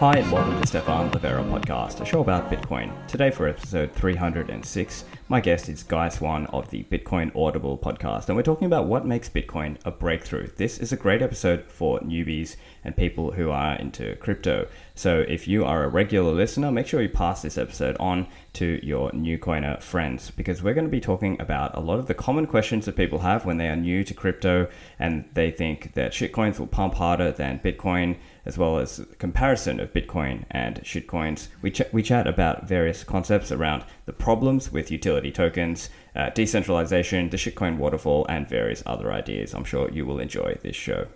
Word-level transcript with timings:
Hi, 0.00 0.16
and 0.16 0.32
welcome 0.32 0.58
to 0.58 0.66
Stefan 0.66 1.10
Livera 1.10 1.46
Podcast, 1.46 2.00
a 2.00 2.06
show 2.06 2.22
about 2.22 2.50
Bitcoin. 2.50 2.90
Today, 3.06 3.30
for 3.30 3.46
episode 3.46 3.92
306, 3.92 5.04
my 5.28 5.42
guest 5.42 5.68
is 5.68 5.82
Guy 5.82 6.08
Swan 6.08 6.46
of 6.46 6.70
the 6.70 6.84
Bitcoin 6.84 7.30
Audible 7.36 7.76
podcast, 7.76 8.28
and 8.28 8.34
we're 8.34 8.42
talking 8.42 8.64
about 8.64 8.86
what 8.86 9.04
makes 9.04 9.28
Bitcoin 9.28 9.76
a 9.84 9.90
breakthrough. 9.90 10.48
This 10.56 10.78
is 10.78 10.90
a 10.90 10.96
great 10.96 11.20
episode 11.20 11.66
for 11.68 12.00
newbies 12.00 12.56
and 12.82 12.96
people 12.96 13.32
who 13.32 13.50
are 13.50 13.74
into 13.74 14.16
crypto. 14.16 14.68
So, 14.94 15.20
if 15.28 15.46
you 15.46 15.66
are 15.66 15.84
a 15.84 15.88
regular 15.88 16.32
listener, 16.32 16.72
make 16.72 16.86
sure 16.86 17.02
you 17.02 17.10
pass 17.10 17.42
this 17.42 17.58
episode 17.58 17.98
on 18.00 18.26
to 18.54 18.80
your 18.82 19.12
new 19.12 19.36
coiner 19.36 19.78
friends 19.80 20.30
because 20.30 20.62
we're 20.62 20.72
going 20.72 20.86
to 20.86 20.90
be 20.90 21.02
talking 21.02 21.38
about 21.38 21.76
a 21.76 21.80
lot 21.80 21.98
of 21.98 22.06
the 22.06 22.14
common 22.14 22.46
questions 22.46 22.86
that 22.86 22.96
people 22.96 23.18
have 23.18 23.44
when 23.44 23.58
they 23.58 23.68
are 23.68 23.76
new 23.76 24.02
to 24.04 24.14
crypto 24.14 24.66
and 24.98 25.28
they 25.34 25.50
think 25.50 25.92
that 25.92 26.12
shitcoins 26.12 26.58
will 26.58 26.66
pump 26.66 26.94
harder 26.94 27.30
than 27.30 27.58
Bitcoin 27.58 28.16
as 28.46 28.58
well 28.58 28.78
as 28.78 29.06
comparison 29.18 29.80
of 29.80 29.92
Bitcoin 29.92 30.44
and 30.50 30.76
shitcoins. 30.82 31.48
We, 31.62 31.70
ch- 31.70 31.92
we 31.92 32.02
chat 32.02 32.26
about 32.26 32.68
various 32.68 33.04
concepts 33.04 33.52
around 33.52 33.84
the 34.06 34.12
problems 34.12 34.72
with 34.72 34.90
utility 34.90 35.30
tokens, 35.30 35.90
uh, 36.16 36.30
decentralization, 36.30 37.30
the 37.30 37.36
shitcoin 37.36 37.76
waterfall, 37.76 38.26
and 38.28 38.48
various 38.48 38.82
other 38.86 39.12
ideas. 39.12 39.54
I'm 39.54 39.64
sure 39.64 39.90
you 39.90 40.06
will 40.06 40.20
enjoy 40.20 40.58
this 40.62 40.76
show. 40.76 41.06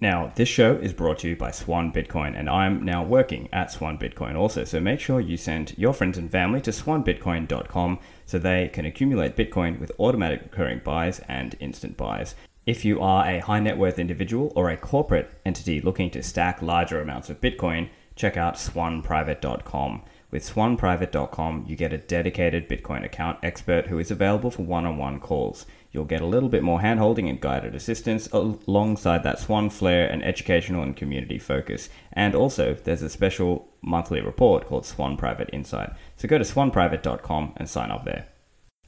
Now, 0.00 0.30
this 0.36 0.48
show 0.48 0.76
is 0.76 0.92
brought 0.92 1.18
to 1.20 1.28
you 1.28 1.34
by 1.34 1.50
Swan 1.50 1.92
Bitcoin, 1.92 2.38
and 2.38 2.48
I'm 2.48 2.84
now 2.84 3.02
working 3.02 3.48
at 3.52 3.72
Swan 3.72 3.98
Bitcoin 3.98 4.36
also. 4.36 4.62
So 4.62 4.78
make 4.78 5.00
sure 5.00 5.20
you 5.20 5.36
send 5.36 5.76
your 5.76 5.92
friends 5.92 6.16
and 6.16 6.30
family 6.30 6.60
to 6.60 6.70
swanbitcoin.com 6.70 7.98
so 8.24 8.38
they 8.38 8.68
can 8.68 8.84
accumulate 8.84 9.34
Bitcoin 9.34 9.80
with 9.80 9.90
automatic 9.98 10.42
recurring 10.42 10.82
buys 10.84 11.18
and 11.26 11.56
instant 11.58 11.96
buys. 11.96 12.36
If 12.68 12.84
you 12.84 13.00
are 13.00 13.26
a 13.26 13.38
high 13.38 13.60
net 13.60 13.78
worth 13.78 13.98
individual 13.98 14.52
or 14.54 14.68
a 14.68 14.76
corporate 14.76 15.30
entity 15.46 15.80
looking 15.80 16.10
to 16.10 16.22
stack 16.22 16.60
larger 16.60 17.00
amounts 17.00 17.30
of 17.30 17.40
Bitcoin, 17.40 17.88
check 18.14 18.36
out 18.36 18.56
swanprivate.com. 18.56 20.02
With 20.30 20.42
swanprivate.com, 20.42 21.64
you 21.66 21.76
get 21.76 21.94
a 21.94 21.96
dedicated 21.96 22.68
Bitcoin 22.68 23.06
account 23.06 23.38
expert 23.42 23.86
who 23.86 23.98
is 23.98 24.10
available 24.10 24.50
for 24.50 24.64
one 24.64 24.84
on 24.84 24.98
one 24.98 25.18
calls. 25.18 25.64
You'll 25.92 26.04
get 26.04 26.20
a 26.20 26.26
little 26.26 26.50
bit 26.50 26.62
more 26.62 26.80
handholding 26.80 27.30
and 27.30 27.40
guided 27.40 27.74
assistance 27.74 28.28
alongside 28.32 29.22
that 29.22 29.38
swan 29.38 29.70
flair 29.70 30.06
and 30.06 30.22
educational 30.22 30.82
and 30.82 30.94
community 30.94 31.38
focus. 31.38 31.88
And 32.12 32.34
also, 32.34 32.74
there's 32.74 33.00
a 33.00 33.08
special 33.08 33.66
monthly 33.80 34.20
report 34.20 34.66
called 34.66 34.84
Swan 34.84 35.16
Private 35.16 35.48
Insight. 35.54 35.94
So 36.18 36.28
go 36.28 36.36
to 36.36 36.44
swanprivate.com 36.44 37.54
and 37.56 37.66
sign 37.66 37.90
up 37.90 38.04
there. 38.04 38.26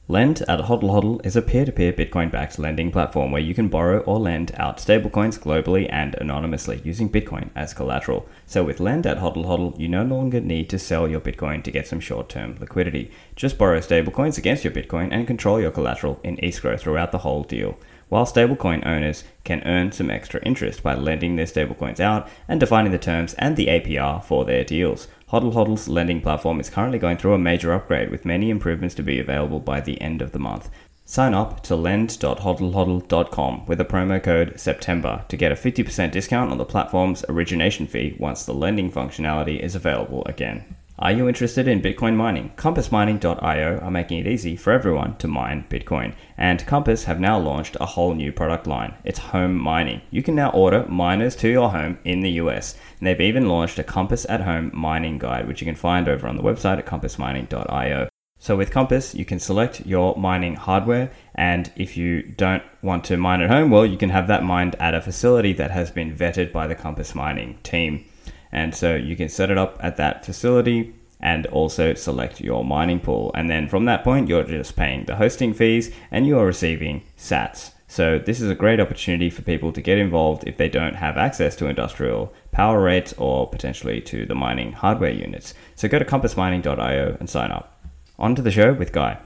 Lend 0.07 0.41
at 0.41 0.61
Hodl 0.61 0.89
Hodl 0.89 1.25
is 1.25 1.35
a 1.35 1.43
peer 1.43 1.63
to 1.63 1.71
peer 1.71 1.93
Bitcoin 1.93 2.31
backed 2.31 2.57
lending 2.57 2.91
platform 2.91 3.31
where 3.31 3.41
you 3.41 3.53
can 3.53 3.69
borrow 3.69 3.99
or 3.99 4.19
lend 4.19 4.51
out 4.57 4.77
stablecoins 4.77 5.39
globally 5.39 5.87
and 5.91 6.15
anonymously 6.15 6.81
using 6.83 7.07
Bitcoin 7.07 7.49
as 7.55 7.75
collateral. 7.75 8.27
So, 8.47 8.63
with 8.63 8.79
Lend 8.79 9.05
at 9.05 9.19
Hodl 9.19 9.45
Hodl, 9.45 9.79
you 9.79 9.87
no 9.87 10.03
longer 10.03 10.41
need 10.41 10.69
to 10.71 10.79
sell 10.79 11.07
your 11.07 11.21
Bitcoin 11.21 11.63
to 11.63 11.71
get 11.71 11.87
some 11.87 11.99
short 11.99 12.29
term 12.29 12.57
liquidity. 12.59 13.11
Just 13.35 13.59
borrow 13.59 13.79
stablecoins 13.79 14.39
against 14.39 14.63
your 14.63 14.73
Bitcoin 14.73 15.09
and 15.11 15.27
control 15.27 15.61
your 15.61 15.71
collateral 15.71 16.19
in 16.23 16.43
escrow 16.43 16.77
throughout 16.77 17.11
the 17.11 17.19
whole 17.19 17.43
deal. 17.43 17.77
While 18.09 18.25
stablecoin 18.25 18.85
owners 18.85 19.23
can 19.45 19.63
earn 19.65 19.93
some 19.93 20.11
extra 20.11 20.41
interest 20.41 20.83
by 20.83 20.95
lending 20.95 21.37
their 21.37 21.45
stablecoins 21.45 22.01
out 22.01 22.27
and 22.49 22.59
defining 22.59 22.91
the 22.91 22.97
terms 22.97 23.33
and 23.35 23.55
the 23.55 23.67
APR 23.67 24.21
for 24.21 24.43
their 24.43 24.65
deals. 24.65 25.07
Hodl 25.31 25.53
Hodl's 25.53 25.87
lending 25.87 26.19
platform 26.19 26.59
is 26.59 26.69
currently 26.69 26.99
going 26.99 27.15
through 27.15 27.33
a 27.33 27.39
major 27.39 27.71
upgrade 27.71 28.11
with 28.11 28.25
many 28.25 28.49
improvements 28.49 28.93
to 28.95 29.03
be 29.03 29.17
available 29.17 29.61
by 29.61 29.79
the 29.79 29.99
end 30.01 30.21
of 30.21 30.33
the 30.33 30.39
month. 30.39 30.69
Sign 31.05 31.33
up 31.33 31.63
to 31.63 31.75
lend.hodlhodl.com 31.77 33.65
with 33.65 33.79
a 33.79 33.85
promo 33.85 34.21
code 34.21 34.59
SEPTEMBER 34.59 35.25
to 35.29 35.37
get 35.37 35.53
a 35.53 35.55
50% 35.55 36.11
discount 36.11 36.51
on 36.51 36.57
the 36.57 36.65
platform's 36.65 37.23
origination 37.29 37.87
fee 37.87 38.17
once 38.19 38.43
the 38.43 38.53
lending 38.53 38.91
functionality 38.91 39.57
is 39.57 39.73
available 39.73 40.25
again. 40.25 40.75
Are 41.01 41.11
you 41.11 41.27
interested 41.27 41.67
in 41.67 41.81
Bitcoin 41.81 42.15
mining? 42.15 42.51
CompassMining.io 42.57 43.79
are 43.79 43.89
making 43.89 44.19
it 44.19 44.27
easy 44.27 44.55
for 44.55 44.71
everyone 44.71 45.17
to 45.17 45.27
mine 45.27 45.65
Bitcoin. 45.67 46.13
And 46.37 46.63
Compass 46.67 47.05
have 47.05 47.19
now 47.19 47.39
launched 47.39 47.75
a 47.81 47.87
whole 47.87 48.13
new 48.13 48.31
product 48.31 48.67
line. 48.67 48.93
It's 49.03 49.17
home 49.17 49.57
mining. 49.57 50.03
You 50.11 50.21
can 50.21 50.35
now 50.35 50.51
order 50.51 50.85
miners 50.85 51.35
to 51.37 51.49
your 51.49 51.71
home 51.71 51.97
in 52.03 52.21
the 52.21 52.33
US. 52.33 52.75
And 52.99 53.07
they've 53.07 53.19
even 53.19 53.47
launched 53.49 53.79
a 53.79 53.83
Compass 53.83 54.27
at 54.29 54.41
Home 54.41 54.69
mining 54.75 55.17
guide, 55.17 55.47
which 55.47 55.59
you 55.59 55.65
can 55.65 55.73
find 55.73 56.07
over 56.07 56.27
on 56.27 56.35
the 56.35 56.43
website 56.43 56.77
at 56.77 56.85
CompassMining.io. 56.85 58.07
So 58.37 58.55
with 58.55 58.69
Compass, 58.69 59.15
you 59.15 59.25
can 59.25 59.39
select 59.39 59.83
your 59.87 60.15
mining 60.17 60.55
hardware, 60.55 61.11
and 61.33 61.71
if 61.75 61.97
you 61.97 62.21
don't 62.21 62.63
want 62.83 63.05
to 63.05 63.17
mine 63.17 63.41
at 63.41 63.49
home, 63.49 63.71
well, 63.71 63.87
you 63.87 63.97
can 63.97 64.09
have 64.09 64.27
that 64.27 64.43
mined 64.43 64.75
at 64.75 64.93
a 64.93 65.01
facility 65.01 65.53
that 65.53 65.71
has 65.71 65.89
been 65.89 66.15
vetted 66.15 66.51
by 66.51 66.67
the 66.67 66.75
Compass 66.75 67.15
mining 67.15 67.57
team. 67.63 68.05
And 68.51 68.75
so 68.75 68.95
you 68.95 69.15
can 69.15 69.29
set 69.29 69.51
it 69.51 69.57
up 69.57 69.77
at 69.81 69.97
that 69.97 70.25
facility 70.25 70.93
and 71.19 71.45
also 71.47 71.93
select 71.93 72.41
your 72.41 72.65
mining 72.65 72.99
pool. 72.99 73.31
And 73.35 73.49
then 73.49 73.69
from 73.69 73.85
that 73.85 74.03
point, 74.03 74.27
you're 74.27 74.43
just 74.43 74.75
paying 74.75 75.05
the 75.05 75.15
hosting 75.15 75.53
fees 75.53 75.91
and 76.09 76.25
you 76.25 76.37
are 76.39 76.45
receiving 76.45 77.03
sats. 77.17 77.71
So 77.87 78.17
this 78.17 78.39
is 78.39 78.49
a 78.49 78.55
great 78.55 78.79
opportunity 78.79 79.29
for 79.29 79.41
people 79.41 79.73
to 79.73 79.81
get 79.81 79.97
involved 79.97 80.47
if 80.47 80.55
they 80.55 80.69
don't 80.69 80.95
have 80.95 81.17
access 81.17 81.57
to 81.57 81.67
industrial 81.67 82.33
power 82.51 82.81
rates 82.81 83.13
or 83.17 83.49
potentially 83.49 83.99
to 84.01 84.25
the 84.25 84.33
mining 84.33 84.71
hardware 84.71 85.11
units. 85.11 85.53
So 85.75 85.89
go 85.89 85.99
to 85.99 86.05
compassmining.io 86.05 87.17
and 87.19 87.29
sign 87.29 87.51
up. 87.51 87.77
On 88.17 88.33
to 88.35 88.41
the 88.41 88.51
show 88.51 88.71
with 88.73 88.93
Guy. 88.93 89.19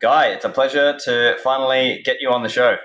Guy, 0.00 0.28
it's 0.28 0.44
a 0.44 0.48
pleasure 0.48 0.98
to 1.04 1.36
finally 1.42 2.00
get 2.04 2.16
you 2.20 2.30
on 2.30 2.42
the 2.42 2.48
show. 2.48 2.76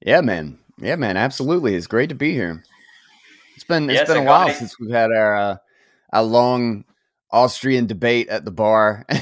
Yeah, 0.00 0.20
man. 0.20 0.58
Yeah, 0.78 0.96
man. 0.96 1.16
Absolutely. 1.16 1.74
It's 1.74 1.86
great 1.86 2.08
to 2.08 2.14
be 2.14 2.32
here. 2.32 2.62
It's 3.62 3.68
been 3.68 3.88
it's 3.88 4.00
yes, 4.00 4.08
been 4.08 4.16
a 4.16 4.24
while 4.24 4.50
since 4.50 4.76
we've 4.80 4.90
had 4.90 5.12
our 5.12 5.36
uh, 5.36 5.56
our 6.12 6.24
long 6.24 6.82
Austrian 7.30 7.86
debate 7.86 8.28
at 8.28 8.44
the 8.44 8.50
bar. 8.50 9.06
uh, 9.08 9.14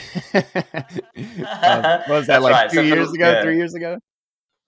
was 2.09 2.27
that 2.27 2.41
like 2.41 2.53
right. 2.55 2.71
two 2.71 2.77
so 2.77 2.81
years 2.81 3.13
ago? 3.13 3.31
Yeah. 3.33 3.43
Three 3.43 3.59
years 3.59 3.75
ago? 3.75 3.99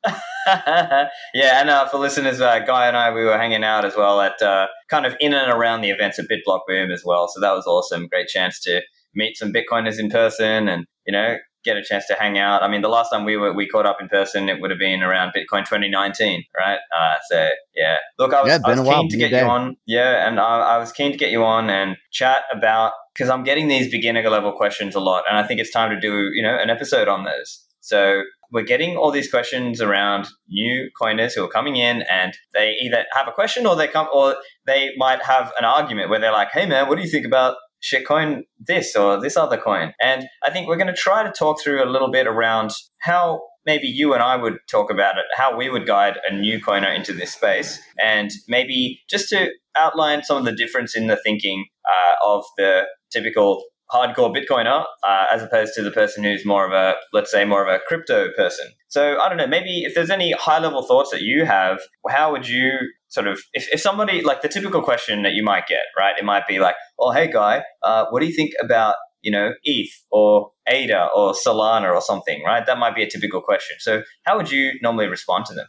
yeah, 0.47 1.09
and 1.35 1.71
uh, 1.71 1.89
for 1.89 1.97
listeners, 1.97 2.43
uh, 2.43 2.59
Guy 2.59 2.87
and 2.87 2.99
I, 2.99 3.15
we 3.15 3.25
were 3.25 3.39
hanging 3.39 3.65
out 3.65 3.87
as 3.87 3.97
well 3.97 4.21
at 4.21 4.43
uh, 4.43 4.67
kind 4.91 5.07
of 5.07 5.17
in 5.21 5.33
and 5.33 5.51
around 5.51 5.81
the 5.81 5.89
events 5.89 6.19
at 6.19 6.27
BitBlock 6.29 6.61
Boom 6.69 6.91
as 6.91 7.03
well. 7.03 7.27
So 7.29 7.41
that 7.41 7.53
was 7.53 7.67
awesome. 7.67 8.09
Great 8.09 8.29
chance 8.29 8.61
to 8.65 8.83
meet 9.15 9.39
some 9.39 9.55
Bitcoiners 9.55 9.99
in 9.99 10.11
person 10.11 10.69
and, 10.69 10.85
you 11.07 11.13
know, 11.15 11.39
get 11.65 11.77
a 11.77 11.83
chance 11.83 12.07
to 12.07 12.15
hang 12.15 12.39
out. 12.39 12.63
I 12.63 12.69
mean, 12.69 12.83
the 12.83 12.89
last 12.89 13.11
time 13.11 13.25
we 13.25 13.37
were 13.37 13.53
we 13.53 13.67
caught 13.69 13.87
up 13.87 13.99
in 14.01 14.09
person, 14.09 14.49
it 14.49 14.61
would 14.61 14.71
have 14.71 14.79
been 14.79 15.03
around 15.03 15.33
Bitcoin 15.37 15.65
2019, 15.65 16.45
right? 16.57 16.79
Uh, 16.97 17.15
so 17.29 17.49
yeah, 17.75 17.97
look, 18.19 18.33
I 18.33 18.43
was, 18.43 18.49
yeah, 18.49 18.59
I 18.65 18.79
was 18.79 18.89
keen 18.89 19.09
to 19.09 19.17
get 19.17 19.31
you 19.31 19.49
on, 19.49 19.77
yeah, 19.87 20.29
and 20.29 20.41
I, 20.41 20.61
I, 20.61 20.79
was 20.79 20.93
keen 20.93 21.13
to 21.13 21.19
get 21.19 21.31
you 21.31 21.45
on 21.45 21.71
and 21.71 21.97
chat 22.11 22.43
about 22.53 22.93
because 23.15 23.31
I'm 23.31 23.45
getting 23.45 23.69
these 23.69 23.91
beginner 23.91 24.29
level 24.29 24.53
questions 24.53 24.95
a 24.95 25.01
lot, 25.01 25.25
and 25.29 25.39
I 25.39 25.47
think 25.47 25.61
it's 25.61 25.71
time 25.71 25.91
to 25.91 26.01
do 26.01 26.31
you 26.35 26.43
know 26.43 26.57
an 26.57 26.71
episode 26.71 27.09
on 27.09 27.25
those. 27.25 27.65
So 27.81 28.23
we're 28.53 28.63
getting 28.63 28.97
all 28.97 29.11
these 29.11 29.31
questions 29.31 29.81
around 29.81 30.29
new 30.49 30.89
coiners 31.01 31.35
who 31.35 31.43
are 31.43 31.49
coming 31.49 31.77
in 31.77 32.03
and 32.03 32.33
they 32.55 32.77
either 32.83 33.05
have 33.13 33.27
a 33.27 33.33
question 33.33 33.67
or 33.67 33.75
they 33.75 33.89
come 33.89 34.07
or 34.15 34.37
they 34.67 34.91
might 34.99 35.23
have 35.23 35.53
an 35.59 35.65
argument 35.65 36.11
where 36.11 36.21
they're 36.21 36.33
like, 36.33 36.51
"Hey 36.53 36.67
man, 36.67 36.89
what 36.89 36.97
do 36.97 37.03
you 37.03 37.09
think 37.09 37.27
about 37.27 37.57
shitcoin 37.83 38.43
this 38.59 38.95
or 38.97 39.21
this 39.21 39.37
other 39.37 39.59
coin. 39.59 39.93
And 40.01 40.27
I 40.45 40.51
think 40.51 40.69
we're 40.69 40.77
going 40.77 40.87
to 40.87 40.93
try 40.93 41.23
to 41.23 41.33
talk 41.33 41.61
through 41.61 41.85
a 41.85 41.91
little 41.91 42.11
bit 42.11 42.27
around 42.27 42.71
how 43.01 43.43
maybe 43.67 43.87
you 43.87 44.13
and 44.15 44.23
I 44.23 44.37
would 44.37 44.59
talk 44.71 44.91
about 44.91 45.19
it, 45.19 45.25
how 45.35 45.57
we 45.57 45.69
would 45.69 45.87
guide 45.87 46.19
a 46.29 46.35
new 46.35 46.61
coiner 46.61 46.91
into 46.93 47.13
this 47.13 47.33
space, 47.33 47.81
and 48.03 48.31
maybe 48.49 49.01
just 49.09 49.29
to 49.31 49.51
outline 49.77 50.23
some 50.23 50.37
of 50.37 50.45
the 50.45 50.53
difference 50.53 50.97
in 50.97 51.07
the 51.07 51.19
thinking 51.25 51.67
uh, 51.87 52.27
of 52.27 52.45
the 52.59 52.83
typical 53.11 53.63
hardcore 53.93 54.35
Bitcoiner 54.35 54.85
uh, 55.07 55.27
as 55.33 55.43
opposed 55.43 55.75
to 55.75 55.83
the 55.83 55.91
person 55.91 56.25
who's 56.25 56.47
more 56.47 56.67
of 56.67 56.73
a, 56.73 56.95
let's 57.13 57.31
say, 57.31 57.45
more 57.45 57.67
of 57.67 57.69
a 57.69 57.81
crypto 57.87 58.29
person. 58.37 58.67
So 58.89 59.19
I 59.21 59.29
don't 59.29 59.39
know, 59.39 59.47
maybe 59.47 59.83
if 59.85 59.95
there's 59.95 60.11
any 60.11 60.33
high 60.33 60.59
level 60.59 60.83
thoughts 60.83 61.11
that 61.11 61.23
you 61.23 61.45
have, 61.45 61.81
how 62.09 62.33
would 62.33 62.49
you 62.49 62.73
sort 63.09 63.27
of, 63.27 63.41
if, 63.53 63.69
if 63.73 63.81
somebody, 63.81 64.23
like 64.23 64.43
the 64.43 64.49
typical 64.49 64.83
question 64.83 65.23
that 65.23 65.35
you 65.35 65.43
might 65.43 65.67
get, 65.67 65.85
right? 65.99 66.15
It 66.19 66.25
might 66.25 66.47
be 66.47 66.59
like, 66.59 66.75
oh, 66.99 67.13
hey, 67.13 67.31
guy, 67.31 67.63
uh, 67.83 68.07
what 68.11 68.21
do 68.21 68.27
you 68.27 68.35
think 68.35 68.53
about, 68.63 68.97
you 69.21 69.31
know, 69.31 69.53
ETH 69.65 69.93
or 70.11 70.51
ADA 70.69 71.09
or 71.15 71.33
Solana 71.33 71.95
or 71.95 72.01
something, 72.01 72.43
right? 72.45 72.65
That 72.65 72.79
might 72.79 72.95
be 72.95 73.03
a 73.03 73.09
typical 73.09 73.41
question. 73.41 73.77
So 73.81 74.03
how 74.25 74.37
would 74.37 74.51
you 74.51 74.73
normally 74.83 75.07
respond 75.07 75.47
to 75.47 75.55
them? 75.55 75.67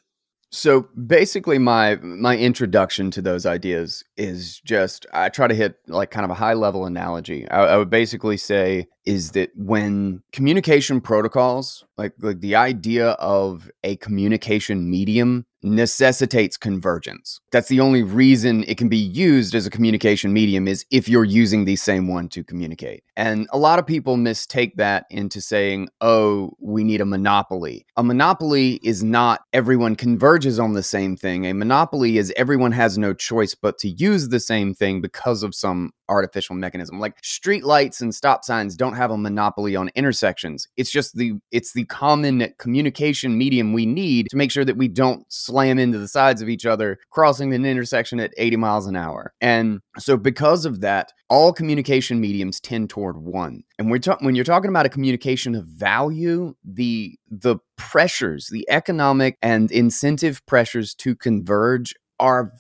So 0.54 0.88
basically, 1.08 1.58
my 1.58 1.96
my 1.96 2.38
introduction 2.38 3.10
to 3.12 3.24
those 3.24 3.44
ideas 3.48 4.04
is 4.18 4.62
just 4.64 5.08
I 5.12 5.30
try 5.30 5.48
to 5.48 5.56
hit 5.56 5.80
like 5.88 6.12
kind 6.12 6.26
of 6.26 6.30
a 6.30 6.36
high 6.36 6.54
level 6.54 6.86
analogy. 6.86 7.50
I, 7.50 7.66
I 7.66 7.78
would 7.78 7.90
basically 7.90 8.38
say 8.38 8.86
is 9.04 9.32
that 9.32 9.50
when 9.56 10.22
communication 10.32 11.02
protocols, 11.02 11.86
like 11.98 12.14
like 12.20 12.42
the 12.42 12.56
idea 12.56 13.10
of 13.14 13.72
a 13.84 13.96
communication 13.96 14.92
medium 14.92 15.48
necessitates 15.64 16.58
convergence. 16.58 17.40
That's 17.52 17.70
the 17.70 17.80
only 17.80 18.04
reason 18.04 18.64
it 18.68 18.78
can 18.78 18.90
be 18.90 18.98
used 18.98 19.56
as 19.56 19.66
a 19.66 19.70
communication 19.70 20.34
medium 20.34 20.68
is 20.68 20.86
if 20.92 21.08
you're 21.08 21.24
using 21.24 21.66
the 21.66 21.76
same 21.76 22.08
one 22.08 22.30
to 22.30 22.44
communicate. 22.44 23.04
And 23.16 23.48
a 23.52 23.58
lot 23.58 23.80
of 23.80 23.88
people 23.88 24.18
mistake 24.18 24.76
that 24.78 25.06
into 25.10 25.42
saying, 25.42 25.90
"Oh, 26.02 26.54
we 26.60 26.84
need 26.84 27.02
a 27.02 27.06
monopoly." 27.06 27.86
A 27.98 28.04
monopoly 28.04 28.80
is 28.84 29.04
not 29.04 29.42
everyone 29.54 29.96
converges 29.96 30.60
on 30.60 30.74
the 30.74 30.84
same 30.84 31.16
thing. 31.16 31.46
A 31.46 31.54
monopoly 31.54 32.18
is 32.18 32.34
everyone 32.36 32.72
has 32.72 32.98
no 32.98 33.14
choice 33.14 33.56
but 33.56 33.78
to 33.80 33.90
use 33.90 34.30
the 34.30 34.40
same 34.40 34.74
thing 34.74 35.02
because 35.02 35.44
of 35.44 35.56
some 35.56 35.92
artificial 36.10 36.56
mechanism. 36.56 37.00
Like 37.00 37.18
street 37.24 37.64
lights 37.64 38.02
and 38.02 38.14
stop 38.14 38.44
signs 38.44 38.76
don't 38.76 38.96
have 38.96 39.12
a 39.12 39.18
monopoly 39.18 39.76
on 39.76 39.90
intersections. 39.96 40.68
It's 40.78 40.92
just 40.92 41.16
the 41.16 41.34
it's 41.52 41.74
the 41.74 41.86
common 41.86 42.54
communication 42.58 43.38
medium 43.38 43.74
we 43.74 43.86
need 43.86 44.30
to 44.30 44.38
make 44.38 44.52
sure 44.52 44.66
that 44.66 44.78
we 44.78 44.88
don't 44.88 45.26
slam 45.54 45.78
into 45.78 46.00
the 46.00 46.08
sides 46.08 46.42
of 46.42 46.50
each 46.50 46.66
other 46.66 46.98
crossing 47.12 47.54
an 47.54 47.64
intersection 47.66 48.20
at 48.20 48.34
80 48.38 48.58
miles 48.58 48.88
an 48.88 48.96
hour. 48.96 49.34
And 49.40 49.82
so 50.00 50.18
because 50.18 50.66
of 50.66 50.82
that, 50.82 51.14
all 51.30 51.54
communication 51.54 52.20
mediums 52.20 52.60
tend 52.60 52.90
toward 52.90 53.18
one. 53.18 53.64
And 53.78 53.92
we're 53.92 54.00
ta- 54.00 54.18
when 54.22 54.34
you're 54.34 54.46
talking 54.46 54.70
about 54.70 54.88
a 54.88 54.90
communication 54.90 55.54
of 55.56 55.66
value, 55.66 56.56
the 56.64 57.16
the 57.30 57.58
pressures, 57.78 58.48
the 58.52 58.66
economic 58.70 59.38
and 59.42 59.72
incentive 59.72 60.44
pressures 60.48 60.96
to 60.96 61.16
converge 61.16 61.94
are 62.20 62.52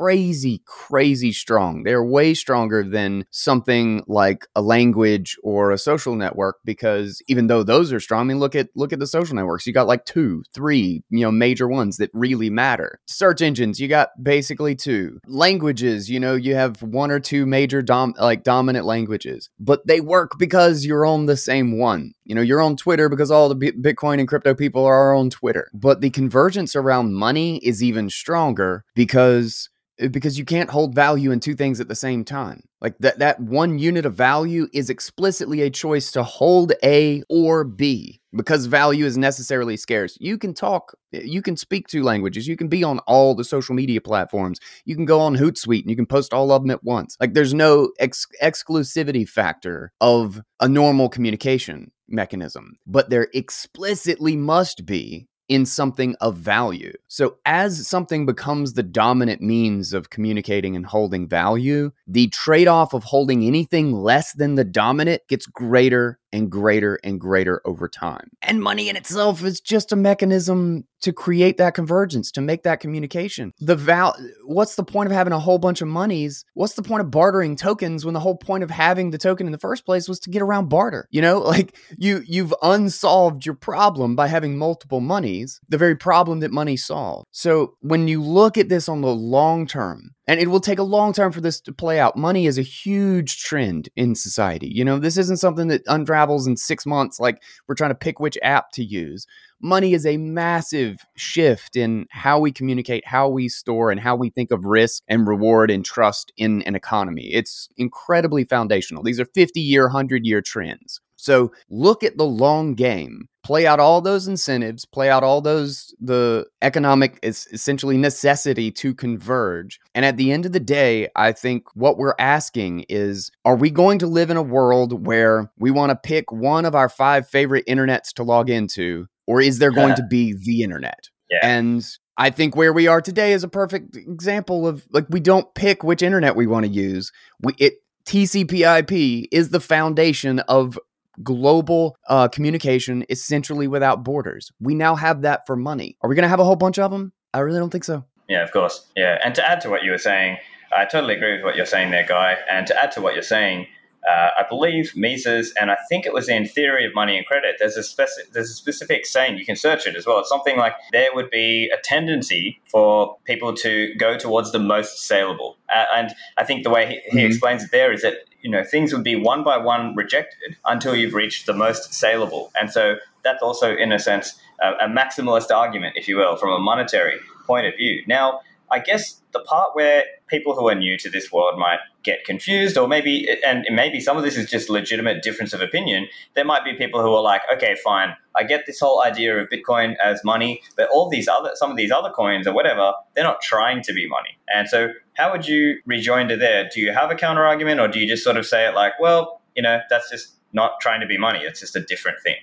crazy, 0.00 0.62
crazy 0.66 1.32
strong. 1.32 1.82
They're 1.82 2.04
way 2.04 2.34
stronger 2.34 2.82
than 2.82 3.24
something 3.30 4.02
like 4.06 4.46
a 4.54 4.62
language 4.62 5.36
or 5.42 5.70
a 5.70 5.78
social 5.78 6.14
network 6.14 6.56
because 6.64 7.22
even 7.28 7.46
though 7.46 7.62
those 7.62 7.92
are 7.92 8.00
strong, 8.00 8.20
I 8.20 8.24
mean, 8.24 8.38
look 8.38 8.54
at 8.54 8.68
look 8.74 8.92
at 8.92 8.98
the 8.98 9.06
social 9.06 9.36
networks. 9.36 9.66
You 9.66 9.72
got 9.72 9.86
like 9.86 10.04
two, 10.04 10.42
three, 10.54 11.02
you 11.10 11.20
know, 11.20 11.30
major 11.30 11.68
ones 11.68 11.96
that 11.96 12.10
really 12.12 12.50
matter. 12.50 13.00
Search 13.06 13.42
engines, 13.42 13.80
you 13.80 13.88
got 13.88 14.10
basically 14.22 14.74
two. 14.74 15.18
Languages, 15.26 16.10
you 16.10 16.20
know, 16.20 16.34
you 16.34 16.54
have 16.54 16.82
one 16.82 17.10
or 17.10 17.20
two 17.20 17.46
major 17.46 17.82
dom 17.82 18.14
like 18.18 18.42
dominant 18.42 18.86
languages, 18.86 19.50
but 19.58 19.86
they 19.86 20.00
work 20.00 20.32
because 20.38 20.84
you're 20.84 21.06
on 21.06 21.26
the 21.26 21.36
same 21.36 21.78
one. 21.78 22.12
You 22.24 22.34
know, 22.34 22.42
you're 22.42 22.60
on 22.60 22.76
Twitter 22.76 23.08
because 23.08 23.30
all 23.30 23.48
the 23.48 23.54
B- 23.54 23.72
Bitcoin 23.72 24.20
and 24.20 24.28
crypto 24.28 24.54
people 24.54 24.84
are 24.84 25.14
on 25.14 25.30
Twitter. 25.30 25.68
But 25.74 26.00
the 26.00 26.10
convergence 26.10 26.76
around 26.76 27.14
money 27.14 27.58
is 27.58 27.82
even 27.82 28.08
stronger 28.08 28.84
because 28.94 29.68
Eh, 30.00 30.08
because 30.08 30.38
you 30.38 30.44
can't 30.44 30.70
hold 30.70 30.94
value 30.94 31.30
in 31.30 31.40
two 31.40 31.54
things 31.54 31.80
at 31.80 31.88
the 31.88 31.94
same 31.94 32.24
time. 32.24 32.62
Like 32.80 32.96
that 32.98 33.18
that 33.18 33.40
one 33.40 33.78
unit 33.78 34.06
of 34.06 34.14
value 34.14 34.66
is 34.72 34.88
explicitly 34.88 35.60
a 35.60 35.70
choice 35.70 36.10
to 36.12 36.22
hold 36.22 36.72
A 36.82 37.22
or 37.28 37.64
B 37.64 38.20
because 38.34 38.66
value 38.66 39.04
is 39.04 39.18
necessarily 39.18 39.76
scarce. 39.76 40.16
You 40.20 40.38
can 40.38 40.54
talk, 40.54 40.94
eh, 41.12 41.20
you 41.24 41.42
can 41.42 41.56
speak 41.56 41.88
two 41.88 42.02
languages, 42.02 42.48
you 42.48 42.56
can 42.56 42.68
be 42.68 42.82
on 42.82 43.00
all 43.00 43.34
the 43.34 43.44
social 43.44 43.74
media 43.74 44.00
platforms. 44.00 44.58
You 44.84 44.96
can 44.96 45.04
go 45.04 45.20
on 45.20 45.36
Hootsuite 45.36 45.82
and 45.82 45.90
you 45.90 45.96
can 45.96 46.06
post 46.06 46.32
all 46.32 46.50
of 46.52 46.62
them 46.62 46.70
at 46.70 46.84
once. 46.84 47.16
Like 47.20 47.34
there's 47.34 47.54
no 47.54 47.92
ex- 47.98 48.26
exclusivity 48.42 49.28
factor 49.28 49.92
of 50.00 50.40
a 50.60 50.68
normal 50.68 51.08
communication 51.08 51.90
mechanism, 52.08 52.78
but 52.86 53.10
there 53.10 53.28
explicitly 53.34 54.36
must 54.36 54.86
be 54.86 55.28
in 55.50 55.66
something 55.66 56.14
of 56.20 56.36
value. 56.36 56.92
So, 57.08 57.36
as 57.44 57.86
something 57.86 58.24
becomes 58.24 58.72
the 58.72 58.84
dominant 58.84 59.42
means 59.42 59.92
of 59.92 60.08
communicating 60.08 60.76
and 60.76 60.86
holding 60.86 61.28
value, 61.28 61.90
the 62.06 62.28
trade 62.28 62.68
off 62.68 62.94
of 62.94 63.02
holding 63.02 63.42
anything 63.42 63.92
less 63.92 64.32
than 64.32 64.54
the 64.54 64.64
dominant 64.64 65.22
gets 65.28 65.46
greater 65.46 66.19
and 66.32 66.50
greater 66.50 66.98
and 67.02 67.20
greater 67.20 67.60
over 67.64 67.88
time. 67.88 68.30
And 68.42 68.62
money 68.62 68.88
in 68.88 68.96
itself 68.96 69.44
is 69.44 69.60
just 69.60 69.92
a 69.92 69.96
mechanism 69.96 70.84
to 71.00 71.12
create 71.12 71.56
that 71.56 71.74
convergence, 71.74 72.30
to 72.32 72.40
make 72.40 72.62
that 72.62 72.80
communication. 72.80 73.52
The 73.58 73.76
val 73.76 74.16
what's 74.44 74.74
the 74.74 74.84
point 74.84 75.06
of 75.06 75.12
having 75.12 75.32
a 75.32 75.38
whole 75.38 75.58
bunch 75.58 75.80
of 75.80 75.88
monies? 75.88 76.44
What's 76.54 76.74
the 76.74 76.82
point 76.82 77.00
of 77.00 77.10
bartering 77.10 77.56
tokens 77.56 78.04
when 78.04 78.14
the 78.14 78.20
whole 78.20 78.36
point 78.36 78.62
of 78.62 78.70
having 78.70 79.10
the 79.10 79.18
token 79.18 79.46
in 79.46 79.52
the 79.52 79.58
first 79.58 79.86
place 79.86 80.08
was 80.08 80.20
to 80.20 80.30
get 80.30 80.42
around 80.42 80.68
barter? 80.68 81.08
You 81.10 81.22
know, 81.22 81.38
like 81.40 81.76
you 81.96 82.22
you've 82.26 82.54
unsolved 82.62 83.46
your 83.46 83.54
problem 83.54 84.14
by 84.14 84.28
having 84.28 84.58
multiple 84.58 85.00
monies, 85.00 85.60
the 85.68 85.78
very 85.78 85.96
problem 85.96 86.40
that 86.40 86.52
money 86.52 86.76
solved. 86.76 87.26
So 87.32 87.74
when 87.80 88.08
you 88.08 88.22
look 88.22 88.58
at 88.58 88.68
this 88.68 88.88
on 88.88 89.00
the 89.00 89.14
long 89.14 89.66
term, 89.66 90.14
and 90.30 90.38
it 90.38 90.46
will 90.46 90.60
take 90.60 90.78
a 90.78 90.84
long 90.84 91.12
time 91.12 91.32
for 91.32 91.40
this 91.40 91.60
to 91.60 91.72
play 91.72 91.98
out. 91.98 92.16
Money 92.16 92.46
is 92.46 92.56
a 92.56 92.62
huge 92.62 93.42
trend 93.42 93.88
in 93.96 94.14
society. 94.14 94.68
You 94.68 94.84
know, 94.84 95.00
this 95.00 95.16
isn't 95.16 95.38
something 95.38 95.66
that 95.66 95.82
unravels 95.88 96.46
in 96.46 96.56
six 96.56 96.86
months 96.86 97.18
like 97.18 97.42
we're 97.66 97.74
trying 97.74 97.90
to 97.90 97.96
pick 97.96 98.20
which 98.20 98.38
app 98.40 98.70
to 98.74 98.84
use. 98.84 99.26
Money 99.60 99.92
is 99.92 100.06
a 100.06 100.18
massive 100.18 100.98
shift 101.16 101.74
in 101.74 102.06
how 102.10 102.38
we 102.38 102.52
communicate, 102.52 103.04
how 103.04 103.28
we 103.28 103.48
store, 103.48 103.90
and 103.90 103.98
how 103.98 104.14
we 104.14 104.30
think 104.30 104.52
of 104.52 104.64
risk 104.64 105.02
and 105.08 105.26
reward 105.26 105.68
and 105.68 105.84
trust 105.84 106.32
in 106.36 106.62
an 106.62 106.76
economy. 106.76 107.32
It's 107.32 107.68
incredibly 107.76 108.44
foundational. 108.44 109.02
These 109.02 109.18
are 109.18 109.26
50 109.26 109.58
year, 109.58 109.86
100 109.86 110.24
year 110.24 110.40
trends. 110.40 111.00
So 111.20 111.52
look 111.68 112.02
at 112.02 112.16
the 112.16 112.26
long 112.26 112.74
game. 112.74 113.28
Play 113.42 113.66
out 113.66 113.80
all 113.80 114.00
those 114.00 114.28
incentives, 114.28 114.84
play 114.84 115.08
out 115.08 115.22
all 115.22 115.40
those 115.40 115.94
the 115.98 116.46
economic 116.60 117.18
is 117.22 117.48
essentially 117.52 117.96
necessity 117.96 118.70
to 118.72 118.94
converge. 118.94 119.80
And 119.94 120.04
at 120.04 120.18
the 120.18 120.30
end 120.30 120.44
of 120.44 120.52
the 120.52 120.60
day, 120.60 121.08
I 121.16 121.32
think 121.32 121.64
what 121.74 121.96
we're 121.96 122.14
asking 122.18 122.84
is 122.90 123.30
are 123.46 123.56
we 123.56 123.70
going 123.70 123.98
to 124.00 124.06
live 124.06 124.30
in 124.30 124.36
a 124.36 124.42
world 124.42 125.06
where 125.06 125.50
we 125.58 125.70
want 125.70 125.90
to 125.90 125.96
pick 125.96 126.30
one 126.30 126.66
of 126.66 126.74
our 126.74 126.90
five 126.90 127.26
favorite 127.26 127.64
internets 127.66 128.12
to 128.16 128.22
log 128.22 128.50
into 128.50 129.06
or 129.26 129.40
is 129.40 129.58
there 129.58 129.72
going 129.72 129.94
to 129.94 130.06
be 130.10 130.34
the 130.34 130.62
internet? 130.62 131.08
Yeah. 131.30 131.38
And 131.42 131.86
I 132.16 132.30
think 132.30 132.56
where 132.56 132.72
we 132.72 132.86
are 132.86 133.00
today 133.00 133.32
is 133.32 133.44
a 133.44 133.48
perfect 133.48 133.96
example 133.96 134.66
of 134.66 134.86
like 134.92 135.06
we 135.08 135.20
don't 135.20 135.54
pick 135.54 135.82
which 135.82 136.02
internet 136.02 136.36
we 136.36 136.46
want 136.46 136.66
to 136.66 136.72
use. 136.72 137.10
We 137.40 137.54
it 137.58 137.74
TCP/IP 138.06 139.28
is 139.32 139.50
the 139.50 139.60
foundation 139.60 140.40
of 140.40 140.78
global 141.22 141.96
uh, 142.08 142.28
communication 142.28 143.04
essentially 143.08 143.68
without 143.68 144.04
borders. 144.04 144.50
We 144.60 144.74
now 144.74 144.96
have 144.96 145.22
that 145.22 145.46
for 145.46 145.56
money. 145.56 145.96
Are 146.02 146.08
we 146.08 146.14
going 146.14 146.24
to 146.24 146.28
have 146.28 146.40
a 146.40 146.44
whole 146.44 146.56
bunch 146.56 146.78
of 146.78 146.90
them? 146.90 147.12
I 147.32 147.40
really 147.40 147.58
don't 147.58 147.70
think 147.70 147.84
so. 147.84 148.04
Yeah, 148.28 148.42
of 148.42 148.52
course. 148.52 148.86
Yeah. 148.96 149.18
And 149.24 149.34
to 149.34 149.48
add 149.48 149.60
to 149.62 149.70
what 149.70 149.82
you 149.82 149.90
were 149.90 149.98
saying, 149.98 150.38
I 150.76 150.84
totally 150.84 151.14
agree 151.14 151.34
with 151.34 151.44
what 151.44 151.56
you're 151.56 151.66
saying 151.66 151.90
there, 151.90 152.06
Guy. 152.06 152.36
And 152.50 152.66
to 152.68 152.82
add 152.82 152.92
to 152.92 153.00
what 153.00 153.14
you're 153.14 153.22
saying, 153.22 153.66
uh, 154.08 154.30
I 154.38 154.44
believe 154.48 154.96
Mises, 154.96 155.52
and 155.60 155.70
I 155.70 155.76
think 155.88 156.06
it 156.06 156.14
was 156.14 156.28
in 156.28 156.46
Theory 156.46 156.86
of 156.86 156.94
Money 156.94 157.18
and 157.18 157.26
Credit. 157.26 157.56
There's 157.58 157.76
a 157.76 157.80
speci- 157.80 158.30
there's 158.32 158.48
a 158.48 158.54
specific 158.54 159.04
saying 159.04 159.36
you 159.36 159.44
can 159.44 159.56
search 159.56 159.86
it 159.86 159.94
as 159.94 160.06
well. 160.06 160.20
It's 160.20 160.28
something 160.28 160.56
like 160.56 160.74
there 160.92 161.10
would 161.12 161.28
be 161.30 161.70
a 161.70 161.80
tendency 161.82 162.60
for 162.70 163.16
people 163.24 163.54
to 163.56 163.94
go 163.96 164.16
towards 164.16 164.52
the 164.52 164.58
most 164.58 165.00
saleable, 165.00 165.58
uh, 165.74 165.84
and 165.94 166.14
I 166.38 166.44
think 166.44 166.64
the 166.64 166.70
way 166.70 166.86
he, 166.86 166.94
he 167.10 167.18
mm-hmm. 167.18 167.26
explains 167.26 167.62
it 167.62 167.72
there 167.72 167.92
is 167.92 168.00
that 168.00 168.14
you 168.42 168.50
know 168.50 168.64
things 168.64 168.92
would 168.92 169.04
be 169.04 169.16
one 169.16 169.44
by 169.44 169.56
one 169.56 169.94
rejected 169.94 170.56
until 170.64 170.94
you've 170.94 171.14
reached 171.14 171.46
the 171.46 171.54
most 171.54 171.94
saleable, 171.94 172.52
and 172.58 172.70
so 172.70 172.96
that's 173.22 173.42
also 173.42 173.74
in 173.74 173.92
a 173.92 173.98
sense 173.98 174.40
a, 174.60 174.86
a 174.86 174.88
maximalist 174.88 175.50
argument, 175.50 175.96
if 175.96 176.08
you 176.08 176.16
will, 176.16 176.36
from 176.36 176.50
a 176.50 176.58
monetary 176.58 177.18
point 177.46 177.66
of 177.66 177.74
view. 177.76 178.02
Now 178.06 178.40
I 178.70 178.78
guess 178.78 179.20
the 179.32 179.40
part 179.40 179.70
where 179.74 180.04
people 180.28 180.54
who 180.54 180.68
are 180.68 180.74
new 180.74 180.96
to 180.98 181.10
this 181.10 181.32
world 181.32 181.58
might 181.58 181.78
get 182.02 182.24
confused, 182.24 182.78
or 182.78 182.86
maybe, 182.86 183.28
and 183.44 183.66
maybe 183.70 184.00
some 184.00 184.16
of 184.16 184.22
this 184.22 184.36
is 184.36 184.48
just 184.48 184.70
legitimate 184.70 185.22
difference 185.22 185.52
of 185.52 185.60
opinion. 185.60 186.06
There 186.34 186.44
might 186.44 186.64
be 186.64 186.74
people 186.74 187.02
who 187.02 187.12
are 187.12 187.22
like, 187.22 187.42
okay, 187.52 187.76
fine, 187.82 188.14
I 188.36 188.44
get 188.44 188.64
this 188.66 188.80
whole 188.80 189.02
idea 189.02 189.36
of 189.38 189.48
Bitcoin 189.48 189.96
as 190.02 190.22
money, 190.24 190.62
but 190.76 190.88
all 190.90 191.08
these 191.08 191.28
other, 191.28 191.50
some 191.54 191.70
of 191.70 191.76
these 191.76 191.90
other 191.90 192.10
coins 192.10 192.46
or 192.46 192.54
whatever, 192.54 192.92
they're 193.14 193.24
not 193.24 193.40
trying 193.42 193.82
to 193.82 193.92
be 193.92 194.08
money. 194.08 194.38
And 194.54 194.68
so, 194.68 194.90
how 195.14 195.32
would 195.32 195.46
you 195.46 195.80
rejoin 195.84 196.28
to 196.28 196.36
there? 196.36 196.68
Do 196.72 196.80
you 196.80 196.92
have 196.92 197.10
a 197.10 197.14
counter 197.14 197.44
argument, 197.44 197.80
or 197.80 197.88
do 197.88 197.98
you 197.98 198.08
just 198.08 198.24
sort 198.24 198.36
of 198.36 198.46
say 198.46 198.66
it 198.66 198.74
like, 198.74 198.92
well, 199.00 199.40
you 199.56 199.62
know, 199.62 199.80
that's 199.90 200.10
just 200.10 200.34
not 200.52 200.80
trying 200.80 201.00
to 201.00 201.06
be 201.06 201.18
money; 201.18 201.40
it's 201.40 201.60
just 201.60 201.76
a 201.76 201.80
different 201.80 202.20
thing. 202.22 202.36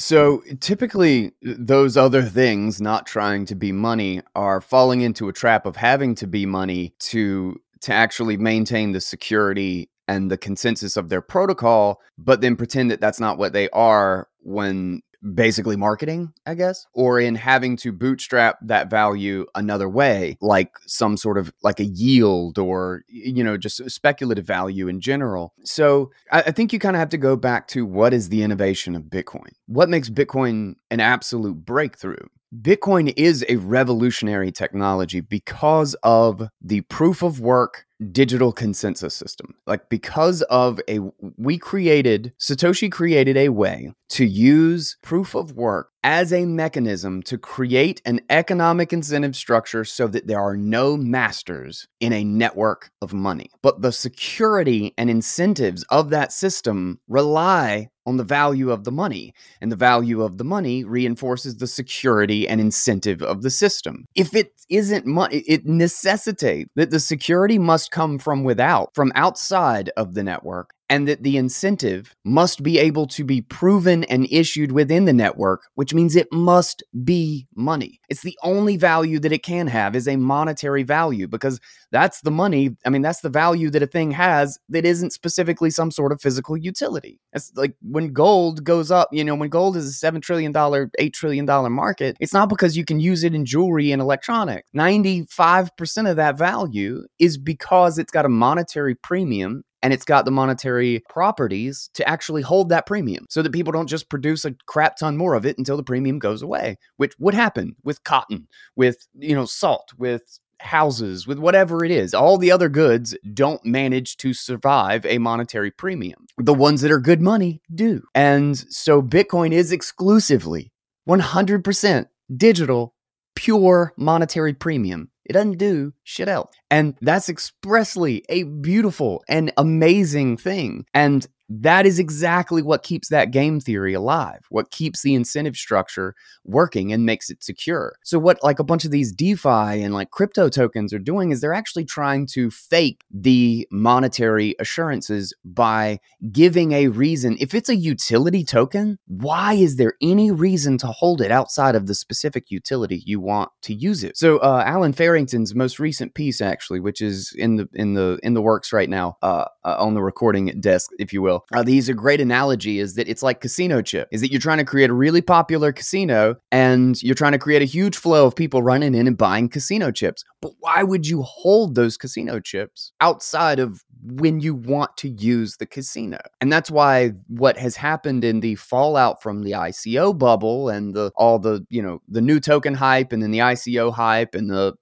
So 0.00 0.44
typically, 0.60 1.32
those 1.42 1.96
other 1.96 2.22
things, 2.22 2.80
not 2.80 3.04
trying 3.04 3.46
to 3.46 3.56
be 3.56 3.72
money, 3.72 4.22
are 4.36 4.60
falling 4.60 5.00
into 5.00 5.28
a 5.28 5.32
trap 5.32 5.66
of 5.66 5.74
having 5.74 6.14
to 6.16 6.26
be 6.28 6.46
money 6.46 6.94
to 7.00 7.60
to 7.80 7.92
actually 7.92 8.36
maintain 8.36 8.92
the 8.92 9.00
security 9.00 9.90
and 10.06 10.30
the 10.30 10.38
consensus 10.38 10.96
of 10.96 11.08
their 11.08 11.20
protocol, 11.20 12.00
but 12.16 12.40
then 12.40 12.54
pretend 12.54 12.92
that 12.92 13.00
that's 13.00 13.18
not 13.18 13.38
what 13.38 13.52
they 13.52 13.68
are 13.70 14.28
when 14.40 15.02
basically 15.34 15.76
marketing, 15.76 16.32
I 16.46 16.54
guess, 16.54 16.86
or 16.92 17.20
in 17.20 17.34
having 17.34 17.76
to 17.78 17.92
bootstrap 17.92 18.58
that 18.62 18.90
value 18.90 19.46
another 19.54 19.88
way, 19.88 20.36
like 20.40 20.72
some 20.86 21.16
sort 21.16 21.38
of 21.38 21.52
like 21.62 21.80
a 21.80 21.84
yield 21.84 22.58
or, 22.58 23.02
you 23.08 23.42
know, 23.42 23.56
just 23.56 23.90
speculative 23.90 24.46
value 24.46 24.88
in 24.88 25.00
general. 25.00 25.54
So 25.64 26.10
I, 26.30 26.42
I 26.42 26.50
think 26.50 26.72
you 26.72 26.78
kind 26.78 26.96
of 26.96 27.00
have 27.00 27.10
to 27.10 27.18
go 27.18 27.36
back 27.36 27.68
to 27.68 27.84
what 27.84 28.14
is 28.14 28.28
the 28.28 28.42
innovation 28.42 28.94
of 28.94 29.04
Bitcoin? 29.04 29.50
What 29.66 29.88
makes 29.88 30.10
Bitcoin 30.10 30.74
an 30.90 31.00
absolute 31.00 31.64
breakthrough? 31.64 32.26
Bitcoin 32.54 33.12
is 33.16 33.44
a 33.48 33.56
revolutionary 33.56 34.50
technology 34.50 35.20
because 35.20 35.94
of 36.02 36.48
the 36.62 36.80
proof 36.82 37.22
of 37.22 37.40
work 37.40 37.84
digital 38.12 38.52
consensus 38.52 39.14
system. 39.14 39.54
Like 39.66 39.88
because 39.88 40.42
of 40.42 40.80
a 40.88 41.00
we 41.36 41.58
created 41.58 42.32
Satoshi 42.38 42.90
created 42.90 43.36
a 43.36 43.48
way 43.48 43.92
to 44.10 44.24
use 44.24 44.96
proof 45.02 45.34
of 45.34 45.52
work 45.52 45.90
as 46.04 46.32
a 46.32 46.46
mechanism 46.46 47.22
to 47.22 47.36
create 47.36 48.00
an 48.04 48.20
economic 48.30 48.92
incentive 48.92 49.34
structure 49.34 49.84
so 49.84 50.06
that 50.06 50.26
there 50.26 50.40
are 50.40 50.56
no 50.56 50.96
masters 50.96 51.88
in 52.00 52.12
a 52.12 52.24
network 52.24 52.90
of 53.02 53.12
money. 53.12 53.50
But 53.62 53.82
the 53.82 53.92
security 53.92 54.94
and 54.96 55.10
incentives 55.10 55.82
of 55.90 56.10
that 56.10 56.32
system 56.32 57.00
rely 57.08 57.90
on 58.06 58.16
the 58.16 58.24
value 58.24 58.70
of 58.70 58.84
the 58.84 58.90
money, 58.90 59.34
and 59.60 59.70
the 59.70 59.76
value 59.76 60.22
of 60.22 60.38
the 60.38 60.44
money 60.44 60.82
reinforces 60.82 61.58
the 61.58 61.66
security 61.66 62.48
and 62.48 62.58
incentive 62.58 63.22
of 63.22 63.42
the 63.42 63.50
system. 63.50 64.06
If 64.14 64.34
it 64.34 64.52
isn't 64.70 65.04
money, 65.04 65.44
it 65.46 65.66
necessitates 65.66 66.70
that 66.74 66.90
the 66.90 67.00
security 67.00 67.58
must 67.58 67.87
come 67.90 68.18
from 68.18 68.44
without, 68.44 68.94
from 68.94 69.12
outside 69.14 69.90
of 69.96 70.14
the 70.14 70.22
network, 70.22 70.74
and 70.90 71.06
that 71.06 71.22
the 71.22 71.36
incentive 71.36 72.14
must 72.24 72.62
be 72.62 72.78
able 72.78 73.06
to 73.06 73.24
be 73.24 73.42
proven 73.42 74.04
and 74.04 74.26
issued 74.30 74.72
within 74.72 75.04
the 75.04 75.12
network, 75.12 75.62
which 75.74 75.92
means 75.92 76.16
it 76.16 76.32
must 76.32 76.82
be 77.04 77.46
money. 77.54 78.00
It's 78.08 78.22
the 78.22 78.38
only 78.42 78.76
value 78.76 79.18
that 79.20 79.32
it 79.32 79.42
can 79.42 79.66
have 79.66 79.94
is 79.94 80.08
a 80.08 80.16
monetary 80.16 80.82
value 80.82 81.28
because 81.28 81.60
that's 81.90 82.20
the 82.22 82.30
money. 82.30 82.76
I 82.86 82.90
mean, 82.90 83.02
that's 83.02 83.20
the 83.20 83.28
value 83.28 83.70
that 83.70 83.82
a 83.82 83.86
thing 83.86 84.10
has 84.12 84.58
that 84.68 84.84
isn't 84.84 85.12
specifically 85.12 85.70
some 85.70 85.90
sort 85.90 86.12
of 86.12 86.20
physical 86.20 86.56
utility. 86.56 87.20
It's 87.32 87.52
like 87.54 87.74
when 87.82 88.12
gold 88.12 88.64
goes 88.64 88.90
up, 88.90 89.08
you 89.12 89.24
know, 89.24 89.34
when 89.34 89.48
gold 89.48 89.76
is 89.76 90.02
a 90.02 90.06
$7 90.06 90.22
trillion, 90.22 90.52
$8 90.52 91.12
trillion 91.12 91.72
market, 91.72 92.16
it's 92.20 92.32
not 92.32 92.48
because 92.48 92.76
you 92.76 92.84
can 92.84 93.00
use 93.00 93.24
it 93.24 93.34
in 93.34 93.44
jewelry 93.44 93.92
and 93.92 94.00
electronics. 94.00 94.68
95% 94.74 96.10
of 96.10 96.16
that 96.16 96.38
value 96.38 97.04
is 97.18 97.36
because 97.38 97.98
it's 97.98 98.12
got 98.12 98.24
a 98.24 98.30
monetary 98.30 98.94
premium 98.94 99.64
and 99.82 99.92
it's 99.92 100.04
got 100.04 100.24
the 100.24 100.30
monetary 100.30 101.02
properties 101.08 101.90
to 101.94 102.08
actually 102.08 102.42
hold 102.42 102.68
that 102.68 102.86
premium 102.86 103.26
so 103.28 103.42
that 103.42 103.52
people 103.52 103.72
don't 103.72 103.88
just 103.88 104.08
produce 104.08 104.44
a 104.44 104.54
crap 104.66 104.96
ton 104.96 105.16
more 105.16 105.34
of 105.34 105.46
it 105.46 105.58
until 105.58 105.76
the 105.76 105.82
premium 105.82 106.18
goes 106.18 106.42
away 106.42 106.76
which 106.96 107.14
would 107.18 107.34
happen 107.34 107.76
with 107.84 108.02
cotton 108.04 108.46
with 108.76 109.06
you 109.14 109.34
know 109.34 109.44
salt 109.44 109.92
with 109.96 110.38
houses 110.60 111.26
with 111.26 111.38
whatever 111.38 111.84
it 111.84 111.90
is. 111.90 112.14
All 112.14 112.38
the 112.38 112.50
other 112.50 112.68
goods 112.68 113.16
don't 113.32 113.64
manage 113.64 114.16
to 114.18 114.32
survive 114.32 115.04
a 115.06 115.18
monetary 115.18 115.70
premium. 115.70 116.26
The 116.36 116.54
ones 116.54 116.80
that 116.82 116.90
are 116.90 117.00
good 117.00 117.20
money 117.20 117.62
do. 117.74 118.02
And 118.14 118.56
so 118.56 119.02
bitcoin 119.02 119.52
is 119.52 119.72
exclusively 119.72 120.72
100% 121.08 122.06
digital 122.36 122.94
pure 123.34 123.92
monetary 123.96 124.52
premium 124.52 125.10
it 125.28 125.34
doesn't 125.34 125.58
do 125.58 125.92
shit 126.04 126.28
else. 126.28 126.54
And 126.70 126.94
that's 127.00 127.28
expressly 127.28 128.24
a 128.28 128.44
beautiful 128.44 129.22
and 129.28 129.52
amazing 129.56 130.38
thing. 130.38 130.86
And 130.94 131.26
that 131.48 131.86
is 131.86 131.98
exactly 131.98 132.62
what 132.62 132.82
keeps 132.82 133.08
that 133.08 133.30
game 133.30 133.58
theory 133.58 133.94
alive, 133.94 134.44
what 134.50 134.70
keeps 134.70 135.02
the 135.02 135.14
incentive 135.14 135.56
structure 135.56 136.14
working 136.44 136.92
and 136.92 137.06
makes 137.06 137.30
it 137.30 137.42
secure. 137.42 137.96
So, 138.04 138.18
what 138.18 138.42
like 138.42 138.58
a 138.58 138.64
bunch 138.64 138.84
of 138.84 138.90
these 138.90 139.12
DeFi 139.12 139.82
and 139.82 139.94
like 139.94 140.10
crypto 140.10 140.48
tokens 140.48 140.92
are 140.92 140.98
doing 140.98 141.30
is 141.30 141.40
they're 141.40 141.54
actually 141.54 141.86
trying 141.86 142.26
to 142.28 142.50
fake 142.50 143.04
the 143.10 143.66
monetary 143.70 144.54
assurances 144.58 145.32
by 145.44 146.00
giving 146.30 146.72
a 146.72 146.88
reason. 146.88 147.36
If 147.40 147.54
it's 147.54 147.70
a 147.70 147.76
utility 147.76 148.44
token, 148.44 148.98
why 149.06 149.54
is 149.54 149.76
there 149.76 149.94
any 150.02 150.30
reason 150.30 150.76
to 150.78 150.88
hold 150.88 151.22
it 151.22 151.30
outside 151.30 151.74
of 151.74 151.86
the 151.86 151.94
specific 151.94 152.50
utility 152.50 153.02
you 153.06 153.20
want 153.20 153.50
to 153.62 153.74
use 153.74 154.04
it? 154.04 154.18
So, 154.18 154.38
uh, 154.38 154.64
Allen 154.66 154.92
Farrington's 154.92 155.54
most 155.54 155.78
recent 155.78 156.14
piece, 156.14 156.42
actually, 156.42 156.80
which 156.80 157.00
is 157.00 157.32
in 157.38 157.56
the 157.56 157.68
in 157.72 157.94
the 157.94 158.18
in 158.22 158.34
the 158.34 158.42
works 158.42 158.70
right 158.70 158.90
now, 158.90 159.16
uh, 159.22 159.46
uh, 159.64 159.76
on 159.78 159.94
the 159.94 160.02
recording 160.02 160.60
desk, 160.60 160.90
if 160.98 161.12
you 161.12 161.22
will 161.22 161.37
uh, 161.52 161.62
these 161.62 161.88
a 161.88 161.94
great 161.94 162.20
analogy 162.20 162.78
is 162.78 162.94
that 162.94 163.08
it's 163.08 163.22
like 163.22 163.40
casino 163.40 163.82
chip 163.82 164.08
is 164.10 164.20
that 164.20 164.30
you're 164.30 164.40
trying 164.40 164.58
to 164.58 164.64
create 164.64 164.90
a 164.90 164.94
really 164.94 165.20
popular 165.20 165.72
casino 165.72 166.36
and 166.52 167.02
you're 167.02 167.14
trying 167.14 167.32
to 167.32 167.38
create 167.38 167.62
a 167.62 167.66
huge 167.66 167.96
flow 167.96 168.26
of 168.26 168.36
people 168.36 168.62
running 168.62 168.94
in 168.94 169.06
and 169.06 169.16
buying 169.16 169.48
casino 169.48 169.90
chips. 169.90 170.24
But 170.40 170.52
why 170.60 170.82
would 170.82 171.06
you 171.06 171.22
hold 171.22 171.74
those 171.74 171.96
casino 171.96 172.40
chips 172.40 172.92
outside 173.00 173.58
of 173.58 173.82
when 174.04 174.40
you 174.40 174.54
want 174.54 174.96
to 174.98 175.08
use 175.08 175.56
the 175.56 175.66
casino? 175.66 176.18
And 176.40 176.52
that's 176.52 176.70
why 176.70 177.12
what 177.26 177.58
has 177.58 177.76
happened 177.76 178.24
in 178.24 178.40
the 178.40 178.54
fallout 178.54 179.22
from 179.22 179.42
the 179.42 179.52
ICO 179.52 180.16
bubble 180.16 180.68
and 180.68 180.94
the 180.94 181.10
all 181.16 181.38
the 181.38 181.66
you 181.68 181.82
know 181.82 182.00
the 182.08 182.20
new 182.20 182.40
token 182.40 182.74
hype 182.74 183.12
and 183.12 183.22
then 183.22 183.30
the 183.30 183.38
ICO 183.38 183.92
hype 183.92 184.34
and 184.34 184.50
the 184.50 184.74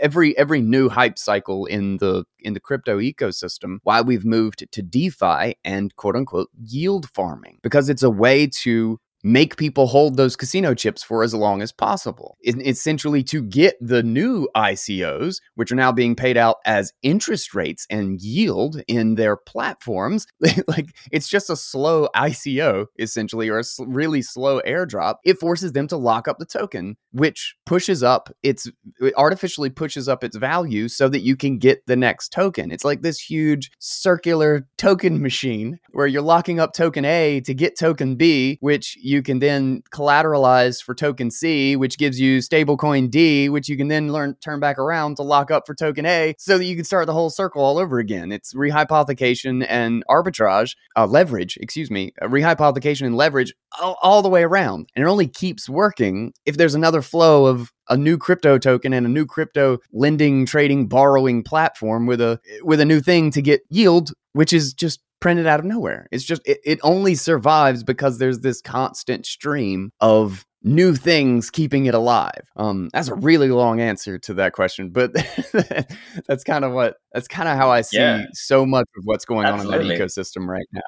every 0.00 0.36
every 0.36 0.60
new 0.60 0.88
hype 0.88 1.18
cycle 1.18 1.66
in 1.66 1.98
the 1.98 2.24
in 2.40 2.54
the 2.54 2.60
crypto 2.60 2.98
ecosystem 2.98 3.78
why 3.82 4.00
we've 4.00 4.24
moved 4.24 4.66
to 4.70 4.82
DeFi 4.82 5.54
and 5.64 5.94
quote 5.96 6.16
unquote 6.16 6.48
yield 6.64 7.08
farming 7.10 7.58
because 7.62 7.88
it's 7.88 8.02
a 8.02 8.10
way 8.10 8.46
to 8.46 8.98
make 9.22 9.56
people 9.56 9.86
hold 9.86 10.16
those 10.16 10.36
casino 10.36 10.74
chips 10.74 11.02
for 11.02 11.22
as 11.22 11.34
long 11.34 11.62
as 11.62 11.72
possible. 11.72 12.36
essentially, 12.42 13.22
to 13.24 13.42
get 13.42 13.76
the 13.80 14.02
new 14.02 14.48
ICOs, 14.56 15.40
which 15.54 15.70
are 15.72 15.76
now 15.76 15.92
being 15.92 16.14
paid 16.14 16.36
out 16.36 16.56
as 16.64 16.92
interest 17.02 17.54
rates 17.54 17.86
and 17.90 18.20
yield 18.20 18.82
in 18.88 19.14
their 19.14 19.36
platforms, 19.36 20.26
like 20.68 20.94
it's 21.12 21.28
just 21.28 21.50
a 21.50 21.56
slow 21.56 22.08
ICO, 22.14 22.86
essentially, 22.98 23.48
or 23.48 23.60
a 23.60 23.64
really 23.80 24.22
slow 24.22 24.60
airdrop. 24.66 25.16
It 25.24 25.38
forces 25.38 25.72
them 25.72 25.86
to 25.88 25.96
lock 25.96 26.28
up 26.28 26.38
the 26.38 26.46
token, 26.46 26.96
which 27.12 27.54
pushes 27.66 28.02
up 28.02 28.30
its, 28.42 28.68
it 29.00 29.14
artificially 29.16 29.70
pushes 29.70 30.08
up 30.08 30.24
its 30.24 30.36
value 30.36 30.88
so 30.88 31.08
that 31.08 31.20
you 31.20 31.36
can 31.36 31.58
get 31.58 31.86
the 31.86 31.96
next 31.96 32.32
token. 32.32 32.70
It's 32.70 32.84
like 32.84 33.02
this 33.02 33.20
huge 33.20 33.70
circular 33.78 34.66
token 34.78 35.20
machine 35.22 35.78
where 35.92 36.06
you're 36.06 36.22
locking 36.22 36.60
up 36.60 36.72
token 36.72 37.04
A 37.04 37.40
to 37.40 37.54
get 37.54 37.78
token 37.78 38.16
B, 38.16 38.58
which 38.60 38.96
you 39.10 39.22
can 39.22 39.40
then 39.40 39.82
collateralize 39.92 40.82
for 40.82 40.94
token 40.94 41.30
C, 41.30 41.74
which 41.74 41.98
gives 41.98 42.20
you 42.20 42.38
stablecoin 42.38 43.10
D, 43.10 43.48
which 43.48 43.68
you 43.68 43.76
can 43.76 43.88
then 43.88 44.12
learn 44.12 44.36
turn 44.42 44.60
back 44.60 44.78
around 44.78 45.16
to 45.16 45.22
lock 45.22 45.50
up 45.50 45.66
for 45.66 45.74
token 45.74 46.06
A, 46.06 46.34
so 46.38 46.56
that 46.56 46.64
you 46.64 46.76
can 46.76 46.84
start 46.84 47.06
the 47.06 47.12
whole 47.12 47.30
circle 47.30 47.62
all 47.62 47.78
over 47.78 47.98
again. 47.98 48.30
It's 48.30 48.54
rehypothecation 48.54 49.66
and 49.68 50.04
arbitrage, 50.08 50.76
uh, 50.96 51.06
leverage, 51.06 51.58
excuse 51.60 51.90
me, 51.90 52.12
uh, 52.22 52.26
rehypothecation 52.26 53.06
and 53.06 53.16
leverage 53.16 53.52
all, 53.80 53.96
all 54.00 54.22
the 54.22 54.28
way 54.28 54.44
around, 54.44 54.88
and 54.94 55.04
it 55.04 55.08
only 55.08 55.26
keeps 55.26 55.68
working 55.68 56.32
if 56.46 56.56
there's 56.56 56.74
another 56.74 57.02
flow 57.02 57.46
of 57.46 57.72
a 57.88 57.96
new 57.96 58.16
crypto 58.16 58.56
token 58.56 58.92
and 58.92 59.04
a 59.04 59.08
new 59.08 59.26
crypto 59.26 59.78
lending, 59.92 60.46
trading, 60.46 60.86
borrowing 60.86 61.42
platform 61.42 62.06
with 62.06 62.20
a 62.20 62.38
with 62.62 62.80
a 62.80 62.84
new 62.84 63.00
thing 63.00 63.32
to 63.32 63.42
get 63.42 63.62
yield, 63.68 64.12
which 64.32 64.52
is 64.52 64.72
just 64.72 65.00
printed 65.20 65.46
out 65.46 65.60
of 65.60 65.66
nowhere. 65.66 66.08
It's 66.10 66.24
just 66.24 66.42
it, 66.46 66.58
it 66.64 66.80
only 66.82 67.14
survives 67.14 67.84
because 67.84 68.18
there's 68.18 68.40
this 68.40 68.60
constant 68.60 69.26
stream 69.26 69.92
of 70.00 70.44
new 70.62 70.94
things 70.94 71.50
keeping 71.50 71.86
it 71.86 71.94
alive. 71.94 72.50
Um, 72.56 72.90
that's 72.92 73.08
a 73.08 73.14
really 73.14 73.48
long 73.48 73.80
answer 73.80 74.18
to 74.18 74.34
that 74.34 74.52
question, 74.52 74.90
but 74.90 75.12
that's 76.26 76.44
kind 76.44 76.64
of 76.64 76.72
what 76.72 76.96
that's 77.12 77.28
kind 77.28 77.48
of 77.48 77.56
how 77.56 77.70
I 77.70 77.82
see 77.82 77.98
yeah. 77.98 78.26
so 78.32 78.66
much 78.66 78.88
of 78.96 79.04
what's 79.04 79.24
going 79.24 79.46
Absolutely. 79.46 79.74
on 79.74 79.82
in 79.82 79.88
that 79.88 79.98
ecosystem 79.98 80.46
right 80.46 80.66
now. 80.72 80.80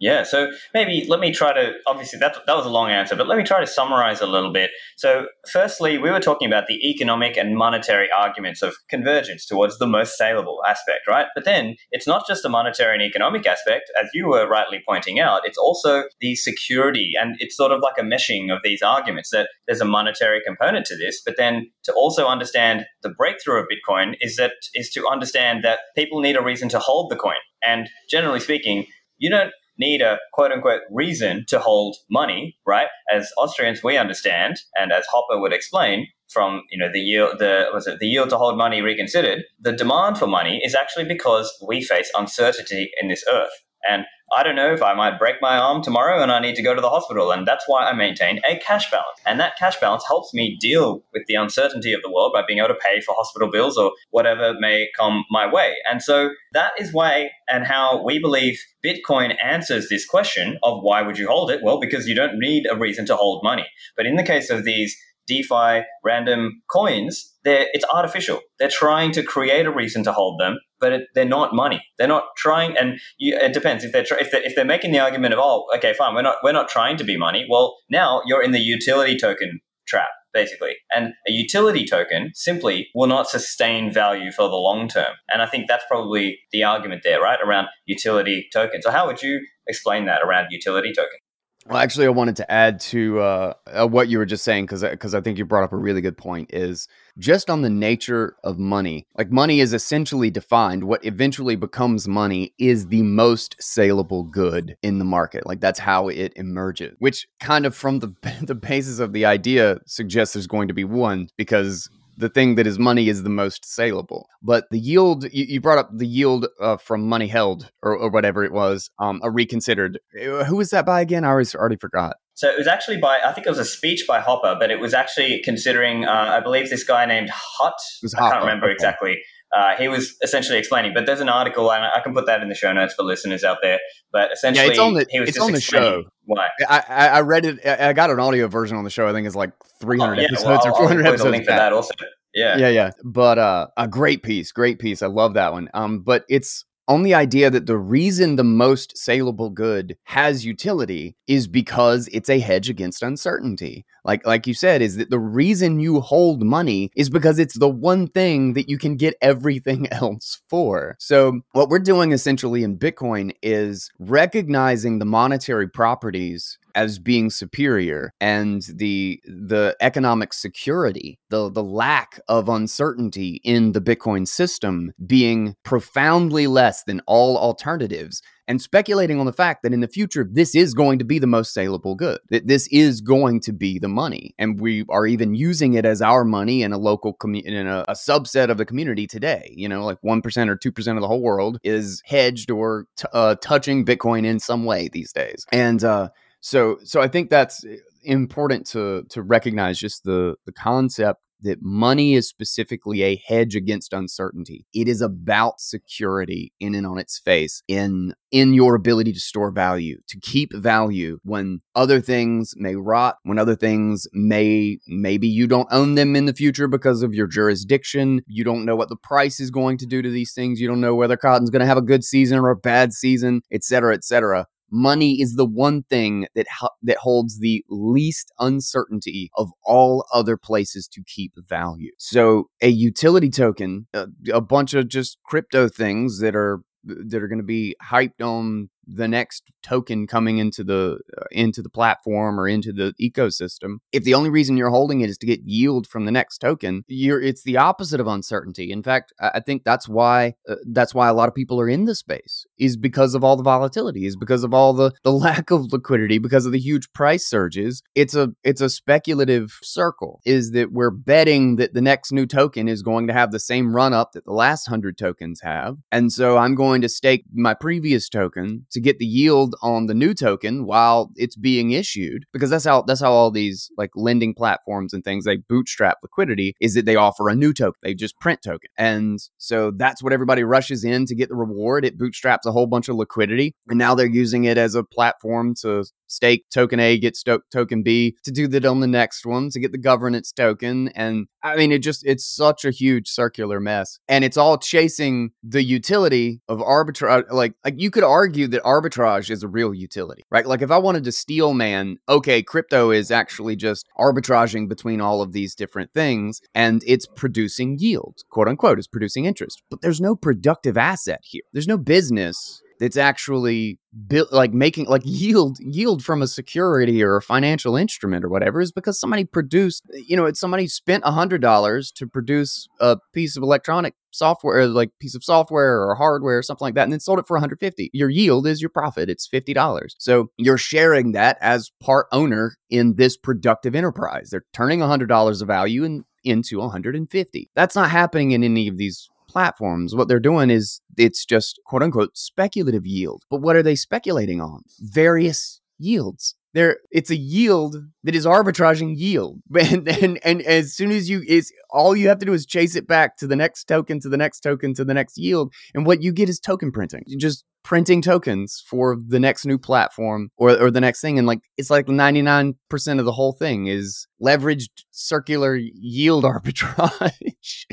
Yeah, 0.00 0.24
so 0.24 0.50
maybe 0.74 1.06
let 1.08 1.20
me 1.20 1.32
try 1.32 1.52
to 1.52 1.72
obviously 1.86 2.18
that 2.18 2.36
that 2.46 2.56
was 2.56 2.66
a 2.66 2.70
long 2.70 2.90
answer, 2.90 3.14
but 3.14 3.28
let 3.28 3.38
me 3.38 3.44
try 3.44 3.60
to 3.60 3.66
summarize 3.66 4.20
a 4.20 4.26
little 4.26 4.52
bit. 4.52 4.72
So, 4.96 5.26
firstly, 5.50 5.98
we 5.98 6.10
were 6.10 6.20
talking 6.20 6.48
about 6.48 6.66
the 6.66 6.90
economic 6.90 7.36
and 7.36 7.56
monetary 7.56 8.08
arguments 8.16 8.60
of 8.60 8.74
convergence 8.90 9.46
towards 9.46 9.78
the 9.78 9.86
most 9.86 10.18
saleable 10.18 10.58
aspect, 10.68 11.06
right? 11.08 11.26
But 11.36 11.44
then 11.44 11.76
it's 11.92 12.08
not 12.08 12.26
just 12.26 12.42
the 12.42 12.48
monetary 12.48 12.94
and 12.94 13.02
economic 13.02 13.46
aspect, 13.46 13.90
as 14.00 14.08
you 14.12 14.26
were 14.26 14.48
rightly 14.48 14.82
pointing 14.86 15.20
out. 15.20 15.42
It's 15.44 15.58
also 15.58 16.04
the 16.20 16.34
security, 16.34 17.12
and 17.20 17.36
it's 17.38 17.56
sort 17.56 17.70
of 17.70 17.80
like 17.80 17.96
a 17.96 18.02
meshing 18.02 18.52
of 18.52 18.58
these 18.64 18.82
arguments. 18.82 19.30
That 19.30 19.48
there's 19.68 19.80
a 19.80 19.86
monetary 19.86 20.40
component 20.44 20.86
to 20.86 20.96
this, 20.96 21.22
but 21.24 21.36
then 21.36 21.70
to 21.84 21.92
also 21.92 22.26
understand 22.26 22.84
the 23.04 23.10
breakthrough 23.10 23.60
of 23.60 23.68
Bitcoin 23.68 24.16
is 24.20 24.36
that 24.36 24.52
is 24.74 24.90
to 24.90 25.06
understand 25.08 25.62
that 25.62 25.78
people 25.94 26.20
need 26.20 26.36
a 26.36 26.42
reason 26.42 26.68
to 26.70 26.80
hold 26.80 27.12
the 27.12 27.16
coin, 27.16 27.36
and 27.64 27.88
generally 28.10 28.40
speaking, 28.40 28.86
you 29.18 29.30
don't 29.30 29.52
need 29.78 30.00
a 30.00 30.18
quote 30.32 30.52
unquote 30.52 30.82
reason 30.90 31.44
to 31.48 31.58
hold 31.58 31.96
money, 32.10 32.56
right? 32.66 32.88
As 33.12 33.30
Austrians, 33.36 33.82
we 33.82 33.96
understand, 33.96 34.56
and 34.76 34.92
as 34.92 35.04
Hoppe 35.12 35.40
would 35.40 35.52
explain 35.52 36.06
from 36.28 36.62
you 36.70 36.78
know 36.78 36.90
the 36.92 37.00
yield 37.00 37.38
the 37.38 37.66
was 37.72 37.86
it 37.86 37.98
the 38.00 38.06
yield 38.06 38.30
to 38.30 38.36
hold 38.36 38.56
money 38.56 38.82
reconsidered, 38.82 39.44
the 39.60 39.72
demand 39.72 40.18
for 40.18 40.26
money 40.26 40.60
is 40.64 40.74
actually 40.74 41.04
because 41.04 41.52
we 41.66 41.82
face 41.82 42.10
uncertainty 42.16 42.90
in 43.00 43.08
this 43.08 43.24
earth. 43.30 43.52
And 43.88 44.04
I 44.36 44.42
don't 44.42 44.56
know 44.56 44.72
if 44.72 44.82
I 44.82 44.94
might 44.94 45.18
break 45.18 45.36
my 45.40 45.56
arm 45.56 45.82
tomorrow 45.82 46.22
and 46.22 46.32
I 46.32 46.40
need 46.40 46.56
to 46.56 46.62
go 46.62 46.74
to 46.74 46.80
the 46.80 46.90
hospital. 46.90 47.30
And 47.30 47.46
that's 47.46 47.64
why 47.66 47.84
I 47.84 47.92
maintain 47.94 48.40
a 48.48 48.58
cash 48.58 48.90
balance. 48.90 49.20
And 49.24 49.38
that 49.40 49.56
cash 49.58 49.78
balance 49.80 50.04
helps 50.06 50.34
me 50.34 50.56
deal 50.60 51.02
with 51.12 51.24
the 51.26 51.34
uncertainty 51.34 51.92
of 51.92 52.02
the 52.02 52.10
world 52.10 52.32
by 52.34 52.42
being 52.46 52.58
able 52.58 52.68
to 52.68 52.74
pay 52.74 53.00
for 53.00 53.14
hospital 53.14 53.50
bills 53.50 53.76
or 53.76 53.92
whatever 54.10 54.54
may 54.58 54.88
come 54.98 55.24
my 55.30 55.50
way. 55.50 55.74
And 55.90 56.02
so 56.02 56.30
that 56.52 56.72
is 56.78 56.92
why 56.92 57.30
and 57.48 57.66
how 57.66 58.02
we 58.04 58.18
believe 58.18 58.58
Bitcoin 58.84 59.36
answers 59.42 59.88
this 59.88 60.04
question 60.06 60.58
of 60.62 60.82
why 60.82 61.02
would 61.02 61.18
you 61.18 61.28
hold 61.28 61.50
it? 61.50 61.60
Well, 61.62 61.80
because 61.80 62.08
you 62.08 62.14
don't 62.14 62.38
need 62.38 62.66
a 62.70 62.76
reason 62.76 63.06
to 63.06 63.16
hold 63.16 63.42
money. 63.44 63.66
But 63.96 64.06
in 64.06 64.16
the 64.16 64.22
case 64.22 64.50
of 64.50 64.64
these 64.64 64.96
DeFi 65.26 65.84
random 66.04 66.60
coins, 66.70 67.32
it's 67.44 67.84
artificial. 67.92 68.40
They're 68.58 68.68
trying 68.68 69.12
to 69.12 69.22
create 69.22 69.64
a 69.64 69.72
reason 69.72 70.04
to 70.04 70.12
hold 70.12 70.38
them, 70.38 70.58
but 70.84 70.92
it, 70.92 71.08
they're 71.14 71.24
not 71.24 71.54
money. 71.54 71.80
They're 71.96 72.06
not 72.06 72.24
trying, 72.36 72.76
and 72.76 73.00
you, 73.16 73.34
it 73.36 73.54
depends 73.54 73.84
if 73.84 73.92
they're, 73.92 74.02
if 74.02 74.30
they're 74.30 74.42
if 74.42 74.54
they're 74.54 74.66
making 74.66 74.92
the 74.92 74.98
argument 74.98 75.32
of 75.32 75.40
oh, 75.42 75.64
okay, 75.76 75.94
fine, 75.94 76.14
we're 76.14 76.20
not 76.20 76.36
we're 76.44 76.52
not 76.52 76.68
trying 76.68 76.98
to 76.98 77.04
be 77.04 77.16
money. 77.16 77.46
Well, 77.48 77.78
now 77.90 78.20
you're 78.26 78.42
in 78.42 78.52
the 78.52 78.60
utility 78.60 79.16
token 79.16 79.60
trap 79.88 80.08
basically. 80.34 80.74
And 80.92 81.14
a 81.28 81.30
utility 81.30 81.86
token 81.86 82.32
simply 82.34 82.88
will 82.92 83.06
not 83.06 83.28
sustain 83.28 83.92
value 83.92 84.32
for 84.32 84.48
the 84.48 84.56
long 84.56 84.88
term. 84.88 85.14
And 85.32 85.40
I 85.40 85.46
think 85.46 85.68
that's 85.68 85.84
probably 85.88 86.40
the 86.50 86.64
argument 86.64 87.02
there, 87.04 87.20
right, 87.20 87.38
around 87.40 87.68
utility 87.86 88.48
tokens. 88.52 88.84
So 88.84 88.90
how 88.90 89.06
would 89.06 89.22
you 89.22 89.46
explain 89.68 90.06
that 90.06 90.22
around 90.22 90.48
utility 90.50 90.92
token? 90.92 91.18
Well, 91.66 91.78
actually, 91.78 92.04
I 92.04 92.10
wanted 92.10 92.36
to 92.36 92.52
add 92.52 92.78
to 92.80 93.20
uh, 93.20 93.54
uh, 93.66 93.86
what 93.86 94.08
you 94.08 94.18
were 94.18 94.26
just 94.26 94.44
saying 94.44 94.66
because 94.66 94.82
because 94.82 95.14
I 95.14 95.22
think 95.22 95.38
you 95.38 95.46
brought 95.46 95.64
up 95.64 95.72
a 95.72 95.78
really 95.78 96.02
good 96.02 96.18
point. 96.18 96.52
Is 96.52 96.88
just 97.18 97.48
on 97.48 97.62
the 97.62 97.70
nature 97.70 98.36
of 98.44 98.58
money. 98.58 99.06
Like 99.16 99.30
money 99.30 99.60
is 99.60 99.72
essentially 99.72 100.30
defined. 100.30 100.84
What 100.84 101.02
eventually 101.06 101.56
becomes 101.56 102.06
money 102.06 102.52
is 102.58 102.88
the 102.88 103.02
most 103.02 103.56
saleable 103.60 104.24
good 104.24 104.76
in 104.82 104.98
the 104.98 105.06
market. 105.06 105.46
Like 105.46 105.60
that's 105.60 105.78
how 105.78 106.08
it 106.08 106.34
emerges. 106.36 106.96
Which 106.98 107.26
kind 107.40 107.64
of 107.64 107.74
from 107.74 108.00
the 108.00 108.14
the 108.42 108.54
basis 108.54 108.98
of 108.98 109.14
the 109.14 109.24
idea 109.24 109.78
suggests 109.86 110.34
there's 110.34 110.46
going 110.46 110.68
to 110.68 110.74
be 110.74 110.84
one 110.84 111.30
because 111.38 111.88
the 112.16 112.28
thing 112.28 112.54
that 112.56 112.66
is 112.66 112.78
money 112.78 113.08
is 113.08 113.22
the 113.22 113.30
most 113.30 113.64
saleable. 113.64 114.28
But 114.42 114.64
the 114.70 114.78
yield, 114.78 115.24
you, 115.32 115.44
you 115.48 115.60
brought 115.60 115.78
up 115.78 115.90
the 115.92 116.06
yield 116.06 116.46
uh, 116.60 116.76
from 116.76 117.08
money 117.08 117.26
held 117.26 117.70
or, 117.82 117.96
or 117.96 118.10
whatever 118.10 118.44
it 118.44 118.52
was, 118.52 118.90
um, 118.98 119.20
a 119.22 119.30
reconsidered. 119.30 119.98
Uh, 120.14 120.44
who 120.44 120.56
was 120.56 120.70
that 120.70 120.86
by 120.86 121.00
again? 121.00 121.24
I 121.24 121.30
always 121.30 121.54
already 121.54 121.76
forgot. 121.76 122.16
So 122.34 122.48
it 122.48 122.58
was 122.58 122.66
actually 122.66 122.98
by, 122.98 123.20
I 123.24 123.32
think 123.32 123.46
it 123.46 123.50
was 123.50 123.60
a 123.60 123.64
speech 123.64 124.04
by 124.08 124.20
Hoppe, 124.20 124.58
but 124.58 124.70
it 124.70 124.80
was 124.80 124.92
actually 124.92 125.40
considering, 125.44 126.04
uh, 126.04 126.10
I 126.10 126.40
believe 126.40 126.68
this 126.68 126.82
guy 126.82 127.06
named 127.06 127.30
Hutt. 127.32 127.74
I 128.16 128.28
can't 128.28 128.42
remember 128.42 128.66
okay. 128.66 128.74
exactly. 128.74 129.18
Uh, 129.52 129.76
he 129.76 129.88
was 129.88 130.16
essentially 130.22 130.58
explaining, 130.58 130.92
but 130.94 131.06
there's 131.06 131.20
an 131.20 131.28
article, 131.28 131.70
and 131.72 131.84
I 131.84 132.00
can 132.00 132.12
put 132.12 132.26
that 132.26 132.42
in 132.42 132.48
the 132.48 132.54
show 132.54 132.72
notes 132.72 132.94
for 132.94 133.04
listeners 133.04 133.44
out 133.44 133.58
there. 133.62 133.78
But 134.12 134.32
essentially, 134.32 134.66
yeah, 134.66 134.70
it's 134.70 134.80
on 134.80 134.94
the, 134.94 135.06
he 135.08 135.20
was 135.20 135.28
it's 135.28 135.38
on 135.38 135.52
the 135.52 135.60
show. 135.60 136.04
Why? 136.24 136.48
I, 136.68 136.82
I 136.88 137.20
read 137.20 137.46
it. 137.46 137.64
I 137.64 137.92
got 137.92 138.10
an 138.10 138.18
audio 138.18 138.48
version 138.48 138.76
on 138.76 138.84
the 138.84 138.90
show. 138.90 139.06
I 139.06 139.12
think 139.12 139.26
it's 139.26 139.36
like 139.36 139.52
300 139.80 140.12
oh, 140.12 140.20
yeah, 140.20 140.26
episodes 140.28 140.64
well, 140.64 140.74
or 140.74 140.78
400 140.78 141.06
episodes. 141.06 141.30
link 141.30 141.44
for 141.44 141.52
that 141.52 141.72
also. 141.72 141.94
Yeah. 142.34 142.56
Yeah, 142.56 142.68
yeah. 142.68 142.90
But 143.04 143.38
uh 143.38 143.68
a 143.76 143.88
great 143.88 144.22
piece, 144.22 144.52
great 144.52 144.78
piece. 144.78 145.02
I 145.02 145.06
love 145.06 145.34
that 145.34 145.52
one. 145.52 145.68
Um 145.72 146.00
but 146.00 146.24
it's 146.28 146.64
on 146.86 147.02
the 147.02 147.14
idea 147.14 147.48
that 147.50 147.66
the 147.66 147.78
reason 147.78 148.36
the 148.36 148.44
most 148.44 148.96
saleable 148.98 149.50
good 149.50 149.96
has 150.04 150.44
utility 150.44 151.16
is 151.26 151.46
because 151.46 152.08
it's 152.12 152.28
a 152.28 152.40
hedge 152.40 152.68
against 152.68 153.02
uncertainty. 153.02 153.86
Like 154.04 154.26
like 154.26 154.46
you 154.46 154.54
said 154.54 154.82
is 154.82 154.96
that 154.96 155.10
the 155.10 155.18
reason 155.18 155.80
you 155.80 156.00
hold 156.00 156.42
money 156.42 156.90
is 156.96 157.10
because 157.10 157.38
it's 157.38 157.58
the 157.58 157.68
one 157.68 158.06
thing 158.08 158.54
that 158.54 158.68
you 158.68 158.78
can 158.78 158.96
get 158.96 159.14
everything 159.20 159.88
else 159.92 160.40
for. 160.48 160.96
So 160.98 161.40
what 161.52 161.68
we're 161.68 161.78
doing 161.78 162.12
essentially 162.12 162.62
in 162.62 162.78
Bitcoin 162.78 163.32
is 163.42 163.90
recognizing 163.98 164.98
the 164.98 165.04
monetary 165.04 165.68
properties 165.68 166.58
as 166.74 166.98
being 166.98 167.30
superior 167.30 168.12
and 168.20 168.62
the 168.74 169.20
the 169.24 169.76
economic 169.80 170.32
security 170.32 171.18
the 171.30 171.50
the 171.50 171.62
lack 171.62 172.20
of 172.28 172.48
uncertainty 172.48 173.40
in 173.44 173.72
the 173.72 173.80
bitcoin 173.80 174.26
system 174.26 174.92
being 175.06 175.54
profoundly 175.62 176.46
less 176.46 176.82
than 176.84 177.00
all 177.06 177.38
alternatives 177.38 178.22
and 178.46 178.60
speculating 178.60 179.18
on 179.18 179.26
the 179.26 179.32
fact 179.32 179.62
that 179.62 179.72
in 179.72 179.80
the 179.80 179.88
future 179.88 180.26
this 180.30 180.54
is 180.54 180.74
going 180.74 180.98
to 180.98 181.04
be 181.04 181.18
the 181.18 181.26
most 181.26 181.52
saleable 181.52 181.94
good 181.94 182.18
that 182.30 182.46
this 182.46 182.66
is 182.68 183.00
going 183.00 183.40
to 183.40 183.52
be 183.52 183.78
the 183.78 183.88
money. 183.88 184.34
And 184.38 184.60
we 184.60 184.84
are 184.88 185.06
even 185.06 185.34
using 185.34 185.74
it 185.74 185.84
as 185.84 186.02
our 186.02 186.24
money 186.24 186.62
in 186.62 186.72
a 186.72 186.78
local 186.78 187.12
community 187.12 187.56
in 187.56 187.66
a, 187.66 187.84
a, 187.88 187.94
subset 187.94 188.50
of 188.50 188.58
the 188.58 188.64
community 188.64 189.06
today. 189.06 189.52
You 189.56 189.68
know 189.68 189.84
like 189.84 189.98
1% 190.02 190.48
or 190.48 190.56
2% 190.56 190.94
of 190.94 191.00
the 191.00 191.08
whole 191.08 191.22
world 191.22 191.58
is 191.62 192.02
hedged 192.04 192.50
or 192.50 192.86
t- 192.96 193.06
uh, 193.12 193.36
touching 193.36 193.84
bitcoin 193.84 194.24
in 194.24 194.38
some 194.38 194.64
way 194.64 194.88
these 194.88 195.12
days. 195.12 195.46
And 195.52 195.82
uh, 195.82 196.10
so 196.40 196.78
so 196.84 197.00
I 197.00 197.08
think 197.08 197.30
that's 197.30 197.64
eh, 197.64 197.76
important 198.02 198.66
to 198.68 199.04
to 199.10 199.22
recognize 199.22 199.78
just 199.78 200.04
the 200.04 200.36
the 200.44 200.52
concept 200.52 201.20
that 201.44 201.62
money 201.62 202.14
is 202.14 202.28
specifically 202.28 203.02
a 203.02 203.22
hedge 203.26 203.54
against 203.54 203.92
uncertainty. 203.92 204.66
It 204.74 204.88
is 204.88 205.00
about 205.00 205.60
security 205.60 206.52
in 206.58 206.74
and 206.74 206.86
on 206.86 206.98
its 206.98 207.18
face 207.18 207.62
in 207.68 208.14
in 208.30 208.52
your 208.52 208.74
ability 208.74 209.12
to 209.12 209.20
store 209.20 209.52
value, 209.52 209.98
to 210.08 210.18
keep 210.18 210.52
value 210.52 211.20
when 211.22 211.60
other 211.76 212.00
things 212.00 212.52
may 212.56 212.74
rot, 212.74 213.16
when 213.22 213.38
other 213.38 213.54
things 213.54 214.08
may 214.12 214.78
maybe 214.88 215.28
you 215.28 215.46
don't 215.46 215.68
own 215.70 215.94
them 215.94 216.16
in 216.16 216.26
the 216.26 216.34
future 216.34 216.66
because 216.66 217.02
of 217.02 217.14
your 217.14 217.28
jurisdiction, 217.28 218.22
you 218.26 218.42
don't 218.42 218.64
know 218.64 218.74
what 218.74 218.88
the 218.88 218.96
price 218.96 219.38
is 219.38 219.50
going 219.50 219.78
to 219.78 219.86
do 219.86 220.02
to 220.02 220.10
these 220.10 220.32
things, 220.32 220.60
you 220.60 220.66
don't 220.66 220.80
know 220.80 220.96
whether 220.96 221.16
cotton's 221.16 221.50
going 221.50 221.60
to 221.60 221.66
have 221.66 221.78
a 221.78 221.82
good 221.82 222.02
season 222.02 222.38
or 222.38 222.50
a 222.50 222.56
bad 222.56 222.92
season, 222.92 223.42
et 223.52 223.62
cetera, 223.62 223.94
et 223.94 224.04
cetera 224.04 224.46
money 224.70 225.20
is 225.20 225.34
the 225.34 225.44
one 225.44 225.82
thing 225.84 226.26
that 226.34 226.46
that 226.82 226.96
holds 226.98 227.38
the 227.38 227.64
least 227.68 228.32
uncertainty 228.38 229.30
of 229.36 229.50
all 229.64 230.06
other 230.12 230.36
places 230.36 230.88
to 230.88 231.02
keep 231.06 231.32
value. 231.48 231.90
So 231.98 232.48
a 232.60 232.68
utility 232.68 233.30
token, 233.30 233.86
a, 233.92 234.08
a 234.32 234.40
bunch 234.40 234.74
of 234.74 234.88
just 234.88 235.18
crypto 235.24 235.68
things 235.68 236.18
that 236.20 236.34
are 236.34 236.60
that 236.84 237.22
are 237.22 237.28
going 237.28 237.38
to 237.38 237.44
be 237.44 237.76
hyped 237.82 238.20
on 238.22 238.68
the 238.86 239.08
next 239.08 239.50
token 239.62 240.06
coming 240.06 240.38
into 240.38 240.64
the 240.64 240.98
uh, 241.18 241.24
into 241.30 241.62
the 241.62 241.68
platform 241.68 242.38
or 242.38 242.48
into 242.48 242.72
the 242.72 242.94
ecosystem. 243.00 243.78
If 243.92 244.04
the 244.04 244.14
only 244.14 244.30
reason 244.30 244.56
you're 244.56 244.70
holding 244.70 245.00
it 245.00 245.10
is 245.10 245.18
to 245.18 245.26
get 245.26 245.40
yield 245.44 245.86
from 245.86 246.04
the 246.04 246.12
next 246.12 246.38
token 246.38 246.84
you're 246.88 247.20
it's 247.20 247.42
the 247.42 247.56
opposite 247.56 248.00
of 248.00 248.06
uncertainty. 248.06 248.70
In 248.70 248.82
fact 248.82 249.12
i 249.20 249.40
think 249.40 249.64
that's 249.64 249.88
why 249.88 250.34
uh, 250.48 250.56
that's 250.72 250.94
why 250.94 251.08
a 251.08 251.14
lot 251.14 251.28
of 251.28 251.34
people 251.34 251.60
are 251.60 251.68
in 251.68 251.84
the 251.84 251.94
space 251.94 252.46
is 252.58 252.76
because 252.76 253.14
of 253.14 253.24
all 253.24 253.36
the 253.36 253.42
volatility 253.42 254.06
is 254.06 254.16
because 254.16 254.44
of 254.44 254.54
all 254.54 254.72
the 254.72 254.92
the 255.02 255.12
lack 255.24 255.50
of 255.50 255.72
liquidity 255.72 256.18
because 256.18 256.46
of 256.46 256.52
the 256.52 256.58
huge 256.58 256.92
price 256.92 257.26
surges. 257.26 257.82
It's 257.94 258.14
a 258.14 258.32
it's 258.42 258.60
a 258.60 258.68
speculative 258.68 259.58
circle 259.62 260.20
is 260.24 260.52
that 260.52 260.72
we're 260.72 260.90
betting 260.90 261.56
that 261.56 261.74
the 261.74 261.80
next 261.80 262.12
new 262.12 262.26
token 262.26 262.68
is 262.68 262.82
going 262.82 263.06
to 263.06 263.12
have 263.12 263.32
the 263.32 263.38
same 263.38 263.74
run 263.74 263.92
up 263.92 264.12
that 264.12 264.24
the 264.24 264.32
last 264.32 264.68
100 264.68 264.96
tokens 264.98 265.40
have. 265.42 265.76
And 265.92 266.12
so 266.12 266.36
i'm 266.36 266.54
going 266.54 266.80
to 266.82 266.88
stake 266.88 267.24
my 267.32 267.54
previous 267.54 268.08
token 268.08 268.66
to 268.74 268.80
get 268.80 268.98
the 268.98 269.06
yield 269.06 269.54
on 269.62 269.86
the 269.86 269.94
new 269.94 270.12
token 270.12 270.66
while 270.66 271.10
it's 271.16 271.36
being 271.36 271.70
issued 271.70 272.24
because 272.32 272.50
that's 272.50 272.64
how 272.64 272.82
that's 272.82 273.00
how 273.00 273.12
all 273.12 273.30
these 273.30 273.70
like 273.78 273.90
lending 273.94 274.34
platforms 274.34 274.92
and 274.92 275.02
things 275.02 275.24
they 275.24 275.36
bootstrap 275.36 275.98
liquidity 276.02 276.54
is 276.60 276.74
that 276.74 276.84
they 276.84 276.96
offer 276.96 277.28
a 277.28 277.34
new 277.34 277.52
token. 277.52 277.78
They 277.82 277.94
just 277.94 278.18
print 278.20 278.40
token. 278.42 278.68
And 278.76 279.18
so 279.38 279.70
that's 279.70 280.02
what 280.02 280.12
everybody 280.12 280.44
rushes 280.44 280.84
in 280.84 281.06
to 281.06 281.14
get 281.14 281.28
the 281.28 281.36
reward. 281.36 281.84
It 281.84 281.96
bootstraps 281.96 282.46
a 282.46 282.52
whole 282.52 282.66
bunch 282.66 282.88
of 282.88 282.96
liquidity 282.96 283.54
and 283.68 283.78
now 283.78 283.94
they're 283.94 284.06
using 284.06 284.44
it 284.44 284.58
as 284.58 284.74
a 284.74 284.84
platform 284.84 285.54
to 285.62 285.84
stake 286.14 286.44
token 286.52 286.80
A, 286.80 286.98
get 286.98 287.16
sto- 287.16 287.40
token 287.52 287.82
B, 287.82 288.16
to 288.24 288.30
do 288.30 288.46
that 288.48 288.64
on 288.64 288.80
the 288.80 288.86
next 288.86 289.26
one, 289.26 289.50
to 289.50 289.60
get 289.60 289.72
the 289.72 289.78
governance 289.78 290.32
token. 290.32 290.88
And 290.88 291.26
I 291.42 291.56
mean, 291.56 291.72
it 291.72 291.78
just, 291.78 292.06
it's 292.06 292.26
such 292.26 292.64
a 292.64 292.70
huge 292.70 293.08
circular 293.08 293.60
mess. 293.60 293.98
And 294.08 294.24
it's 294.24 294.36
all 294.36 294.58
chasing 294.58 295.30
the 295.42 295.62
utility 295.62 296.40
of 296.48 296.58
arbitrage. 296.60 297.24
Uh, 297.30 297.34
like, 297.34 297.54
like 297.64 297.74
you 297.76 297.90
could 297.90 298.04
argue 298.04 298.46
that 298.48 298.62
arbitrage 298.62 299.30
is 299.30 299.42
a 299.42 299.48
real 299.48 299.74
utility, 299.74 300.22
right? 300.30 300.46
Like 300.46 300.62
if 300.62 300.70
I 300.70 300.78
wanted 300.78 301.04
to 301.04 301.12
steal 301.12 301.54
man, 301.54 301.98
okay, 302.08 302.42
crypto 302.42 302.90
is 302.90 303.10
actually 303.10 303.56
just 303.56 303.86
arbitraging 303.98 304.68
between 304.68 305.00
all 305.00 305.20
of 305.20 305.32
these 305.32 305.54
different 305.54 305.92
things 305.92 306.40
and 306.54 306.82
it's 306.86 307.06
producing 307.06 307.78
yield, 307.78 308.22
quote 308.30 308.48
unquote, 308.48 308.78
is 308.78 308.88
producing 308.88 309.24
interest. 309.24 309.62
But 309.70 309.82
there's 309.82 310.00
no 310.00 310.14
productive 310.16 310.76
asset 310.76 311.20
here. 311.22 311.42
There's 311.52 311.68
no 311.68 311.78
business 311.78 312.62
that's 312.78 312.96
actually 312.96 313.78
built 314.06 314.32
like 314.32 314.52
making 314.52 314.86
like 314.86 315.02
yield 315.04 315.58
yield 315.60 316.04
from 316.04 316.22
a 316.22 316.26
security 316.26 317.02
or 317.02 317.16
a 317.16 317.22
financial 317.22 317.76
instrument 317.76 318.24
or 318.24 318.28
whatever 318.28 318.60
is 318.60 318.72
because 318.72 318.98
somebody 318.98 319.24
produced 319.24 319.84
you 320.06 320.16
know 320.16 320.24
it's 320.24 320.40
somebody 320.40 320.66
spent 320.66 321.02
a 321.06 321.12
hundred 321.12 321.40
dollars 321.40 321.92
to 321.92 322.06
produce 322.06 322.68
a 322.80 322.98
piece 323.12 323.36
of 323.36 323.42
electronic 323.42 323.94
software 324.10 324.62
uh, 324.62 324.66
like 324.66 324.90
piece 325.00 325.14
of 325.14 325.24
software 325.24 325.82
or 325.82 325.94
hardware 325.94 326.38
or 326.38 326.42
something 326.42 326.64
like 326.64 326.74
that 326.74 326.84
and 326.84 326.92
then 326.92 327.00
sold 327.00 327.18
it 327.18 327.26
for 327.26 327.34
150 327.34 327.90
your 327.92 328.10
yield 328.10 328.46
is 328.46 328.60
your 328.60 328.70
profit. 328.70 329.08
It's 329.08 329.28
$50 329.28 329.94
so 329.98 330.30
you're 330.36 330.58
sharing 330.58 331.12
that 331.12 331.36
as 331.40 331.70
part 331.80 332.06
owner 332.12 332.56
in 332.70 332.96
this 332.96 333.16
productive 333.16 333.74
enterprise. 333.74 334.30
They're 334.30 334.44
turning 334.52 334.80
$100 334.80 335.42
of 335.42 335.46
value 335.46 335.84
in, 335.84 336.04
into 336.24 336.58
150 336.58 337.50
that's 337.54 337.76
not 337.76 337.90
happening 337.90 338.32
in 338.32 338.42
any 338.42 338.68
of 338.68 338.78
these 338.78 339.08
platforms. 339.34 339.96
What 339.96 340.06
they're 340.06 340.20
doing 340.20 340.48
is 340.48 340.80
it's 340.96 341.26
just 341.26 341.60
quote 341.66 341.82
unquote 341.82 342.16
speculative 342.16 342.86
yield. 342.86 343.24
But 343.28 343.42
what 343.42 343.56
are 343.56 343.64
they 343.64 343.74
speculating 343.74 344.40
on? 344.40 344.62
Various 344.80 345.60
yields 345.76 346.36
there 346.54 346.78
it's 346.90 347.10
a 347.10 347.16
yield 347.16 347.76
that 348.04 348.14
is 348.14 348.24
arbitraging 348.24 348.96
yield. 348.96 349.40
And, 349.54 349.88
and 349.88 350.18
and 350.24 350.42
as 350.42 350.74
soon 350.74 350.90
as 350.90 351.08
you 351.10 351.22
is 351.26 351.52
all 351.70 351.96
you 351.96 352.08
have 352.08 352.18
to 352.18 352.26
do 352.26 352.32
is 352.32 352.46
chase 352.46 352.76
it 352.76 352.86
back 352.86 353.16
to 353.18 353.26
the 353.26 353.36
next 353.36 353.64
token 353.64 354.00
to 354.00 354.08
the 354.08 354.16
next 354.16 354.40
token 354.40 354.74
to 354.74 354.84
the 354.84 354.94
next 354.94 355.18
yield. 355.18 355.52
And 355.74 355.84
what 355.86 356.02
you 356.02 356.12
get 356.12 356.28
is 356.28 356.38
token 356.38 356.70
printing. 356.70 357.02
You 357.06 357.18
just 357.18 357.44
printing 357.64 358.02
tokens 358.02 358.62
for 358.68 358.96
the 359.08 359.18
next 359.18 359.46
new 359.46 359.58
platform 359.58 360.28
or, 360.36 360.50
or 360.60 360.70
the 360.70 360.82
next 360.82 361.00
thing. 361.00 361.18
And 361.18 361.26
like 361.26 361.40
it's 361.56 361.70
like 361.70 361.86
99% 361.86 362.54
of 362.98 363.04
the 363.04 363.12
whole 363.12 363.32
thing 363.32 363.66
is 363.66 364.06
leveraged 364.22 364.68
circular 364.90 365.56
yield 365.56 366.24
arbitrage. 366.34 367.64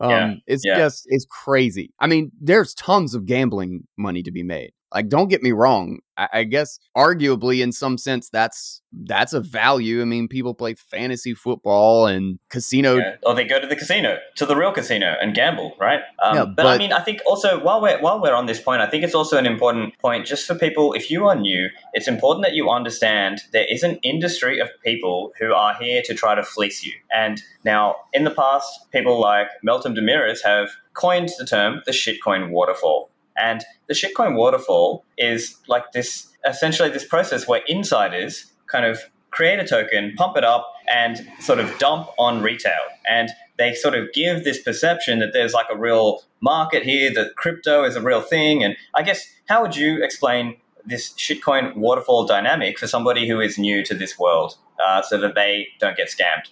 Um 0.00 0.10
Yeah, 0.10 0.34
it's 0.46 0.64
yeah. 0.64 0.76
just 0.76 1.04
it's 1.06 1.26
crazy. 1.44 1.92
I 2.00 2.06
mean 2.06 2.30
there's 2.40 2.74
tons 2.74 3.14
of 3.14 3.26
gambling 3.26 3.82
money 3.98 4.22
to 4.22 4.30
be 4.30 4.42
made 4.42 4.72
like 4.94 5.08
don't 5.08 5.28
get 5.28 5.42
me 5.42 5.52
wrong 5.52 5.98
I, 6.16 6.28
I 6.32 6.44
guess 6.44 6.78
arguably 6.96 7.62
in 7.62 7.72
some 7.72 7.98
sense 7.98 8.30
that's 8.30 8.80
that's 8.92 9.32
a 9.32 9.40
value 9.40 10.00
i 10.00 10.04
mean 10.04 10.28
people 10.28 10.54
play 10.54 10.74
fantasy 10.74 11.34
football 11.34 12.06
and 12.06 12.38
casino 12.48 12.94
Yeah. 12.96 13.16
Or 13.26 13.34
they 13.34 13.44
go 13.44 13.60
to 13.60 13.66
the 13.66 13.76
casino, 13.76 14.18
to 14.36 14.46
the 14.46 14.56
real 14.56 14.72
casino, 14.72 15.16
and 15.20 15.34
gamble, 15.34 15.74
right? 15.78 16.00
Um, 16.22 16.36
Yeah, 16.36 16.44
but, 16.44 16.66
I 16.66 16.78
mean, 16.78 16.92
I 16.92 17.00
think 17.00 17.20
also 17.26 17.62
while 17.62 17.80
we're 17.80 18.00
while 18.00 18.20
we're 18.20 18.34
on 18.34 18.46
this 18.46 18.60
point, 18.60 18.80
I 18.80 18.86
think 18.86 19.04
it's 19.04 19.14
also 19.14 19.36
an 19.38 19.46
important 19.46 19.98
point 19.98 20.26
just 20.26 20.46
for 20.46 20.54
people. 20.54 20.92
If 20.92 21.10
you 21.10 21.26
are 21.26 21.34
new, 21.34 21.68
it's 21.92 22.08
important 22.08 22.44
that 22.44 22.54
you 22.54 22.70
understand 22.70 23.42
there 23.52 23.66
is 23.68 23.82
an 23.82 23.98
industry 24.02 24.60
of 24.60 24.68
people 24.82 25.32
who 25.38 25.52
are 25.52 25.74
here 25.74 26.02
to 26.04 26.14
try 26.14 26.34
to 26.34 26.42
fleece 26.42 26.84
you. 26.84 26.92
And 27.14 27.42
now, 27.64 27.96
in 28.12 28.24
the 28.24 28.30
past, 28.30 28.90
people 28.92 29.20
like 29.20 29.48
Meltem 29.66 29.96
Demirors 29.96 30.40
have 30.44 30.68
coined 30.94 31.30
the 31.38 31.46
term 31.46 31.82
the 31.86 31.92
shitcoin 31.92 32.50
waterfall. 32.50 33.10
And 33.36 33.64
the 33.88 33.94
shitcoin 33.94 34.36
waterfall 34.36 35.04
is 35.18 35.56
like 35.68 35.92
this 35.92 36.28
essentially 36.46 36.88
this 36.90 37.04
process 37.06 37.48
where 37.48 37.62
insiders 37.66 38.52
kind 38.66 38.84
of 38.84 39.00
create 39.30 39.58
a 39.58 39.66
token, 39.66 40.14
pump 40.16 40.36
it 40.36 40.44
up, 40.44 40.72
and 40.92 41.26
sort 41.40 41.58
of 41.58 41.76
dump 41.78 42.08
on 42.18 42.42
retail. 42.42 42.72
And 43.08 43.30
they 43.58 43.74
sort 43.74 43.94
of 43.94 44.12
give 44.12 44.44
this 44.44 44.62
perception 44.62 45.18
that 45.18 45.32
there's 45.32 45.52
like 45.52 45.66
a 45.72 45.76
real 45.76 46.22
market 46.40 46.82
here, 46.84 47.12
that 47.14 47.36
crypto 47.36 47.84
is 47.84 47.96
a 47.96 48.00
real 48.00 48.20
thing. 48.20 48.62
And 48.62 48.76
I 48.94 49.02
guess, 49.02 49.26
how 49.48 49.62
would 49.62 49.76
you 49.76 50.02
explain 50.04 50.56
this 50.86 51.12
shitcoin 51.14 51.76
waterfall 51.76 52.26
dynamic 52.26 52.78
for 52.78 52.86
somebody 52.86 53.28
who 53.28 53.40
is 53.40 53.58
new 53.58 53.84
to 53.84 53.94
this 53.94 54.18
world 54.18 54.56
uh, 54.84 55.02
so 55.02 55.18
that 55.18 55.34
they 55.34 55.68
don't 55.80 55.96
get 55.96 56.08
scammed? 56.08 56.50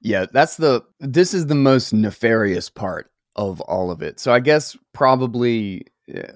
Yeah, 0.00 0.26
that's 0.30 0.56
the 0.56 0.84
this 1.00 1.34
is 1.34 1.46
the 1.46 1.54
most 1.54 1.92
nefarious 1.92 2.70
part 2.70 3.10
of 3.34 3.60
all 3.62 3.90
of 3.90 4.02
it. 4.02 4.20
So 4.20 4.32
I 4.32 4.40
guess 4.40 4.76
probably 4.92 5.86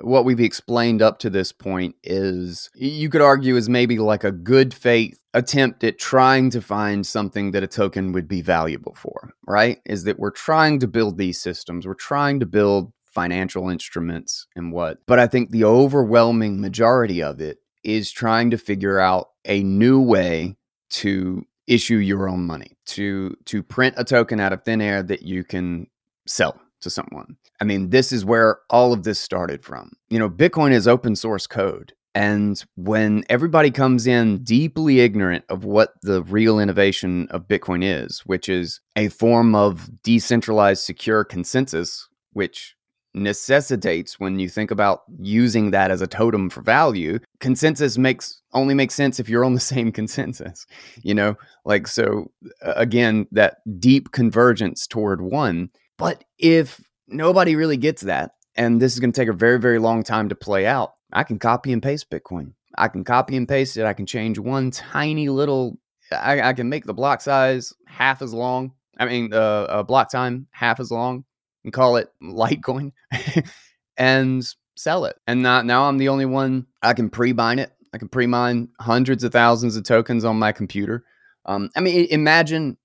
what 0.01 0.25
we've 0.25 0.41
explained 0.41 1.03
up 1.03 1.19
to 1.21 1.31
this 1.31 1.53
point 1.53 1.95
is 2.03 2.71
you 2.75 3.09
could 3.09 3.21
argue 3.21 3.57
is 3.57 3.69
maybe 3.69 3.99
like 3.99 4.25
a 4.25 4.33
good 4.33 4.75
faith 4.75 5.21
attempt 5.33 5.85
at 5.85 5.99
trying 5.99 6.51
to 6.51 6.61
find 6.61 7.07
something 7.07 7.53
that 7.53 7.63
a 7.63 7.69
token 7.69 8.13
would 8.13 8.27
be 8.27 8.43
valuable 8.43 8.95
for, 8.97 9.33
right? 9.47 9.79
Is 9.87 10.05
that 10.05 10.19
we're 10.19 10.31
trying 10.31 10.81
to 10.81 10.89
build 10.89 11.19
these 11.19 11.41
systems, 11.41 11.87
we're 11.87 11.95
trying 11.95 12.41
to 12.41 12.47
build 12.47 12.93
financial 13.07 13.69
instruments 13.69 14.47
and 14.57 14.73
what. 14.73 14.99
But 15.07 15.19
I 15.19 15.27
think 15.27 15.51
the 15.51 15.65
overwhelming 15.65 16.61
majority 16.61 17.23
of 17.23 17.41
it 17.41 17.59
is 17.85 18.11
trying 18.11 18.51
to 18.51 18.59
figure 18.59 18.99
out 18.99 19.29
a 19.45 19.63
new 19.63 20.01
way 20.01 20.57
to 20.91 21.45
issue 21.67 21.97
your 21.97 22.29
own 22.29 22.45
money 22.47 22.77
to 22.85 23.37
to 23.45 23.63
print 23.63 23.95
a 23.97 24.05
token 24.05 24.41
out 24.41 24.53
of 24.53 24.65
thin 24.65 24.81
air 24.81 25.03
that 25.05 25.23
you 25.23 25.45
can 25.45 25.87
sell 26.27 26.61
to 26.81 26.91
someone. 26.91 27.37
I 27.61 27.65
mean, 27.65 27.91
this 27.91 28.13
is 28.13 28.25
where 28.25 28.59
all 28.71 28.93
of 28.93 29.03
this 29.03 29.19
started 29.19 29.65
from. 29.65 29.93
You 30.09 30.19
know, 30.19 30.31
Bitcoin 30.31 30.73
is 30.73 30.89
open 30.89 31.15
source 31.15 31.47
code. 31.47 31.93
And 32.15 32.63
when 32.77 33.25
everybody 33.29 33.71
comes 33.71 34.07
in 34.07 34.43
deeply 34.43 35.01
ignorant 35.01 35.45
of 35.49 35.65
what 35.65 35.93
the 36.03 36.23
real 36.25 36.59
innovation 36.59 37.29
of 37.31 37.47
Bitcoin 37.47 37.85
is, 37.85 38.21
which 38.27 38.49
is 38.49 38.81
a 38.97 39.09
form 39.11 39.55
of 39.55 39.89
decentralized 40.03 40.83
secure 40.83 41.23
consensus, 41.23 42.09
which 42.33 42.75
necessitates 43.15 44.21
when 44.21 44.39
you 44.39 44.49
think 44.49 44.71
about 44.71 45.03
using 45.19 45.71
that 45.73 45.91
as 45.91 46.01
a 46.01 46.07
totem 46.07 46.49
for 46.49 46.63
value 46.63 47.19
consensus 47.41 47.99
makes 47.99 48.41
only 48.53 48.73
makes 48.73 48.95
sense 48.95 49.19
if 49.19 49.29
you're 49.29 49.45
on 49.45 49.55
the 49.55 49.61
same 49.75 49.91
consensus 49.91 50.65
you 51.03 51.13
know 51.13 51.35
like 51.65 51.89
so 51.89 52.31
again 52.63 53.27
that 53.33 53.57
deep 53.81 54.13
convergence 54.13 54.87
toward 54.87 55.23
one 55.23 55.69
but 55.99 56.23
if 56.39 56.81
nobody 57.11 57.57
really 57.57 57.77
gets 57.77 58.03
that 58.03 58.33
and 58.57 58.81
this 58.81 58.93
is 58.93 59.01
going 59.01 59.13
to 59.13 59.21
take 59.21 59.29
a 59.29 59.33
very 59.33 59.59
very 59.59 59.79
long 59.79 60.03
time 60.03 60.29
to 60.29 60.35
play 60.35 60.67
out 60.67 60.93
i 61.13 61.23
can 61.23 61.39
copy 61.39 61.73
and 61.73 61.83
paste 61.83 62.11
bitcoin 62.11 62.53
i 62.79 62.89
can 62.89 63.05
copy 63.05 63.37
and 63.37 63.49
paste 63.49 63.77
it 63.77 63.85
i 63.85 63.93
can 63.93 64.07
change 64.07 64.39
one 64.39 64.71
tiny 64.71 65.29
little 65.29 65.79
i, 66.13 66.41
I 66.41 66.53
can 66.53 66.69
make 66.69 66.85
the 66.85 66.95
block 66.95 67.21
size 67.21 67.73
half 67.87 68.23
as 68.23 68.33
long 68.33 68.73
i 68.99 69.05
mean 69.05 69.33
uh, 69.33 69.37
uh 69.37 69.83
block 69.83 70.11
time 70.11 70.47
half 70.53 70.81
as 70.81 70.91
long 70.91 71.25
and 71.65 71.73
call 71.73 71.97
it 71.97 72.09
Litecoin 72.23 72.93
and 73.97 74.47
sell 74.77 75.05
it. 75.05 75.17
And 75.27 75.43
now, 75.43 75.63
now 75.63 75.85
I'm 75.85 75.99
the 75.99 76.09
only 76.09 76.27
one. 76.27 76.67
I 76.83 76.95
can 76.95 77.11
pre-mine 77.11 77.59
it. 77.59 77.73
I 77.93 77.99
can 77.99 78.09
pre-mine 78.09 78.69
hundreds 78.81 79.25
of 79.25 79.33
thousands 79.33 79.77
of 79.77 79.85
tokens 79.85 80.25
on 80.25 80.39
my 80.39 80.53
computer. 80.53 81.05
Um, 81.45 81.71
I 81.77 81.81
mean, 81.81 82.07
imagine, 82.11 82.77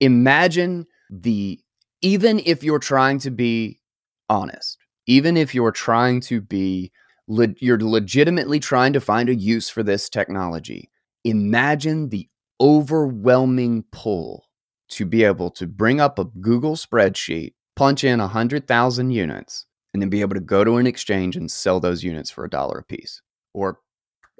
imagine 0.00 0.86
the 1.08 1.60
even 2.02 2.40
if 2.44 2.62
you're 2.62 2.78
trying 2.78 3.18
to 3.20 3.30
be 3.30 3.80
honest, 4.28 4.78
even 5.06 5.36
if 5.36 5.54
you're 5.54 5.72
trying 5.72 6.20
to 6.22 6.40
be, 6.40 6.92
le- 7.28 7.54
you're 7.58 7.80
legitimately 7.80 8.60
trying 8.60 8.92
to 8.92 9.00
find 9.00 9.28
a 9.28 9.34
use 9.34 9.68
for 9.68 9.82
this 9.82 10.08
technology. 10.08 10.90
Imagine 11.24 12.08
the 12.08 12.28
overwhelming 12.60 13.84
pull 13.90 14.46
to 14.90 15.06
be 15.06 15.24
able 15.24 15.50
to 15.50 15.66
bring 15.66 16.00
up 16.00 16.18
a 16.18 16.24
Google 16.24 16.76
spreadsheet 16.76 17.54
punch 17.76 18.04
in 18.04 18.18
100,000 18.18 19.10
units 19.10 19.66
and 19.92 20.02
then 20.02 20.10
be 20.10 20.20
able 20.20 20.34
to 20.34 20.40
go 20.40 20.64
to 20.64 20.76
an 20.76 20.86
exchange 20.86 21.36
and 21.36 21.50
sell 21.50 21.80
those 21.80 22.04
units 22.04 22.30
for 22.30 22.44
a 22.44 22.50
dollar 22.50 22.78
a 22.78 22.84
piece 22.84 23.22
or 23.54 23.80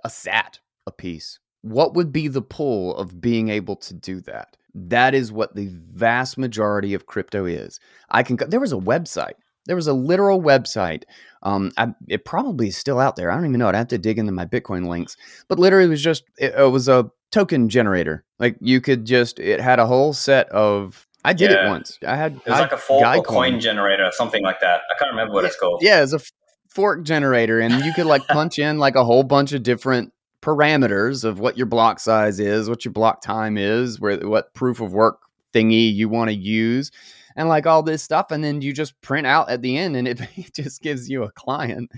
a 0.05 0.11
sat 0.11 0.61
a 0.87 0.92
piece. 0.92 1.38
What 1.62 1.94
would 1.94 2.12
be 2.12 2.29
the 2.29 2.42
pull 2.42 2.96
of 2.96 3.20
being 3.20 3.49
able 3.49 3.77
to 3.77 3.94
do 3.94 4.20
that? 4.23 4.57
That 4.74 5.14
is 5.14 5.33
what 5.33 5.54
the 5.54 5.68
vast 5.92 6.38
majority 6.38 6.94
of 6.94 7.06
crypto 7.06 7.44
is. 7.44 7.80
I 8.11 8.22
can. 8.22 8.37
There 8.48 8.61
was 8.61 8.72
a 8.72 8.76
website. 8.76 9.35
There 9.66 9.76
was 9.76 9.87
a 9.87 9.92
literal 9.92 10.40
website. 10.40 11.02
Um, 11.42 11.70
I, 11.76 11.88
it 12.09 12.24
probably 12.24 12.68
is 12.68 12.76
still 12.76 12.98
out 12.98 13.16
there. 13.16 13.30
I 13.30 13.35
don't 13.35 13.46
even 13.46 13.59
know. 13.59 13.68
I'd 13.68 13.74
have 13.74 13.88
to 13.88 13.98
dig 13.98 14.18
into 14.18 14.33
my 14.33 14.46
Bitcoin 14.46 14.87
links. 14.88 15.16
But 15.48 15.59
literally, 15.59 15.87
it 15.87 15.90
was 15.90 16.02
just 16.02 16.24
it, 16.38 16.54
it 16.56 16.70
was 16.70 16.88
a 16.88 17.11
token 17.30 17.68
generator. 17.68 18.24
Like 18.38 18.56
you 18.61 18.80
could 18.80 19.04
just. 19.04 19.38
It 19.38 19.61
had 19.61 19.78
a 19.78 19.87
whole 19.87 20.12
set 20.12 20.48
of. 20.50 21.06
I 21.24 21.35
did 21.35 21.50
it 21.50 21.66
once. 21.68 21.98
I 22.06 22.16
had. 22.16 22.37
It 22.37 22.46
was 22.46 22.54
I- 22.59 22.61
like 22.61 22.72
a 22.72 22.76
Guy 23.00 23.16
coin 23.16 23.24
coin. 23.52 23.61
generator 23.61 24.04
or 24.04 24.12
something 24.12 24.42
like 24.42 24.61
that. 24.61 24.80
I 24.94 24.98
can't 24.98 25.11
remember 25.11 25.35
what 25.35 25.44
it's 25.44 25.56
called. 25.56 25.80
Yeah, 25.83 26.02
it's 26.02 26.14
a 26.14 26.20
fork 26.68 27.02
generator, 27.02 27.61
and 27.61 27.85
you 27.85 27.92
could 27.92 28.06
like 28.06 28.26
punch 28.28 28.59
in 28.59 28.78
like 28.78 28.94
a 28.94 29.04
whole 29.04 29.24
bunch 29.24 29.52
of 29.52 29.62
different 29.62 30.12
parameters 30.42 31.24
of 31.24 31.38
what 31.38 31.57
your 31.57 31.66
block 31.66 32.00
size 32.00 32.40
is, 32.40 32.68
what 32.68 32.85
your 32.85 32.92
block 32.92 33.22
time 33.22 33.59
is, 33.59 34.00
where 34.00 34.18
what 34.29 34.55
proof 34.55 34.81
of 34.81 34.92
work 34.92 35.20
thingy 35.53 35.92
you 35.92 36.09
want 36.09 36.29
to 36.31 36.35
use, 36.35 36.90
and 37.37 37.48
like 37.48 37.66
all 37.66 37.83
this 37.83 38.03
stuff, 38.03 38.31
and 38.31 38.42
then 38.42 38.62
you 38.62 38.72
just 38.72 39.00
print 39.00 39.26
out 39.26 39.48
at 39.50 39.62
the 39.62 39.76
end, 39.76 39.96
and 39.96 40.09
it 40.09 40.20
just 40.55 40.83
gives 40.83 41.09
you 41.09 41.22
a 41.24 41.33
client 41.33 41.90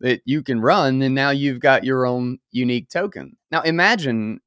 that 0.00 0.22
you 0.24 0.42
can 0.42 0.60
run, 0.60 1.02
and 1.02 1.14
now 1.14 1.30
you've 1.30 1.60
got 1.60 1.84
your 1.84 2.06
own 2.06 2.38
unique 2.52 2.88
token. 2.88 3.36
Now 3.50 3.62
imagine 3.62 4.40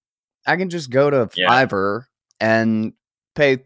I 0.48 0.56
can 0.58 0.70
just 0.70 0.90
go 0.90 1.10
to 1.10 1.30
Yeah. 1.36 1.50
Fiverr 1.50 2.06
and 2.40 2.94
pay 3.36 3.60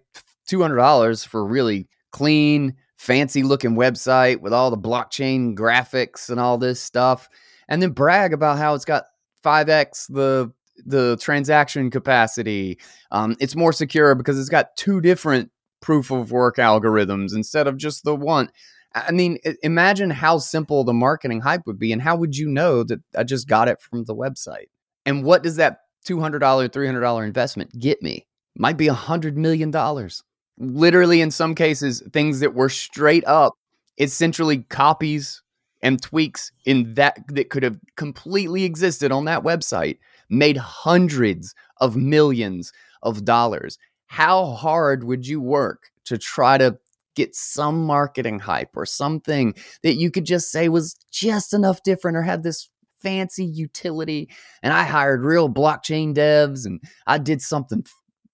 two 0.48 0.62
hundred 0.62 0.78
dollars 0.78 1.24
for 1.24 1.42
a 1.42 1.46
really 1.46 1.88
clean, 2.12 2.76
fancy 2.98 3.44
looking 3.44 3.76
website 3.76 4.40
with 4.42 4.54
all 4.54 4.72
the 4.72 4.78
blockchain 4.78 5.56
graphics 5.56 6.30
and 6.30 6.40
all 6.40 6.58
this 6.58 6.82
stuff, 6.82 7.30
and 7.68 7.82
then 7.82 7.92
brag 7.92 8.34
about 8.34 8.58
how 8.58 8.74
it's 8.74 8.86
got 8.86 9.06
five 9.46 9.70
x 9.70 10.08
the 10.08 10.52
the 10.86 11.18
transaction 11.22 11.92
capacity. 11.92 12.80
Um, 13.12 13.38
it's 13.40 13.56
more 13.56 13.72
secure 13.72 14.16
because 14.16 14.40
it's 14.40 14.50
got 14.50 14.76
two 14.76 15.00
different 15.02 15.52
proof 15.82 16.12
of 16.12 16.32
work 16.32 16.58
algorithms 16.58 17.36
instead 17.36 17.68
of 17.68 17.78
just 17.78 18.04
the 18.04 18.16
one. 18.16 18.50
I 18.96 19.12
mean, 19.12 19.38
imagine 19.62 20.10
how 20.10 20.40
simple 20.40 20.84
the 20.84 20.94
marketing 20.94 21.42
hype 21.42 21.68
would 21.68 21.78
be, 21.78 21.92
and 21.92 22.02
how 22.02 22.16
would 22.16 22.36
you 22.36 22.50
know 22.50 22.84
that 22.84 23.00
I 23.16 23.24
just 23.24 23.48
got 23.48 23.68
it 23.68 23.80
from 23.80 24.06
the 24.06 24.16
website? 24.16 24.70
And 25.06 25.24
what 25.24 25.44
does 25.44 25.58
that 25.58 25.82
two 26.06 26.20
hundred 26.20 26.40
dollar, 26.40 26.68
three 26.68 26.88
hundred 26.88 27.02
dollar 27.02 27.24
investment 27.24 27.78
get 27.78 28.02
me? 28.02 28.26
Might 28.58 28.78
be 28.78 28.88
a 28.88 28.94
hundred 28.94 29.38
million 29.38 29.70
dollars. 29.70 30.24
Literally, 30.58 31.22
in 31.22 31.30
some 31.30 31.54
cases, 31.54 32.02
things 32.14 32.40
that 32.40 32.56
were 32.56 32.70
straight 32.70 33.26
up 33.28 33.54
essentially 34.00 34.64
copies 34.70 35.44
and 35.86 36.02
tweaks 36.02 36.52
in 36.66 36.96
that 36.96 37.16
that 37.28 37.52
could 37.52 37.62
have 37.62 37.78
completely 37.96 38.64
existed 38.64 39.12
on 39.12 39.26
that 39.26 39.44
website 39.44 40.00
made 40.30 40.58
hundreds 40.58 41.54
of 41.78 41.96
millions 41.96 42.74
of 43.04 43.24
dollars. 43.24 43.78
How 44.08 44.48
hard 44.48 45.04
would 45.04 45.28
you 45.28 45.40
work 45.40 45.92
to 46.06 46.18
try 46.18 46.58
to 46.58 46.80
get 47.16 47.36
some 47.36 47.84
marketing 47.84 48.40
hype 48.40 48.76
or 48.76 48.88
something 48.88 49.54
that 49.84 49.94
you 49.94 50.10
could 50.10 50.26
just 50.26 50.52
say 50.52 50.70
was 50.70 50.96
just 51.12 51.54
enough 51.54 51.84
different 51.84 52.18
or 52.18 52.24
had 52.24 52.42
this 52.42 52.68
fancy 53.00 53.46
utility 53.46 54.28
and 54.64 54.74
I 54.74 54.84
hired 54.86 55.22
real 55.22 55.48
blockchain 55.48 56.16
devs 56.16 56.66
and 56.66 56.82
I 57.06 57.20
did 57.20 57.44
something 57.44 57.86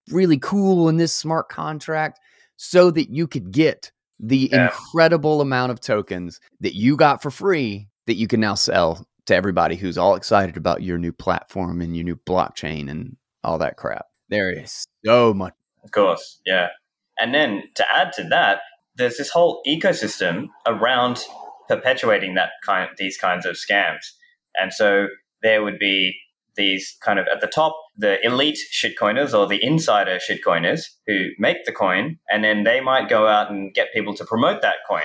really 0.09 0.37
cool 0.37 0.87
in 0.87 0.95
this 0.95 1.13
smart 1.13 1.49
contract 1.49 2.17
so 2.55 2.91
that 2.91 3.09
you 3.09 3.27
could 3.27 3.51
get 3.51 3.91
the 4.21 4.49
yeah. 4.51 4.65
incredible 4.65 5.41
amount 5.41 5.71
of 5.71 5.81
tokens 5.81 6.39
that 6.59 6.75
you 6.75 6.95
got 6.95 7.21
for 7.21 7.31
free 7.31 7.87
that 8.05 8.13
you 8.13 8.27
can 8.27 8.39
now 8.39 8.53
sell 8.53 9.05
to 9.25 9.35
everybody 9.35 9.75
who's 9.75 9.97
all 9.97 10.15
excited 10.15 10.55
about 10.57 10.83
your 10.83 10.97
new 10.97 11.11
platform 11.11 11.81
and 11.81 11.95
your 11.95 12.05
new 12.05 12.15
blockchain 12.15 12.89
and 12.89 13.17
all 13.43 13.57
that 13.57 13.77
crap. 13.77 14.05
There 14.29 14.51
is 14.51 14.85
so 15.03 15.33
much. 15.33 15.53
Of 15.83 15.91
course, 15.91 16.39
yeah. 16.45 16.67
And 17.19 17.33
then 17.33 17.63
to 17.75 17.85
add 17.93 18.13
to 18.13 18.23
that, 18.25 18.61
there's 18.95 19.17
this 19.17 19.29
whole 19.29 19.61
ecosystem 19.67 20.47
around 20.67 21.23
perpetuating 21.67 22.35
that 22.35 22.49
kind 22.63 22.89
these 22.97 23.17
kinds 23.17 23.45
of 23.45 23.55
scams. 23.55 24.11
And 24.59 24.71
so 24.71 25.07
there 25.41 25.63
would 25.63 25.79
be 25.79 26.15
these 26.55 26.97
kind 27.03 27.19
of 27.19 27.27
at 27.33 27.41
the 27.41 27.47
top, 27.47 27.75
the 27.97 28.23
elite 28.25 28.57
shitcoiners 28.73 29.37
or 29.37 29.47
the 29.47 29.63
insider 29.63 30.17
shitcoiners 30.17 30.81
who 31.07 31.29
make 31.39 31.65
the 31.65 31.71
coin, 31.71 32.17
and 32.29 32.43
then 32.43 32.63
they 32.63 32.81
might 32.81 33.09
go 33.09 33.27
out 33.27 33.49
and 33.51 33.73
get 33.73 33.93
people 33.93 34.13
to 34.15 34.25
promote 34.25 34.61
that 34.61 34.77
coin. 34.89 35.03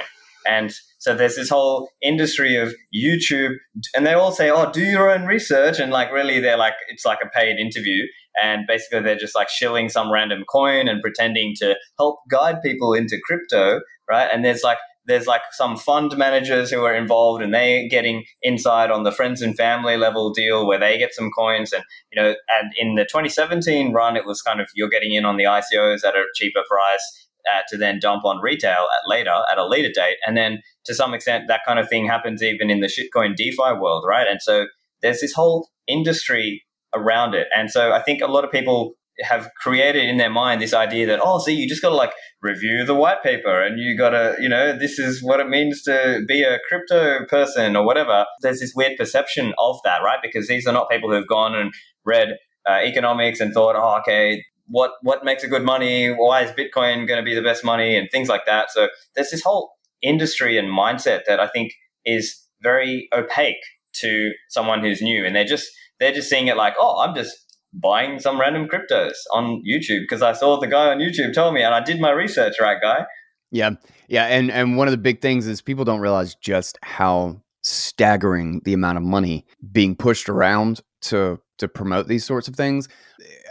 And 0.48 0.72
so 0.98 1.14
there's 1.14 1.36
this 1.36 1.48
whole 1.48 1.90
industry 2.02 2.56
of 2.56 2.72
YouTube, 2.94 3.54
and 3.94 4.06
they 4.06 4.12
all 4.12 4.32
say, 4.32 4.50
"Oh, 4.50 4.70
do 4.70 4.82
your 4.82 5.10
own 5.10 5.26
research," 5.26 5.78
and 5.78 5.92
like 5.92 6.12
really, 6.12 6.40
they're 6.40 6.56
like 6.56 6.74
it's 6.88 7.04
like 7.04 7.18
a 7.22 7.28
paid 7.28 7.58
interview, 7.58 8.04
and 8.42 8.66
basically 8.66 9.00
they're 9.00 9.16
just 9.16 9.34
like 9.34 9.48
shilling 9.48 9.88
some 9.88 10.12
random 10.12 10.44
coin 10.48 10.88
and 10.88 11.02
pretending 11.02 11.54
to 11.58 11.76
help 11.98 12.20
guide 12.30 12.62
people 12.62 12.92
into 12.92 13.18
crypto, 13.24 13.80
right? 14.08 14.28
And 14.32 14.44
there's 14.44 14.62
like 14.62 14.78
there's 15.06 15.26
like 15.26 15.42
some 15.52 15.76
fund 15.76 16.16
managers 16.16 16.70
who 16.70 16.84
are 16.84 16.94
involved 16.94 17.42
and 17.42 17.54
they're 17.54 17.88
getting 17.88 18.24
inside 18.42 18.90
on 18.90 19.04
the 19.04 19.12
friends 19.12 19.42
and 19.42 19.56
family 19.56 19.96
level 19.96 20.32
deal 20.32 20.66
where 20.66 20.78
they 20.78 20.98
get 20.98 21.14
some 21.14 21.30
coins 21.30 21.72
and 21.72 21.84
you 22.12 22.20
know 22.20 22.34
and 22.58 22.72
in 22.78 22.94
the 22.96 23.04
2017 23.04 23.92
run 23.92 24.16
it 24.16 24.26
was 24.26 24.42
kind 24.42 24.60
of 24.60 24.68
you're 24.74 24.88
getting 24.88 25.14
in 25.14 25.24
on 25.24 25.36
the 25.36 25.44
ICOs 25.44 26.04
at 26.04 26.14
a 26.14 26.24
cheaper 26.34 26.62
price 26.68 27.26
uh, 27.54 27.62
to 27.68 27.76
then 27.76 27.98
dump 28.00 28.24
on 28.24 28.40
retail 28.42 28.70
at 28.72 29.08
later 29.08 29.34
at 29.50 29.58
a 29.58 29.66
later 29.66 29.90
date. 29.94 30.16
And 30.26 30.36
then 30.36 30.62
to 30.84 30.94
some 30.94 31.14
extent, 31.14 31.44
that 31.48 31.60
kind 31.66 31.78
of 31.78 31.88
thing 31.88 32.06
happens 32.06 32.42
even 32.42 32.70
in 32.70 32.80
the 32.80 32.88
shitcoin 32.88 33.36
DeFi 33.36 33.78
world, 33.78 34.04
right? 34.06 34.26
And 34.26 34.42
so 34.42 34.66
there's 35.02 35.20
this 35.20 35.32
whole 35.32 35.68
industry 35.86 36.64
around 36.94 37.34
it. 37.34 37.48
And 37.54 37.70
so 37.70 37.92
I 37.92 38.02
think 38.02 38.22
a 38.22 38.26
lot 38.26 38.44
of 38.44 38.50
people 38.50 38.94
have 39.20 39.50
created 39.60 40.04
in 40.04 40.18
their 40.18 40.30
mind 40.30 40.60
this 40.60 40.74
idea 40.74 41.06
that 41.06 41.20
oh 41.22 41.38
see 41.38 41.54
you 41.54 41.68
just 41.68 41.82
got 41.82 41.88
to 41.88 41.94
like 41.94 42.12
review 42.42 42.84
the 42.84 42.94
white 42.94 43.22
paper 43.22 43.62
and 43.62 43.80
you 43.80 43.96
got 43.96 44.10
to 44.10 44.34
you 44.38 44.48
know 44.48 44.76
this 44.76 44.98
is 44.98 45.22
what 45.22 45.40
it 45.40 45.48
means 45.48 45.82
to 45.82 46.22
be 46.28 46.42
a 46.42 46.58
crypto 46.68 47.24
person 47.26 47.76
or 47.76 47.84
whatever. 47.84 48.26
There's 48.42 48.60
this 48.60 48.72
weird 48.74 48.96
perception 48.98 49.54
of 49.58 49.76
that 49.84 50.02
right? 50.02 50.18
Because 50.22 50.48
these 50.48 50.66
are 50.66 50.72
not 50.72 50.90
people 50.90 51.08
who 51.10 51.16
have 51.16 51.28
gone 51.28 51.54
and 51.54 51.72
read 52.04 52.36
uh, 52.68 52.80
economics 52.82 53.40
and 53.40 53.52
thought 53.52 53.76
oh 53.76 53.98
okay 54.00 54.42
what 54.68 54.92
what 55.02 55.24
makes 55.24 55.44
a 55.44 55.48
good 55.48 55.64
money? 55.64 56.08
Why 56.08 56.42
is 56.42 56.50
bitcoin 56.50 57.06
going 57.06 57.18
to 57.18 57.22
be 57.22 57.34
the 57.34 57.42
best 57.42 57.64
money? 57.64 57.96
And 57.96 58.08
things 58.10 58.28
like 58.28 58.46
that. 58.46 58.70
So 58.70 58.88
there's 59.14 59.30
this 59.30 59.42
whole 59.42 59.76
industry 60.02 60.58
and 60.58 60.68
mindset 60.68 61.20
that 61.26 61.40
i 61.40 61.46
think 61.46 61.72
is 62.04 62.38
very 62.62 63.08
opaque 63.14 63.62
to 63.94 64.32
someone 64.48 64.80
who's 64.80 65.00
new. 65.00 65.24
And 65.24 65.34
they're 65.34 65.44
just 65.44 65.68
they're 65.98 66.12
just 66.12 66.28
seeing 66.28 66.48
it 66.48 66.56
like 66.56 66.74
oh 66.78 67.00
i'm 67.00 67.14
just 67.14 67.45
buying 67.72 68.18
some 68.18 68.40
random 68.40 68.68
cryptos 68.68 69.14
on 69.32 69.62
youtube 69.68 70.00
because 70.00 70.22
i 70.22 70.32
saw 70.32 70.58
the 70.58 70.66
guy 70.66 70.90
on 70.90 70.98
youtube 70.98 71.32
tell 71.32 71.52
me 71.52 71.62
and 71.62 71.74
i 71.74 71.82
did 71.82 72.00
my 72.00 72.10
research 72.10 72.54
right 72.60 72.78
guy 72.80 73.04
yeah 73.50 73.70
yeah 74.08 74.24
and 74.24 74.50
and 74.50 74.76
one 74.76 74.88
of 74.88 74.92
the 74.92 74.98
big 74.98 75.20
things 75.20 75.46
is 75.46 75.60
people 75.60 75.84
don't 75.84 76.00
realize 76.00 76.34
just 76.36 76.78
how 76.82 77.40
staggering 77.62 78.60
the 78.64 78.72
amount 78.72 78.96
of 78.96 79.02
money 79.02 79.44
being 79.72 79.96
pushed 79.96 80.28
around 80.28 80.80
to 81.00 81.40
to 81.58 81.68
promote 81.68 82.06
these 82.06 82.24
sorts 82.24 82.48
of 82.48 82.54
things. 82.54 82.88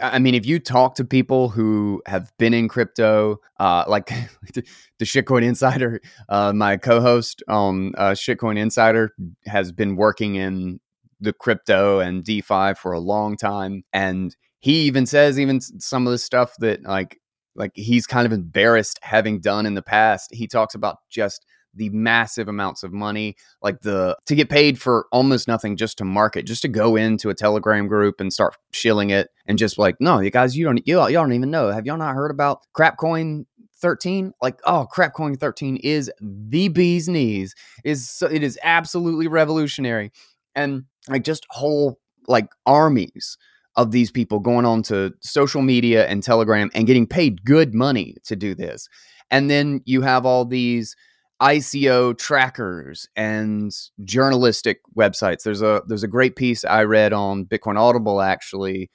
I 0.00 0.18
mean, 0.18 0.34
if 0.34 0.46
you 0.46 0.58
talk 0.58 0.94
to 0.96 1.04
people 1.04 1.48
who 1.48 2.02
have 2.06 2.32
been 2.38 2.54
in 2.54 2.68
crypto, 2.68 3.40
uh, 3.58 3.84
like 3.88 4.06
the, 4.54 4.64
Shitcoin 5.02 5.42
Insider, 5.42 6.00
uh, 6.28 6.52
my 6.52 6.76
co-host 6.76 7.42
on 7.48 7.92
uh, 7.96 8.10
Shitcoin 8.10 8.58
Insider 8.58 9.14
has 9.46 9.72
been 9.72 9.96
working 9.96 10.36
in 10.36 10.80
the 11.20 11.32
crypto 11.32 12.00
and 12.00 12.24
DeFi 12.24 12.74
for 12.74 12.92
a 12.92 13.00
long 13.00 13.36
time, 13.36 13.82
and 13.92 14.34
he 14.60 14.82
even 14.82 15.06
says 15.06 15.38
even 15.38 15.60
some 15.60 16.06
of 16.06 16.10
the 16.10 16.18
stuff 16.18 16.52
that 16.58 16.82
like 16.82 17.18
like 17.54 17.72
he's 17.74 18.06
kind 18.06 18.26
of 18.26 18.32
embarrassed 18.32 18.98
having 19.02 19.40
done 19.40 19.66
in 19.66 19.74
the 19.74 19.82
past. 19.82 20.28
He 20.32 20.46
talks 20.46 20.74
about 20.74 20.98
just 21.10 21.46
the 21.74 21.90
massive 21.90 22.48
amounts 22.48 22.82
of 22.82 22.92
money, 22.92 23.36
like 23.62 23.80
the 23.82 24.16
to 24.26 24.34
get 24.34 24.48
paid 24.48 24.80
for 24.80 25.06
almost 25.12 25.46
nothing 25.46 25.76
just 25.76 25.98
to 25.98 26.04
market, 26.04 26.46
just 26.46 26.62
to 26.62 26.68
go 26.68 26.96
into 26.96 27.30
a 27.30 27.34
Telegram 27.34 27.86
group 27.86 28.20
and 28.20 28.32
start 28.32 28.56
shilling 28.72 29.10
it, 29.10 29.28
and 29.46 29.58
just 29.58 29.78
like, 29.78 29.96
no, 30.00 30.20
you 30.20 30.30
guys, 30.30 30.56
you 30.56 30.64
don't, 30.64 30.86
you 30.86 30.96
y'all 30.96 31.10
don't 31.10 31.32
even 31.32 31.50
know. 31.50 31.70
Have 31.70 31.86
y'all 31.86 31.98
not 31.98 32.14
heard 32.14 32.30
about 32.30 32.60
Crapcoin 32.76 33.44
13 33.78 34.32
like 34.40 34.58
oh 34.64 34.86
crapcoin 34.90 35.38
13 35.38 35.76
is 35.76 36.10
the 36.18 36.68
bee's 36.68 37.10
knees 37.10 37.54
is 37.84 38.08
so, 38.08 38.26
it 38.26 38.42
is 38.42 38.58
absolutely 38.62 39.28
revolutionary 39.28 40.10
and 40.54 40.84
like 41.08 41.24
just 41.24 41.46
whole 41.50 41.98
like 42.28 42.48
armies 42.66 43.38
of 43.76 43.90
these 43.90 44.10
people 44.10 44.40
going 44.40 44.64
on 44.64 44.82
to 44.82 45.12
social 45.20 45.62
media 45.62 46.06
and 46.06 46.22
telegram 46.22 46.70
and 46.74 46.86
getting 46.86 47.06
paid 47.06 47.44
good 47.44 47.74
money 47.74 48.16
to 48.24 48.34
do 48.34 48.54
this 48.54 48.88
and 49.30 49.50
then 49.50 49.80
you 49.84 50.02
have 50.02 50.24
all 50.24 50.44
these 50.44 50.96
ICO 51.40 52.16
trackers 52.16 53.08
and 53.14 53.70
journalistic 54.04 54.80
websites. 54.96 55.42
There's 55.42 55.62
a 55.62 55.82
there's 55.86 56.02
a 56.02 56.08
great 56.08 56.36
piece 56.36 56.64
I 56.64 56.84
read 56.84 57.12
on 57.12 57.44
Bitcoin 57.44 57.78
Audible 57.78 58.22
actually 58.22 58.90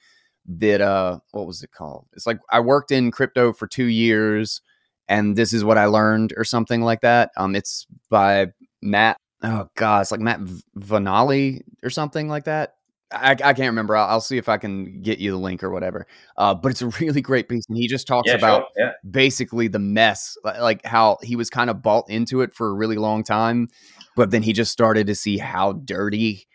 that 0.46 0.80
uh 0.80 1.20
what 1.30 1.46
was 1.46 1.62
it 1.62 1.70
called? 1.70 2.06
It's 2.14 2.26
like 2.26 2.40
I 2.50 2.60
worked 2.60 2.90
in 2.90 3.12
crypto 3.12 3.52
for 3.52 3.68
2 3.68 3.84
years 3.84 4.60
and 5.08 5.36
this 5.36 5.52
is 5.52 5.64
what 5.64 5.78
I 5.78 5.86
learned 5.86 6.32
or 6.36 6.44
something 6.44 6.82
like 6.82 7.02
that. 7.02 7.30
Um 7.36 7.54
it's 7.54 7.86
by 8.10 8.48
Matt 8.82 9.18
oh 9.42 9.68
god, 9.76 10.02
it's 10.02 10.10
like 10.12 10.20
Matt 10.20 10.40
Vanali 10.78 11.62
or 11.82 11.90
something 11.90 12.28
like 12.28 12.44
that. 12.44 12.74
I, 13.14 13.32
I 13.32 13.34
can't 13.34 13.60
remember. 13.60 13.94
I'll, 13.96 14.08
I'll, 14.08 14.20
see 14.20 14.38
if 14.38 14.48
I 14.48 14.56
can 14.56 15.02
get 15.02 15.18
you 15.18 15.32
the 15.32 15.36
link 15.36 15.62
or 15.62 15.70
whatever. 15.70 16.06
Uh, 16.36 16.54
but 16.54 16.70
it's 16.70 16.82
a 16.82 16.86
really 17.00 17.20
great 17.20 17.48
piece, 17.48 17.64
and 17.68 17.76
he 17.76 17.88
just 17.88 18.06
talks 18.06 18.28
yeah, 18.28 18.36
about 18.36 18.68
sure. 18.76 18.86
yeah. 18.86 18.92
basically 19.10 19.68
the 19.68 19.78
mess, 19.78 20.36
like 20.44 20.84
how 20.84 21.18
he 21.22 21.36
was 21.36 21.50
kind 21.50 21.70
of 21.70 21.82
bought 21.82 22.08
into 22.08 22.40
it 22.40 22.54
for 22.54 22.68
a 22.68 22.74
really 22.74 22.96
long 22.96 23.22
time, 23.22 23.68
but 24.16 24.30
then 24.30 24.42
he 24.42 24.52
just 24.52 24.72
started 24.72 25.06
to 25.06 25.14
see 25.14 25.38
how 25.38 25.72
dirty 25.72 26.46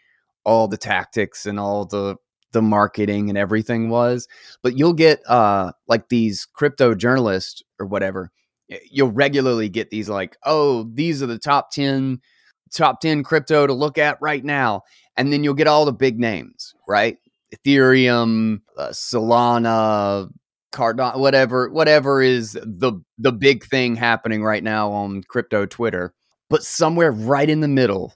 all 0.44 0.68
the 0.68 0.78
tactics 0.78 1.46
and 1.46 1.60
all 1.60 1.86
the 1.86 2.16
the 2.54 2.62
marketing 2.62 3.30
and 3.30 3.38
everything 3.38 3.90
was. 3.90 4.28
But 4.64 4.78
you'll 4.78 4.94
get 4.94 5.20
uh, 5.28 5.74
like 5.88 6.10
these 6.10 6.46
crypto 6.46 6.96
journalists 6.96 7.62
or 7.80 7.86
whatever. 7.86 8.32
You'll 8.90 9.12
regularly 9.12 9.70
get 9.70 9.90
these 9.90 10.10
like, 10.10 10.38
oh, 10.44 10.90
these 10.94 11.22
are 11.22 11.28
the 11.28 11.40
top 11.40 11.72
ten 11.72 12.22
top 12.74 13.02
10 13.02 13.24
crypto 13.24 13.68
to 13.68 13.74
look 13.74 13.98
at 13.98 14.18
right 14.22 14.44
now 14.44 14.84
and 15.16 15.34
then 15.34 15.44
you'll 15.44 15.54
get 15.54 15.68
all 15.68 15.86
the 15.86 15.94
big 15.94 16.20
names, 16.20 16.74
right? 16.88 17.18
Ethereum, 17.56 18.62
uh, 18.78 18.90
Solana, 18.90 20.30
Cardano, 20.72 21.18
whatever, 21.18 21.70
whatever 21.70 22.22
is 22.22 22.54
the 22.54 22.94
the 23.18 23.32
big 23.32 23.64
thing 23.66 23.96
happening 23.96 24.44
right 24.44 24.64
now 24.64 24.92
on 24.92 25.24
crypto 25.24 25.66
Twitter. 25.66 26.14
But 26.50 26.64
somewhere 26.64 27.12
right 27.12 27.50
in 27.50 27.62
the 27.62 27.68
middle, 27.68 28.14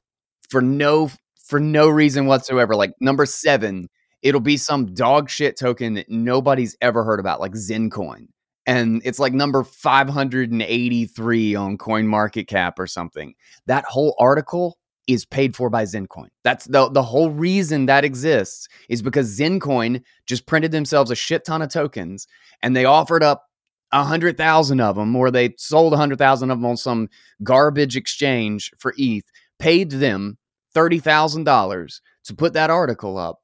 for 0.49 0.61
no 0.61 1.09
for 1.43 1.59
no 1.59 1.89
reason 1.89 2.27
whatsoever, 2.27 2.75
like 2.75 2.93
number 2.99 3.25
seven, 3.25 3.89
it'll 4.21 4.41
be 4.41 4.57
some 4.57 4.93
dog 4.93 5.29
shit 5.29 5.57
token 5.57 5.95
that 5.95 6.09
nobody's 6.09 6.77
ever 6.81 7.03
heard 7.03 7.19
about, 7.19 7.39
like 7.39 7.53
Zencoin. 7.53 8.27
And 8.67 9.01
it's 9.03 9.19
like 9.19 9.33
number 9.33 9.63
583 9.63 11.55
on 11.55 11.77
Coin 11.77 12.07
Market 12.07 12.47
Cap 12.47 12.77
or 12.77 12.85
something. 12.85 13.33
That 13.65 13.85
whole 13.85 14.15
article 14.19 14.77
is 15.07 15.25
paid 15.25 15.55
for 15.55 15.69
by 15.69 15.83
Zencoin. 15.83 16.27
That's 16.43 16.65
the 16.65 16.89
the 16.89 17.03
whole 17.03 17.31
reason 17.31 17.87
that 17.87 18.05
exists 18.05 18.67
is 18.87 19.01
because 19.01 19.37
Zencoin 19.37 20.03
just 20.25 20.45
printed 20.45 20.71
themselves 20.71 21.11
a 21.11 21.15
shit 21.15 21.43
ton 21.43 21.61
of 21.61 21.69
tokens 21.69 22.27
and 22.61 22.75
they 22.75 22.85
offered 22.85 23.23
up 23.23 23.47
a 23.91 24.03
hundred 24.03 24.37
thousand 24.37 24.79
of 24.79 24.95
them, 24.95 25.15
or 25.15 25.31
they 25.31 25.53
sold 25.57 25.93
a 25.93 25.97
hundred 25.97 26.17
thousand 26.17 26.51
of 26.51 26.59
them 26.59 26.65
on 26.65 26.77
some 26.77 27.09
garbage 27.43 27.97
exchange 27.97 28.71
for 28.77 28.93
ETH, 28.97 29.25
paid 29.59 29.91
them 29.91 30.37
thirty 30.73 30.99
thousand 30.99 31.43
dollars 31.43 32.01
to 32.25 32.35
put 32.35 32.53
that 32.53 32.69
article 32.69 33.17
up, 33.17 33.39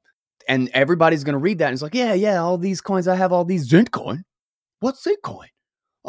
and 0.48 0.70
everybody's 0.72 1.24
going 1.24 1.34
to 1.34 1.38
read 1.38 1.58
that 1.58 1.66
and 1.66 1.74
it's 1.74 1.82
like, 1.82 1.94
yeah, 1.94 2.14
yeah, 2.14 2.38
all 2.38 2.56
these 2.56 2.80
coins, 2.80 3.08
I 3.08 3.16
have 3.16 3.32
all 3.32 3.44
these 3.44 3.68
Zencoin. 3.70 4.22
What's 4.80 5.04
Zencoin? 5.06 5.48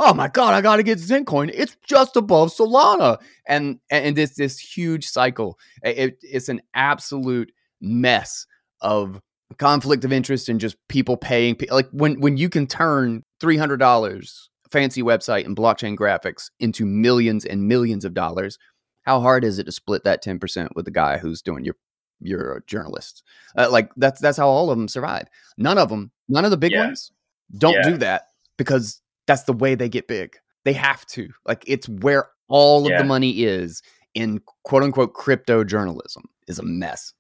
oh 0.01 0.13
my 0.13 0.29
god, 0.29 0.53
I 0.53 0.61
got 0.61 0.77
to 0.77 0.83
get 0.83 0.97
Zencoin. 0.97 1.51
It's 1.53 1.75
just 1.85 2.15
above 2.15 2.51
Solana, 2.53 3.17
and 3.47 3.79
and 3.89 4.15
this 4.15 4.35
this 4.35 4.57
huge 4.59 5.05
cycle. 5.05 5.57
It, 5.83 6.17
it's 6.21 6.47
an 6.49 6.61
absolute 6.73 7.51
mess 7.81 8.45
of 8.81 9.19
conflict 9.57 10.05
of 10.05 10.13
interest 10.13 10.47
and 10.47 10.59
just 10.59 10.77
people 10.87 11.17
paying. 11.17 11.57
Like 11.69 11.89
when 11.91 12.19
when 12.21 12.37
you 12.37 12.49
can 12.49 12.65
turn 12.67 13.23
three 13.41 13.57
hundred 13.57 13.77
dollars 13.77 14.49
fancy 14.71 15.01
website 15.01 15.45
and 15.45 15.57
blockchain 15.57 15.97
graphics 15.97 16.49
into 16.59 16.85
millions 16.85 17.43
and 17.43 17.67
millions 17.67 18.05
of 18.05 18.13
dollars. 18.13 18.57
How 19.01 19.19
hard 19.19 19.43
is 19.43 19.57
it 19.57 19.63
to 19.63 19.71
split 19.71 20.03
that 20.03 20.23
10% 20.23 20.69
with 20.75 20.85
the 20.85 20.91
guy 20.91 21.17
who's 21.17 21.41
doing 21.41 21.65
your 21.65 21.75
you're 22.21 22.63
journalists. 22.67 23.23
Uh, 23.57 23.67
like 23.71 23.89
that's 23.97 24.21
that's 24.21 24.37
how 24.37 24.47
all 24.47 24.69
of 24.69 24.77
them 24.77 24.87
survive. 24.87 25.27
None 25.57 25.77
of 25.79 25.89
them, 25.89 26.11
none 26.27 26.45
of 26.45 26.51
the 26.51 26.57
big 26.57 26.71
Yeah. 26.73 26.85
ones, 26.85 27.11
don't 27.57 27.73
Yeah. 27.73 27.89
do 27.89 27.97
that 27.97 28.25
because 28.59 29.01
that's 29.25 29.43
the 29.43 29.53
way 29.53 29.73
they 29.73 29.89
get 29.89 30.07
big. 30.07 30.35
They 30.65 30.73
have 30.73 31.05
to. 31.07 31.29
Like 31.47 31.63
it's 31.65 31.87
where 31.87 32.27
all 32.49 32.85
of 32.85 32.91
Yeah. 32.91 32.99
the 32.99 33.05
money 33.05 33.43
is 33.43 33.81
in 34.13 34.41
quote 34.63 34.83
unquote 34.83 35.13
crypto 35.13 35.63
journalism 35.63 36.25
is 36.47 36.59
a 36.59 36.63
mess. 36.63 37.13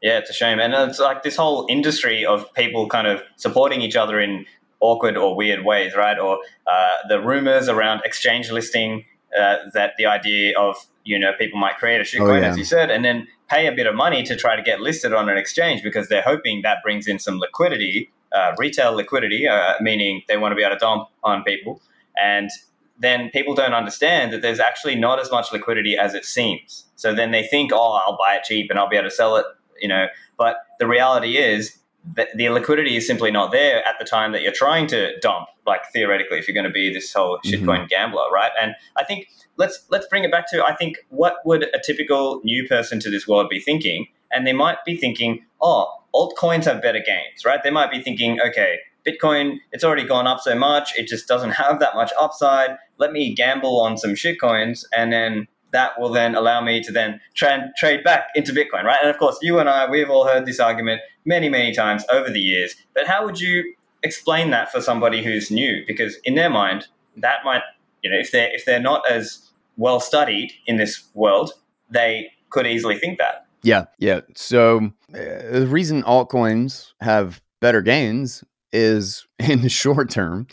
Yeah, 0.00 0.18
it's 0.18 0.30
a 0.30 0.32
shame. 0.32 0.58
And 0.58 0.72
it's 0.74 0.98
like 0.98 1.22
this 1.22 1.36
whole 1.36 1.66
industry 1.68 2.24
of 2.24 2.52
people 2.54 2.88
kind 2.88 3.06
of 3.06 3.22
supporting 3.36 3.82
each 3.82 3.96
other 3.96 4.18
in 4.18 4.46
awkward 4.80 5.16
or 5.16 5.36
weird 5.36 5.64
ways, 5.64 5.94
right? 5.94 6.18
Or 6.18 6.38
uh, 6.66 6.96
the 7.08 7.20
rumors 7.20 7.68
around 7.68 8.02
exchange 8.04 8.50
listing 8.50 9.04
uh, 9.38 9.56
that 9.74 9.94
the 9.98 10.06
idea 10.06 10.58
of, 10.58 10.76
you 11.04 11.18
know, 11.18 11.32
people 11.38 11.58
might 11.60 11.76
create 11.76 12.00
a 12.00 12.04
shitcoin, 12.04 12.40
yeah. 12.40 12.48
as 12.48 12.56
you 12.56 12.64
said, 12.64 12.90
and 12.90 13.04
then 13.04 13.26
pay 13.50 13.66
a 13.66 13.72
bit 13.72 13.86
of 13.86 13.94
money 13.94 14.22
to 14.22 14.36
try 14.36 14.56
to 14.56 14.62
get 14.62 14.80
listed 14.80 15.12
on 15.12 15.28
an 15.28 15.36
exchange 15.36 15.82
because 15.82 16.08
they're 16.08 16.22
hoping 16.22 16.62
that 16.62 16.78
brings 16.84 17.06
in 17.08 17.18
some 17.18 17.38
liquidity, 17.38 18.10
uh, 18.32 18.52
retail 18.58 18.92
liquidity, 18.92 19.46
uh, 19.46 19.74
meaning 19.80 20.22
they 20.28 20.36
want 20.36 20.52
to 20.52 20.56
be 20.56 20.62
able 20.62 20.74
to 20.74 20.78
dump 20.78 21.08
on 21.24 21.42
people. 21.44 21.80
And 22.20 22.50
then 22.98 23.30
people 23.30 23.54
don't 23.54 23.74
understand 23.74 24.32
that 24.32 24.42
there's 24.42 24.60
actually 24.60 24.96
not 24.96 25.20
as 25.20 25.30
much 25.30 25.52
liquidity 25.52 25.96
as 25.96 26.14
it 26.14 26.24
seems. 26.24 26.84
So 26.96 27.14
then 27.14 27.30
they 27.30 27.44
think, 27.44 27.70
oh, 27.72 27.92
I'll 27.92 28.16
buy 28.16 28.34
it 28.34 28.44
cheap 28.44 28.70
and 28.70 28.78
I'll 28.78 28.88
be 28.88 28.96
able 28.96 29.08
to 29.08 29.14
sell 29.14 29.36
it, 29.36 29.46
you 29.80 29.88
know. 29.88 30.06
But 30.36 30.56
the 30.78 30.86
reality 30.86 31.36
is 31.36 31.78
that 32.16 32.28
the 32.36 32.48
liquidity 32.48 32.96
is 32.96 33.06
simply 33.06 33.30
not 33.30 33.52
there 33.52 33.86
at 33.86 33.96
the 33.98 34.04
time 34.04 34.32
that 34.32 34.42
you're 34.42 34.52
trying 34.52 34.86
to 34.88 35.18
dump. 35.20 35.46
Like 35.66 35.82
theoretically, 35.92 36.38
if 36.38 36.48
you're 36.48 36.54
going 36.54 36.64
to 36.64 36.70
be 36.70 36.92
this 36.92 37.12
whole 37.12 37.38
shitcoin 37.44 37.88
gambler, 37.88 38.30
right? 38.32 38.52
And 38.60 38.74
I 38.96 39.04
think 39.04 39.28
let's 39.56 39.84
let's 39.90 40.06
bring 40.06 40.24
it 40.24 40.30
back 40.30 40.50
to 40.50 40.64
I 40.64 40.74
think 40.74 40.96
what 41.10 41.36
would 41.44 41.64
a 41.74 41.80
typical 41.84 42.40
new 42.44 42.66
person 42.66 43.00
to 43.00 43.10
this 43.10 43.28
world 43.28 43.48
be 43.50 43.60
thinking? 43.60 44.06
And 44.32 44.46
they 44.46 44.52
might 44.52 44.78
be 44.84 44.96
thinking, 44.96 45.44
oh, 45.60 45.92
altcoins 46.14 46.64
have 46.64 46.82
better 46.82 47.00
gains, 47.04 47.44
right? 47.44 47.62
They 47.62 47.70
might 47.70 47.90
be 47.90 48.02
thinking, 48.02 48.40
okay, 48.40 48.78
Bitcoin, 49.06 49.58
it's 49.72 49.84
already 49.84 50.04
gone 50.04 50.26
up 50.26 50.40
so 50.40 50.54
much, 50.54 50.92
it 50.96 51.06
just 51.06 51.28
doesn't 51.28 51.52
have 51.52 51.80
that 51.80 51.94
much 51.94 52.12
upside. 52.20 52.76
Let 52.98 53.12
me 53.12 53.34
gamble 53.34 53.80
on 53.80 53.96
some 53.96 54.12
shitcoins, 54.12 54.84
and 54.96 55.12
then 55.12 55.48
that 55.72 55.98
will 56.00 56.10
then 56.10 56.34
allow 56.34 56.60
me 56.60 56.82
to 56.82 56.92
then 56.92 57.20
tra- 57.34 57.70
trade 57.76 58.02
back 58.02 58.28
into 58.34 58.52
Bitcoin, 58.52 58.84
right? 58.84 58.98
And 59.00 59.10
of 59.10 59.18
course, 59.18 59.38
you 59.42 59.58
and 59.58 59.68
I, 59.68 59.88
we've 59.88 60.10
all 60.10 60.26
heard 60.26 60.46
this 60.46 60.60
argument 60.60 61.00
many, 61.24 61.48
many 61.48 61.72
times 61.72 62.04
over 62.10 62.30
the 62.30 62.40
years. 62.40 62.74
But 62.94 63.06
how 63.06 63.24
would 63.24 63.40
you 63.40 63.74
explain 64.02 64.50
that 64.50 64.72
for 64.72 64.80
somebody 64.80 65.22
who's 65.22 65.50
new? 65.50 65.84
Because 65.86 66.16
in 66.24 66.34
their 66.34 66.50
mind, 66.50 66.88
that 67.16 67.38
might, 67.44 67.62
you 68.02 68.10
know, 68.10 68.18
if 68.18 68.30
they're 68.32 68.48
if 68.54 68.64
they're 68.64 68.80
not 68.80 69.08
as 69.10 69.50
well 69.76 70.00
studied 70.00 70.52
in 70.66 70.76
this 70.76 71.04
world, 71.14 71.52
they 71.90 72.30
could 72.50 72.66
easily 72.66 72.98
think 72.98 73.18
that. 73.18 73.46
Yeah, 73.62 73.86
yeah. 73.98 74.20
So 74.36 74.90
uh, 75.14 75.50
the 75.58 75.66
reason 75.68 76.02
altcoins 76.04 76.92
have 77.00 77.40
better 77.60 77.82
gains 77.82 78.44
is 78.72 79.26
in 79.38 79.62
the 79.62 79.68
short 79.68 80.10
term 80.10 80.46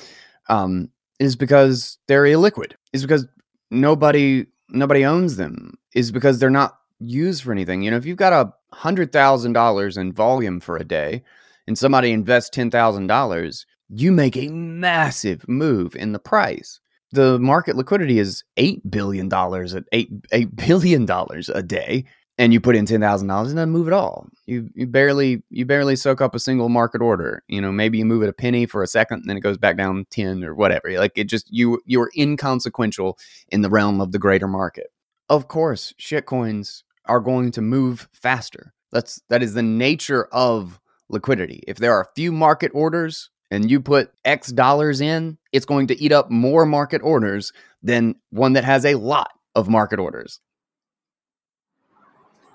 um, 0.50 0.90
is 1.20 1.36
because 1.36 1.98
they're 2.08 2.24
illiquid. 2.24 2.74
Is 2.94 3.04
because 3.04 3.28
nobody 3.72 4.46
nobody 4.70 5.06
owns 5.06 5.38
them. 5.38 5.74
Is 5.94 6.12
because 6.12 6.40
they're 6.40 6.50
not 6.50 6.78
used 7.00 7.44
for 7.44 7.52
anything. 7.52 7.82
You 7.82 7.92
know, 7.92 7.98
if 7.98 8.06
you've 8.06 8.18
got 8.18 8.34
a 8.34 8.54
hundred 8.76 9.12
thousand 9.12 9.54
dollars 9.54 9.98
in 9.98 10.12
volume 10.12 10.60
for 10.60 10.78
a 10.78 10.84
day, 10.84 11.24
and 11.68 11.78
somebody 11.78 12.12
invests 12.12 12.50
ten 12.50 12.72
thousand 12.72 13.08
dollars, 13.08 13.66
you 13.90 14.12
make 14.12 14.36
a 14.36 14.50
massive 14.50 15.48
move 15.48 15.96
in 15.96 16.12
the 16.12 16.20
price. 16.20 16.80
The 17.12 17.40
market 17.40 17.78
liquidity 17.78 18.20
is 18.20 18.44
eight 18.58 18.90
billion 18.90 19.30
dollars 19.30 19.74
at 19.76 19.84
eight 19.92 20.10
eight 20.32 20.56
billion 20.56 21.06
dollars 21.06 21.50
a 21.50 21.62
day 21.62 22.06
and 22.38 22.52
you 22.52 22.60
put 22.60 22.76
in 22.76 22.86
ten 22.86 23.02
thousand 23.02 23.28
dollars 23.28 23.50
and 23.50 23.58
then 23.58 23.70
move 23.70 23.88
at 23.88 23.94
all. 23.94 24.28
You 24.46 24.70
you 24.76 24.88
barely 24.88 25.44
you 25.50 25.66
barely 25.66 25.96
soak 25.96 26.22
up 26.22 26.36
a 26.36 26.40
single 26.40 26.70
market 26.70 27.02
order. 27.02 27.44
You 27.48 27.62
know, 27.62 27.72
maybe 27.72 27.98
you 27.98 28.06
move 28.06 28.24
it 28.24 28.30
a 28.30 28.34
penny 28.34 28.66
for 28.66 28.84
a 28.84 28.88
second, 28.88 29.22
and 29.22 29.30
then 29.30 29.38
it 29.38 29.42
goes 29.42 29.58
back 29.58 29.78
down 29.78 30.06
ten 30.10 30.44
or 30.44 30.54
whatever. 30.54 30.92
Like 30.98 31.14
it 31.16 31.26
just 31.26 31.52
you 31.52 31.82
you're 31.86 32.12
inconsequential 32.18 33.18
in 33.50 33.62
the 33.62 33.70
realm 33.70 34.02
of 34.02 34.12
the 34.12 34.20
greater 34.20 34.48
market. 34.48 34.88
Of 35.30 35.48
course, 35.48 35.94
shitcoins 36.00 36.84
are 37.06 37.20
going 37.20 37.52
to 37.52 37.62
move 37.62 38.10
faster. 38.14 38.74
That's 38.92 39.22
that 39.30 39.44
is 39.44 39.54
the 39.54 39.64
nature 39.64 40.26
of 40.32 40.80
liquidity. 41.10 41.64
If 41.68 41.78
there 41.78 41.94
are 41.94 42.02
a 42.02 42.14
few 42.16 42.32
market 42.32 42.72
orders 42.74 43.30
and 43.52 43.70
you 43.70 43.80
put 43.80 44.12
X 44.26 44.52
dollars 44.52 45.02
in, 45.02 45.38
it's 45.52 45.66
going 45.66 45.88
to 45.88 46.02
eat 46.02 46.12
up 46.12 46.30
more 46.32 46.66
market 46.66 47.02
orders 47.02 47.54
than 47.82 48.16
one 48.32 48.54
that 48.54 48.64
has 48.64 48.86
a 48.86 48.96
lot 48.96 49.30
of 49.56 49.70
market 49.70 50.00
orders. 50.00 50.40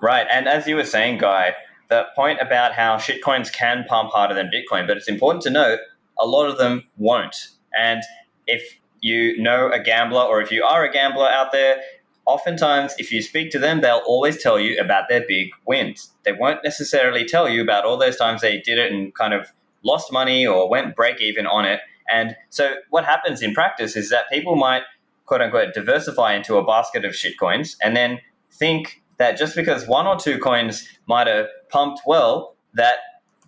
Right. 0.01 0.25
And 0.31 0.47
as 0.47 0.67
you 0.67 0.75
were 0.75 0.83
saying, 0.83 1.19
Guy, 1.19 1.53
the 1.89 2.05
point 2.15 2.39
about 2.41 2.73
how 2.73 2.97
shitcoins 2.97 3.51
can 3.51 3.85
pump 3.87 4.11
harder 4.11 4.33
than 4.33 4.49
Bitcoin, 4.49 4.87
but 4.87 4.97
it's 4.97 5.07
important 5.07 5.43
to 5.43 5.49
note 5.49 5.79
a 6.19 6.25
lot 6.25 6.49
of 6.49 6.57
them 6.57 6.83
won't. 6.97 7.35
And 7.77 8.01
if 8.47 8.79
you 9.01 9.41
know 9.41 9.69
a 9.71 9.79
gambler 9.79 10.21
or 10.21 10.41
if 10.41 10.51
you 10.51 10.63
are 10.63 10.83
a 10.83 10.91
gambler 10.91 11.27
out 11.27 11.51
there, 11.51 11.81
oftentimes 12.25 12.93
if 12.97 13.11
you 13.11 13.21
speak 13.21 13.51
to 13.51 13.59
them, 13.59 13.81
they'll 13.81 14.01
always 14.05 14.41
tell 14.41 14.59
you 14.59 14.79
about 14.79 15.05
their 15.09 15.23
big 15.27 15.49
wins. 15.67 16.11
They 16.23 16.31
won't 16.31 16.63
necessarily 16.63 17.25
tell 17.25 17.49
you 17.49 17.61
about 17.61 17.85
all 17.85 17.97
those 17.97 18.17
times 18.17 18.41
they 18.41 18.59
did 18.59 18.77
it 18.77 18.91
and 18.91 19.13
kind 19.13 19.33
of 19.33 19.51
lost 19.83 20.11
money 20.11 20.45
or 20.45 20.69
went 20.69 20.95
break 20.95 21.21
even 21.21 21.45
on 21.45 21.65
it. 21.65 21.79
And 22.11 22.35
so 22.49 22.75
what 22.89 23.05
happens 23.05 23.41
in 23.41 23.53
practice 23.53 23.95
is 23.95 24.09
that 24.09 24.29
people 24.31 24.55
might 24.55 24.83
quote 25.25 25.41
unquote 25.41 25.73
diversify 25.73 26.33
into 26.33 26.57
a 26.57 26.65
basket 26.65 27.05
of 27.05 27.13
shitcoins 27.13 27.75
and 27.83 27.95
then 27.95 28.19
think 28.51 29.00
that 29.21 29.37
just 29.37 29.55
because 29.55 29.87
one 29.87 30.07
or 30.07 30.17
two 30.17 30.39
coins 30.39 30.87
might 31.07 31.27
have 31.27 31.45
pumped 31.69 32.01
well, 32.07 32.55
that 32.73 32.95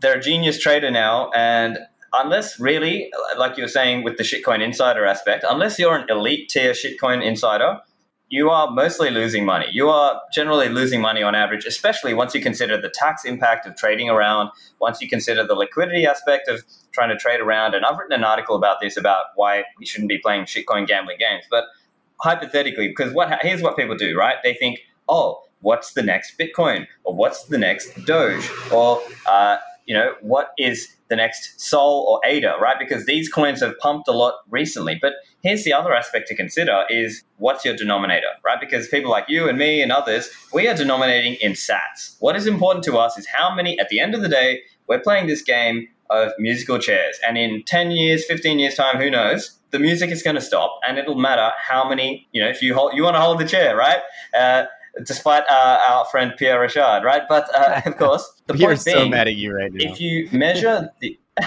they're 0.01 0.19
a 0.19 0.21
genius 0.21 0.59
trader 0.59 0.91
now. 0.91 1.31
And 1.36 1.79
unless 2.13 2.59
really, 2.59 3.12
like 3.39 3.57
you 3.57 3.63
were 3.63 3.67
saying 3.69 4.03
with 4.03 4.17
the 4.17 4.23
shitcoin 4.23 4.62
insider 4.62 5.03
aspect, 5.03 5.43
unless 5.49 5.79
you're 5.79 5.95
an 5.95 6.05
elite 6.09 6.49
tier 6.49 6.73
shitcoin 6.73 7.25
insider, 7.25 7.79
you 8.29 8.51
are 8.51 8.69
mostly 8.69 9.09
losing 9.09 9.45
money. 9.45 9.65
You 9.71 9.89
are 9.89 10.21
generally 10.31 10.69
losing 10.69 11.01
money 11.01 11.23
on 11.23 11.33
average, 11.33 11.65
especially 11.65 12.13
once 12.13 12.36
you 12.36 12.41
consider 12.41 12.79
the 12.79 12.89
tax 12.89 13.25
impact 13.25 13.65
of 13.65 13.75
trading 13.75 14.09
around, 14.09 14.51
once 14.79 15.01
you 15.01 15.09
consider 15.09 15.43
the 15.45 15.55
liquidity 15.55 16.05
aspect 16.05 16.47
of 16.47 16.63
trying 16.91 17.09
to 17.09 17.17
trade 17.17 17.39
around. 17.39 17.73
And 17.73 17.83
I've 17.83 17.97
written 17.97 18.13
an 18.13 18.23
article 18.23 18.55
about 18.55 18.77
this 18.79 18.95
about 18.95 19.25
why 19.36 19.63
you 19.79 19.88
shouldn't 19.88 20.09
be 20.09 20.19
playing 20.19 20.43
shitcoin 20.45 20.86
gambling 20.86 21.17
games. 21.19 21.45
But 21.49 21.65
hypothetically, 22.21 22.89
because 22.89 23.12
what 23.12 23.39
here's 23.41 23.63
what 23.63 23.75
people 23.75 23.95
do, 23.95 24.15
right? 24.15 24.38
They 24.43 24.53
think, 24.53 24.79
oh, 25.09 25.42
what's 25.63 25.93
the 25.93 26.04
next 26.04 26.38
Bitcoin, 26.38 26.86
or 27.04 27.15
what's 27.15 27.45
the 27.45 27.58
next 27.58 28.06
Doge, 28.06 28.49
or 28.71 29.02
uh, 29.26 29.58
you 29.86 29.93
know, 29.93 30.13
what 30.21 30.52
is 30.58 30.95
the 31.10 31.15
next 31.15 31.60
Sol 31.60 32.06
or 32.10 32.21
ADA, 32.28 32.56
right? 32.62 32.78
Because 32.80 33.06
these 33.06 33.30
coins 33.30 33.62
have 33.62 33.78
pumped 33.80 34.08
a 34.08 34.12
lot 34.12 34.36
recently. 34.49 34.97
But 35.02 35.13
here's 35.41 35.63
the 35.63 35.73
other 35.73 35.93
aspect 35.93 36.28
to 36.30 36.36
consider 36.36 36.86
is 36.89 37.23
what's 37.38 37.65
your 37.65 37.76
denominator, 37.76 38.28
right? 38.43 38.60
Because 38.60 38.88
people 38.88 39.12
like 39.12 39.26
you 39.28 39.49
and 39.49 39.58
me 39.58 39.82
and 39.82 39.91
others, 39.91 40.30
we 40.54 40.67
are 40.67 40.76
denominating 40.76 41.36
in 41.36 41.52
sats. 41.54 42.15
What 42.19 42.36
is 42.36 42.47
important 42.47 42.84
to 42.86 42.97
us 42.97 43.17
is 43.17 43.28
how 43.28 43.54
many, 43.54 43.78
at 43.80 43.89
the 43.89 43.99
end 43.99 44.15
of 44.15 44.21
the 44.21 44.30
day, 44.30 44.62
we're 44.88 45.02
playing 45.02 45.28
this 45.28 45.41
game 45.41 45.88
of 46.10 46.32
musical 46.39 46.80
chairs. 46.80 47.19
And 47.28 47.38
in 47.38 47.63
10 47.63 47.91
years, 47.91 48.26
15 48.26 48.60
years 48.60 48.76
time, 48.76 48.97
who 48.97 49.10
knows? 49.10 49.60
The 49.71 49.80
music 49.80 50.12
is 50.12 50.21
going 50.21 50.36
to 50.36 50.41
stop 50.41 50.80
and 50.88 50.97
it'll 50.99 51.15
matter 51.15 51.52
how 51.58 51.88
many, 51.88 52.28
you 52.32 52.41
know, 52.41 52.49
if 52.49 52.62
you 52.62 52.76
hold, 52.76 52.93
you 52.93 53.04
want 53.04 53.15
to 53.15 53.21
hold 53.21 53.39
the 53.39 53.45
chair, 53.45 53.76
right? 53.76 53.99
Uh, 54.34 54.65
despite 55.06 55.43
uh, 55.49 55.79
our 55.89 56.06
friend 56.06 56.34
Pierre 56.38 56.60
Rochard, 56.60 57.03
right? 57.03 57.23
But 57.27 57.49
uh, 57.56 57.82
of 57.86 57.97
course, 57.97 58.41
the 58.47 58.58
You're 58.58 58.69
point 58.69 58.82
so 58.82 58.93
being, 58.93 59.12
mad 59.12 59.27
at 59.27 59.36
you 59.36 59.53
right 59.53 59.71
now. 59.71 59.91
if 59.91 59.99
you 59.99 60.29
measure 60.32 60.91
the 60.99 61.17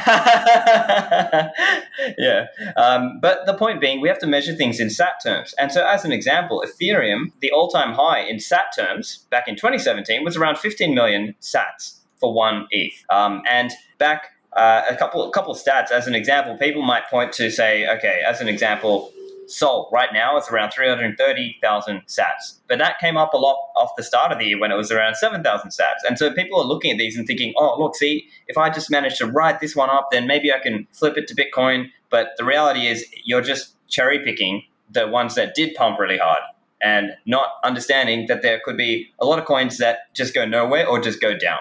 yeah 2.18 2.46
um, 2.76 3.20
but 3.22 3.46
the 3.46 3.54
point 3.54 3.80
being 3.80 4.00
we 4.00 4.08
have 4.08 4.18
to 4.18 4.26
measure 4.26 4.52
things 4.52 4.80
in 4.80 4.90
sat 4.90 5.12
terms 5.22 5.54
and 5.60 5.70
so 5.70 5.86
as 5.86 6.04
an 6.04 6.10
example 6.10 6.64
ethereum 6.66 7.30
the 7.40 7.52
all-time 7.52 7.92
high 7.92 8.18
in 8.18 8.40
sat 8.40 8.64
terms 8.76 9.24
back 9.30 9.46
in 9.46 9.54
2017 9.54 10.24
was 10.24 10.36
around 10.36 10.58
15 10.58 10.92
million 10.92 11.36
sats 11.40 12.00
for 12.18 12.34
one 12.34 12.66
eth 12.72 13.04
um, 13.10 13.42
and 13.48 13.70
back 13.98 14.32
uh, 14.56 14.82
a 14.90 14.96
couple 14.96 15.22
a 15.22 15.30
couple 15.30 15.52
of 15.52 15.58
stats 15.58 15.92
as 15.92 16.08
an 16.08 16.16
example 16.16 16.56
people 16.56 16.82
might 16.82 17.08
point 17.08 17.32
to 17.32 17.48
say 17.48 17.86
okay 17.86 18.22
as 18.26 18.40
an 18.40 18.48
example 18.48 19.12
Sol 19.46 19.88
right 19.92 20.10
now 20.12 20.36
is 20.36 20.48
around 20.48 20.72
330,000 20.72 22.02
sats. 22.06 22.58
But 22.68 22.78
that 22.78 22.98
came 22.98 23.16
up 23.16 23.32
a 23.34 23.36
lot 23.36 23.56
off 23.76 23.90
the 23.96 24.02
start 24.02 24.32
of 24.32 24.38
the 24.38 24.46
year 24.46 24.60
when 24.60 24.72
it 24.72 24.76
was 24.76 24.90
around 24.90 25.16
7,000 25.16 25.70
sats. 25.70 26.08
And 26.08 26.18
so 26.18 26.32
people 26.32 26.60
are 26.60 26.66
looking 26.66 26.92
at 26.92 26.98
these 26.98 27.16
and 27.16 27.26
thinking, 27.26 27.54
oh, 27.56 27.76
look, 27.78 27.96
see, 27.96 28.28
if 28.48 28.58
I 28.58 28.70
just 28.70 28.90
manage 28.90 29.18
to 29.18 29.26
write 29.26 29.60
this 29.60 29.76
one 29.76 29.90
up, 29.90 30.08
then 30.10 30.26
maybe 30.26 30.52
I 30.52 30.58
can 30.58 30.86
flip 30.92 31.16
it 31.16 31.26
to 31.28 31.34
Bitcoin. 31.34 31.86
But 32.10 32.28
the 32.36 32.44
reality 32.44 32.86
is 32.86 33.06
you're 33.24 33.42
just 33.42 33.74
cherry 33.88 34.18
picking 34.18 34.62
the 34.90 35.06
ones 35.06 35.34
that 35.34 35.54
did 35.54 35.74
pump 35.74 35.98
really 35.98 36.18
hard 36.18 36.40
and 36.82 37.10
not 37.24 37.48
understanding 37.64 38.26
that 38.28 38.42
there 38.42 38.60
could 38.64 38.76
be 38.76 39.08
a 39.18 39.24
lot 39.24 39.38
of 39.38 39.44
coins 39.44 39.78
that 39.78 40.12
just 40.14 40.34
go 40.34 40.44
nowhere 40.44 40.86
or 40.86 41.00
just 41.00 41.20
go 41.20 41.36
down. 41.36 41.60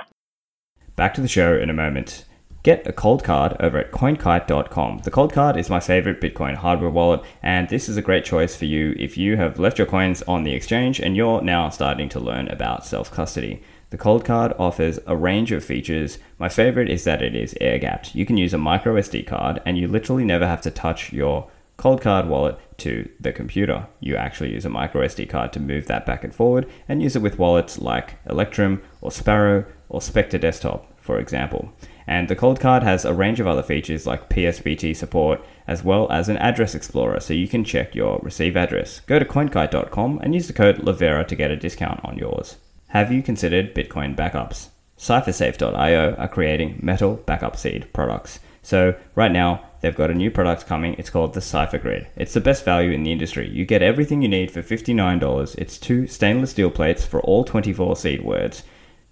Back 0.95 1.13
to 1.15 1.21
the 1.21 1.27
show 1.27 1.55
in 1.55 1.69
a 1.69 1.73
moment. 1.73 2.25
Get 2.65 2.87
a 2.87 2.91
Coldcard 2.91 3.57
over 3.59 3.77
at 3.77 3.91
coinkite.com. 3.91 5.01
The 5.03 5.11
Coldcard 5.11 5.55
is 5.55 5.69
my 5.69 5.79
favorite 5.79 6.19
Bitcoin 6.19 6.55
hardware 6.55 6.89
wallet, 6.89 7.21
and 7.43 7.69
this 7.69 7.87
is 7.87 7.95
a 7.95 8.01
great 8.01 8.25
choice 8.25 8.55
for 8.55 8.65
you 8.65 8.95
if 8.97 9.19
you 9.19 9.37
have 9.37 9.59
left 9.59 9.77
your 9.77 9.85
coins 9.85 10.23
on 10.23 10.41
the 10.41 10.55
exchange 10.55 10.99
and 10.99 11.15
you're 11.15 11.43
now 11.43 11.69
starting 11.69 12.09
to 12.09 12.19
learn 12.19 12.47
about 12.47 12.83
self 12.83 13.11
custody. 13.11 13.61
The 13.91 13.99
Coldcard 13.99 14.59
offers 14.59 14.97
a 15.05 15.15
range 15.15 15.51
of 15.51 15.63
features. 15.63 16.17
My 16.39 16.49
favorite 16.49 16.89
is 16.89 17.03
that 17.03 17.21
it 17.21 17.35
is 17.35 17.55
air 17.61 17.77
gapped. 17.77 18.15
You 18.15 18.25
can 18.25 18.35
use 18.35 18.51
a 18.51 18.57
micro 18.57 18.95
SD 18.95 19.27
card 19.27 19.61
and 19.63 19.77
you 19.77 19.87
literally 19.87 20.25
never 20.25 20.47
have 20.47 20.61
to 20.61 20.71
touch 20.71 21.13
your 21.13 21.47
Coldcard 21.77 22.25
wallet 22.25 22.57
to 22.77 23.07
the 23.19 23.31
computer. 23.31 23.85
You 23.99 24.15
actually 24.15 24.53
use 24.53 24.65
a 24.65 24.69
micro 24.69 25.05
SD 25.05 25.29
card 25.29 25.53
to 25.53 25.59
move 25.59 25.85
that 25.85 26.07
back 26.07 26.23
and 26.23 26.33
forward 26.33 26.67
and 26.87 27.03
use 27.03 27.15
it 27.15 27.21
with 27.21 27.37
wallets 27.37 27.77
like 27.77 28.15
Electrum 28.27 28.81
or 29.01 29.11
Sparrow 29.11 29.65
or 29.87 30.01
Specter 30.01 30.39
Desktop, 30.39 30.99
for 30.99 31.19
example. 31.19 31.71
And 32.07 32.27
the 32.27 32.35
Coldcard 32.35 32.83
has 32.83 33.03
a 33.03 33.13
range 33.13 33.39
of 33.39 33.47
other 33.47 33.63
features 33.63 34.05
like 34.05 34.29
PSBT 34.29 34.95
support 34.95 35.43
as 35.67 35.83
well 35.83 36.11
as 36.11 36.29
an 36.29 36.37
address 36.37 36.75
explorer 36.75 37.19
so 37.19 37.33
you 37.33 37.47
can 37.47 37.63
check 37.63 37.95
your 37.95 38.19
receive 38.21 38.55
address. 38.55 38.99
Go 39.01 39.17
to 39.17 39.25
coinkite.com 39.25 40.19
and 40.21 40.33
use 40.33 40.47
the 40.47 40.53
code 40.53 40.77
Livera 40.77 41.27
to 41.27 41.35
get 41.35 41.51
a 41.51 41.55
discount 41.55 42.03
on 42.03 42.17
yours. 42.17 42.57
Have 42.89 43.11
you 43.11 43.23
considered 43.23 43.73
Bitcoin 43.73 44.15
backups? 44.15 44.69
Cyphersafe.io 44.97 46.15
are 46.15 46.27
creating 46.27 46.79
metal 46.81 47.15
backup 47.15 47.57
seed 47.57 47.91
products. 47.91 48.39
So, 48.61 48.95
right 49.13 49.31
now, 49.31 49.63
they've 49.81 49.95
got 49.95 50.09
a 50.09 50.15
new 50.15 50.31
product 50.31 50.65
coming. 50.65 50.95
It's 50.97 51.09
called 51.09 51.33
the 51.33 51.41
Cypher 51.41 51.77
Grid. 51.77 52.07
It's 52.15 52.33
the 52.33 52.41
best 52.41 52.65
value 52.65 52.91
in 52.91 53.03
the 53.03 53.11
industry. 53.11 53.47
You 53.49 53.65
get 53.65 53.83
everything 53.83 54.21
you 54.21 54.27
need 54.27 54.49
for 54.49 54.63
$59. 54.63 55.55
It's 55.57 55.77
two 55.77 56.07
stainless 56.07 56.51
steel 56.51 56.71
plates 56.71 57.05
for 57.05 57.19
all 57.21 57.43
24 57.43 57.95
seed 57.95 58.23
words. 58.23 58.63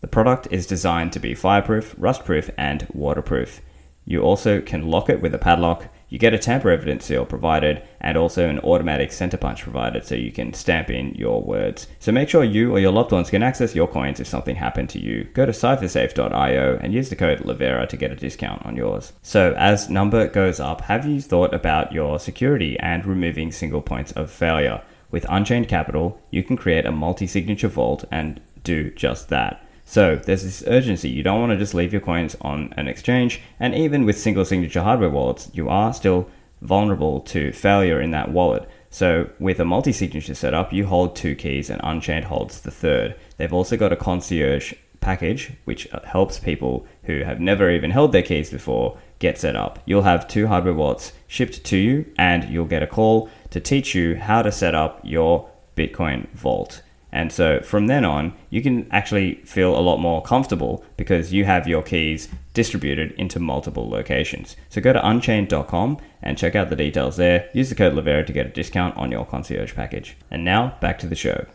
The 0.04 0.10
product 0.10 0.49
is 0.51 0.68
designed 0.68 1.14
to 1.14 1.20
be 1.22 1.34
fireproof, 1.34 1.95
rustproof, 1.95 2.49
and 2.58 2.86
waterproof. 2.91 3.62
You 4.04 4.20
also 4.20 4.60
can 4.60 4.89
lock 4.89 5.10
it 5.10 5.22
with 5.22 5.34
a 5.34 5.38
padlock. 5.38 5.88
You 6.10 6.20
get 6.20 6.34
a 6.34 6.38
tamper 6.38 6.72
evidence 6.72 7.06
seal 7.06 7.26
provided 7.26 7.82
and 8.01 8.18
also 8.18 8.49
an 8.49 8.60
automatic 8.60 9.14
center 9.14 9.38
punch 9.38 9.64
provided 9.64 10.04
so 10.04 10.16
you 10.16 10.34
can 10.34 10.51
stamp 10.51 10.89
in 10.89 11.16
your 11.16 11.41
words. 11.41 11.88
So 11.99 12.12
make 12.12 12.28
sure 12.28 12.43
you 12.43 12.74
or 12.74 12.80
your 12.80 12.91
loved 12.91 13.14
ones 13.14 13.30
can 13.30 13.43
access 13.43 13.76
your 13.76 13.88
coins 13.88 14.20
if 14.20 14.28
something 14.28 14.58
happened 14.58 14.89
to 14.89 14.99
you. 14.99 15.24
Go 15.34 15.45
to 15.45 15.54
cyphersafe.io 15.54 16.80
and 16.82 16.93
use 16.93 17.10
the 17.10 17.16
code 17.16 17.39
Livera 17.39 17.88
to 17.88 17.95
get 17.95 18.12
a 18.12 18.16
discount 18.18 18.66
on 18.66 18.76
yours. 18.76 19.14
So 19.22 19.54
as 19.58 19.89
number 19.89 20.28
goes 20.28 20.60
up, 20.60 20.82
have 20.82 21.06
you 21.06 21.22
thought 21.22 21.54
about 21.54 21.93
your 21.93 22.20
security 22.20 22.78
and 22.82 23.06
removing 23.06 23.54
single 23.54 23.82
points 23.82 24.12
of 24.12 24.30
failure? 24.30 24.84
With 25.12 25.26
Unchained 25.30 25.70
Capital, 25.70 26.20
you 26.30 26.43
can 26.43 26.58
create 26.58 26.86
a 26.86 26.91
multi-signature 26.91 27.70
vault 27.70 28.04
and 28.12 28.41
do 28.66 28.91
just 28.91 29.30
that. 29.30 29.66
So 29.86 30.16
there's 30.16 30.44
this 30.44 30.64
urgency. 30.68 31.10
You 31.10 31.24
don't 31.24 31.40
want 31.40 31.52
to 31.52 31.58
just 31.58 31.74
leave 31.74 31.92
your 31.92 32.02
coins 32.02 32.36
on 32.42 32.74
an 32.78 32.88
exchange. 32.88 33.42
And 33.60 33.76
even 33.76 34.06
with 34.06 34.18
single 34.18 34.46
signature 34.46 34.82
hardware 34.82 35.10
wallets, 35.10 35.50
you 35.54 35.70
are 35.70 35.94
still 35.94 36.30
vulnerable 36.62 37.20
to 37.20 37.52
failure 37.52 38.02
in 38.02 38.12
that 38.12 38.32
wallet. 38.32 38.68
So 38.90 39.30
with 39.40 39.60
a 39.60 39.66
multi-signature 39.66 40.36
setup, 40.36 40.72
you 40.72 40.86
hold 40.86 41.16
two 41.16 41.36
keys 41.36 41.70
and 41.70 41.82
Unchained 41.84 42.26
holds 42.26 42.62
the 42.62 42.72
third. 42.72 43.16
They've 43.38 43.52
also 43.52 43.76
got 43.76 43.92
a 43.92 43.98
concierge 43.98 44.74
package, 45.02 45.52
which 45.66 45.92
uh, 45.92 46.00
helps 46.06 46.40
people 46.40 46.86
who 47.04 47.24
have 47.24 47.40
never 47.40 47.70
even 47.72 47.92
held 47.92 48.12
their 48.12 48.22
keys 48.22 48.50
before 48.52 48.98
get 49.20 49.38
set 49.38 49.56
up. 49.56 49.80
You'll 49.86 50.04
have 50.04 50.28
two 50.28 50.48
hardware 50.48 50.76
wallets 50.76 51.12
shipped 51.28 51.64
to 51.66 51.78
you, 51.78 52.06
and 52.18 52.46
you'll 52.46 52.66
get 52.66 52.84
a 52.84 52.88
call 52.88 53.30
to 53.50 53.60
teach 53.60 53.96
you 53.96 54.16
how 54.16 54.44
to 54.44 54.52
set 54.52 54.76
up 54.76 55.02
your 55.04 55.50
Bitcoin 55.76 56.30
vault. 56.30 56.83
And 57.14 57.32
so 57.32 57.61
from 57.61 57.86
then 57.86 58.03
on, 58.03 58.34
you 58.49 58.61
can 58.64 58.91
actually 58.91 59.36
feel 59.45 59.78
a 59.78 59.80
lot 59.80 59.97
more 59.97 60.22
comfortable 60.24 60.84
because 60.97 61.32
you 61.32 61.45
have 61.45 61.68
your 61.68 61.84
keys 61.84 62.28
distributed 62.55 63.11
into 63.14 63.39
multiple 63.39 63.88
locations. 63.88 64.55
So 64.70 64.82
go 64.82 64.93
to 64.93 65.07
unchained.com 65.07 65.99
and 66.24 66.38
check 66.38 66.55
out 66.55 66.72
the 66.72 66.76
details 66.76 67.16
there. 67.18 67.49
Use 67.53 67.70
the 67.70 67.76
code 67.76 67.93
Livera 67.93 68.26
to 68.26 68.34
get 68.34 68.47
a 68.47 68.49
discount 68.49 68.97
on 68.97 69.11
your 69.11 69.26
concierge 69.26 69.76
package. 69.76 70.18
And 70.32 70.43
now 70.43 70.76
back 70.82 70.97
to 70.99 71.07
the 71.07 71.16
show. 71.16 71.45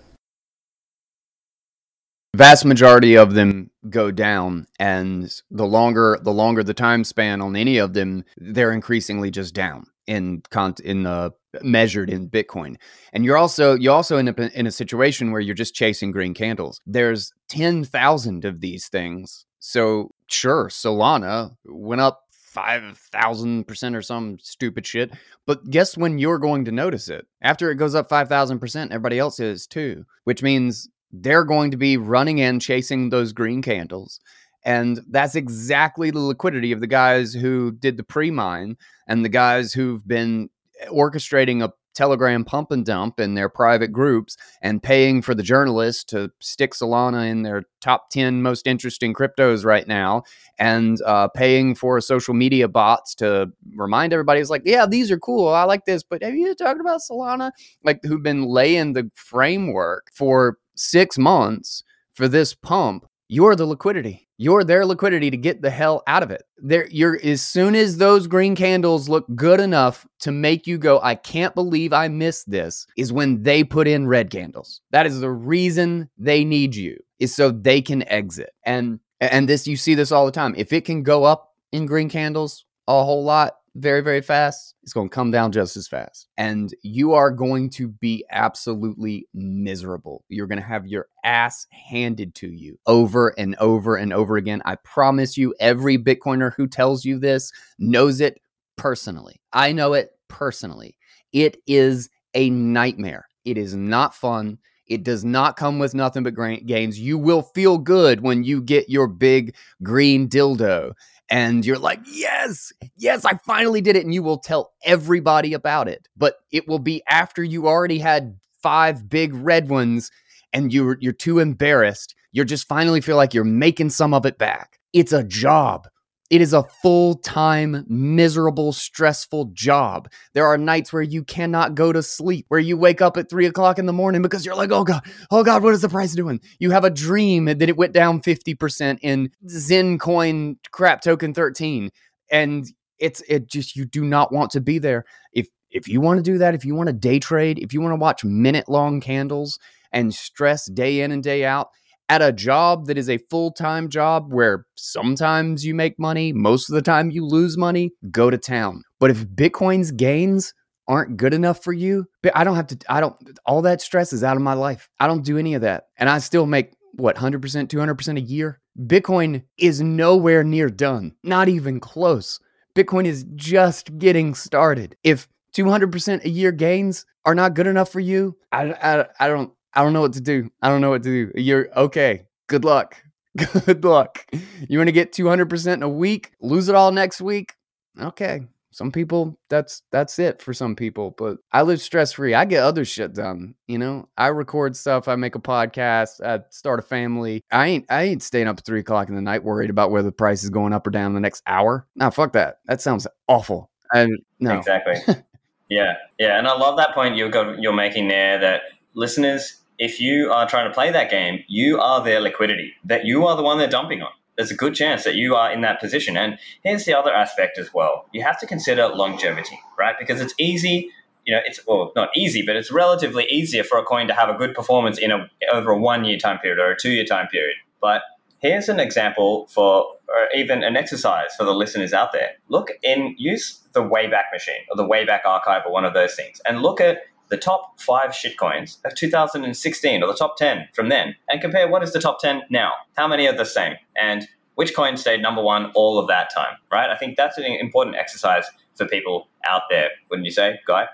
Vast 2.36 2.64
majority 2.64 3.16
of 3.16 3.34
them 3.34 3.70
go 3.88 4.10
down 4.10 4.66
and 4.78 5.34
the 5.50 5.66
longer 5.66 6.18
the 6.22 6.32
longer 6.32 6.62
the 6.62 6.74
time 6.74 7.04
span 7.04 7.40
on 7.40 7.56
any 7.56 7.78
of 7.78 7.94
them, 7.94 8.24
they're 8.36 8.72
increasingly 8.72 9.30
just 9.30 9.54
down 9.54 9.86
in 10.06 10.42
con- 10.50 10.74
in 10.84 11.04
the 11.04 11.32
measured 11.62 12.10
in 12.10 12.28
Bitcoin. 12.28 12.76
And 13.12 13.24
you're 13.24 13.38
also 13.38 13.74
you 13.74 13.90
also 13.90 14.16
end 14.16 14.28
up 14.28 14.38
in 14.38 14.66
a 14.66 14.72
situation 14.72 15.32
where 15.32 15.40
you're 15.40 15.54
just 15.54 15.74
chasing 15.74 16.10
green 16.10 16.34
candles. 16.34 16.80
There's 16.86 17.32
10,000 17.48 18.44
of 18.44 18.60
these 18.60 18.88
things. 18.88 19.46
So 19.58 20.10
sure, 20.28 20.68
Solana 20.68 21.56
went 21.64 22.00
up 22.00 22.24
5,000% 22.54 23.94
or 23.94 24.02
some 24.02 24.38
stupid 24.40 24.86
shit. 24.86 25.12
But 25.46 25.70
guess 25.70 25.96
when 25.96 26.18
you're 26.18 26.38
going 26.38 26.64
to 26.64 26.72
notice 26.72 27.08
it? 27.08 27.26
After 27.42 27.70
it 27.70 27.76
goes 27.76 27.94
up 27.94 28.08
5,000%, 28.08 28.90
everybody 28.90 29.18
else 29.18 29.38
is 29.38 29.66
too, 29.66 30.04
which 30.24 30.42
means 30.42 30.88
they're 31.12 31.44
going 31.44 31.70
to 31.70 31.76
be 31.76 31.96
running 31.96 32.38
in 32.38 32.60
chasing 32.60 33.10
those 33.10 33.32
green 33.32 33.62
candles. 33.62 34.20
And 34.64 35.00
that's 35.08 35.34
exactly 35.34 36.10
the 36.10 36.18
liquidity 36.18 36.72
of 36.72 36.80
the 36.80 36.86
guys 36.86 37.32
who 37.32 37.72
did 37.72 37.96
the 37.96 38.02
pre 38.02 38.30
mine 38.30 38.76
and 39.06 39.24
the 39.24 39.28
guys 39.28 39.72
who've 39.72 40.06
been 40.06 40.50
orchestrating 40.90 41.64
a 41.64 41.72
Telegram 41.98 42.44
pump 42.44 42.70
and 42.70 42.86
dump 42.86 43.18
in 43.18 43.34
their 43.34 43.48
private 43.48 43.88
groups 43.88 44.36
and 44.62 44.80
paying 44.80 45.20
for 45.20 45.34
the 45.34 45.42
journalists 45.42 46.04
to 46.04 46.30
stick 46.38 46.72
Solana 46.72 47.28
in 47.28 47.42
their 47.42 47.64
top 47.80 48.10
10 48.10 48.40
most 48.40 48.68
interesting 48.68 49.12
cryptos 49.12 49.64
right 49.64 49.88
now 49.88 50.22
and 50.60 51.02
uh, 51.02 51.26
paying 51.26 51.74
for 51.74 52.00
social 52.00 52.34
media 52.34 52.68
bots 52.68 53.16
to 53.16 53.50
remind 53.74 54.12
everybody 54.12 54.40
it's 54.40 54.48
like, 54.48 54.62
yeah, 54.64 54.86
these 54.86 55.10
are 55.10 55.18
cool. 55.18 55.48
I 55.48 55.64
like 55.64 55.86
this. 55.86 56.04
But 56.04 56.22
have 56.22 56.36
you 56.36 56.54
talked 56.54 56.80
about 56.80 57.00
Solana? 57.00 57.50
Like, 57.82 57.98
who've 58.04 58.22
been 58.22 58.44
laying 58.44 58.92
the 58.92 59.10
framework 59.14 60.06
for 60.14 60.56
six 60.78 61.18
months 61.18 61.82
for 62.14 62.28
this 62.28 62.54
pump. 62.54 63.06
You're 63.28 63.56
the 63.56 63.66
liquidity 63.66 64.28
you're 64.38 64.62
their 64.62 64.86
liquidity 64.86 65.30
to 65.30 65.36
get 65.36 65.60
the 65.60 65.70
hell 65.70 66.02
out 66.06 66.22
of 66.22 66.30
it. 66.30 66.44
There, 66.56 66.86
you're 66.90 67.18
as 67.22 67.42
soon 67.42 67.74
as 67.74 67.98
those 67.98 68.28
green 68.28 68.54
candles 68.54 69.08
look 69.08 69.26
good 69.34 69.58
enough 69.58 70.06
to 70.20 70.30
make 70.30 70.66
you 70.66 70.78
go, 70.78 71.00
I 71.02 71.16
can't 71.16 71.54
believe 71.56 71.92
I 71.92 72.06
missed 72.06 72.48
this, 72.48 72.86
is 72.96 73.12
when 73.12 73.42
they 73.42 73.64
put 73.64 73.88
in 73.88 74.06
red 74.06 74.30
candles. 74.30 74.80
That 74.92 75.06
is 75.06 75.20
the 75.20 75.30
reason 75.30 76.08
they 76.16 76.44
need 76.44 76.76
you, 76.76 76.96
is 77.18 77.34
so 77.34 77.50
they 77.50 77.82
can 77.82 78.08
exit. 78.08 78.50
And 78.64 79.00
and 79.20 79.48
this 79.48 79.66
you 79.66 79.76
see 79.76 79.96
this 79.96 80.12
all 80.12 80.24
the 80.24 80.32
time. 80.32 80.54
If 80.56 80.72
it 80.72 80.84
can 80.84 81.02
go 81.02 81.24
up 81.24 81.52
in 81.72 81.86
green 81.86 82.08
candles 82.08 82.64
a 82.86 83.04
whole 83.04 83.24
lot, 83.24 83.56
very, 83.78 84.00
very 84.00 84.20
fast, 84.20 84.74
it's 84.82 84.92
going 84.92 85.08
to 85.08 85.14
come 85.14 85.30
down 85.30 85.52
just 85.52 85.76
as 85.76 85.88
fast. 85.88 86.28
And 86.36 86.74
you 86.82 87.12
are 87.12 87.30
going 87.30 87.70
to 87.70 87.88
be 87.88 88.24
absolutely 88.30 89.26
miserable. 89.34 90.24
You're 90.28 90.46
going 90.46 90.60
to 90.60 90.66
have 90.66 90.86
your 90.86 91.08
ass 91.24 91.66
handed 91.70 92.34
to 92.36 92.48
you 92.48 92.78
over 92.86 93.28
and 93.38 93.54
over 93.56 93.96
and 93.96 94.12
over 94.12 94.36
again. 94.36 94.62
I 94.64 94.76
promise 94.76 95.36
you, 95.36 95.54
every 95.60 95.98
Bitcoiner 95.98 96.54
who 96.54 96.66
tells 96.66 97.04
you 97.04 97.18
this 97.18 97.52
knows 97.78 98.20
it 98.20 98.40
personally. 98.76 99.40
I 99.52 99.72
know 99.72 99.94
it 99.94 100.10
personally. 100.28 100.96
It 101.32 101.58
is 101.66 102.10
a 102.34 102.50
nightmare. 102.50 103.26
It 103.44 103.58
is 103.58 103.74
not 103.74 104.14
fun. 104.14 104.58
It 104.88 105.04
does 105.04 105.24
not 105.24 105.56
come 105.56 105.78
with 105.78 105.94
nothing 105.94 106.22
but 106.22 106.34
gains. 106.66 106.98
You 106.98 107.18
will 107.18 107.42
feel 107.42 107.78
good 107.78 108.22
when 108.22 108.42
you 108.42 108.62
get 108.62 108.88
your 108.88 109.06
big 109.06 109.54
green 109.82 110.28
dildo 110.28 110.92
and 111.30 111.64
you're 111.64 111.78
like, 111.78 112.00
yes, 112.10 112.72
yes, 112.96 113.24
I 113.24 113.34
finally 113.44 113.80
did 113.80 113.96
it. 113.96 114.04
And 114.04 114.14
you 114.14 114.22
will 114.22 114.38
tell 114.38 114.72
everybody 114.82 115.52
about 115.52 115.88
it. 115.88 116.08
But 116.16 116.36
it 116.50 116.66
will 116.66 116.78
be 116.78 117.02
after 117.08 117.44
you 117.44 117.68
already 117.68 117.98
had 117.98 118.38
five 118.62 119.08
big 119.08 119.34
red 119.34 119.68
ones 119.68 120.10
and 120.52 120.72
you're 120.72 120.96
you're 121.00 121.12
too 121.12 121.38
embarrassed. 121.38 122.14
You 122.32 122.44
just 122.44 122.68
finally 122.68 123.00
feel 123.00 123.16
like 123.16 123.34
you're 123.34 123.44
making 123.44 123.90
some 123.90 124.14
of 124.14 124.24
it 124.24 124.38
back. 124.38 124.78
It's 124.92 125.12
a 125.12 125.24
job. 125.24 125.86
It 126.30 126.42
is 126.42 126.52
a 126.52 126.62
full 126.82 127.14
time, 127.14 127.84
miserable, 127.88 128.72
stressful 128.72 129.46
job. 129.54 130.10
There 130.34 130.46
are 130.46 130.58
nights 130.58 130.92
where 130.92 131.02
you 131.02 131.24
cannot 131.24 131.74
go 131.74 131.90
to 131.92 132.02
sleep, 132.02 132.44
where 132.48 132.60
you 132.60 132.76
wake 132.76 133.00
up 133.00 133.16
at 133.16 133.30
three 133.30 133.46
o'clock 133.46 133.78
in 133.78 133.86
the 133.86 133.92
morning 133.94 134.20
because 134.20 134.44
you're 134.44 134.54
like, 134.54 134.70
oh 134.70 134.84
God, 134.84 135.02
oh 135.30 135.42
God, 135.42 135.62
what 135.62 135.72
is 135.72 135.80
the 135.80 135.88
price 135.88 136.12
doing? 136.12 136.40
You 136.58 136.70
have 136.70 136.84
a 136.84 136.90
dream 136.90 137.46
that 137.46 137.62
it 137.62 137.78
went 137.78 137.94
down 137.94 138.20
50% 138.20 138.98
in 139.00 139.30
Zencoin 139.46 140.56
crap 140.70 141.00
token 141.00 141.32
13. 141.32 141.90
And 142.30 142.66
it's 142.98 143.22
it 143.28 143.48
just 143.48 143.74
you 143.76 143.84
do 143.84 144.04
not 144.04 144.32
want 144.32 144.50
to 144.50 144.60
be 144.60 144.78
there. 144.78 145.04
If 145.32 145.48
if 145.70 145.88
you 145.88 146.00
want 146.00 146.18
to 146.18 146.22
do 146.22 146.38
that, 146.38 146.54
if 146.54 146.64
you 146.64 146.74
want 146.74 146.88
to 146.88 146.92
day 146.92 147.18
trade, 147.18 147.58
if 147.58 147.72
you 147.72 147.80
want 147.80 147.92
to 147.92 147.96
watch 147.96 148.24
minute 148.24 148.68
long 148.68 149.00
candles 149.00 149.58
and 149.92 150.14
stress 150.14 150.66
day 150.66 151.00
in 151.00 151.10
and 151.10 151.22
day 151.22 151.44
out, 151.44 151.68
at 152.08 152.22
a 152.22 152.32
job 152.32 152.86
that 152.86 152.98
is 152.98 153.08
a 153.08 153.18
full 153.30 153.52
time 153.52 153.88
job 153.88 154.32
where 154.32 154.66
sometimes 154.76 155.64
you 155.64 155.74
make 155.74 155.98
money, 155.98 156.32
most 156.32 156.68
of 156.68 156.74
the 156.74 156.82
time 156.82 157.10
you 157.10 157.24
lose 157.24 157.56
money, 157.56 157.92
go 158.10 158.30
to 158.30 158.38
town. 158.38 158.82
But 158.98 159.10
if 159.10 159.26
Bitcoin's 159.26 159.90
gains 159.90 160.54
aren't 160.86 161.16
good 161.16 161.34
enough 161.34 161.62
for 161.62 161.72
you, 161.72 162.06
I 162.34 162.44
don't 162.44 162.56
have 162.56 162.68
to, 162.68 162.78
I 162.88 163.00
don't, 163.00 163.16
all 163.44 163.62
that 163.62 163.82
stress 163.82 164.12
is 164.12 164.24
out 164.24 164.36
of 164.36 164.42
my 164.42 164.54
life. 164.54 164.88
I 164.98 165.06
don't 165.06 165.24
do 165.24 165.36
any 165.36 165.54
of 165.54 165.62
that. 165.62 165.84
And 165.98 166.08
I 166.08 166.18
still 166.18 166.46
make 166.46 166.72
what, 166.94 167.16
100%, 167.16 167.40
200% 167.40 168.16
a 168.16 168.20
year? 168.20 168.60
Bitcoin 168.78 169.42
is 169.58 169.80
nowhere 169.80 170.42
near 170.42 170.70
done, 170.70 171.14
not 171.22 171.48
even 171.48 171.80
close. 171.80 172.40
Bitcoin 172.74 173.04
is 173.04 173.24
just 173.34 173.96
getting 173.98 174.34
started. 174.34 174.96
If 175.04 175.28
200% 175.54 176.24
a 176.24 176.28
year 176.28 176.52
gains 176.52 177.04
are 177.24 177.34
not 177.34 177.54
good 177.54 177.66
enough 177.66 177.90
for 177.90 178.00
you, 178.00 178.36
I, 178.52 178.72
I, 178.72 179.06
I 179.20 179.28
don't 179.28 179.52
I 179.78 179.82
don't 179.82 179.92
know 179.92 180.00
what 180.00 180.14
to 180.14 180.20
do. 180.20 180.50
I 180.60 180.70
don't 180.70 180.80
know 180.80 180.90
what 180.90 181.04
to 181.04 181.08
do. 181.08 181.40
You're 181.40 181.68
okay. 181.76 182.24
Good 182.48 182.64
luck. 182.64 182.96
Good 183.36 183.84
luck. 183.84 184.26
You 184.68 184.76
want 184.76 184.88
to 184.88 184.92
get 184.92 185.12
200% 185.12 185.72
in 185.72 185.84
a 185.84 185.88
week, 185.88 186.32
lose 186.40 186.68
it 186.68 186.74
all 186.74 186.90
next 186.90 187.20
week? 187.20 187.54
Okay. 188.00 188.40
Some 188.72 188.90
people 188.90 189.38
that's 189.48 189.82
that's 189.92 190.18
it 190.18 190.42
for 190.42 190.52
some 190.52 190.74
people, 190.74 191.14
but 191.16 191.38
I 191.52 191.62
live 191.62 191.80
stress 191.80 192.12
free. 192.12 192.34
I 192.34 192.44
get 192.44 192.64
other 192.64 192.84
shit 192.84 193.14
done, 193.14 193.54
you 193.68 193.78
know. 193.78 194.08
I 194.18 194.28
record 194.28 194.74
stuff, 194.76 195.06
I 195.06 195.14
make 195.14 195.36
a 195.36 195.40
podcast, 195.40 196.24
I 196.24 196.42
start 196.50 196.80
a 196.80 196.82
family. 196.82 197.44
I 197.52 197.68
ain't 197.68 197.86
I 197.88 198.02
ain't 198.02 198.22
staying 198.24 198.48
up 198.48 198.58
at 198.58 198.66
three 198.66 198.80
o'clock 198.80 199.08
in 199.08 199.14
the 199.14 199.22
night 199.22 199.44
worried 199.44 199.70
about 199.70 199.92
whether 199.92 200.08
the 200.08 200.12
price 200.12 200.42
is 200.42 200.50
going 200.50 200.72
up 200.72 200.88
or 200.88 200.90
down 200.90 201.14
the 201.14 201.20
next 201.20 201.44
hour. 201.46 201.86
Nah, 201.94 202.10
fuck 202.10 202.32
that. 202.32 202.58
That 202.66 202.80
sounds 202.80 203.06
awful. 203.28 203.70
And 203.94 204.10
no. 204.40 204.58
Exactly. 204.58 204.96
yeah. 205.68 205.94
Yeah. 206.18 206.36
And 206.36 206.48
I 206.48 206.56
love 206.58 206.76
that 206.78 206.94
point 206.94 207.16
you're 207.16 207.58
you're 207.60 207.72
making 207.72 208.08
there 208.08 208.40
that 208.40 208.62
listeners 208.94 209.57
if 209.78 210.00
you 210.00 210.32
are 210.32 210.48
trying 210.48 210.68
to 210.68 210.74
play 210.74 210.90
that 210.90 211.10
game, 211.10 211.44
you 211.46 211.80
are 211.80 212.02
their 212.02 212.20
liquidity, 212.20 212.74
that 212.84 213.04
you 213.04 213.26
are 213.26 213.36
the 213.36 213.42
one 213.42 213.58
they're 213.58 213.68
dumping 213.68 214.02
on. 214.02 214.10
There's 214.36 214.50
a 214.50 214.56
good 214.56 214.74
chance 214.74 215.04
that 215.04 215.14
you 215.14 215.34
are 215.34 215.50
in 215.50 215.62
that 215.62 215.80
position. 215.80 216.16
And 216.16 216.38
here's 216.62 216.84
the 216.84 216.94
other 216.94 217.12
aspect 217.12 217.58
as 217.58 217.72
well. 217.74 218.06
You 218.12 218.22
have 218.22 218.38
to 218.40 218.46
consider 218.46 218.88
longevity, 218.88 219.58
right? 219.78 219.96
Because 219.98 220.20
it's 220.20 220.34
easy, 220.38 220.90
you 221.24 221.34
know, 221.34 221.40
it's 221.44 221.60
well, 221.66 221.92
not 221.96 222.10
easy, 222.16 222.42
but 222.42 222.56
it's 222.56 222.70
relatively 222.70 223.26
easier 223.30 223.64
for 223.64 223.78
a 223.78 223.84
coin 223.84 224.08
to 224.08 224.14
have 224.14 224.28
a 224.28 224.34
good 224.34 224.54
performance 224.54 224.98
in 224.98 225.10
a 225.10 225.28
over 225.52 225.72
a 225.72 225.78
one 225.78 226.04
year 226.04 226.18
time 226.18 226.38
period 226.38 226.58
or 226.58 226.70
a 226.70 226.76
two 226.76 226.90
year 226.90 227.04
time 227.04 227.26
period. 227.28 227.56
But 227.80 228.02
here's 228.38 228.68
an 228.68 228.80
example 228.80 229.46
for 229.48 229.86
or 230.08 230.28
even 230.34 230.62
an 230.62 230.76
exercise 230.76 231.34
for 231.36 231.44
the 231.44 231.52
listeners 231.52 231.92
out 231.92 232.12
there. 232.12 232.30
Look 232.48 232.70
in 232.82 233.14
use 233.18 233.60
the 233.72 233.82
Wayback 233.82 234.32
Machine 234.32 234.62
or 234.70 234.76
the 234.76 234.88
Wayback 234.88 235.26
Archive 235.26 235.62
or 235.66 235.72
one 235.72 235.84
of 235.84 235.94
those 235.94 236.14
things, 236.14 236.40
and 236.46 236.62
look 236.62 236.80
at 236.80 236.98
the 237.30 237.36
top 237.36 237.80
five 237.80 238.10
shitcoins 238.10 238.78
of 238.84 238.94
2016 238.94 240.02
or 240.02 240.06
the 240.06 240.14
top 240.14 240.36
10 240.36 240.68
from 240.74 240.88
then 240.88 241.14
and 241.28 241.40
compare 241.40 241.68
what 241.68 241.82
is 241.82 241.92
the 241.92 242.00
top 242.00 242.20
10 242.20 242.42
now. 242.50 242.72
How 242.96 243.08
many 243.08 243.26
are 243.26 243.36
the 243.36 243.44
same? 243.44 243.74
And 244.00 244.26
which 244.54 244.74
coin 244.74 244.96
stayed 244.96 245.22
number 245.22 245.42
one 245.42 245.70
all 245.74 245.98
of 245.98 246.08
that 246.08 246.30
time, 246.34 246.56
right? 246.72 246.90
I 246.90 246.96
think 246.96 247.16
that's 247.16 247.38
an 247.38 247.44
important 247.44 247.96
exercise 247.96 248.44
for 248.74 248.86
people 248.86 249.28
out 249.48 249.62
there, 249.70 249.90
wouldn't 250.10 250.26
you 250.26 250.32
say, 250.32 250.58
Guy? 250.66 250.86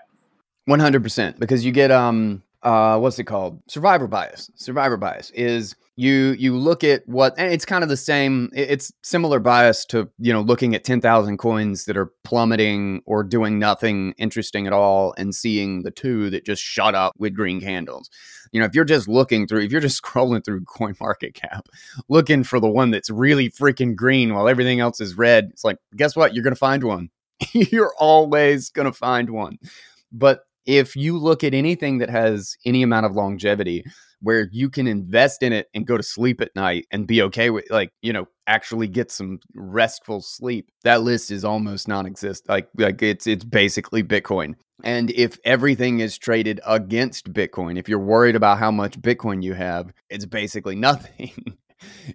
100% 0.68 1.38
because 1.38 1.64
you 1.64 1.72
get 1.72 1.90
um 1.90 2.42
uh 2.64 2.98
what's 2.98 3.18
it 3.18 3.24
called? 3.24 3.62
Survivor 3.68 4.06
bias. 4.06 4.50
Survivor 4.56 4.96
bias 4.96 5.30
is 5.30 5.76
you 5.96 6.34
you 6.38 6.56
look 6.56 6.82
at 6.82 7.06
what 7.06 7.34
and 7.38 7.52
it's 7.52 7.64
kind 7.64 7.84
of 7.84 7.88
the 7.88 7.96
same 7.96 8.50
it's 8.52 8.92
similar 9.02 9.38
bias 9.38 9.84
to 9.84 10.08
you 10.18 10.32
know 10.32 10.40
looking 10.40 10.74
at 10.74 10.82
10,000 10.82 11.38
coins 11.38 11.84
that 11.84 11.96
are 11.96 12.10
plummeting 12.24 13.00
or 13.06 13.22
doing 13.22 13.58
nothing 13.60 14.12
interesting 14.18 14.66
at 14.66 14.72
all 14.72 15.14
and 15.16 15.34
seeing 15.34 15.82
the 15.82 15.92
two 15.92 16.30
that 16.30 16.44
just 16.44 16.62
shut 16.62 16.94
up 16.94 17.12
with 17.18 17.34
green 17.34 17.60
candles. 17.60 18.10
You 18.50 18.60
know 18.60 18.66
if 18.66 18.74
you're 18.74 18.84
just 18.84 19.08
looking 19.08 19.46
through 19.46 19.60
if 19.60 19.70
you're 19.70 19.80
just 19.80 20.02
scrolling 20.02 20.44
through 20.44 20.64
coin 20.64 20.94
market 21.00 21.34
cap 21.34 21.68
looking 22.08 22.42
for 22.42 22.58
the 22.58 22.70
one 22.70 22.90
that's 22.90 23.10
really 23.10 23.50
freaking 23.50 23.94
green 23.94 24.34
while 24.34 24.48
everything 24.48 24.80
else 24.80 25.00
is 25.00 25.16
red 25.16 25.50
it's 25.52 25.64
like 25.64 25.76
guess 25.94 26.16
what? 26.16 26.34
You're 26.34 26.44
to 26.54 26.58
find 26.58 26.82
one. 26.82 27.10
You're 27.52 27.94
always 27.98 28.70
to 28.86 28.92
find 28.92 29.30
one. 29.30 29.58
But 30.12 30.40
if 30.66 30.96
you 30.96 31.18
look 31.18 31.44
at 31.44 31.54
anything 31.54 31.98
that 31.98 32.10
has 32.10 32.56
any 32.64 32.82
amount 32.82 33.06
of 33.06 33.12
longevity 33.12 33.84
where 34.20 34.48
you 34.52 34.70
can 34.70 34.86
invest 34.86 35.42
in 35.42 35.52
it 35.52 35.68
and 35.74 35.86
go 35.86 35.96
to 35.96 36.02
sleep 36.02 36.40
at 36.40 36.54
night 36.56 36.86
and 36.90 37.06
be 37.06 37.20
okay 37.22 37.50
with 37.50 37.64
like 37.70 37.90
you 38.02 38.12
know 38.12 38.26
actually 38.46 38.88
get 38.88 39.10
some 39.10 39.38
restful 39.54 40.20
sleep 40.20 40.68
that 40.82 41.02
list 41.02 41.30
is 41.30 41.44
almost 41.44 41.88
non-existent 41.88 42.48
like 42.48 42.68
like 42.78 43.02
it's 43.02 43.26
it's 43.26 43.44
basically 43.44 44.02
bitcoin. 44.02 44.54
And 44.82 45.10
if 45.12 45.38
everything 45.44 46.00
is 46.00 46.18
traded 46.18 46.60
against 46.66 47.32
bitcoin 47.32 47.78
if 47.78 47.88
you're 47.88 47.98
worried 47.98 48.36
about 48.36 48.58
how 48.58 48.70
much 48.70 49.00
bitcoin 49.00 49.42
you 49.42 49.54
have 49.54 49.92
it's 50.10 50.26
basically 50.26 50.74
nothing. 50.88 51.58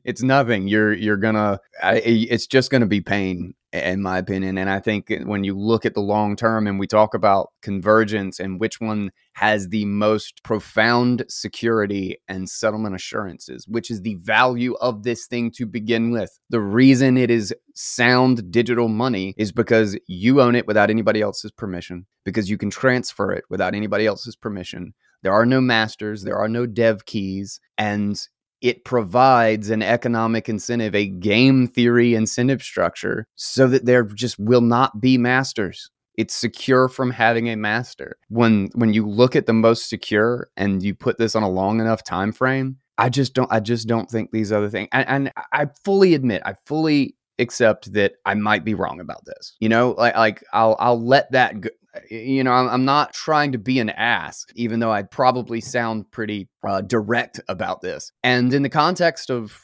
It's 0.04 0.24
nothing. 0.24 0.68
You're 0.68 0.94
you're 0.94 1.18
gonna 1.18 1.60
it's 1.84 2.48
just 2.48 2.72
gonna 2.72 2.88
be 2.88 3.02
pain 3.02 3.54
in 3.72 4.02
my 4.02 4.18
opinion. 4.18 4.58
And 4.58 4.70
I 4.70 4.80
think 4.80 5.14
when 5.26 5.44
you 5.44 5.58
look 5.58 5.86
at 5.86 5.94
the 5.94 6.02
long 6.02 6.36
term 6.36 6.66
and 6.68 6.80
we 6.80 6.88
talk 6.88 7.14
about 7.14 7.52
convergence 7.62 8.40
and 8.40 8.60
which 8.60 8.80
one 8.80 9.12
has 9.34 9.70
the 9.70 9.86
most 9.86 10.44
profound 10.44 11.24
security 11.30 12.18
and 12.28 12.50
settlement 12.50 12.96
assurances, 12.96 13.68
which 13.68 13.92
is 13.92 14.02
the 14.02 14.16
value 14.16 14.76
of 14.82 15.04
this 15.04 15.28
thing 15.28 15.52
to 15.52 15.66
begin 15.66 16.12
with. 16.12 16.40
The 16.50 16.60
reason 16.60 17.18
it 17.18 17.30
is 17.30 17.54
sound 17.76 18.52
digital 18.52 18.88
money 18.88 19.34
is 19.38 19.52
because 19.52 19.98
you 20.08 20.42
own 20.42 20.56
it 20.56 20.68
without 20.68 20.90
anybody 20.90 21.22
else's 21.22 21.52
permission, 21.52 22.06
because 22.26 22.50
you 22.50 22.58
can 22.58 22.70
transfer 22.70 23.32
it 23.32 23.46
without 23.50 23.76
anybody 23.76 24.06
else's 24.06 24.36
permission. 24.36 24.94
There 25.22 25.34
are 25.34 25.46
no 25.46 25.62
masters, 25.62 26.24
there 26.24 26.38
are 26.38 26.50
no 26.50 26.66
dev 26.66 27.06
keys, 27.06 27.60
and 27.78 28.20
it 28.62 28.84
provides 28.84 29.70
an 29.70 29.82
economic 29.82 30.50
incentive, 30.50 30.96
a 30.96 31.08
game 31.08 31.68
theory 31.68 32.16
incentive 32.16 32.62
structure, 32.62 33.26
so 33.36 33.68
that 33.68 33.86
there 33.86 34.04
just 34.04 34.38
will 34.40 34.62
not 34.62 35.00
be 35.00 35.18
masters. 35.18 35.90
It's 36.16 36.36
secure 36.36 36.90
from 36.90 37.12
having 37.12 37.48
a 37.48 37.56
master. 37.56 38.18
When 38.28 38.70
when 38.76 38.94
you 38.94 39.08
look 39.08 39.36
at 39.36 39.46
the 39.46 39.54
most 39.54 39.90
secure 39.90 40.50
and 40.58 40.84
you 40.84 40.94
put 40.94 41.18
this 41.18 41.36
on 41.36 41.44
a 41.44 41.50
long 41.50 41.80
enough 41.80 42.04
time 42.04 42.34
frame, 42.34 42.78
I 42.98 43.10
just 43.10 43.34
don't 43.34 43.52
I 43.52 43.62
just 43.62 43.88
don't 43.88 44.10
think 44.10 44.32
these 44.32 44.52
other 44.52 44.70
things 44.70 44.90
and, 44.92 45.08
and 45.08 45.32
I 45.54 45.68
fully 45.86 46.14
admit, 46.14 46.42
I 46.46 46.56
fully 46.66 47.16
accept 47.40 47.94
that 47.94 48.16
I 48.26 48.34
might 48.34 48.66
be 48.66 48.74
wrong 48.74 49.00
about 49.00 49.24
this. 49.26 49.56
You 49.62 49.70
know, 49.70 49.92
like 49.98 50.16
like 50.16 50.44
I'll 50.52 50.76
I'll 50.80 51.02
let 51.02 51.32
that 51.32 51.62
go, 51.62 51.70
you 52.10 52.44
know, 52.44 52.52
I'm, 52.52 52.86
not 52.86 53.14
trying 53.14 53.52
to 53.52 53.58
be 53.58 53.80
an 53.80 53.90
ass, 53.90 54.46
even 54.56 54.80
though 54.80 54.92
I 54.92 55.04
probably 55.04 55.62
sound 55.62 56.10
pretty 56.12 56.50
uh, 56.68 56.82
direct 56.82 57.40
about 57.48 57.82
this. 57.82 58.12
And 58.24 58.54
in 58.54 58.64
the 58.64 58.70
context 58.70 59.30
of, 59.30 59.60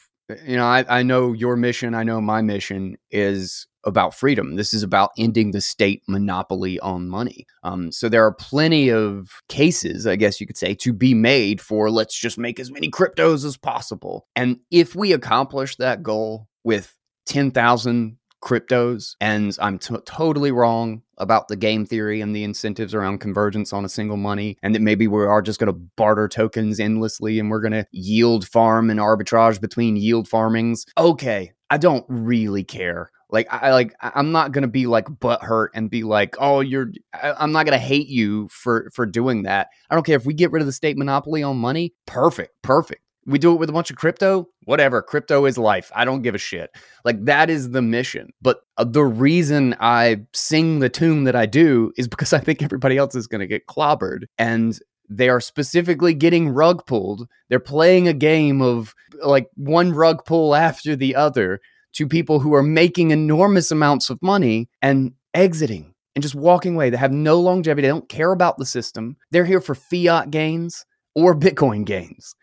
you 0.45 0.55
know, 0.55 0.65
I, 0.65 0.85
I 0.87 1.03
know 1.03 1.33
your 1.33 1.55
mission, 1.55 1.93
I 1.95 2.03
know 2.03 2.21
my 2.21 2.41
mission 2.41 2.97
is 3.11 3.67
about 3.85 4.15
freedom. 4.15 4.55
This 4.55 4.73
is 4.73 4.83
about 4.83 5.11
ending 5.17 5.51
the 5.51 5.61
state 5.61 6.01
monopoly 6.07 6.79
on 6.79 7.07
money. 7.07 7.45
Um, 7.63 7.91
so 7.91 8.09
there 8.09 8.25
are 8.25 8.33
plenty 8.33 8.89
of 8.89 9.29
cases, 9.47 10.07
I 10.07 10.15
guess 10.15 10.41
you 10.41 10.47
could 10.47 10.57
say, 10.57 10.73
to 10.75 10.91
be 10.91 11.13
made 11.13 11.61
for 11.61 11.89
let's 11.91 12.19
just 12.19 12.37
make 12.37 12.59
as 12.59 12.71
many 12.71 12.89
cryptos 12.89 13.45
as 13.45 13.57
possible. 13.57 14.27
And 14.35 14.59
if 14.71 14.95
we 14.95 15.13
accomplish 15.13 15.75
that 15.77 16.01
goal 16.03 16.47
with 16.63 16.95
10,000 17.27 18.17
cryptos 18.45 19.15
and 19.19 19.57
I'm 19.59 19.79
t- 19.79 19.95
totally 20.05 20.51
wrong 20.51 21.01
about 21.17 21.47
the 21.47 21.55
game 21.55 21.85
theory 21.85 22.21
and 22.21 22.35
the 22.35 22.43
incentives 22.43 22.93
around 22.93 23.19
convergence 23.19 23.73
on 23.73 23.83
a 23.83 23.89
single 23.89 24.17
money 24.17 24.57
and 24.61 24.75
that 24.75 24.81
maybe 24.81 25.07
we 25.07 25.23
are 25.25 25.41
just 25.41 25.59
going 25.59 25.73
to 25.73 25.79
barter 25.97 26.27
tokens 26.27 26.79
endlessly 26.79 27.39
and 27.39 27.49
we're 27.49 27.61
going 27.61 27.71
to 27.71 27.87
yield 27.91 28.47
farm 28.47 28.89
and 28.89 28.99
arbitrage 28.99 29.59
between 29.59 29.95
yield 29.97 30.27
farmings 30.27 30.85
okay 30.97 31.51
i 31.69 31.77
don't 31.77 32.05
really 32.07 32.63
care 32.63 33.09
like 33.31 33.47
I 33.51 33.71
like 33.73 33.93
I'm 34.01 34.31
not 34.31 34.51
gonna 34.51 34.67
be 34.67 34.85
like 34.85 35.05
butthurt 35.05 35.69
and 35.73 35.89
be 35.89 36.03
like, 36.03 36.35
oh, 36.39 36.59
you're. 36.59 36.91
I'm 37.13 37.51
not 37.51 37.65
gonna 37.65 37.79
hate 37.79 38.07
you 38.07 38.47
for 38.49 38.89
for 38.93 39.05
doing 39.05 39.43
that. 39.43 39.67
I 39.89 39.95
don't 39.95 40.05
care 40.05 40.15
if 40.15 40.25
we 40.25 40.35
get 40.35 40.51
rid 40.51 40.61
of 40.61 40.67
the 40.67 40.71
state 40.71 40.95
monopoly 40.95 41.41
on 41.41 41.57
money. 41.57 41.95
Perfect, 42.05 42.61
perfect 42.61 43.01
we 43.25 43.39
do 43.39 43.51
it 43.53 43.59
with 43.59 43.69
a 43.69 43.73
bunch 43.73 43.89
of 43.89 43.97
crypto 43.97 44.47
whatever 44.65 45.01
crypto 45.01 45.45
is 45.45 45.57
life 45.57 45.91
i 45.95 46.05
don't 46.05 46.21
give 46.21 46.35
a 46.35 46.39
shit. 46.39 46.69
Like 47.03 47.23
that 47.25 47.49
is 47.49 47.71
the 47.71 47.81
mission 47.81 48.31
but 48.41 48.61
uh, 48.77 48.83
the 48.83 49.03
reason 49.03 49.75
i 49.79 50.17
sing 50.33 50.79
the 50.79 50.89
tune 50.89 51.23
that 51.25 51.35
i 51.35 51.45
do 51.45 51.91
is 51.97 52.07
because 52.07 52.33
i 52.33 52.39
think 52.39 52.61
everybody 52.61 52.97
else 52.97 53.15
is 53.15 53.27
going 53.27 53.41
to 53.41 53.47
get 53.47 53.67
clobbered 53.67 54.25
and 54.37 54.79
they 55.09 55.29
are 55.29 55.39
specifically 55.39 56.13
getting 56.13 56.49
rug 56.49 56.85
pulled. 56.85 57.27
They're 57.49 57.59
playing 57.59 58.07
a 58.07 58.13
game 58.13 58.61
of 58.61 58.93
like 59.23 59.47
one 59.55 59.93
rug 59.93 60.25
pull 60.25 60.55
after 60.55 60.95
the 60.95 61.15
other 61.15 61.61
to 61.93 62.07
people 62.07 62.39
who 62.39 62.53
are 62.53 62.63
making 62.63 63.11
enormous 63.11 63.71
amounts 63.71 64.09
of 64.09 64.21
money 64.21 64.69
and 64.81 65.13
exiting 65.33 65.93
and 66.15 66.23
just 66.23 66.35
walking 66.35 66.75
away. 66.75 66.89
They 66.89 66.97
have 66.97 67.11
no 67.11 67.39
longevity. 67.39 67.83
They 67.83 67.91
don't 67.91 68.09
care 68.09 68.31
about 68.31 68.57
the 68.57 68.65
system. 68.65 69.15
They're 69.31 69.45
here 69.45 69.61
for 69.61 69.75
fiat 69.75 70.31
gains 70.31 70.85
or 71.13 71.35
bitcoin 71.35 71.85
gains 71.85 72.35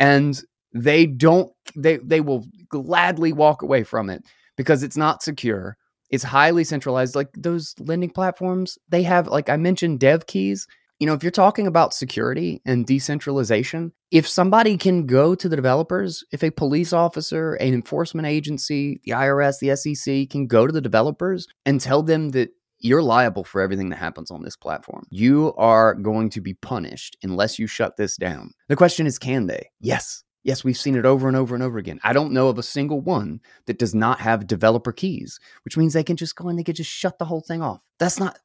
and 0.00 0.42
they 0.72 1.06
don't 1.06 1.52
they 1.76 1.98
they 1.98 2.20
will 2.20 2.44
gladly 2.68 3.32
walk 3.32 3.62
away 3.62 3.84
from 3.84 4.10
it 4.10 4.24
because 4.56 4.82
it's 4.82 4.96
not 4.96 5.22
secure 5.22 5.76
it's 6.10 6.24
highly 6.24 6.64
centralized 6.64 7.14
like 7.14 7.28
those 7.36 7.74
lending 7.78 8.10
platforms 8.10 8.78
they 8.88 9.02
have 9.02 9.28
like 9.28 9.48
i 9.48 9.56
mentioned 9.56 10.00
dev 10.00 10.26
keys. 10.26 10.66
You 10.98 11.06
know 11.06 11.14
if 11.14 11.22
you're 11.22 11.30
talking 11.30 11.66
about 11.66 11.94
security 11.94 12.60
and 12.66 12.86
decentralization 12.86 13.92
if 14.10 14.28
somebody 14.28 14.76
can 14.76 15.06
go 15.06 15.34
to 15.34 15.48
the 15.48 15.56
developers 15.56 16.24
if 16.30 16.42
a 16.42 16.50
police 16.50 16.92
officer 16.92 17.54
an 17.54 17.72
enforcement 17.72 18.26
agency 18.26 19.00
the 19.04 19.12
irs 19.12 19.60
the 19.60 19.74
sec 19.94 20.30
can 20.30 20.46
go 20.46 20.66
to 20.66 20.72
the 20.72 20.80
developers 20.80 21.46
and 21.64 21.80
tell 21.80 22.02
them 22.02 22.30
that 22.30 22.50
you're 22.80 23.02
liable 23.02 23.44
for 23.44 23.60
everything 23.60 23.88
that 23.90 23.96
happens 23.96 24.30
on 24.30 24.42
this 24.42 24.56
platform. 24.56 25.06
You 25.10 25.54
are 25.56 25.94
going 25.94 26.30
to 26.30 26.40
be 26.40 26.54
punished 26.54 27.16
unless 27.22 27.58
you 27.58 27.66
shut 27.66 27.96
this 27.96 28.16
down. 28.16 28.52
The 28.68 28.76
question 28.76 29.06
is 29.06 29.18
can 29.18 29.46
they? 29.46 29.70
Yes. 29.80 30.24
Yes, 30.42 30.64
we've 30.64 30.76
seen 30.76 30.96
it 30.96 31.04
over 31.04 31.28
and 31.28 31.36
over 31.36 31.54
and 31.54 31.62
over 31.62 31.76
again. 31.76 32.00
I 32.02 32.14
don't 32.14 32.32
know 32.32 32.48
of 32.48 32.58
a 32.58 32.62
single 32.62 33.00
one 33.00 33.40
that 33.66 33.78
does 33.78 33.94
not 33.94 34.20
have 34.20 34.46
developer 34.46 34.90
keys, 34.90 35.38
which 35.64 35.76
means 35.76 35.92
they 35.92 36.02
can 36.02 36.16
just 36.16 36.34
go 36.34 36.48
and 36.48 36.58
they 36.58 36.64
can 36.64 36.74
just 36.74 36.90
shut 36.90 37.18
the 37.18 37.26
whole 37.26 37.42
thing 37.42 37.60
off. 37.60 37.82
That's 37.98 38.18
not 38.18 38.38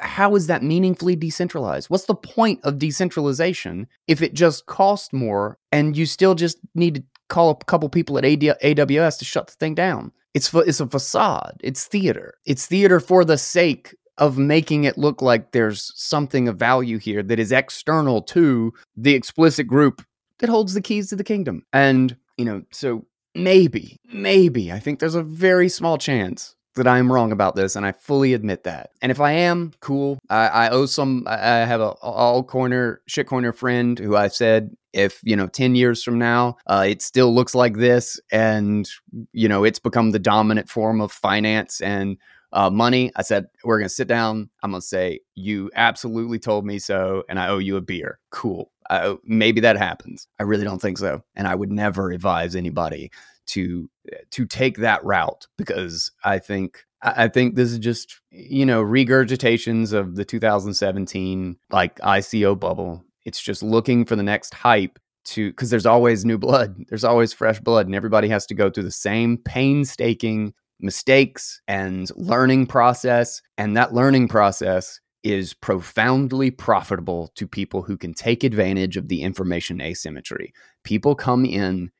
how 0.00 0.34
is 0.34 0.46
that 0.46 0.62
meaningfully 0.62 1.14
decentralized? 1.16 1.90
What's 1.90 2.06
the 2.06 2.14
point 2.14 2.60
of 2.64 2.78
decentralization 2.78 3.86
if 4.08 4.22
it 4.22 4.32
just 4.32 4.66
costs 4.66 5.12
more 5.12 5.58
and 5.70 5.96
you 5.96 6.06
still 6.06 6.34
just 6.34 6.58
need 6.74 6.94
to 6.94 7.04
call 7.28 7.50
a 7.50 7.64
couple 7.64 7.88
people 7.88 8.18
at 8.18 8.24
AWS 8.24 9.18
to 9.18 9.24
shut 9.24 9.48
the 9.48 9.54
thing 9.54 9.74
down. 9.74 10.12
It's 10.36 10.52
it's 10.52 10.80
a 10.80 10.86
facade. 10.86 11.58
It's 11.62 11.86
theater. 11.86 12.34
It's 12.44 12.66
theater 12.66 13.00
for 13.00 13.24
the 13.24 13.38
sake 13.38 13.96
of 14.18 14.36
making 14.36 14.84
it 14.84 14.98
look 14.98 15.22
like 15.22 15.52
there's 15.52 15.92
something 15.96 16.48
of 16.48 16.58
value 16.58 16.98
here 16.98 17.22
that 17.22 17.38
is 17.38 17.52
external 17.52 18.20
to 18.22 18.72
the 18.98 19.14
explicit 19.14 19.66
group 19.66 20.02
that 20.40 20.50
holds 20.50 20.74
the 20.74 20.82
keys 20.82 21.08
to 21.08 21.16
the 21.16 21.24
kingdom. 21.24 21.62
And, 21.72 22.16
you 22.36 22.44
know, 22.44 22.62
so 22.72 23.06
maybe, 23.34 23.98
maybe 24.12 24.72
I 24.72 24.78
think 24.78 24.98
there's 24.98 25.14
a 25.14 25.22
very 25.22 25.68
small 25.68 25.98
chance 25.98 26.55
that 26.76 26.86
I 26.86 26.98
am 26.98 27.12
wrong 27.12 27.32
about 27.32 27.56
this, 27.56 27.76
and 27.76 27.84
I 27.84 27.92
fully 27.92 28.32
admit 28.32 28.64
that. 28.64 28.90
And 29.02 29.10
if 29.10 29.20
I 29.20 29.32
am, 29.32 29.72
cool. 29.80 30.18
I, 30.30 30.46
I 30.46 30.68
owe 30.70 30.86
some. 30.86 31.24
I 31.26 31.36
have 31.36 31.80
a 31.80 31.94
altcoiner 32.02 32.98
shit 33.06 33.26
corner 33.26 33.52
friend 33.52 33.98
who 33.98 34.16
I 34.16 34.28
said 34.28 34.70
if 34.96 35.20
you 35.22 35.36
know 35.36 35.46
10 35.46 35.74
years 35.74 36.02
from 36.02 36.18
now 36.18 36.56
uh, 36.66 36.84
it 36.88 37.02
still 37.02 37.32
looks 37.32 37.54
like 37.54 37.76
this 37.76 38.18
and 38.32 38.88
you 39.32 39.46
know 39.46 39.62
it's 39.62 39.78
become 39.78 40.10
the 40.10 40.18
dominant 40.18 40.68
form 40.68 41.00
of 41.00 41.12
finance 41.12 41.80
and 41.82 42.16
uh, 42.52 42.70
money 42.70 43.12
i 43.16 43.22
said 43.22 43.46
we're 43.62 43.78
going 43.78 43.88
to 43.88 43.94
sit 43.94 44.08
down 44.08 44.48
i'm 44.62 44.70
going 44.70 44.80
to 44.80 44.86
say 44.86 45.20
you 45.34 45.70
absolutely 45.74 46.38
told 46.38 46.64
me 46.64 46.78
so 46.78 47.22
and 47.28 47.38
i 47.38 47.48
owe 47.48 47.58
you 47.58 47.76
a 47.76 47.80
beer 47.80 48.18
cool 48.30 48.72
uh, 48.88 49.16
maybe 49.24 49.60
that 49.60 49.76
happens 49.76 50.28
i 50.40 50.42
really 50.42 50.64
don't 50.64 50.80
think 50.80 50.96
so 50.96 51.22
and 51.34 51.46
i 51.46 51.54
would 51.54 51.70
never 51.70 52.10
advise 52.10 52.56
anybody 52.56 53.10
to 53.46 53.88
eh, 54.12 54.18
to 54.30 54.46
take 54.46 54.78
that 54.78 55.04
route 55.04 55.46
because 55.56 56.10
I 56.24 56.38
think 56.38 56.84
I 57.02 57.28
think 57.28 57.54
this 57.54 57.70
is 57.70 57.78
just 57.78 58.20
you 58.30 58.66
know 58.66 58.82
regurgitations 58.82 59.92
of 59.92 60.16
the 60.16 60.24
2017 60.24 61.56
like 61.70 61.98
ICO 62.00 62.58
bubble. 62.58 63.04
It's 63.24 63.40
just 63.40 63.62
looking 63.62 64.04
for 64.04 64.16
the 64.16 64.22
next 64.22 64.54
hype 64.54 64.98
to 65.26 65.50
because 65.50 65.70
there's 65.70 65.86
always 65.86 66.24
new 66.24 66.38
blood. 66.38 66.76
There's 66.88 67.04
always 67.04 67.32
fresh 67.32 67.60
blood, 67.60 67.86
and 67.86 67.94
everybody 67.94 68.28
has 68.28 68.46
to 68.46 68.54
go 68.54 68.70
through 68.70 68.84
the 68.84 68.90
same 68.90 69.38
painstaking 69.38 70.54
mistakes 70.80 71.60
and 71.66 72.10
learning 72.16 72.66
process. 72.66 73.42
And 73.58 73.76
that 73.76 73.94
learning 73.94 74.28
process 74.28 75.00
is 75.22 75.54
profoundly 75.54 76.50
profitable 76.50 77.32
to 77.34 77.48
people 77.48 77.82
who 77.82 77.96
can 77.96 78.14
take 78.14 78.44
advantage 78.44 78.96
of 78.96 79.08
the 79.08 79.22
information 79.22 79.80
asymmetry. 79.80 80.52
People 80.84 81.14
come 81.16 81.44
in 81.44 81.90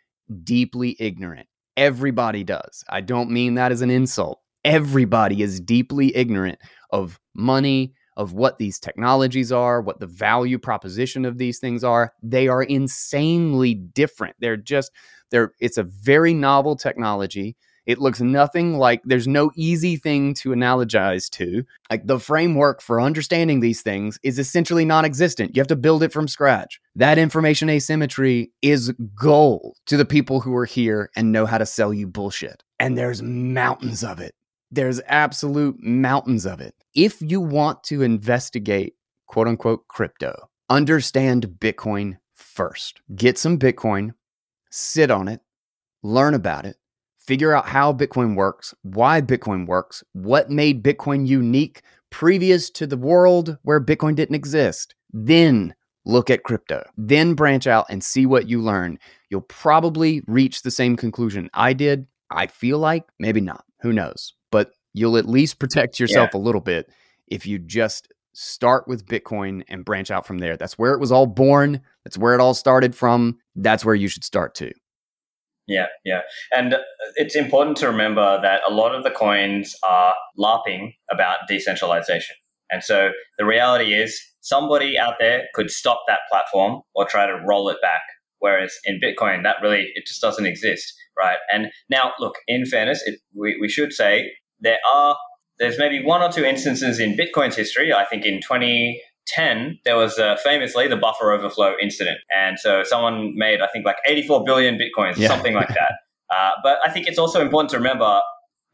deeply 0.42 0.96
ignorant. 0.98 1.48
Everybody 1.76 2.44
does. 2.44 2.84
I 2.88 3.00
don't 3.00 3.30
mean 3.30 3.54
that 3.54 3.72
as 3.72 3.82
an 3.82 3.90
insult. 3.90 4.40
Everybody 4.64 5.42
is 5.42 5.60
deeply 5.60 6.16
ignorant 6.16 6.58
of 6.90 7.20
money, 7.34 7.92
of 8.16 8.32
what 8.32 8.58
these 8.58 8.78
technologies 8.80 9.52
are, 9.52 9.80
what 9.80 10.00
the 10.00 10.06
value 10.06 10.58
proposition 10.58 11.24
of 11.24 11.38
these 11.38 11.58
things 11.58 11.84
are. 11.84 12.12
They 12.22 12.48
are 12.48 12.62
insanely 12.62 13.74
different. 13.74 14.36
They're 14.40 14.56
just 14.56 14.90
they're 15.30 15.52
it's 15.60 15.78
a 15.78 15.82
very 15.82 16.34
novel 16.34 16.76
technology. 16.76 17.56
It 17.86 17.98
looks 17.98 18.20
nothing 18.20 18.78
like 18.78 19.00
there's 19.04 19.28
no 19.28 19.52
easy 19.54 19.96
thing 19.96 20.34
to 20.34 20.50
analogize 20.50 21.30
to. 21.30 21.64
Like 21.88 22.06
the 22.06 22.18
framework 22.18 22.82
for 22.82 23.00
understanding 23.00 23.60
these 23.60 23.80
things 23.80 24.18
is 24.22 24.38
essentially 24.38 24.84
non 24.84 25.04
existent. 25.04 25.54
You 25.54 25.60
have 25.60 25.68
to 25.68 25.76
build 25.76 26.02
it 26.02 26.12
from 26.12 26.28
scratch. 26.28 26.80
That 26.96 27.18
information 27.18 27.70
asymmetry 27.70 28.50
is 28.60 28.92
gold 29.14 29.76
to 29.86 29.96
the 29.96 30.04
people 30.04 30.40
who 30.40 30.54
are 30.56 30.64
here 30.64 31.10
and 31.14 31.32
know 31.32 31.46
how 31.46 31.58
to 31.58 31.66
sell 31.66 31.94
you 31.94 32.06
bullshit. 32.06 32.64
And 32.80 32.98
there's 32.98 33.22
mountains 33.22 34.02
of 34.02 34.20
it. 34.20 34.34
There's 34.70 35.00
absolute 35.06 35.76
mountains 35.80 36.44
of 36.44 36.60
it. 36.60 36.74
If 36.94 37.22
you 37.22 37.40
want 37.40 37.84
to 37.84 38.02
investigate 38.02 38.94
quote 39.26 39.46
unquote 39.46 39.86
crypto, 39.88 40.48
understand 40.68 41.46
Bitcoin 41.60 42.18
first. 42.34 43.00
Get 43.14 43.38
some 43.38 43.58
Bitcoin, 43.58 44.14
sit 44.70 45.10
on 45.10 45.28
it, 45.28 45.40
learn 46.02 46.34
about 46.34 46.66
it, 46.66 46.76
figure 47.26 47.54
out 47.54 47.66
how 47.66 47.92
Bitcoin 47.92 48.36
works, 48.36 48.74
why 48.82 49.20
Bitcoin 49.20 49.66
works, 49.66 50.02
what 50.12 50.50
made 50.50 50.82
Bitcoin 50.82 51.26
unique 51.26 51.82
previous 52.10 52.70
to 52.70 52.86
the 52.86 52.96
world 52.96 53.58
where 53.62 53.80
Bitcoin 53.80 54.14
didn't 54.14 54.36
exist. 54.36 54.94
Then 55.12 55.74
look 56.04 56.30
at 56.30 56.44
crypto. 56.44 56.84
Then 56.96 57.34
branch 57.34 57.66
out 57.66 57.86
and 57.90 58.02
see 58.02 58.26
what 58.26 58.48
you 58.48 58.60
learn. 58.60 58.98
You'll 59.28 59.42
probably 59.42 60.22
reach 60.26 60.62
the 60.62 60.70
same 60.70 60.96
conclusion 60.96 61.50
I 61.52 61.72
did. 61.72 62.06
I 62.30 62.46
feel 62.46 62.78
like 62.78 63.04
maybe 63.18 63.40
not. 63.40 63.64
Who 63.80 63.92
knows? 63.92 64.34
But 64.50 64.72
you'll 64.94 65.16
at 65.16 65.28
least 65.28 65.58
protect 65.58 66.00
yourself 66.00 66.30
yeah. 66.32 66.38
a 66.38 66.42
little 66.42 66.60
bit 66.60 66.88
if 67.26 67.46
you 67.46 67.58
just 67.58 68.12
start 68.32 68.86
with 68.86 69.06
Bitcoin 69.06 69.62
and 69.68 69.84
branch 69.84 70.10
out 70.10 70.26
from 70.26 70.38
there. 70.38 70.56
That's 70.56 70.78
where 70.78 70.92
it 70.92 71.00
was 71.00 71.10
all 71.10 71.26
born. 71.26 71.80
That's 72.04 72.18
where 72.18 72.34
it 72.34 72.40
all 72.40 72.54
started 72.54 72.94
from. 72.94 73.38
That's 73.56 73.84
where 73.84 73.94
you 73.94 74.08
should 74.08 74.24
start 74.24 74.54
too. 74.54 74.72
Yeah, 75.66 75.86
yeah. 76.04 76.20
And 76.52 76.74
uh, 76.74 76.78
it's 77.16 77.34
important 77.34 77.76
to 77.78 77.88
remember 77.88 78.40
that 78.40 78.60
a 78.68 78.72
lot 78.72 78.94
of 78.94 79.02
the 79.02 79.10
coins 79.10 79.74
are 79.86 80.14
LARPing 80.38 80.94
about 81.10 81.38
decentralization. 81.48 82.36
And 82.70 82.82
so 82.82 83.10
the 83.38 83.44
reality 83.44 83.94
is 83.94 84.20
somebody 84.40 84.98
out 84.98 85.14
there 85.18 85.44
could 85.54 85.70
stop 85.70 86.02
that 86.06 86.20
platform 86.30 86.82
or 86.94 87.04
try 87.04 87.26
to 87.26 87.40
roll 87.46 87.68
it 87.68 87.78
back. 87.82 88.02
Whereas 88.38 88.72
in 88.84 89.00
Bitcoin, 89.00 89.42
that 89.42 89.56
really, 89.62 89.88
it 89.94 90.06
just 90.06 90.20
doesn't 90.20 90.46
exist, 90.46 90.94
right? 91.18 91.38
And 91.52 91.68
now, 91.90 92.12
look, 92.20 92.36
in 92.46 92.66
fairness, 92.66 93.02
it, 93.06 93.18
we, 93.34 93.56
we 93.60 93.68
should 93.68 93.92
say 93.92 94.30
there 94.60 94.78
are, 94.92 95.16
there's 95.58 95.78
maybe 95.78 96.04
one 96.04 96.22
or 96.22 96.30
two 96.30 96.44
instances 96.44 97.00
in 97.00 97.16
Bitcoin's 97.16 97.56
history. 97.56 97.92
I 97.92 98.04
think 98.04 98.24
in 98.24 98.40
20, 98.40 99.00
10, 99.26 99.78
there 99.84 99.96
was 99.96 100.18
uh, 100.18 100.36
famously 100.36 100.88
the 100.88 100.96
buffer 100.96 101.32
overflow 101.32 101.74
incident. 101.80 102.18
And 102.36 102.58
so 102.58 102.82
someone 102.84 103.32
made, 103.36 103.60
I 103.60 103.68
think, 103.68 103.84
like 103.84 103.96
84 104.06 104.44
billion 104.44 104.78
Bitcoins, 104.78 105.16
yeah. 105.16 105.28
something 105.28 105.54
like 105.54 105.68
that. 105.68 105.92
Uh, 106.34 106.50
but 106.62 106.78
I 106.84 106.90
think 106.90 107.06
it's 107.06 107.18
also 107.18 107.40
important 107.40 107.70
to 107.70 107.76
remember 107.76 108.20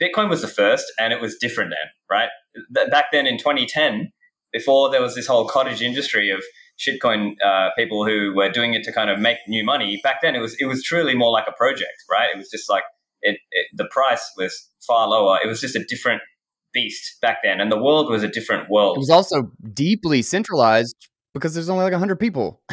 Bitcoin 0.02 0.28
was 0.28 0.40
the 0.40 0.48
first 0.48 0.90
and 0.98 1.12
it 1.12 1.20
was 1.20 1.36
different 1.36 1.70
then, 1.70 1.90
right? 2.10 2.28
Th- 2.74 2.90
back 2.90 3.06
then 3.12 3.26
in 3.26 3.38
2010, 3.38 4.10
before 4.52 4.90
there 4.90 5.02
was 5.02 5.14
this 5.14 5.26
whole 5.26 5.46
cottage 5.46 5.80
industry 5.80 6.30
of 6.30 6.42
shitcoin 6.78 7.32
uh, 7.44 7.70
people 7.76 8.04
who 8.04 8.34
were 8.34 8.48
doing 8.50 8.74
it 8.74 8.82
to 8.84 8.92
kind 8.92 9.10
of 9.10 9.18
make 9.18 9.38
new 9.48 9.64
money, 9.64 10.00
back 10.02 10.20
then 10.22 10.34
it 10.34 10.40
was 10.40 10.56
it 10.58 10.66
was 10.66 10.82
truly 10.82 11.14
more 11.14 11.30
like 11.30 11.46
a 11.48 11.52
project, 11.52 12.04
right? 12.10 12.28
It 12.34 12.38
was 12.38 12.50
just 12.50 12.68
like 12.68 12.84
it, 13.22 13.38
it 13.50 13.66
the 13.74 13.88
price 13.90 14.30
was 14.36 14.68
far 14.86 15.08
lower. 15.08 15.38
It 15.42 15.46
was 15.46 15.60
just 15.60 15.76
a 15.76 15.84
different 15.88 16.22
beast 16.72 17.20
back 17.20 17.38
then, 17.42 17.60
and 17.60 17.70
the 17.70 17.82
world 17.82 18.10
was 18.10 18.22
a 18.22 18.28
different 18.28 18.70
world. 18.70 18.96
It 18.96 19.00
was 19.00 19.10
also 19.10 19.50
deeply 19.72 20.22
centralized 20.22 21.08
because 21.34 21.54
there's 21.54 21.68
only 21.68 21.84
like 21.84 21.92
100 21.92 22.16
people. 22.16 22.60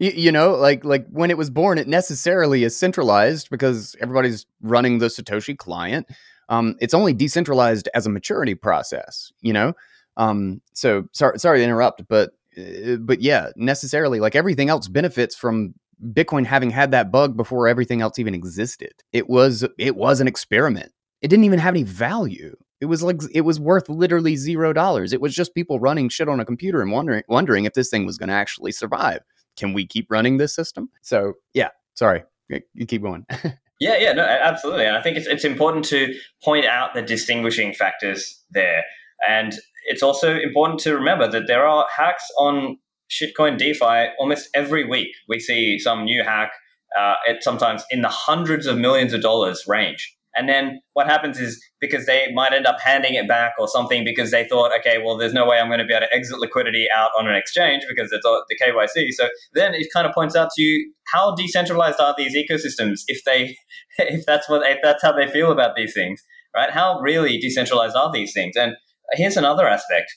You, 0.00 0.10
you, 0.10 0.32
know 0.32 0.52
like 0.54 0.86
like 0.86 1.06
when 1.10 1.30
it 1.30 1.36
was 1.36 1.50
born 1.50 1.76
it 1.76 1.86
necessarily 1.86 2.64
is 2.64 2.74
centralized 2.74 3.50
because 3.50 3.94
everybody's 4.00 4.46
running 4.62 4.98
the 4.98 5.08
satoshi 5.08 5.56
client. 5.56 6.06
Um, 6.48 6.76
it's 6.80 6.94
only 6.94 7.12
decentralized 7.12 7.90
as 7.94 8.06
a 8.06 8.10
maturity 8.10 8.54
process 8.54 9.32
you 9.42 9.52
know? 9.52 9.74
Um, 10.16 10.62
so 10.72 11.08
sorry 11.12 11.38
sorry 11.38 11.58
to 11.58 11.64
interrupt 11.64 12.08
but 12.08 12.30
uh, 12.56 12.96
but 13.00 13.20
yeah 13.20 13.50
necessarily 13.54 14.18
like 14.18 14.34
everything 14.34 14.70
else 14.70 14.88
benefits 14.88 15.36
from 15.36 15.74
bitcoin 16.02 16.46
having 16.46 16.70
had 16.70 16.90
that 16.90 17.12
bug 17.12 17.36
before 17.36 17.68
everything 17.68 18.00
else 18.00 18.18
even 18.18 18.34
existed. 18.34 18.92
It 19.12 19.28
was 19.28 19.64
it 19.78 19.96
was 19.96 20.20
an 20.20 20.28
experiment. 20.28 20.92
It 21.20 21.28
didn't 21.28 21.44
even 21.44 21.58
have 21.58 21.74
any 21.74 21.84
value 21.84 22.56
it 22.82 22.86
was 22.86 23.00
like 23.00 23.20
it 23.32 23.42
was 23.42 23.60
worth 23.60 23.88
literally 23.88 24.34
zero 24.34 24.72
dollars. 24.72 25.12
It 25.12 25.20
was 25.20 25.32
just 25.32 25.54
people 25.54 25.78
running 25.78 26.08
shit 26.08 26.28
on 26.28 26.40
a 26.40 26.44
computer 26.44 26.82
and 26.82 26.90
wondering 26.90 27.22
wondering 27.28 27.64
if 27.64 27.74
this 27.74 27.88
thing 27.88 28.04
was 28.04 28.18
going 28.18 28.28
to 28.28 28.34
actually 28.34 28.72
survive. 28.72 29.20
Can 29.56 29.72
we 29.72 29.86
keep 29.86 30.10
running 30.10 30.38
this 30.38 30.52
system? 30.52 30.90
So 31.00 31.34
yeah, 31.54 31.68
sorry, 31.94 32.24
you 32.48 32.84
keep 32.84 33.02
going. 33.02 33.24
yeah, 33.78 33.98
yeah, 33.98 34.12
no, 34.14 34.24
absolutely. 34.24 34.84
And 34.84 34.96
I 34.96 35.00
think 35.00 35.16
it's 35.16 35.28
it's 35.28 35.44
important 35.44 35.84
to 35.86 36.12
point 36.42 36.66
out 36.66 36.92
the 36.92 37.02
distinguishing 37.02 37.72
factors 37.72 38.42
there, 38.50 38.82
and 39.28 39.54
it's 39.84 40.02
also 40.02 40.36
important 40.36 40.80
to 40.80 40.96
remember 40.96 41.28
that 41.28 41.46
there 41.46 41.64
are 41.64 41.86
hacks 41.96 42.24
on 42.36 42.78
shitcoin 43.08 43.58
DeFi 43.58 44.12
almost 44.18 44.48
every 44.54 44.84
week. 44.84 45.14
We 45.28 45.38
see 45.38 45.78
some 45.78 46.02
new 46.04 46.24
hack. 46.24 46.50
Uh, 46.98 47.14
sometimes 47.40 47.82
in 47.90 48.02
the 48.02 48.08
hundreds 48.08 48.66
of 48.66 48.76
millions 48.76 49.14
of 49.14 49.22
dollars 49.22 49.64
range. 49.66 50.14
And 50.34 50.48
then 50.48 50.80
what 50.94 51.06
happens 51.06 51.38
is 51.38 51.62
because 51.80 52.06
they 52.06 52.32
might 52.32 52.52
end 52.52 52.66
up 52.66 52.80
handing 52.80 53.14
it 53.14 53.28
back 53.28 53.52
or 53.58 53.68
something 53.68 54.04
because 54.04 54.30
they 54.30 54.46
thought, 54.48 54.72
okay, 54.78 54.98
well, 55.04 55.16
there's 55.16 55.34
no 55.34 55.46
way 55.46 55.58
I'm 55.58 55.68
going 55.68 55.78
to 55.78 55.84
be 55.84 55.92
able 55.92 56.06
to 56.06 56.14
exit 56.14 56.38
liquidity 56.38 56.86
out 56.94 57.10
on 57.18 57.28
an 57.28 57.34
exchange 57.34 57.84
because 57.88 58.10
it's 58.12 58.24
all 58.24 58.42
the 58.48 58.56
KYC. 58.56 59.10
So 59.10 59.28
then 59.52 59.74
it 59.74 59.88
kind 59.92 60.06
of 60.06 60.14
points 60.14 60.34
out 60.34 60.50
to 60.56 60.62
you 60.62 60.92
how 61.12 61.34
decentralized 61.34 62.00
are 62.00 62.14
these 62.16 62.34
ecosystems 62.34 63.00
if 63.08 63.24
they, 63.24 63.56
if 63.98 64.24
that's 64.24 64.48
what, 64.48 64.68
if 64.70 64.78
that's 64.82 65.02
how 65.02 65.12
they 65.12 65.28
feel 65.28 65.52
about 65.52 65.76
these 65.76 65.92
things, 65.92 66.22
right? 66.56 66.70
How 66.70 66.98
really 67.00 67.38
decentralized 67.38 67.96
are 67.96 68.10
these 68.10 68.32
things? 68.32 68.56
And 68.56 68.74
here's 69.12 69.36
another 69.36 69.68
aspect 69.68 70.14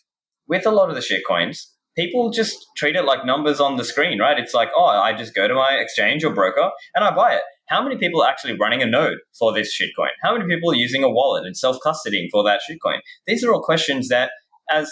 with 0.47 0.66
a 0.66 0.72
lot 0.72 0.89
of 0.89 0.95
the 0.95 1.01
shit 1.01 1.24
coins. 1.28 1.72
People 1.97 2.30
just 2.30 2.57
treat 2.76 2.95
it 2.95 3.05
like 3.05 3.26
numbers 3.26 3.61
on 3.61 3.78
the 3.78 3.86
screen, 3.86 4.20
right? 4.20 4.38
It's 4.38 4.53
like, 4.53 4.70
oh, 4.76 4.86
I 4.86 5.13
just 5.13 5.34
go 5.34 5.47
to 5.47 5.53
my 5.53 5.76
exchange 5.76 6.26
or 6.26 6.34
broker 6.34 6.72
and 6.93 7.05
I 7.05 7.11
buy 7.11 7.36
it 7.36 7.41
how 7.68 7.84
many 7.84 7.97
people 7.97 8.22
are 8.22 8.30
actually 8.30 8.57
running 8.59 8.82
a 8.82 8.86
node 8.86 9.18
for 9.38 9.53
this 9.53 9.76
shitcoin? 9.76 10.09
How 10.24 10.38
many 10.38 10.53
people 10.53 10.72
are 10.72 10.76
using 10.76 11.03
a 11.03 11.09
wallet 11.09 11.45
and 11.45 11.57
self 11.57 11.78
custodying 11.86 12.28
for 12.32 12.43
that 12.43 12.61
shitcoin? 12.70 12.99
These 13.28 13.43
are 13.43 13.53
all 13.53 13.61
questions 13.61 14.09
that, 14.09 14.32
as 14.72 14.91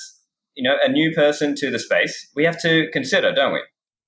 you 0.56 0.64
know, 0.64 0.76
a 0.84 0.90
new 0.92 1.12
person 1.14 1.56
to 1.56 1.72
the 1.72 1.80
space, 1.80 2.30
we 2.36 2.46
have 2.46 2.60
to 2.62 2.88
consider, 2.92 3.34
don't 3.34 3.54
we? 3.54 3.62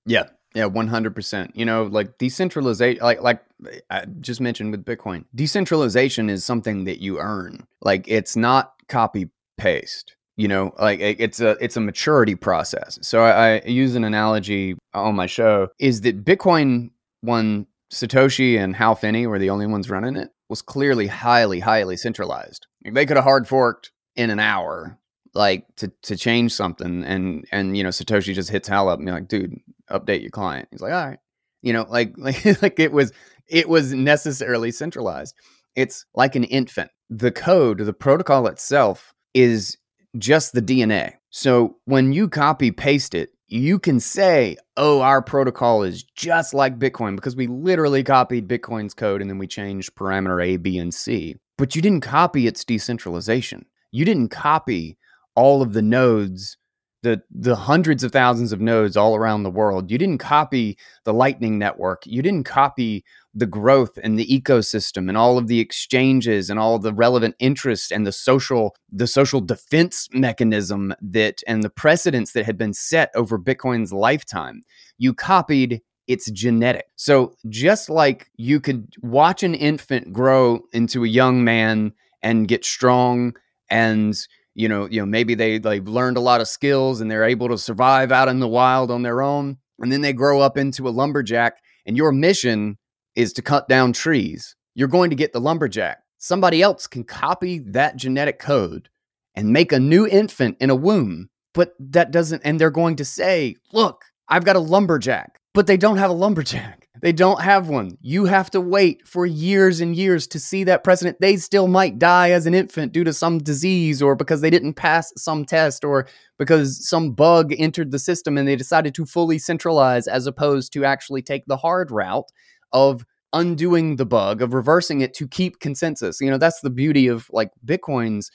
Yeah, 0.06 0.24
Yeah, 0.54 0.66
one 0.66 0.88
hundred 0.88 1.14
percent. 1.14 1.54
You 1.54 1.64
know, 1.64 1.84
like 1.84 2.18
decentralization, 2.18 3.02
like 3.02 3.20
like 3.20 3.42
I 3.90 4.06
just 4.20 4.40
mentioned 4.40 4.70
with 4.70 4.84
Bitcoin, 4.84 5.24
decentralization 5.34 6.30
is 6.30 6.44
something 6.44 6.84
that 6.84 7.00
you 7.00 7.18
earn. 7.18 7.66
Like 7.82 8.06
it's 8.08 8.36
not 8.36 8.72
copy 8.88 9.28
paste. 9.58 10.16
You 10.36 10.48
know, 10.48 10.74
like 10.78 11.00
it's 11.00 11.40
a 11.40 11.56
it's 11.62 11.76
a 11.76 11.80
maturity 11.80 12.34
process. 12.34 12.98
So 13.02 13.22
I, 13.22 13.56
I 13.56 13.62
use 13.66 13.94
an 13.96 14.04
analogy 14.04 14.76
on 14.94 15.14
my 15.14 15.26
show 15.26 15.68
is 15.78 16.02
that 16.02 16.24
Bitcoin 16.24 16.90
when 17.20 17.66
Satoshi 17.92 18.58
and 18.58 18.76
Hal 18.76 18.94
Finney 18.94 19.26
were 19.26 19.38
the 19.38 19.50
only 19.50 19.66
ones 19.66 19.90
running 19.90 20.16
it 20.16 20.30
was 20.48 20.62
clearly 20.62 21.06
highly 21.06 21.60
highly 21.60 21.96
centralized. 21.96 22.66
They 22.84 23.06
could 23.06 23.16
have 23.16 23.24
hard 23.24 23.48
forked 23.48 23.92
in 24.14 24.30
an 24.30 24.40
hour 24.40 24.98
like 25.34 25.66
to 25.76 25.92
to 26.02 26.16
change 26.16 26.52
something 26.52 27.04
and 27.04 27.44
and 27.52 27.76
you 27.76 27.82
know 27.82 27.90
Satoshi 27.90 28.34
just 28.34 28.50
hits 28.50 28.68
Hal 28.68 28.88
up 28.88 28.98
and 28.98 29.06
be 29.06 29.12
like, 29.12 29.28
dude, 29.28 29.56
update 29.90 30.22
your 30.22 30.30
client. 30.30 30.68
He's 30.70 30.80
like, 30.80 30.92
all 30.92 31.06
right. 31.06 31.18
You 31.62 31.72
know, 31.72 31.86
like 31.88 32.14
like 32.16 32.44
like 32.62 32.80
it 32.80 32.92
was 32.92 33.12
it 33.48 33.68
was 33.68 33.92
necessarily 33.92 34.70
centralized. 34.70 35.34
It's 35.74 36.06
like 36.14 36.34
an 36.36 36.44
infant. 36.44 36.90
The 37.10 37.30
code, 37.30 37.78
the 37.78 37.92
protocol 37.92 38.46
itself 38.46 39.12
is 39.34 39.76
just 40.18 40.52
the 40.52 40.62
DNA. 40.62 41.14
So 41.30 41.76
when 41.84 42.12
you 42.12 42.28
copy 42.28 42.70
paste 42.70 43.14
it, 43.14 43.30
you 43.48 43.78
can 43.78 44.00
say, 44.00 44.56
oh, 44.76 45.00
our 45.00 45.22
protocol 45.22 45.82
is 45.82 46.02
just 46.02 46.54
like 46.54 46.78
Bitcoin 46.78 47.16
because 47.16 47.36
we 47.36 47.46
literally 47.46 48.02
copied 48.02 48.48
Bitcoin's 48.48 48.94
code 48.94 49.20
and 49.20 49.30
then 49.30 49.38
we 49.38 49.46
changed 49.46 49.94
parameter 49.94 50.44
A, 50.44 50.56
B, 50.56 50.78
and 50.78 50.92
C. 50.92 51.36
But 51.58 51.74
you 51.74 51.82
didn't 51.82 52.02
copy 52.02 52.46
its 52.46 52.64
decentralization. 52.64 53.64
You 53.90 54.04
didn't 54.04 54.28
copy 54.28 54.98
all 55.34 55.62
of 55.62 55.72
the 55.72 55.82
nodes 55.82 56.56
the 57.02 57.22
the 57.30 57.54
hundreds 57.54 58.02
of 58.02 58.10
thousands 58.10 58.52
of 58.52 58.60
nodes 58.60 58.96
all 58.96 59.14
around 59.14 59.42
the 59.42 59.50
world 59.50 59.90
you 59.90 59.98
didn't 59.98 60.18
copy 60.18 60.76
the 61.04 61.12
lightning 61.12 61.58
network 61.58 62.02
you 62.06 62.22
didn't 62.22 62.44
copy 62.44 63.04
the 63.36 63.46
growth 63.46 63.98
and 64.02 64.18
the 64.18 64.26
ecosystem 64.26 65.08
and 65.08 65.16
all 65.16 65.36
of 65.36 65.46
the 65.46 65.60
exchanges 65.60 66.48
and 66.48 66.58
all 66.58 66.78
the 66.78 66.92
relevant 66.92 67.36
interests 67.38 67.92
and 67.92 68.06
the 68.06 68.12
social 68.12 68.74
the 68.90 69.06
social 69.06 69.40
defense 69.40 70.08
mechanism 70.12 70.94
that 71.00 71.42
and 71.46 71.62
the 71.62 71.70
precedents 71.70 72.32
that 72.32 72.46
had 72.46 72.56
been 72.56 72.72
set 72.72 73.10
over 73.14 73.38
bitcoin's 73.38 73.92
lifetime 73.92 74.62
you 74.98 75.12
copied 75.12 75.82
its 76.08 76.30
genetic 76.30 76.86
so 76.96 77.34
just 77.48 77.90
like 77.90 78.30
you 78.36 78.58
could 78.58 78.88
watch 79.02 79.42
an 79.42 79.54
infant 79.54 80.12
grow 80.12 80.60
into 80.72 81.04
a 81.04 81.08
young 81.08 81.44
man 81.44 81.92
and 82.22 82.48
get 82.48 82.64
strong 82.64 83.34
and 83.68 84.26
you 84.56 84.70
know, 84.70 84.88
you 84.90 85.00
know, 85.00 85.06
maybe 85.06 85.34
they 85.34 85.58
they've 85.58 85.86
learned 85.86 86.16
a 86.16 86.20
lot 86.20 86.40
of 86.40 86.48
skills 86.48 87.02
and 87.02 87.10
they're 87.10 87.24
able 87.24 87.48
to 87.50 87.58
survive 87.58 88.10
out 88.10 88.28
in 88.28 88.40
the 88.40 88.48
wild 88.48 88.90
on 88.90 89.02
their 89.02 89.20
own. 89.20 89.58
And 89.78 89.92
then 89.92 90.00
they 90.00 90.14
grow 90.14 90.40
up 90.40 90.56
into 90.56 90.88
a 90.88 90.90
lumberjack, 90.90 91.58
and 91.84 91.94
your 91.94 92.10
mission 92.10 92.78
is 93.16 93.32
to 93.32 93.42
cut 93.42 93.68
down 93.68 93.92
trees. 93.92 94.54
You're 94.74 94.88
going 94.88 95.10
to 95.10 95.16
get 95.16 95.32
the 95.32 95.40
lumberjack. 95.40 95.98
Somebody 96.18 96.62
else 96.62 96.86
can 96.86 97.04
copy 97.04 97.58
that 97.60 97.96
genetic 97.96 98.38
code 98.38 98.88
and 99.34 99.52
make 99.52 99.72
a 99.72 99.80
new 99.80 100.06
infant 100.06 100.56
in 100.60 100.70
a 100.70 100.74
womb. 100.74 101.28
But 101.54 101.72
that 101.78 102.10
doesn't, 102.10 102.42
and 102.44 102.60
they're 102.60 102.70
going 102.70 102.96
to 102.96 103.04
say, 103.04 103.56
look, 103.72 104.04
I've 104.28 104.44
got 104.44 104.56
a 104.56 104.60
lumberjack, 104.60 105.40
but 105.54 105.66
they 105.66 105.76
don't 105.76 105.98
have 105.98 106.10
a 106.10 106.14
lumberjack. 106.14 106.82
They 107.02 107.12
don't 107.12 107.42
have 107.42 107.68
one. 107.68 107.98
You 108.00 108.24
have 108.24 108.50
to 108.52 108.60
wait 108.60 109.06
for 109.06 109.26
years 109.26 109.82
and 109.82 109.94
years 109.94 110.26
to 110.28 110.40
see 110.40 110.64
that 110.64 110.82
precedent. 110.82 111.18
They 111.20 111.36
still 111.36 111.68
might 111.68 111.98
die 111.98 112.30
as 112.30 112.46
an 112.46 112.54
infant 112.54 112.92
due 112.92 113.04
to 113.04 113.12
some 113.12 113.36
disease 113.36 114.00
or 114.00 114.16
because 114.16 114.40
they 114.40 114.48
didn't 114.48 114.74
pass 114.74 115.12
some 115.14 115.44
test 115.44 115.84
or 115.84 116.08
because 116.38 116.88
some 116.88 117.12
bug 117.12 117.52
entered 117.58 117.90
the 117.90 117.98
system 117.98 118.38
and 118.38 118.48
they 118.48 118.56
decided 118.56 118.94
to 118.94 119.04
fully 119.04 119.38
centralize 119.38 120.08
as 120.08 120.26
opposed 120.26 120.72
to 120.72 120.86
actually 120.86 121.20
take 121.20 121.44
the 121.46 121.58
hard 121.58 121.90
route 121.90 122.30
of 122.76 123.06
undoing 123.32 123.96
the 123.96 124.06
bug, 124.06 124.42
of 124.42 124.54
reversing 124.54 125.00
it 125.00 125.14
to 125.14 125.26
keep 125.26 125.58
consensus. 125.58 126.20
You 126.20 126.30
know, 126.30 126.38
that's 126.38 126.60
the 126.60 126.70
beauty 126.70 127.08
of 127.08 127.28
like 127.32 127.50
Bitcoin's 127.64 128.30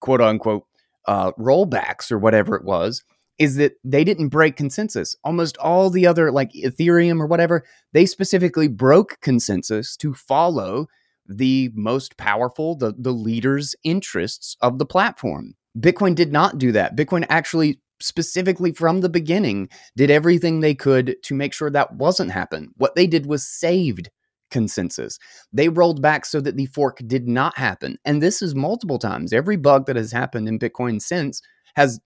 quote 0.00 0.20
unquote 0.20 0.66
uh, 1.06 1.32
rollbacks 1.32 2.12
or 2.12 2.18
whatever 2.18 2.54
it 2.54 2.64
was 2.64 3.02
is 3.38 3.56
that 3.56 3.74
they 3.84 4.04
didn't 4.04 4.28
break 4.28 4.56
consensus. 4.56 5.16
Almost 5.24 5.56
all 5.58 5.90
the 5.90 6.06
other, 6.06 6.30
like 6.30 6.52
Ethereum 6.52 7.20
or 7.20 7.26
whatever, 7.26 7.64
they 7.92 8.06
specifically 8.06 8.68
broke 8.68 9.18
consensus 9.20 9.96
to 9.98 10.14
follow 10.14 10.86
the 11.28 11.70
most 11.74 12.16
powerful, 12.16 12.76
the, 12.76 12.94
the 12.96 13.12
leaders' 13.12 13.74
interests 13.82 14.56
of 14.60 14.78
the 14.78 14.86
platform. 14.86 15.54
Bitcoin 15.78 16.14
did 16.14 16.32
not 16.32 16.56
do 16.56 16.72
that. 16.72 16.96
Bitcoin 16.96 17.26
actually, 17.28 17.80
specifically 18.00 18.72
from 18.72 19.00
the 19.00 19.08
beginning, 19.08 19.68
did 19.96 20.10
everything 20.10 20.60
they 20.60 20.74
could 20.74 21.16
to 21.22 21.34
make 21.34 21.52
sure 21.52 21.70
that 21.70 21.94
wasn't 21.94 22.30
happen. 22.30 22.70
What 22.76 22.94
they 22.94 23.06
did 23.06 23.26
was 23.26 23.46
saved 23.46 24.10
consensus. 24.50 25.18
They 25.52 25.68
rolled 25.68 26.00
back 26.00 26.24
so 26.24 26.40
that 26.40 26.56
the 26.56 26.66
fork 26.66 27.00
did 27.06 27.26
not 27.26 27.56
happen. 27.58 27.98
And 28.04 28.22
this 28.22 28.42
is 28.42 28.54
multiple 28.54 28.98
times. 28.98 29.32
Every 29.32 29.56
bug 29.56 29.86
that 29.86 29.96
has 29.96 30.12
happened 30.12 30.48
in 30.48 30.58
Bitcoin 30.58 31.00
since 31.00 31.42
has 31.74 32.00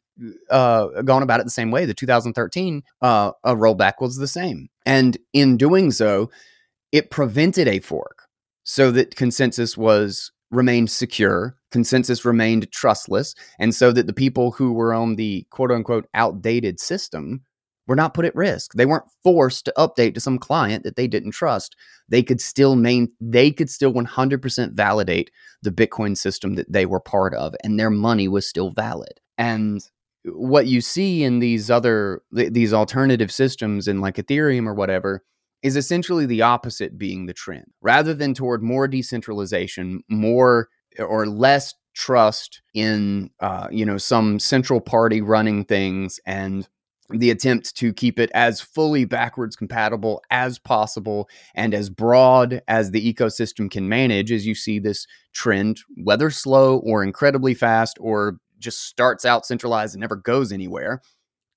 uh, 0.51 1.03
gone 1.03 1.23
about 1.23 1.41
it 1.41 1.45
the 1.45 1.51
same 1.51 1.71
way. 1.71 1.85
The 1.85 1.95
2013 1.95 2.83
uh, 3.03 3.33
rollback 3.45 3.95
was 4.01 4.17
the 4.17 4.27
same. 4.27 4.69
And 4.87 5.17
in 5.33 5.57
doing 5.57 5.91
so, 5.91 6.31
it 6.93 7.11
prevented 7.11 7.69
a 7.69 7.81
fork 7.81 8.27
so 8.65 8.91
that 8.91 9.17
consensus 9.17 9.77
was 9.77 10.33
remained 10.51 10.91
secure, 10.91 11.57
consensus 11.71 12.25
remained 12.25 12.71
trustless, 12.73 13.35
and 13.59 13.75
so 13.75 13.93
that 13.93 14.07
the 14.07 14.13
people 14.13 14.53
who 14.53 14.73
were 14.73 14.93
on 14.93 15.17
the 15.17 15.47
quote 15.51 15.71
unquote 15.71 16.07
outdated 16.15 16.81
system 16.81 17.43
were 17.87 17.97
not 17.97 18.15
put 18.15 18.25
at 18.25 18.37
risk. 18.37 18.75
They 18.75 18.87
weren't 18.87 19.11
forced 19.25 19.65
to 19.65 19.75
update 19.77 20.15
to 20.15 20.21
some 20.21 20.39
client 20.39 20.85
that 20.85 20.95
they 20.95 21.09
didn't 21.09 21.33
trust. 21.33 21.75
They 22.09 22.23
could 22.23 22.41
still 22.41 22.77
main 22.77 23.09
they 23.21 23.51
could 23.51 23.69
still 23.69 23.93
100% 23.93 24.73
validate 24.75 25.31
the 25.63 25.73
Bitcoin 25.73 26.17
system 26.17 26.55
that 26.55 26.71
they 26.71 26.87
were 26.87 27.01
part 27.01 27.35
of 27.35 27.55
and 27.65 27.79
their 27.79 27.91
money 27.91 28.29
was 28.29 28.49
still 28.49 28.71
valid. 28.71 29.21
And 29.39 29.83
what 30.25 30.67
you 30.67 30.81
see 30.81 31.25
in 31.25 31.39
these 31.39 31.71
other 31.71 32.23
these 32.31 32.73
alternative 32.73 33.33
systems 33.33 33.89
in 33.89 34.01
like 34.01 34.17
ethereum 34.17 34.67
or 34.67 34.75
whatever 34.75 35.25
is 35.63 35.77
essentially 35.77 36.27
the 36.27 36.43
opposite 36.43 36.97
being 36.97 37.27
the 37.27 37.35
trend 37.35 37.67
rather 37.81 38.15
than 38.15 38.35
toward 38.35 38.63
more 38.63 38.87
decentralization 38.87 40.03
more 40.09 40.69
or 40.99 41.27
less 41.27 41.75
trust 41.95 42.63
in 42.75 43.31
uh, 43.41 43.69
you 43.71 43.85
know 43.85 43.99
some 43.99 44.39
central 44.39 44.81
party 44.81 45.21
running 45.21 45.65
things 45.65 46.21
and 46.27 46.69
the 47.11 47.31
attempt 47.31 47.75
to 47.77 47.93
keep 47.93 48.21
it 48.21 48.31
as 48.35 48.61
fully 48.61 49.05
backwards 49.05 49.57
compatible 49.57 50.23
as 50.31 50.61
possible 50.61 51.29
and 51.57 51.75
as 51.75 51.91
broad 51.91 52.63
as 52.69 52.93
the 52.93 53.13
ecosystem 53.13 53.69
can 53.69 53.89
manage 53.89 54.31
as 54.31 54.47
you 54.47 54.55
see 54.55 54.79
this 54.79 55.07
trend 55.33 55.81
whether 55.97 56.31
slow 56.31 56.79
or 56.79 57.03
incredibly 57.03 57.55
fast 57.55 57.97
or 58.01 58.39
just 58.61 58.85
starts 58.85 59.25
out 59.25 59.45
centralized 59.45 59.95
and 59.95 60.01
never 60.01 60.17
goes 60.17 60.53
anywhere 60.53 61.03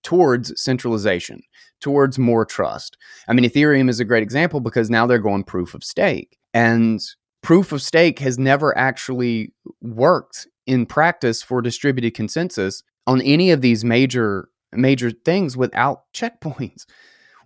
towards 0.03 0.53
centralization, 0.61 1.41
towards 1.79 2.19
more 2.19 2.45
trust. 2.45 2.97
I 3.27 3.33
mean, 3.33 3.49
Ethereum 3.49 3.89
is 3.89 3.99
a 3.99 4.05
great 4.05 4.23
example 4.23 4.59
because 4.59 4.89
now 4.89 5.07
they're 5.07 5.17
going 5.19 5.43
proof 5.43 5.73
of 5.73 5.83
stake. 5.83 6.37
And 6.53 7.01
proof 7.43 7.71
of 7.71 7.81
stake 7.81 8.19
has 8.19 8.39
never 8.39 8.75
actually 8.75 9.53
worked 9.81 10.47
in 10.65 10.87
practice 10.87 11.43
for 11.43 11.61
distributed 11.61 12.15
consensus 12.15 12.81
on 13.05 13.21
any 13.21 13.51
of 13.51 13.61
these 13.61 13.85
major 13.85 14.49
major 14.71 15.11
things 15.11 15.55
without 15.55 16.03
checkpoints 16.13 16.85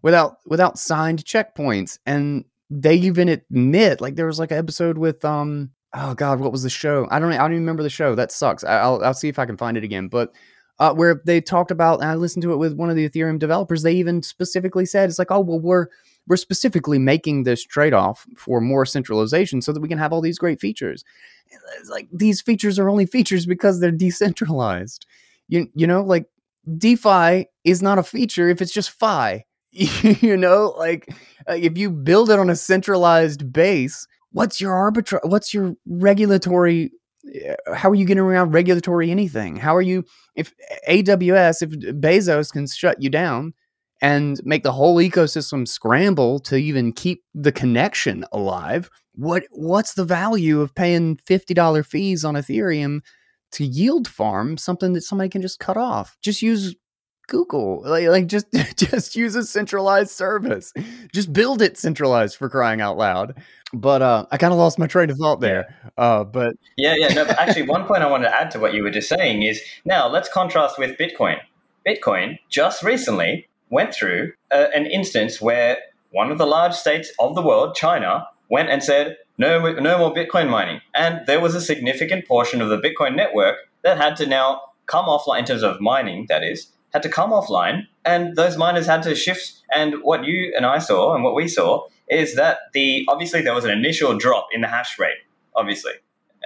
without 0.01 0.37
without 0.45 0.79
signed 0.79 1.25
checkpoints 1.25 1.99
and 2.05 2.45
they 2.69 2.95
even 2.95 3.27
admit 3.27 3.99
like 3.99 4.15
there 4.15 4.25
was 4.25 4.39
like 4.39 4.51
an 4.51 4.57
episode 4.57 4.97
with 4.97 5.25
um 5.25 5.71
oh 5.93 6.13
god, 6.13 6.39
what 6.39 6.51
was 6.51 6.63
the 6.63 6.69
show? 6.69 7.07
I 7.09 7.19
don't 7.19 7.31
I 7.33 7.37
don't 7.37 7.51
even 7.51 7.63
remember 7.63 7.83
the 7.83 7.89
show. 7.89 8.15
That 8.15 8.31
sucks. 8.31 8.63
I, 8.63 8.87
will 8.87 9.03
I'll 9.03 9.13
see 9.13 9.29
if 9.29 9.39
I 9.39 9.45
can 9.45 9.57
find 9.57 9.77
it 9.77 9.83
again. 9.83 10.07
But 10.07 10.33
uh, 10.79 10.93
where 10.93 11.21
they 11.25 11.41
talked 11.41 11.71
about, 11.71 12.01
and 12.01 12.09
I 12.09 12.15
listened 12.15 12.43
to 12.43 12.53
it 12.53 12.57
with 12.57 12.73
one 12.73 12.89
of 12.89 12.95
the 12.95 13.07
Ethereum 13.09 13.39
developers. 13.39 13.83
They 13.83 13.93
even 13.93 14.21
specifically 14.21 14.85
said 14.85 15.09
it's 15.09 15.19
like, 15.19 15.31
oh 15.31 15.39
well, 15.39 15.59
we're 15.59 15.87
we're 16.27 16.37
specifically 16.37 16.99
making 16.99 17.43
this 17.43 17.63
trade 17.63 17.93
off 17.93 18.25
for 18.35 18.61
more 18.61 18.85
centralization 18.85 19.61
so 19.61 19.71
that 19.71 19.81
we 19.81 19.87
can 19.87 19.97
have 19.97 20.13
all 20.13 20.21
these 20.21 20.39
great 20.39 20.59
features. 20.59 21.03
It's 21.79 21.89
like 21.89 22.07
these 22.11 22.41
features 22.41 22.77
are 22.77 22.89
only 22.89 23.05
features 23.05 23.45
because 23.45 23.79
they're 23.79 23.91
decentralized. 23.91 25.05
You 25.47 25.67
you 25.73 25.87
know 25.87 26.03
like 26.03 26.25
DeFi 26.77 27.45
is 27.63 27.81
not 27.81 27.99
a 27.99 28.03
feature 28.03 28.49
if 28.49 28.61
it's 28.61 28.73
just 28.73 28.91
Fi. 28.91 29.45
you 29.71 30.35
know, 30.37 30.73
like 30.77 31.07
uh, 31.47 31.53
if 31.53 31.77
you 31.77 31.91
build 31.91 32.29
it 32.29 32.39
on 32.39 32.49
a 32.49 32.55
centralized 32.55 33.51
base, 33.53 34.07
what's 34.31 34.61
your 34.61 34.73
arbitra 34.73 35.19
what's 35.23 35.53
your 35.53 35.75
regulatory 35.87 36.91
eh, 37.33 37.55
how 37.73 37.89
are 37.89 37.95
you 37.95 38.05
getting 38.05 38.23
around 38.23 38.51
regulatory 38.51 39.09
anything 39.09 39.55
how 39.55 39.75
are 39.75 39.81
you 39.81 40.03
if 40.35 40.53
aws 40.87 41.61
if 41.61 41.69
bezos 41.99 42.51
can 42.51 42.67
shut 42.67 43.01
you 43.01 43.09
down 43.09 43.53
and 44.01 44.39
make 44.45 44.63
the 44.63 44.71
whole 44.71 44.97
ecosystem 44.97 45.67
scramble 45.67 46.39
to 46.39 46.55
even 46.55 46.93
keep 46.93 47.23
the 47.33 47.51
connection 47.51 48.25
alive 48.31 48.89
what 49.13 49.43
what's 49.51 49.93
the 49.95 50.05
value 50.05 50.61
of 50.61 50.75
paying 50.75 51.17
$50 51.17 51.85
fees 51.85 52.23
on 52.23 52.35
ethereum 52.35 53.01
to 53.51 53.65
yield 53.65 54.07
farm 54.07 54.57
something 54.57 54.93
that 54.93 55.01
somebody 55.01 55.29
can 55.29 55.41
just 55.41 55.59
cut 55.59 55.77
off 55.77 56.17
just 56.21 56.41
use 56.41 56.75
Google. 57.27 57.83
Like, 57.85 58.07
like 58.07 58.27
just 58.27 58.47
just 58.75 59.15
use 59.15 59.35
a 59.35 59.43
centralized 59.43 60.11
service. 60.11 60.73
Just 61.13 61.31
build 61.31 61.61
it 61.61 61.77
centralized 61.77 62.37
for 62.37 62.49
crying 62.49 62.81
out 62.81 62.97
loud. 62.97 63.35
But 63.73 64.01
uh, 64.01 64.25
I 64.31 64.37
kind 64.37 64.53
of 64.53 64.57
lost 64.57 64.79
my 64.79 64.87
train 64.87 65.09
of 65.09 65.17
thought 65.17 65.41
there. 65.41 65.75
Uh, 65.97 66.23
but 66.23 66.55
yeah, 66.77 66.95
yeah. 66.97 67.09
No, 67.09 67.25
but 67.25 67.37
actually, 67.39 67.63
one 67.63 67.85
point 67.85 68.01
I 68.01 68.09
wanted 68.09 68.29
to 68.29 68.35
add 68.35 68.51
to 68.51 68.59
what 68.59 68.73
you 68.73 68.83
were 68.83 68.91
just 68.91 69.09
saying 69.09 69.43
is 69.43 69.61
now 69.85 70.07
let's 70.07 70.29
contrast 70.29 70.79
with 70.79 70.97
Bitcoin. 70.97 71.37
Bitcoin 71.85 72.39
just 72.49 72.83
recently 72.83 73.47
went 73.69 73.93
through 73.93 74.33
a, 74.51 74.75
an 74.75 74.85
instance 74.85 75.41
where 75.41 75.77
one 76.11 76.31
of 76.31 76.37
the 76.37 76.45
large 76.45 76.73
states 76.73 77.11
of 77.19 77.35
the 77.35 77.41
world, 77.41 77.75
China, 77.75 78.27
went 78.49 78.69
and 78.69 78.83
said, 78.83 79.17
no, 79.37 79.73
no 79.73 79.97
more 79.97 80.13
Bitcoin 80.13 80.49
mining. 80.49 80.81
And 80.95 81.25
there 81.27 81.39
was 81.39 81.53
a 81.53 81.61
significant 81.61 82.27
portion 82.27 82.61
of 82.61 82.69
the 82.69 82.79
Bitcoin 82.79 83.15
network 83.15 83.57
that 83.83 83.97
had 83.97 84.15
to 84.17 84.25
now 84.25 84.61
come 84.87 85.05
offline 85.05 85.39
in 85.39 85.45
terms 85.45 85.63
of 85.63 85.79
mining, 85.81 86.25
that 86.29 86.43
is, 86.43 86.71
had 86.93 87.03
to 87.03 87.09
come 87.09 87.31
offline. 87.31 87.83
And 88.05 88.35
those 88.35 88.57
miners 88.57 88.87
had 88.87 89.03
to 89.03 89.15
shift. 89.15 89.61
And 89.75 89.95
what 90.01 90.23
you 90.23 90.53
and 90.55 90.65
I 90.65 90.79
saw 90.79 91.13
and 91.13 91.23
what 91.23 91.35
we 91.35 91.47
saw 91.47 91.87
is 92.09 92.35
that 92.35 92.59
the 92.73 93.05
obviously 93.09 93.41
there 93.41 93.53
was 93.53 93.65
an 93.65 93.71
initial 93.71 94.17
drop 94.17 94.47
in 94.53 94.61
the 94.61 94.67
hash 94.67 94.97
rate, 94.97 95.17
obviously, 95.55 95.91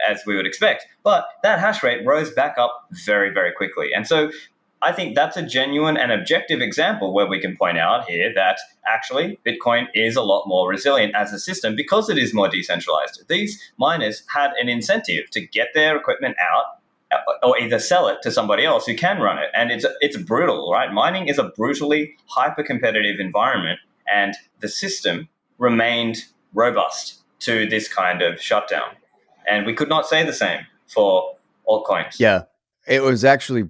as 0.09 0.21
we 0.25 0.35
would 0.35 0.47
expect. 0.47 0.85
But 1.03 1.25
that 1.43 1.59
hash 1.59 1.83
rate 1.83 2.05
rose 2.05 2.31
back 2.31 2.57
up 2.57 2.87
very, 3.05 3.31
very 3.31 3.51
quickly. 3.53 3.89
And 3.95 4.07
so 4.07 4.31
I 4.83 4.91
think 4.91 5.15
that's 5.15 5.37
a 5.37 5.43
genuine 5.43 5.95
and 5.95 6.11
objective 6.11 6.59
example 6.59 7.13
where 7.13 7.27
we 7.27 7.39
can 7.39 7.55
point 7.55 7.77
out 7.77 8.05
here 8.09 8.31
that 8.33 8.57
actually 8.87 9.39
Bitcoin 9.45 9.87
is 9.93 10.15
a 10.15 10.23
lot 10.23 10.47
more 10.47 10.67
resilient 10.67 11.13
as 11.15 11.31
a 11.31 11.39
system 11.39 11.75
because 11.75 12.09
it 12.09 12.17
is 12.17 12.33
more 12.33 12.49
decentralized. 12.49 13.23
These 13.27 13.61
miners 13.77 14.23
had 14.33 14.51
an 14.59 14.69
incentive 14.69 15.29
to 15.31 15.41
get 15.45 15.69
their 15.75 15.95
equipment 15.95 16.35
out 16.51 16.81
uh, 17.11 17.17
or 17.43 17.59
either 17.59 17.77
sell 17.77 18.07
it 18.07 18.21
to 18.23 18.31
somebody 18.31 18.65
else 18.65 18.85
who 18.85 18.95
can 18.95 19.19
run 19.19 19.37
it. 19.37 19.49
And 19.53 19.71
it's 19.71 19.85
it's 19.99 20.17
brutal, 20.17 20.71
right? 20.71 20.91
Mining 20.91 21.27
is 21.27 21.37
a 21.37 21.43
brutally 21.43 22.15
hyper 22.27 22.63
competitive 22.63 23.19
environment, 23.19 23.79
and 24.11 24.33
the 24.61 24.69
system 24.69 25.27
remained 25.57 26.25
robust 26.53 27.21
to 27.41 27.67
this 27.67 27.87
kind 27.87 28.21
of 28.21 28.41
shutdown. 28.41 28.95
And 29.47 29.65
we 29.65 29.73
could 29.73 29.89
not 29.89 30.07
say 30.07 30.23
the 30.23 30.33
same 30.33 30.65
for 30.87 31.35
altcoins. 31.67 32.19
Yeah, 32.19 32.43
it 32.87 33.03
was 33.03 33.25
actually 33.25 33.69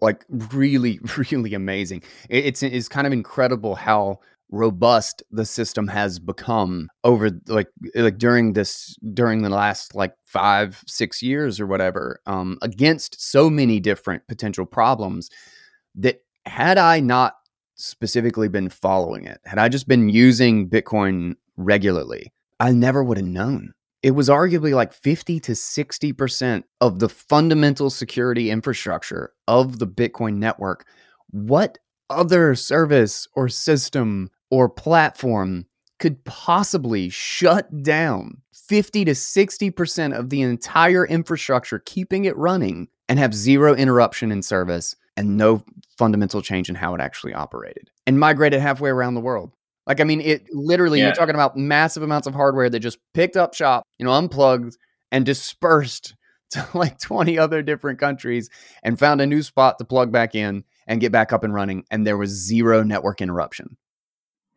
like 0.00 0.24
really 0.28 1.00
really 1.30 1.54
amazing. 1.54 2.02
It's 2.28 2.62
it's 2.62 2.88
kind 2.88 3.06
of 3.06 3.12
incredible 3.12 3.74
how 3.74 4.20
robust 4.50 5.22
the 5.30 5.44
system 5.44 5.88
has 5.88 6.18
become 6.18 6.88
over 7.04 7.30
like 7.48 7.68
like 7.94 8.16
during 8.16 8.54
this 8.54 8.96
during 9.12 9.42
the 9.42 9.50
last 9.50 9.94
like 9.94 10.14
five 10.24 10.82
six 10.86 11.22
years 11.22 11.60
or 11.60 11.66
whatever 11.66 12.18
um 12.24 12.56
against 12.62 13.20
so 13.20 13.50
many 13.50 13.78
different 13.78 14.26
potential 14.26 14.64
problems 14.64 15.28
that 15.94 16.22
had 16.46 16.78
i 16.78 16.98
not 16.98 17.34
specifically 17.74 18.48
been 18.48 18.70
following 18.70 19.26
it 19.26 19.38
had 19.44 19.58
i 19.58 19.68
just 19.68 19.86
been 19.86 20.08
using 20.08 20.66
bitcoin 20.68 21.34
regularly 21.58 22.32
i 22.58 22.72
never 22.72 23.04
would 23.04 23.18
have 23.18 23.26
known 23.26 23.74
it 24.02 24.12
was 24.12 24.28
arguably 24.28 24.74
like 24.74 24.92
50 24.92 25.40
to 25.40 25.52
60% 25.52 26.64
of 26.80 26.98
the 27.00 27.08
fundamental 27.08 27.90
security 27.90 28.50
infrastructure 28.50 29.32
of 29.48 29.78
the 29.78 29.86
Bitcoin 29.86 30.36
network. 30.36 30.86
What 31.30 31.78
other 32.10 32.54
service 32.54 33.26
or 33.34 33.48
system 33.48 34.30
or 34.50 34.68
platform 34.68 35.66
could 35.98 36.24
possibly 36.24 37.08
shut 37.08 37.82
down 37.82 38.40
50 38.52 39.06
to 39.06 39.12
60% 39.12 40.16
of 40.16 40.30
the 40.30 40.42
entire 40.42 41.06
infrastructure, 41.06 41.80
keeping 41.80 42.24
it 42.24 42.36
running 42.36 42.88
and 43.08 43.18
have 43.18 43.34
zero 43.34 43.74
interruption 43.74 44.30
in 44.30 44.42
service 44.42 44.94
and 45.16 45.36
no 45.36 45.64
fundamental 45.96 46.40
change 46.40 46.68
in 46.68 46.76
how 46.76 46.94
it 46.94 47.00
actually 47.00 47.34
operated 47.34 47.90
and 48.06 48.20
migrate 48.20 48.54
it 48.54 48.60
halfway 48.60 48.90
around 48.90 49.14
the 49.14 49.20
world? 49.20 49.52
Like, 49.88 50.00
I 50.00 50.04
mean, 50.04 50.20
it 50.20 50.46
literally, 50.52 50.98
yeah. 51.00 51.06
you're 51.06 51.14
talking 51.14 51.34
about 51.34 51.56
massive 51.56 52.02
amounts 52.02 52.26
of 52.26 52.34
hardware 52.34 52.68
that 52.68 52.80
just 52.80 52.98
picked 53.14 53.36
up 53.36 53.54
shop, 53.54 53.84
you 53.98 54.04
know, 54.04 54.12
unplugged 54.12 54.76
and 55.10 55.24
dispersed 55.24 56.14
to 56.50 56.66
like 56.74 56.98
20 57.00 57.38
other 57.38 57.62
different 57.62 57.98
countries 57.98 58.48
and 58.82 58.98
found 58.98 59.20
a 59.20 59.26
new 59.26 59.42
spot 59.42 59.78
to 59.78 59.84
plug 59.84 60.12
back 60.12 60.34
in 60.34 60.64
and 60.86 61.00
get 61.00 61.10
back 61.10 61.32
up 61.32 61.42
and 61.42 61.54
running. 61.54 61.84
And 61.90 62.06
there 62.06 62.16
was 62.16 62.30
zero 62.30 62.82
network 62.82 63.20
interruption. 63.20 63.76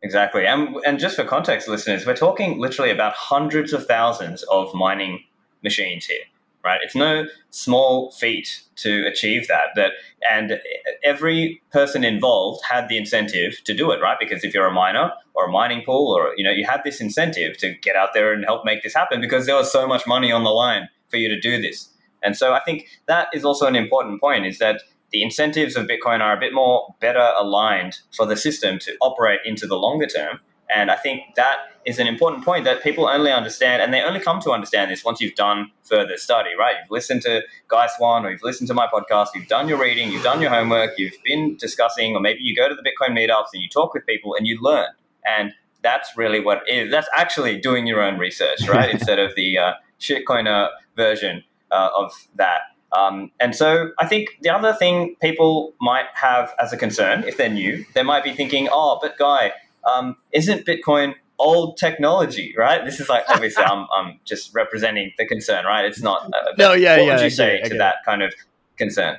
Exactly. 0.02 0.46
And, 0.46 0.76
and 0.86 0.98
just 0.98 1.16
for 1.16 1.24
context, 1.24 1.68
listeners, 1.68 2.06
we're 2.06 2.16
talking 2.16 2.58
literally 2.58 2.90
about 2.90 3.14
hundreds 3.14 3.72
of 3.72 3.86
thousands 3.86 4.42
of 4.44 4.72
mining 4.74 5.22
machines 5.62 6.06
here 6.06 6.24
right? 6.64 6.80
It's 6.82 6.94
no 6.94 7.26
small 7.50 8.12
feat 8.12 8.62
to 8.76 9.06
achieve 9.06 9.48
that. 9.48 9.68
That 9.74 9.92
and 10.30 10.60
every 11.02 11.62
person 11.72 12.04
involved 12.04 12.64
had 12.64 12.88
the 12.88 12.96
incentive 12.96 13.62
to 13.64 13.74
do 13.74 13.90
it, 13.90 14.00
right? 14.00 14.16
Because 14.18 14.44
if 14.44 14.54
you're 14.54 14.66
a 14.66 14.72
miner 14.72 15.10
or 15.34 15.46
a 15.46 15.50
mining 15.50 15.82
pool, 15.84 16.16
or 16.16 16.32
you 16.36 16.44
know, 16.44 16.50
you 16.50 16.66
had 16.66 16.82
this 16.84 17.00
incentive 17.00 17.56
to 17.58 17.74
get 17.82 17.96
out 17.96 18.10
there 18.14 18.32
and 18.32 18.44
help 18.44 18.64
make 18.64 18.82
this 18.82 18.94
happen 18.94 19.20
because 19.20 19.46
there 19.46 19.56
was 19.56 19.70
so 19.70 19.86
much 19.86 20.06
money 20.06 20.30
on 20.30 20.44
the 20.44 20.50
line 20.50 20.88
for 21.08 21.16
you 21.16 21.28
to 21.28 21.40
do 21.40 21.60
this. 21.60 21.88
And 22.22 22.36
so 22.36 22.52
I 22.52 22.60
think 22.60 22.86
that 23.06 23.28
is 23.32 23.44
also 23.44 23.66
an 23.66 23.76
important 23.76 24.20
point: 24.20 24.46
is 24.46 24.58
that 24.58 24.82
the 25.10 25.22
incentives 25.22 25.76
of 25.76 25.86
Bitcoin 25.86 26.20
are 26.20 26.36
a 26.36 26.40
bit 26.40 26.54
more 26.54 26.94
better 27.00 27.32
aligned 27.38 27.98
for 28.16 28.26
the 28.26 28.36
system 28.36 28.78
to 28.80 28.96
operate 29.00 29.40
into 29.44 29.66
the 29.66 29.76
longer 29.76 30.06
term. 30.06 30.40
And 30.74 30.90
I 30.90 30.96
think 30.96 31.34
that 31.36 31.56
is 31.84 31.98
an 31.98 32.06
important 32.06 32.44
point 32.44 32.64
that 32.64 32.82
people 32.82 33.08
only 33.08 33.32
understand, 33.32 33.82
and 33.82 33.92
they 33.92 34.00
only 34.02 34.20
come 34.20 34.40
to 34.40 34.52
understand 34.52 34.90
this 34.90 35.04
once 35.04 35.20
you've 35.20 35.34
done 35.34 35.70
further 35.84 36.16
study, 36.16 36.50
right? 36.58 36.76
You've 36.80 36.90
listened 36.90 37.22
to 37.22 37.42
Guy 37.68 37.88
Swan, 37.96 38.24
or 38.24 38.30
you've 38.30 38.42
listened 38.42 38.68
to 38.68 38.74
my 38.74 38.86
podcast, 38.86 39.28
you've 39.34 39.48
done 39.48 39.68
your 39.68 39.78
reading, 39.78 40.12
you've 40.12 40.22
done 40.22 40.40
your 40.40 40.50
homework, 40.50 40.98
you've 40.98 41.16
been 41.24 41.56
discussing, 41.56 42.14
or 42.14 42.20
maybe 42.20 42.40
you 42.42 42.54
go 42.54 42.68
to 42.68 42.74
the 42.74 42.82
Bitcoin 42.82 43.16
meetups 43.16 43.48
and 43.52 43.62
you 43.62 43.68
talk 43.68 43.94
with 43.94 44.06
people 44.06 44.34
and 44.34 44.46
you 44.46 44.58
learn. 44.60 44.88
And 45.26 45.52
that's 45.82 46.16
really 46.16 46.40
what 46.40 46.62
it 46.66 46.86
is. 46.86 46.90
That's 46.90 47.08
actually 47.16 47.58
doing 47.60 47.86
your 47.86 48.00
own 48.02 48.18
research, 48.18 48.66
right? 48.68 48.90
Instead 48.92 49.18
of 49.18 49.34
the 49.34 49.58
uh, 49.58 49.72
shitcoiner 50.00 50.68
version 50.96 51.44
uh, 51.70 51.90
of 51.94 52.12
that. 52.36 52.60
Um, 52.92 53.30
and 53.40 53.56
so 53.56 53.90
I 53.98 54.06
think 54.06 54.38
the 54.42 54.50
other 54.50 54.74
thing 54.74 55.16
people 55.20 55.74
might 55.80 56.06
have 56.14 56.54
as 56.58 56.72
a 56.72 56.76
concern, 56.76 57.24
if 57.26 57.36
they're 57.38 57.48
new, 57.48 57.84
they 57.94 58.02
might 58.02 58.22
be 58.22 58.32
thinking, 58.32 58.68
oh, 58.70 58.98
but 59.00 59.16
Guy, 59.16 59.52
um, 59.84 60.16
isn't 60.32 60.66
Bitcoin 60.66 61.14
old 61.38 61.76
technology, 61.76 62.54
right? 62.56 62.84
This 62.84 63.00
is 63.00 63.08
like 63.08 63.24
obviously 63.28 63.64
I'm, 63.64 63.86
I'm 63.96 64.20
just 64.24 64.54
representing 64.54 65.12
the 65.18 65.26
concern, 65.26 65.64
right? 65.64 65.84
It's 65.84 66.02
not. 66.02 66.26
Uh, 66.26 66.52
no, 66.58 66.72
yeah, 66.72 66.98
what 66.98 67.06
yeah. 67.06 67.16
would 67.16 67.24
you 67.24 67.30
say 67.30 67.60
to 67.62 67.74
that 67.78 67.96
kind 68.04 68.22
of 68.22 68.32
concern? 68.76 69.18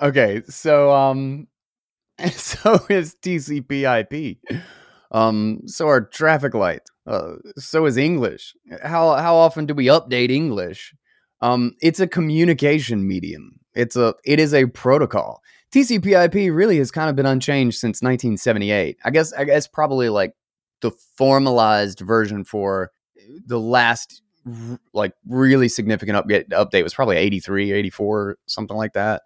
Okay, 0.00 0.42
so 0.48 0.92
um, 0.92 1.48
so 2.32 2.80
is 2.88 3.14
TCP/IP. 3.22 4.38
Um, 5.10 5.62
so 5.66 5.88
are 5.88 6.02
traffic 6.02 6.54
lights. 6.54 6.90
Uh, 7.06 7.36
so 7.56 7.86
is 7.86 7.96
English. 7.96 8.54
How 8.82 9.14
how 9.14 9.36
often 9.36 9.66
do 9.66 9.74
we 9.74 9.86
update 9.86 10.30
English? 10.30 10.94
Um, 11.40 11.74
it's 11.80 12.00
a 12.00 12.06
communication 12.06 13.06
medium. 13.06 13.60
It's 13.74 13.96
a 13.96 14.14
it 14.24 14.40
is 14.40 14.52
a 14.52 14.66
protocol. 14.66 15.42
TCP/IP 15.72 16.54
really 16.54 16.78
has 16.78 16.90
kind 16.90 17.10
of 17.10 17.16
been 17.16 17.26
unchanged 17.26 17.78
since 17.78 18.02
1978. 18.02 18.98
I 19.04 19.10
guess 19.10 19.32
I 19.32 19.44
guess 19.44 19.66
probably 19.66 20.08
like 20.08 20.32
the 20.80 20.90
formalized 21.16 22.00
version 22.00 22.44
for 22.44 22.90
the 23.46 23.58
last 23.58 24.22
like 24.94 25.12
really 25.26 25.68
significant 25.68 26.16
update 26.16 26.48
update 26.50 26.82
was 26.82 26.94
probably 26.94 27.16
83 27.16 27.72
84 27.72 28.38
something 28.46 28.76
like 28.76 28.94
that. 28.94 29.22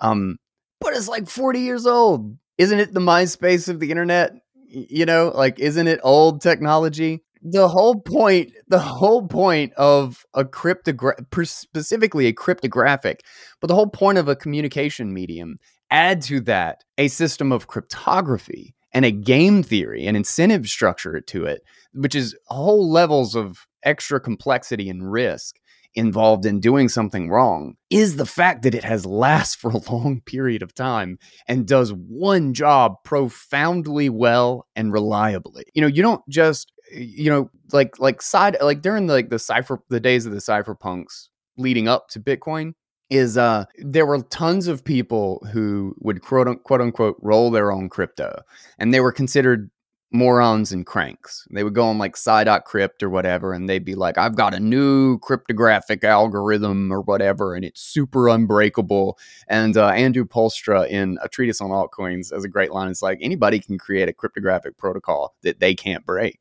Um 0.00 0.38
but 0.80 0.94
it's 0.94 1.08
like 1.08 1.28
40 1.28 1.60
years 1.60 1.86
old. 1.86 2.36
Isn't 2.58 2.78
it 2.78 2.94
the 2.94 3.00
myspace 3.00 3.68
of 3.68 3.80
the 3.80 3.90
internet? 3.90 4.32
You 4.68 5.04
know 5.04 5.32
like 5.34 5.58
isn't 5.58 5.88
it 5.88 6.00
old 6.02 6.40
technology? 6.40 7.22
The 7.42 7.68
whole 7.68 8.00
point 8.00 8.52
the 8.68 8.78
whole 8.78 9.26
point 9.28 9.74
of 9.74 10.24
a 10.32 10.44
cryptograph 10.44 11.18
specifically 11.46 12.26
a 12.26 12.32
cryptographic 12.32 13.24
but 13.60 13.66
the 13.66 13.74
whole 13.74 13.88
point 13.88 14.16
of 14.16 14.28
a 14.28 14.36
communication 14.36 15.12
medium 15.12 15.58
add 15.92 16.22
to 16.22 16.40
that 16.40 16.82
a 16.98 17.06
system 17.08 17.52
of 17.52 17.68
cryptography 17.68 18.74
and 18.92 19.04
a 19.04 19.10
game 19.12 19.62
theory 19.62 20.06
and 20.06 20.16
incentive 20.16 20.66
structure 20.66 21.20
to 21.20 21.44
it, 21.44 21.62
which 21.92 22.14
is 22.14 22.36
whole 22.46 22.90
levels 22.90 23.36
of 23.36 23.66
extra 23.84 24.18
complexity 24.18 24.88
and 24.88 25.12
risk 25.12 25.56
involved 25.94 26.46
in 26.46 26.58
doing 26.58 26.88
something 26.88 27.28
wrong, 27.28 27.74
is 27.90 28.16
the 28.16 28.24
fact 28.24 28.62
that 28.62 28.74
it 28.74 28.84
has 28.84 29.04
lasts 29.04 29.54
for 29.54 29.70
a 29.70 29.90
long 29.92 30.22
period 30.22 30.62
of 30.62 30.74
time 30.74 31.18
and 31.46 31.68
does 31.68 31.92
one 31.92 32.54
job 32.54 32.94
profoundly 33.04 34.08
well 34.08 34.66
and 34.74 34.92
reliably. 34.92 35.64
You 35.74 35.82
know, 35.82 35.88
you 35.88 36.02
don't 36.02 36.26
just 36.28 36.72
you 36.90 37.30
know 37.30 37.50
like 37.72 37.98
like 37.98 38.20
side 38.20 38.56
like 38.60 38.82
during 38.82 39.06
the, 39.06 39.14
like 39.14 39.30
the 39.30 39.38
cipher 39.38 39.78
the 39.88 40.00
days 40.00 40.26
of 40.26 40.32
the 40.32 40.38
cypherpunks 40.38 41.28
leading 41.56 41.88
up 41.88 42.08
to 42.08 42.20
Bitcoin, 42.20 42.72
is 43.12 43.36
uh 43.36 43.64
there 43.78 44.06
were 44.06 44.22
tons 44.22 44.66
of 44.66 44.84
people 44.84 45.46
who 45.52 45.94
would 46.00 46.22
quote 46.22 46.48
unquote, 46.48 46.64
quote 46.64 46.80
unquote 46.80 47.16
roll 47.20 47.50
their 47.50 47.70
own 47.70 47.88
crypto 47.88 48.40
and 48.78 48.92
they 48.92 49.00
were 49.00 49.12
considered 49.12 49.70
morons 50.12 50.72
and 50.72 50.84
cranks. 50.84 51.46
They 51.50 51.64
would 51.64 51.74
go 51.74 51.86
on 51.86 51.98
like 51.98 52.16
Sci.crypt 52.16 53.02
or 53.02 53.10
whatever, 53.10 53.52
and 53.52 53.68
they'd 53.68 53.84
be 53.84 53.94
like, 53.94 54.18
I've 54.18 54.36
got 54.36 54.54
a 54.54 54.60
new 54.60 55.18
cryptographic 55.18 56.04
algorithm 56.04 56.92
or 56.92 57.00
whatever, 57.00 57.54
and 57.54 57.64
it's 57.64 57.80
super 57.80 58.28
unbreakable. 58.28 59.18
And 59.48 59.76
uh, 59.76 59.88
Andrew 59.88 60.24
Poelstra 60.24 60.88
in 60.88 61.18
A 61.22 61.28
Treatise 61.28 61.60
on 61.60 61.70
Altcoins 61.70 62.32
has 62.32 62.44
a 62.44 62.48
great 62.48 62.72
line. 62.72 62.90
It's 62.90 63.02
like, 63.02 63.18
anybody 63.20 63.58
can 63.58 63.78
create 63.78 64.08
a 64.08 64.12
cryptographic 64.12 64.76
protocol 64.76 65.34
that 65.42 65.60
they 65.60 65.74
can't 65.74 66.04
break. 66.04 66.38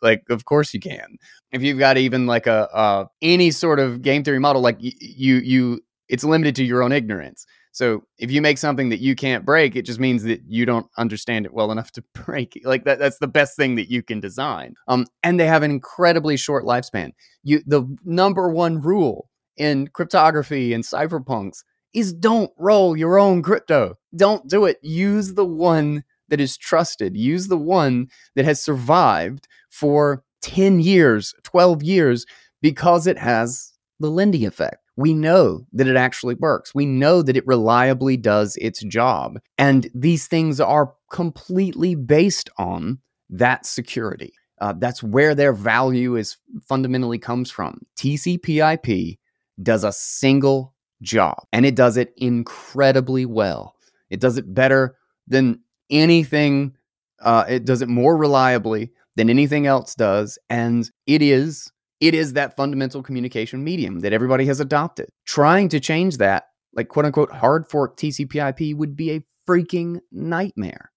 like, 0.00 0.24
of 0.30 0.44
course 0.44 0.72
you 0.72 0.80
can. 0.80 1.18
If 1.50 1.62
you've 1.62 1.78
got 1.78 1.96
even 1.96 2.26
like 2.26 2.46
a, 2.46 2.72
uh, 2.72 3.06
any 3.20 3.50
sort 3.50 3.80
of 3.80 4.02
game 4.02 4.22
theory 4.22 4.38
model, 4.38 4.62
like 4.62 4.78
y- 4.80 4.92
you, 5.00 5.36
you, 5.36 5.80
it's 6.08 6.24
limited 6.24 6.54
to 6.56 6.64
your 6.64 6.82
own 6.82 6.92
ignorance. 6.92 7.46
So 7.72 8.02
if 8.18 8.30
you 8.30 8.42
make 8.42 8.58
something 8.58 8.88
that 8.88 9.00
you 9.00 9.14
can't 9.14 9.44
break, 9.44 9.76
it 9.76 9.82
just 9.82 10.00
means 10.00 10.24
that 10.24 10.42
you 10.48 10.66
don't 10.66 10.86
understand 10.96 11.46
it 11.46 11.52
well 11.52 11.70
enough 11.70 11.92
to 11.92 12.04
break 12.14 12.56
it. 12.56 12.64
Like 12.64 12.84
that, 12.84 12.98
that's 12.98 13.18
the 13.18 13.28
best 13.28 13.56
thing 13.56 13.76
that 13.76 13.90
you 13.90 14.02
can 14.02 14.20
design. 14.20 14.74
Um, 14.88 15.06
and 15.22 15.38
they 15.38 15.46
have 15.46 15.62
an 15.62 15.70
incredibly 15.70 16.36
short 16.36 16.64
lifespan. 16.64 17.12
You, 17.42 17.62
the 17.66 17.84
number 18.04 18.48
one 18.48 18.80
rule 18.80 19.28
in 19.56 19.88
cryptography 19.88 20.72
and 20.72 20.84
cypherpunks 20.84 21.62
is 21.94 22.12
don't 22.12 22.50
roll 22.58 22.96
your 22.96 23.18
own 23.18 23.42
crypto. 23.42 23.94
Don't 24.16 24.48
do 24.48 24.64
it. 24.64 24.78
Use 24.82 25.34
the 25.34 25.44
one 25.44 26.04
that 26.28 26.40
is 26.40 26.56
trusted. 26.56 27.16
Use 27.16 27.48
the 27.48 27.56
one 27.56 28.08
that 28.34 28.44
has 28.44 28.62
survived 28.62 29.48
for 29.70 30.22
10 30.42 30.80
years, 30.80 31.34
12 31.44 31.82
years, 31.82 32.26
because 32.60 33.06
it 33.06 33.18
has 33.18 33.72
the 34.00 34.10
Lindy 34.10 34.44
effect 34.44 34.87
we 34.98 35.14
know 35.14 35.64
that 35.72 35.86
it 35.86 35.94
actually 35.94 36.34
works. 36.34 36.74
We 36.74 36.84
know 36.84 37.22
that 37.22 37.36
it 37.36 37.46
reliably 37.46 38.16
does 38.16 38.56
its 38.60 38.82
job. 38.82 39.38
And 39.56 39.88
these 39.94 40.26
things 40.26 40.58
are 40.58 40.92
completely 41.12 41.94
based 41.94 42.50
on 42.58 42.98
that 43.30 43.64
security. 43.64 44.32
Uh, 44.60 44.74
that's 44.76 45.00
where 45.00 45.36
their 45.36 45.52
value 45.52 46.16
is 46.16 46.36
fundamentally 46.68 47.18
comes 47.18 47.48
from. 47.48 47.80
TCP/IP 47.94 49.20
does 49.62 49.84
a 49.84 49.92
single 49.92 50.74
job, 51.00 51.44
and 51.52 51.64
it 51.64 51.76
does 51.76 51.96
it 51.96 52.12
incredibly 52.16 53.24
well. 53.24 53.76
It 54.10 54.18
does 54.18 54.36
it 54.36 54.52
better 54.52 54.96
than 55.28 55.60
anything. 55.90 56.74
Uh, 57.20 57.44
it 57.48 57.64
does 57.64 57.82
it 57.82 57.88
more 57.88 58.16
reliably 58.16 58.90
than 59.14 59.30
anything 59.30 59.68
else 59.68 59.94
does, 59.94 60.40
and 60.50 60.90
it 61.06 61.22
is 61.22 61.70
it 62.00 62.14
is 62.14 62.34
that 62.34 62.56
fundamental 62.56 63.02
communication 63.02 63.64
medium 63.64 64.00
that 64.00 64.12
everybody 64.12 64.46
has 64.46 64.60
adopted. 64.60 65.08
Trying 65.26 65.68
to 65.70 65.80
change 65.80 66.18
that, 66.18 66.48
like 66.74 66.88
quote 66.88 67.06
unquote 67.06 67.32
hard 67.32 67.68
fork 67.68 67.96
TCP/IP, 67.96 68.76
would 68.76 68.96
be 68.96 69.12
a 69.12 69.22
freaking 69.48 70.00
nightmare. 70.12 70.90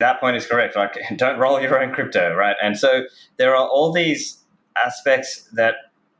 That 0.00 0.20
point 0.20 0.36
is 0.36 0.46
correct. 0.46 0.76
Like, 0.76 0.96
don't 1.16 1.38
roll 1.38 1.60
your 1.60 1.82
own 1.82 1.92
crypto, 1.92 2.34
right? 2.34 2.56
And 2.62 2.78
so 2.78 3.04
there 3.36 3.54
are 3.56 3.68
all 3.68 3.92
these 3.92 4.44
aspects 4.76 5.48
that 5.54 5.74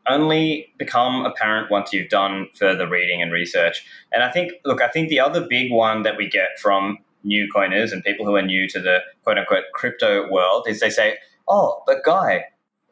only 0.08 0.72
become 0.78 1.24
apparent 1.26 1.70
once 1.70 1.92
you've 1.92 2.08
done 2.08 2.48
further 2.54 2.88
reading 2.88 3.22
and 3.22 3.30
research. 3.30 3.84
And 4.12 4.22
I 4.22 4.30
think, 4.30 4.52
look, 4.64 4.80
I 4.80 4.88
think 4.88 5.10
the 5.10 5.20
other 5.20 5.46
big 5.46 5.70
one 5.70 6.02
that 6.02 6.16
we 6.16 6.28
get 6.28 6.58
from 6.60 6.98
new 7.24 7.46
coiners 7.52 7.92
and 7.92 8.02
people 8.02 8.24
who 8.24 8.34
are 8.36 8.42
new 8.42 8.66
to 8.68 8.80
the 8.80 9.00
quote 9.22 9.38
unquote 9.38 9.64
crypto 9.74 10.30
world 10.30 10.66
is 10.66 10.80
they 10.80 10.90
say, 10.90 11.16
oh, 11.46 11.82
but 11.86 12.04
guy, 12.04 12.44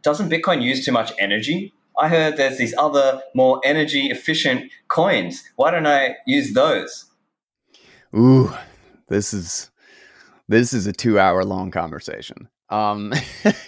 doesn't 0.07 0.30
Bitcoin 0.30 0.62
use 0.62 0.84
too 0.84 0.92
much 0.92 1.12
energy? 1.18 1.74
I 1.98 2.09
heard 2.09 2.36
there's 2.36 2.59
these 2.59 2.72
other 2.78 3.20
more 3.34 3.61
energy 3.64 4.07
efficient 4.07 4.70
coins. 4.86 5.42
Why 5.57 5.72
don't 5.72 5.86
I 5.86 6.14
use 6.28 6.54
those? 6.54 7.07
Ooh, 8.16 8.54
this 9.09 9.34
is 9.34 9.72
this 10.46 10.72
is 10.72 10.86
a 10.86 10.92
two 10.92 11.18
hour 11.18 11.44
long 11.44 11.72
conversation. 11.72 12.48
Um, 12.70 13.12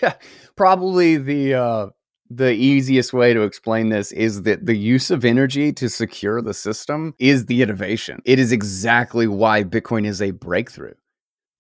probably 0.57 1.16
the 1.16 1.55
uh, 1.55 1.86
the 2.30 2.53
easiest 2.53 3.12
way 3.12 3.34
to 3.34 3.43
explain 3.43 3.89
this 3.89 4.12
is 4.12 4.43
that 4.43 4.64
the 4.64 4.76
use 4.76 5.11
of 5.11 5.24
energy 5.24 5.72
to 5.72 5.89
secure 5.89 6.41
the 6.41 6.55
system 6.55 7.16
is 7.18 7.47
the 7.47 7.62
innovation. 7.62 8.22
It 8.24 8.39
is 8.39 8.53
exactly 8.53 9.26
why 9.26 9.64
Bitcoin 9.64 10.07
is 10.07 10.22
a 10.22 10.30
breakthrough. 10.30 10.95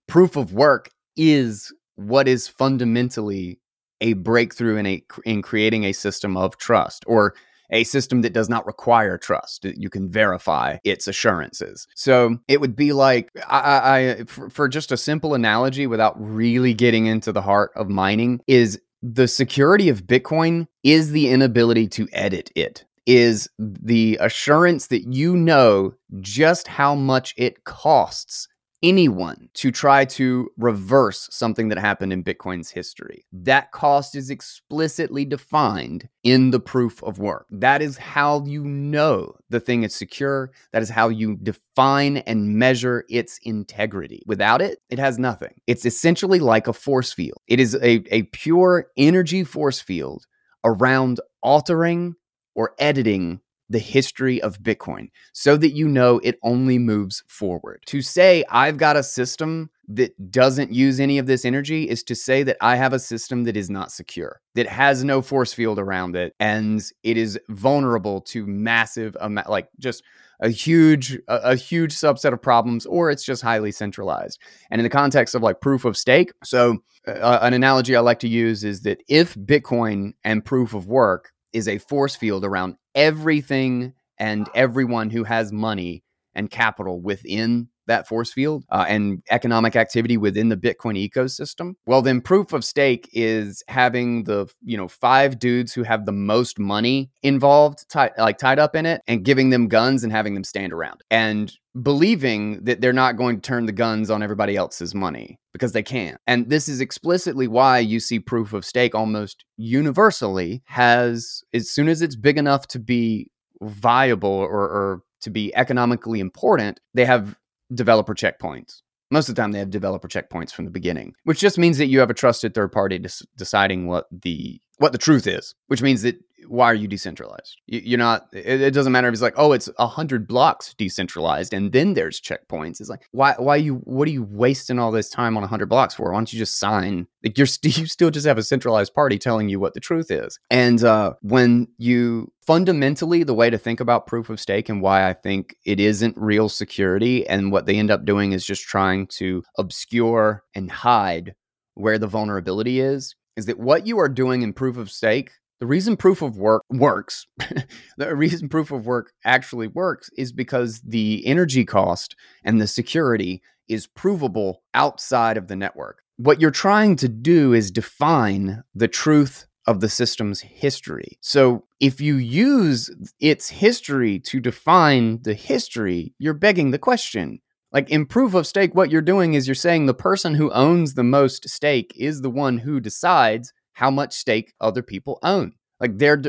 Proof 0.06 0.36
of 0.36 0.52
work 0.52 0.90
is 1.16 1.72
what 1.96 2.28
is 2.28 2.46
fundamentally 2.46 3.58
a 4.00 4.14
breakthrough 4.14 4.76
in 4.76 4.86
a 4.86 5.02
in 5.24 5.42
creating 5.42 5.84
a 5.84 5.92
system 5.92 6.36
of 6.36 6.56
trust 6.56 7.04
or 7.06 7.34
a 7.70 7.84
system 7.84 8.22
that 8.22 8.32
does 8.32 8.48
not 8.48 8.66
require 8.66 9.18
trust. 9.18 9.64
You 9.64 9.90
can 9.90 10.10
verify 10.10 10.78
its 10.84 11.06
assurances. 11.06 11.86
So 11.94 12.38
it 12.48 12.60
would 12.60 12.74
be 12.74 12.92
like, 12.92 13.30
I, 13.46 14.18
I 14.20 14.24
for, 14.24 14.48
for 14.50 14.68
just 14.68 14.92
a 14.92 14.96
simple 14.96 15.34
analogy, 15.34 15.86
without 15.86 16.14
really 16.18 16.74
getting 16.74 17.06
into 17.06 17.32
the 17.32 17.42
heart 17.42 17.72
of 17.76 17.88
mining, 17.88 18.40
is 18.46 18.80
the 19.02 19.28
security 19.28 19.88
of 19.88 20.04
Bitcoin 20.06 20.66
is 20.82 21.12
the 21.12 21.28
inability 21.28 21.88
to 21.88 22.08
edit 22.12 22.50
it. 22.54 22.84
Is 23.06 23.48
the 23.58 24.18
assurance 24.20 24.88
that 24.88 25.12
you 25.12 25.34
know 25.34 25.94
just 26.20 26.68
how 26.68 26.94
much 26.94 27.34
it 27.38 27.64
costs 27.64 28.48
anyone 28.82 29.48
to 29.54 29.70
try 29.70 30.04
to 30.04 30.50
reverse 30.56 31.28
something 31.30 31.68
that 31.68 31.78
happened 31.78 32.12
in 32.12 32.24
Bitcoin's 32.24 32.70
history. 32.70 33.24
That 33.32 33.72
cost 33.72 34.14
is 34.14 34.30
explicitly 34.30 35.24
defined 35.24 36.08
in 36.22 36.50
the 36.50 36.60
proof 36.60 37.02
of 37.02 37.18
work. 37.18 37.46
That 37.50 37.82
is 37.82 37.96
how 37.96 38.44
you 38.44 38.64
know 38.64 39.34
the 39.50 39.60
thing 39.60 39.82
is 39.82 39.94
secure. 39.94 40.52
That 40.72 40.82
is 40.82 40.90
how 40.90 41.08
you 41.08 41.36
define 41.36 42.18
and 42.18 42.56
measure 42.56 43.04
its 43.08 43.38
integrity. 43.42 44.22
Without 44.26 44.62
it, 44.62 44.80
it 44.90 44.98
has 44.98 45.18
nothing. 45.18 45.60
It's 45.66 45.84
essentially 45.84 46.38
like 46.38 46.68
a 46.68 46.72
force 46.72 47.12
field, 47.12 47.40
it 47.46 47.60
is 47.60 47.74
a, 47.76 48.02
a 48.14 48.22
pure 48.24 48.86
energy 48.96 49.44
force 49.44 49.80
field 49.80 50.26
around 50.64 51.20
altering 51.42 52.14
or 52.54 52.74
editing 52.78 53.40
the 53.68 53.78
history 53.78 54.40
of 54.42 54.60
Bitcoin 54.60 55.08
so 55.32 55.56
that 55.56 55.72
you 55.72 55.88
know 55.88 56.20
it 56.24 56.38
only 56.42 56.78
moves 56.78 57.22
forward. 57.26 57.82
To 57.86 58.00
say 58.02 58.44
I've 58.50 58.78
got 58.78 58.96
a 58.96 59.02
system 59.02 59.70
that 59.88 60.30
doesn't 60.30 60.72
use 60.72 61.00
any 61.00 61.18
of 61.18 61.26
this 61.26 61.44
energy 61.44 61.88
is 61.88 62.02
to 62.04 62.14
say 62.14 62.42
that 62.42 62.58
I 62.60 62.76
have 62.76 62.92
a 62.92 62.98
system 62.98 63.44
that 63.44 63.56
is 63.56 63.70
not 63.70 63.90
secure, 63.90 64.40
that 64.54 64.66
has 64.66 65.02
no 65.02 65.22
force 65.22 65.52
field 65.52 65.78
around 65.78 66.14
it, 66.14 66.34
and 66.38 66.82
it 67.02 67.16
is 67.16 67.38
vulnerable 67.48 68.20
to 68.22 68.46
massive, 68.46 69.16
amount, 69.20 69.48
like 69.48 69.68
just 69.78 70.02
a 70.40 70.50
huge, 70.50 71.18
a, 71.28 71.36
a 71.52 71.56
huge 71.56 71.94
subset 71.94 72.32
of 72.32 72.42
problems, 72.42 72.86
or 72.86 73.10
it's 73.10 73.24
just 73.24 73.42
highly 73.42 73.72
centralized. 73.72 74.38
And 74.70 74.80
in 74.80 74.84
the 74.84 74.90
context 74.90 75.34
of 75.34 75.42
like 75.42 75.60
proof 75.60 75.84
of 75.84 75.96
stake, 75.96 76.32
so 76.44 76.78
uh, 77.06 77.38
an 77.40 77.54
analogy 77.54 77.96
I 77.96 78.00
like 78.00 78.20
to 78.20 78.28
use 78.28 78.64
is 78.64 78.82
that 78.82 79.02
if 79.08 79.34
Bitcoin 79.34 80.12
and 80.22 80.44
proof 80.44 80.74
of 80.74 80.86
work 80.86 81.32
is 81.52 81.68
a 81.68 81.78
force 81.78 82.16
field 82.16 82.44
around 82.44 82.76
everything 82.94 83.92
and 84.18 84.48
everyone 84.54 85.10
who 85.10 85.24
has 85.24 85.52
money 85.52 86.02
and 86.34 86.50
capital 86.50 87.00
within 87.00 87.68
that 87.88 88.06
force 88.06 88.30
field 88.32 88.64
uh, 88.70 88.84
and 88.86 89.22
economic 89.30 89.74
activity 89.74 90.16
within 90.16 90.50
the 90.50 90.56
bitcoin 90.56 90.96
ecosystem. 91.10 91.72
Well 91.86 92.02
then 92.02 92.20
proof 92.20 92.52
of 92.52 92.64
stake 92.64 93.08
is 93.12 93.62
having 93.66 94.24
the 94.24 94.46
you 94.62 94.76
know 94.76 94.88
five 94.88 95.38
dudes 95.38 95.72
who 95.72 95.82
have 95.82 96.06
the 96.06 96.12
most 96.12 96.58
money 96.58 97.10
involved 97.22 97.88
tied 97.88 98.12
like 98.18 98.38
tied 98.38 98.58
up 98.58 98.76
in 98.76 98.86
it 98.86 99.00
and 99.08 99.24
giving 99.24 99.50
them 99.50 99.68
guns 99.68 100.04
and 100.04 100.12
having 100.12 100.34
them 100.34 100.44
stand 100.44 100.72
around. 100.72 101.02
And 101.10 101.52
believing 101.82 102.64
that 102.64 102.80
they're 102.80 102.92
not 102.92 103.16
going 103.16 103.36
to 103.36 103.42
turn 103.42 103.66
the 103.66 103.72
guns 103.72 104.10
on 104.10 104.22
everybody 104.22 104.56
else's 104.56 104.94
money 104.94 105.38
because 105.52 105.72
they 105.72 105.82
can't. 105.82 106.18
And 106.26 106.48
this 106.48 106.68
is 106.68 106.80
explicitly 106.80 107.46
why 107.46 107.78
you 107.78 108.00
see 108.00 108.18
proof 108.20 108.52
of 108.52 108.64
stake 108.64 108.94
almost 108.94 109.44
universally 109.56 110.62
has, 110.66 111.42
as 111.52 111.70
soon 111.70 111.88
as 111.88 112.02
it's 112.02 112.16
big 112.16 112.38
enough 112.38 112.66
to 112.68 112.78
be 112.78 113.30
viable 113.60 114.30
or, 114.30 114.62
or 114.62 115.02
to 115.22 115.30
be 115.30 115.54
economically 115.54 116.20
important, 116.20 116.80
they 116.94 117.04
have 117.04 117.36
developer 117.74 118.14
checkpoints. 118.14 118.82
Most 119.10 119.28
of 119.28 119.34
the 119.34 119.40
time, 119.40 119.52
they 119.52 119.58
have 119.58 119.70
developer 119.70 120.06
checkpoints 120.06 120.52
from 120.52 120.66
the 120.66 120.70
beginning, 120.70 121.14
which 121.24 121.40
just 121.40 121.58
means 121.58 121.78
that 121.78 121.86
you 121.86 121.98
have 122.00 122.10
a 122.10 122.14
trusted 122.14 122.54
third 122.54 122.72
party 122.72 122.98
des- 122.98 123.24
deciding 123.36 123.86
what 123.86 124.06
the 124.12 124.60
what 124.78 124.92
the 124.92 124.98
truth 124.98 125.26
is, 125.26 125.54
which 125.66 125.82
means 125.82 126.02
that 126.02 126.16
why 126.48 126.66
are 126.66 126.74
you 126.74 126.88
decentralized? 126.88 127.60
You, 127.66 127.96
are 127.96 127.98
not. 127.98 128.28
It, 128.32 128.72
doesn't 128.72 128.92
matter 128.92 129.08
if 129.08 129.12
it's 129.12 129.22
like, 129.22 129.34
oh, 129.36 129.52
it's 129.52 129.68
a 129.78 129.86
hundred 129.86 130.26
blocks 130.26 130.74
decentralized, 130.74 131.52
and 131.52 131.72
then 131.72 131.94
there's 131.94 132.20
checkpoints. 132.20 132.80
It's 132.80 132.88
like, 132.88 133.06
why? 133.12 133.34
Why 133.38 133.56
you? 133.56 133.76
What 133.84 134.08
are 134.08 134.12
you 134.12 134.22
wasting 134.22 134.78
all 134.78 134.90
this 134.90 135.10
time 135.10 135.36
on 135.36 135.44
a 135.44 135.48
hundred 135.48 135.68
blocks 135.68 135.94
for? 135.94 136.10
Why 136.10 136.18
don't 136.18 136.32
you 136.32 136.38
just 136.38 136.58
sign? 136.58 137.06
Like 137.22 137.36
you're 137.36 137.46
st- 137.46 137.76
you 137.78 137.86
still 137.86 138.10
just 138.10 138.26
have 138.26 138.38
a 138.38 138.42
centralized 138.42 138.94
party 138.94 139.18
telling 139.18 139.48
you 139.48 139.60
what 139.60 139.74
the 139.74 139.80
truth 139.80 140.10
is. 140.10 140.38
And 140.50 140.82
uh, 140.82 141.14
when 141.20 141.68
you 141.76 142.32
fundamentally, 142.46 143.24
the 143.24 143.34
way 143.34 143.50
to 143.50 143.58
think 143.58 143.80
about 143.80 144.06
proof 144.06 144.30
of 144.30 144.40
stake 144.40 144.68
and 144.68 144.80
why 144.80 145.08
I 145.08 145.12
think 145.12 145.54
it 145.66 145.80
isn't 145.80 146.16
real 146.16 146.48
security, 146.48 147.26
and 147.26 147.52
what 147.52 147.66
they 147.66 147.76
end 147.76 147.90
up 147.90 148.04
doing 148.04 148.32
is 148.32 148.44
just 148.44 148.62
trying 148.62 149.06
to 149.18 149.42
obscure 149.58 150.44
and 150.54 150.70
hide 150.70 151.34
where 151.74 151.98
the 151.98 152.08
vulnerability 152.08 152.80
is 152.80 153.14
is 153.38 153.46
that 153.46 153.58
what 153.58 153.86
you 153.86 153.98
are 153.98 154.08
doing 154.08 154.42
in 154.42 154.52
proof 154.52 154.76
of 154.76 154.90
stake 154.90 155.30
the 155.60 155.66
reason 155.66 155.96
proof 155.96 156.22
of 156.22 156.36
work 156.36 156.62
works, 156.70 157.26
the 157.96 158.14
reason 158.14 158.48
proof 158.48 158.70
of 158.70 158.86
work 158.86 159.12
actually 159.24 159.66
works 159.66 160.08
is 160.16 160.30
because 160.30 160.80
the 160.82 161.26
energy 161.26 161.64
cost 161.64 162.14
and 162.44 162.60
the 162.60 162.68
security 162.68 163.42
is 163.66 163.86
provable 163.86 164.62
outside 164.72 165.36
of 165.36 165.48
the 165.48 165.56
network. 165.56 166.02
what 166.16 166.40
you're 166.40 166.50
trying 166.50 166.96
to 166.96 167.08
do 167.08 167.52
is 167.52 167.70
define 167.70 168.62
the 168.74 168.88
truth 168.88 169.46
of 169.66 169.80
the 169.80 169.88
system's 169.88 170.40
history. 170.40 171.18
So 171.20 171.64
if 171.78 172.00
you 172.00 172.16
use 172.16 172.90
its 173.20 173.48
history 173.48 174.18
to 174.20 174.40
define 174.40 175.22
the 175.22 175.34
history, 175.34 176.14
you're 176.18 176.34
begging 176.34 176.70
the 176.70 176.78
question. 176.78 177.40
Like 177.72 177.90
in 177.90 178.06
proof 178.06 178.34
of 178.34 178.46
stake, 178.46 178.74
what 178.74 178.90
you're 178.90 179.02
doing 179.02 179.34
is 179.34 179.46
you're 179.46 179.54
saying 179.54 179.86
the 179.86 179.94
person 179.94 180.34
who 180.34 180.50
owns 180.52 180.94
the 180.94 181.04
most 181.04 181.48
stake 181.48 181.92
is 181.96 182.22
the 182.22 182.30
one 182.30 182.58
who 182.58 182.80
decides 182.80 183.52
how 183.72 183.90
much 183.90 184.14
stake 184.14 184.54
other 184.60 184.82
people 184.82 185.18
own. 185.22 185.52
Like 185.80 185.98
they're 185.98 186.20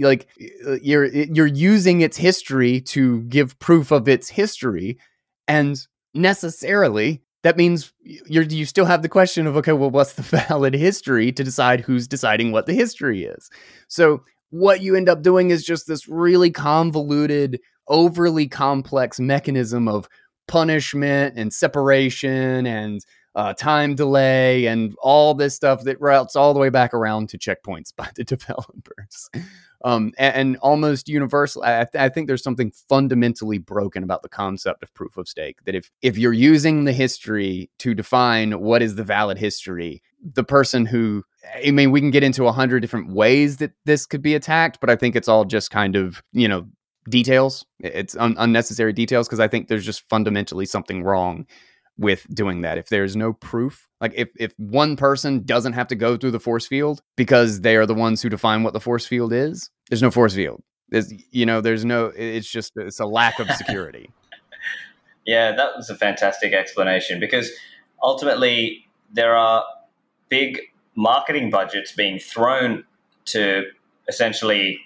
like 0.00 0.28
uh, 0.66 0.76
you're 0.82 1.06
you're 1.06 1.46
using 1.46 2.02
its 2.02 2.16
history 2.16 2.80
to 2.82 3.22
give 3.22 3.58
proof 3.58 3.90
of 3.90 4.06
its 4.06 4.28
history, 4.28 4.98
and 5.46 5.78
necessarily 6.12 7.22
that 7.42 7.56
means 7.56 7.92
you're 8.02 8.42
you 8.42 8.66
still 8.66 8.84
have 8.84 9.00
the 9.02 9.08
question 9.08 9.46
of 9.46 9.56
okay, 9.56 9.72
well, 9.72 9.90
what's 9.90 10.14
the 10.14 10.22
valid 10.48 10.74
history 10.74 11.32
to 11.32 11.44
decide 11.44 11.80
who's 11.80 12.06
deciding 12.06 12.52
what 12.52 12.66
the 12.66 12.74
history 12.74 13.24
is? 13.24 13.48
So 13.88 14.24
what 14.50 14.82
you 14.82 14.94
end 14.94 15.08
up 15.08 15.22
doing 15.22 15.50
is 15.50 15.64
just 15.64 15.86
this 15.86 16.08
really 16.08 16.50
convoluted, 16.50 17.60
overly 17.86 18.48
complex 18.48 19.18
mechanism 19.18 19.88
of 19.88 20.08
punishment 20.48 21.34
and 21.36 21.52
separation 21.52 22.66
and 22.66 23.04
uh, 23.34 23.54
time 23.54 23.94
delay 23.94 24.66
and 24.66 24.96
all 25.00 25.32
this 25.32 25.54
stuff 25.54 25.84
that 25.84 26.00
routes 26.00 26.34
all 26.34 26.52
the 26.52 26.58
way 26.58 26.70
back 26.70 26.92
around 26.92 27.28
to 27.28 27.38
checkpoints 27.38 27.92
by 27.96 28.08
the 28.16 28.24
developers. 28.24 29.30
Um, 29.84 30.12
and, 30.18 30.34
and, 30.34 30.56
almost 30.56 31.08
universal, 31.08 31.62
I, 31.62 31.86
I, 31.94 32.08
think 32.08 32.26
there's 32.26 32.42
something 32.42 32.72
fundamentally 32.88 33.58
broken 33.58 34.02
about 34.02 34.24
the 34.24 34.28
concept 34.28 34.82
of 34.82 34.92
proof 34.92 35.16
of 35.16 35.28
stake. 35.28 35.58
That 35.66 35.76
if 35.76 35.88
if 36.02 36.18
you're 36.18 36.32
using 36.32 36.82
the 36.82 36.92
history 36.92 37.70
to 37.78 37.94
define 37.94 38.60
what 38.60 38.82
is 38.82 38.96
the 38.96 39.04
valid 39.04 39.38
history, 39.38 40.02
the 40.20 40.42
person 40.42 40.84
who 40.84 41.22
I 41.64 41.70
mean, 41.70 41.92
we 41.92 42.00
can 42.00 42.10
get 42.10 42.24
into 42.24 42.48
a 42.48 42.52
hundred 42.52 42.80
different 42.80 43.12
ways 43.12 43.58
that 43.58 43.70
this 43.84 44.04
could 44.04 44.20
be 44.20 44.34
attacked, 44.34 44.80
but 44.80 44.90
I 44.90 44.96
think 44.96 45.14
it's 45.14 45.28
all 45.28 45.44
just 45.44 45.70
kind 45.70 45.94
of 45.94 46.24
you 46.32 46.48
know 46.48 46.66
details. 47.08 47.64
It's 47.80 48.16
un- 48.16 48.36
unnecessary 48.38 48.92
details 48.92 49.28
because 49.28 49.40
I 49.40 49.48
think 49.48 49.68
there's 49.68 49.84
just 49.84 50.08
fundamentally 50.08 50.66
something 50.66 51.02
wrong 51.02 51.46
with 51.98 52.26
doing 52.32 52.62
that. 52.62 52.78
If 52.78 52.88
there's 52.88 53.16
no 53.16 53.32
proof, 53.32 53.88
like 54.00 54.12
if 54.14 54.28
if 54.38 54.52
one 54.56 54.96
person 54.96 55.44
doesn't 55.44 55.72
have 55.72 55.88
to 55.88 55.96
go 55.96 56.16
through 56.16 56.30
the 56.30 56.40
force 56.40 56.66
field 56.66 57.02
because 57.16 57.60
they 57.60 57.76
are 57.76 57.86
the 57.86 57.94
ones 57.94 58.22
who 58.22 58.28
define 58.28 58.62
what 58.62 58.72
the 58.72 58.80
force 58.80 59.06
field 59.06 59.32
is, 59.32 59.70
there's 59.90 60.02
no 60.02 60.10
force 60.10 60.34
field. 60.34 60.62
There's 60.90 61.12
you 61.30 61.44
know, 61.44 61.60
there's 61.60 61.84
no 61.84 62.06
it's 62.16 62.50
just 62.50 62.72
it's 62.76 63.00
a 63.00 63.06
lack 63.06 63.38
of 63.40 63.50
security. 63.50 64.10
yeah, 65.26 65.54
that 65.54 65.76
was 65.76 65.90
a 65.90 65.96
fantastic 65.96 66.52
explanation 66.52 67.20
because 67.20 67.50
ultimately 68.02 68.86
there 69.12 69.36
are 69.36 69.64
big 70.28 70.60
marketing 70.94 71.50
budgets 71.50 71.92
being 71.92 72.18
thrown 72.18 72.84
to 73.26 73.64
essentially 74.08 74.80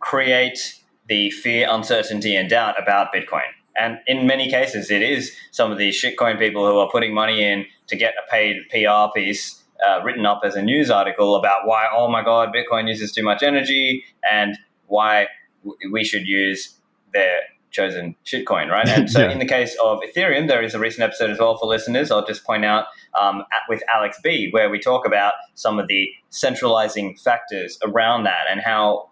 create 0.00 0.80
the 1.08 1.30
fear, 1.30 1.66
uncertainty, 1.70 2.34
and 2.34 2.48
doubt 2.48 2.80
about 2.80 3.12
Bitcoin. 3.12 3.42
And 3.76 3.98
in 4.06 4.26
many 4.26 4.48
cases, 4.48 4.90
it 4.90 5.02
is 5.02 5.32
some 5.50 5.72
of 5.72 5.78
these 5.78 6.00
shitcoin 6.00 6.38
people 6.38 6.66
who 6.66 6.78
are 6.78 6.88
putting 6.90 7.12
money 7.12 7.42
in 7.42 7.66
to 7.88 7.96
get 7.96 8.14
a 8.14 8.30
paid 8.30 8.56
PR 8.70 9.12
piece 9.14 9.62
uh, 9.86 10.00
written 10.02 10.24
up 10.24 10.42
as 10.44 10.54
a 10.54 10.62
news 10.62 10.90
article 10.90 11.34
about 11.36 11.66
why, 11.66 11.86
oh 11.92 12.08
my 12.08 12.22
God, 12.22 12.54
Bitcoin 12.54 12.88
uses 12.88 13.12
too 13.12 13.24
much 13.24 13.42
energy 13.42 14.04
and 14.30 14.56
why 14.86 15.26
w- 15.64 15.92
we 15.92 16.04
should 16.04 16.26
use 16.26 16.76
their 17.12 17.40
chosen 17.70 18.14
shitcoin, 18.24 18.70
right? 18.70 18.88
And 18.88 19.10
so, 19.10 19.20
yeah. 19.24 19.32
in 19.32 19.40
the 19.40 19.46
case 19.46 19.76
of 19.82 19.98
Ethereum, 20.00 20.46
there 20.46 20.62
is 20.62 20.74
a 20.74 20.78
recent 20.78 21.02
episode 21.02 21.30
as 21.30 21.38
well 21.38 21.56
for 21.56 21.66
listeners. 21.66 22.10
I'll 22.10 22.24
just 22.24 22.44
point 22.44 22.64
out 22.64 22.86
um, 23.20 23.40
at, 23.52 23.62
with 23.68 23.82
Alex 23.92 24.18
B, 24.22 24.48
where 24.52 24.70
we 24.70 24.78
talk 24.78 25.04
about 25.04 25.32
some 25.54 25.78
of 25.78 25.88
the 25.88 26.08
centralizing 26.30 27.16
factors 27.16 27.76
around 27.82 28.24
that 28.24 28.44
and 28.48 28.60
how 28.60 29.10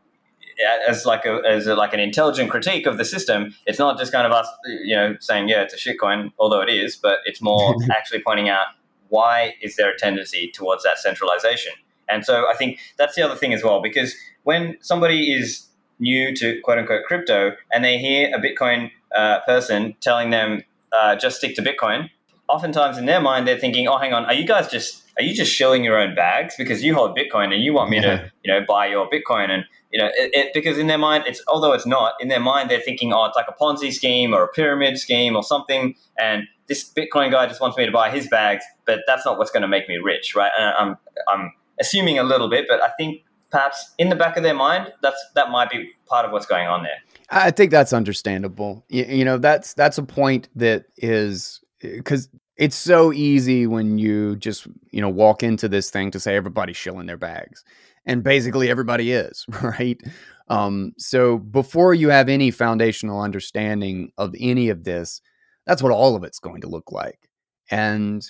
as 0.89 1.05
like 1.07 1.25
a 1.25 1.41
as 1.49 1.67
a, 1.67 1.75
like 1.75 1.95
an 1.95 2.01
intelligent 2.01 2.51
critique 2.51 2.87
of 2.87 2.99
the 2.99 3.05
system. 3.05 3.55
It's 3.67 3.79
not 3.79 3.99
just 3.99 4.13
kind 4.13 4.27
of 4.27 4.33
us, 4.33 4.49
you 4.85 4.95
know, 4.95 5.17
saying 5.21 5.49
yeah, 5.49 5.63
it's 5.63 5.75
a 5.75 5.77
shitcoin, 5.77 6.33
although 6.39 6.61
it 6.61 6.69
is, 6.69 6.97
but 6.97 7.19
it's 7.25 7.41
more 7.41 7.75
actually 7.91 8.23
pointing 8.23 8.49
out 8.49 8.67
why 9.09 9.55
is 9.61 9.77
there 9.77 9.91
a 9.91 9.97
tendency 9.99 10.51
towards 10.55 10.83
that 10.85 10.99
centralization. 10.99 11.73
And 12.09 12.25
so 12.25 12.49
I 12.49 12.55
think 12.55 12.79
that's 12.97 13.15
the 13.15 13.23
other 13.23 13.37
thing 13.37 13.53
as 13.53 13.63
well, 13.63 13.83
because 13.83 14.15
when 14.43 14.77
somebody 14.81 15.33
is 15.33 15.67
new 15.99 16.35
to 16.35 16.61
quote 16.63 16.79
unquote 16.79 17.05
crypto 17.05 17.53
and 17.73 17.85
they 17.85 17.99
hear 17.99 18.35
a 18.35 18.41
Bitcoin 18.41 18.91
uh, 19.15 19.41
person 19.41 19.95
telling 20.01 20.31
them 20.31 20.63
uh, 20.93 21.15
just 21.17 21.37
stick 21.39 21.55
to 21.57 21.63
Bitcoin, 21.63 22.11
oftentimes 22.49 22.99
in 22.99 23.07
their 23.07 23.21
mind 23.21 23.47
they're 23.47 23.59
thinking, 23.59 23.87
oh, 23.89 23.99
hang 23.99 24.13
on, 24.13 24.25
are 24.27 24.35
you 24.35 24.47
guys 24.47 24.69
just 24.69 25.03
are 25.19 25.23
you 25.23 25.35
just 25.35 25.53
shilling 25.53 25.85
your 25.85 25.99
own 25.99 26.15
bags 26.15 26.55
because 26.57 26.83
you 26.83 26.95
hold 26.95 27.17
Bitcoin 27.17 27.53
and 27.53 27.63
you 27.63 27.73
want 27.73 27.91
me 27.91 28.01
to 28.01 28.31
you 28.45 28.53
know 28.53 28.65
buy 28.67 28.87
your 28.87 29.09
Bitcoin 29.11 29.51
and 29.51 29.65
you 29.93 30.01
know 30.01 30.07
it, 30.15 30.31
it, 30.33 30.55
because 30.55 30.79
in 30.79 30.87
their 30.87 30.99
mind 30.99 31.25
it's 31.27 31.43
although 31.49 31.73
it's 31.73 31.87
not 31.87 32.15
in 32.21 32.29
their 32.29 32.41
mind 32.41 32.71
they're 32.71 32.81
thinking 32.81 33.13
oh 33.13 33.25
it's 33.25 33.37
like 33.37 33.47
a 33.49 33.63
Ponzi 33.63 33.93
scheme 33.93 34.35
or 34.35 34.43
a 34.43 34.49
pyramid 34.49 34.99
scheme 34.99 35.37
or 35.37 35.43
something 35.43 35.95
and 36.19 36.45
this 36.67 36.91
Bitcoin 36.93 37.31
guy 37.31 37.47
just 37.47 37.61
wants 37.61 37.77
me 37.77 37.85
to 37.87 37.93
buy 37.93 38.11
his 38.11 38.29
bags 38.29 38.65
but 38.87 39.01
that's 39.07 39.25
not 39.25 39.39
what's 39.39 39.51
going 39.51 39.63
to 39.63 39.69
make 39.69 39.89
me 39.89 39.97
rich 39.97 40.35
right 40.35 40.53
and 40.59 40.75
I'm 40.79 40.97
I'm 41.33 41.53
assuming 41.81 42.19
a 42.19 42.25
little 42.25 42.49
bit 42.49 42.67
but 42.69 42.83
I 42.83 42.89
think 42.99 43.23
perhaps 43.51 43.93
in 43.99 44.09
the 44.09 44.17
back 44.17 44.37
of 44.37 44.43
their 44.43 44.55
mind 44.55 44.93
that's 45.03 45.23
that 45.35 45.51
might 45.51 45.71
be 45.71 45.91
part 46.07 46.27
of 46.27 46.33
what's 46.33 46.47
going 46.47 46.67
on 46.67 46.83
there. 46.83 46.97
I 47.31 47.51
think 47.51 47.71
that's 47.71 47.93
understandable. 47.93 48.85
You, 48.89 49.05
you 49.05 49.25
know 49.25 49.39
that's 49.39 49.75
that's 49.75 49.99
a 49.99 50.03
point 50.03 50.49
that 50.57 50.87
is 50.97 51.61
because 51.81 52.29
it's 52.57 52.77
so 52.77 53.13
easy 53.13 53.67
when 53.67 53.99
you 53.99 54.37
just 54.37 54.67
you 54.91 55.01
know 55.01 55.09
walk 55.09 55.43
into 55.43 55.69
this 55.69 55.91
thing 55.91 56.11
to 56.11 56.19
say 56.21 56.35
everybody's 56.35 56.77
shilling 56.77 57.07
their 57.07 57.17
bags 57.17 57.65
and 58.07 58.23
basically 58.23 58.71
everybody 58.71 59.13
is 59.13 59.45
right 59.63 60.01
um, 60.49 60.93
so 60.99 61.39
before 61.39 61.95
you 61.95 62.09
have 62.09 62.29
any 62.29 62.51
foundational 62.51 63.21
understanding 63.21 64.11
of 64.19 64.35
any 64.39 64.69
of 64.69 64.85
this 64.85 65.21
that's 65.67 65.83
what 65.83 65.93
all 65.93 66.17
of 66.17 66.25
it's 66.25 66.39
going 66.39 66.61
to 66.61 66.69
look 66.69 66.93
like 66.93 67.29
and 67.71 68.27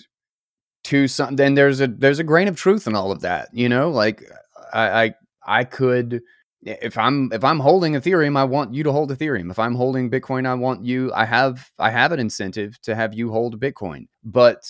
to 0.84 1.06
some 1.08 1.36
then 1.36 1.54
there's 1.54 1.80
a 1.80 1.86
there's 1.86 2.18
a 2.18 2.24
grain 2.24 2.48
of 2.48 2.56
truth 2.56 2.86
in 2.86 2.94
all 2.94 3.12
of 3.12 3.20
that 3.20 3.48
you 3.52 3.68
know 3.68 3.90
like 3.90 4.22
i 4.72 5.04
i, 5.04 5.14
I 5.46 5.64
could 5.64 6.22
if 6.64 6.96
I'm 6.96 7.32
if 7.32 7.42
I'm 7.42 7.58
holding 7.58 7.94
Ethereum, 7.94 8.36
I 8.36 8.44
want 8.44 8.72
you 8.72 8.84
to 8.84 8.92
hold 8.92 9.10
Ethereum. 9.10 9.50
If 9.50 9.58
I'm 9.58 9.74
holding 9.74 10.10
Bitcoin, 10.10 10.46
I 10.46 10.54
want 10.54 10.84
you. 10.84 11.12
I 11.12 11.24
have 11.24 11.70
I 11.78 11.90
have 11.90 12.12
an 12.12 12.20
incentive 12.20 12.80
to 12.82 12.94
have 12.94 13.14
you 13.14 13.30
hold 13.30 13.60
Bitcoin. 13.60 14.06
But 14.22 14.62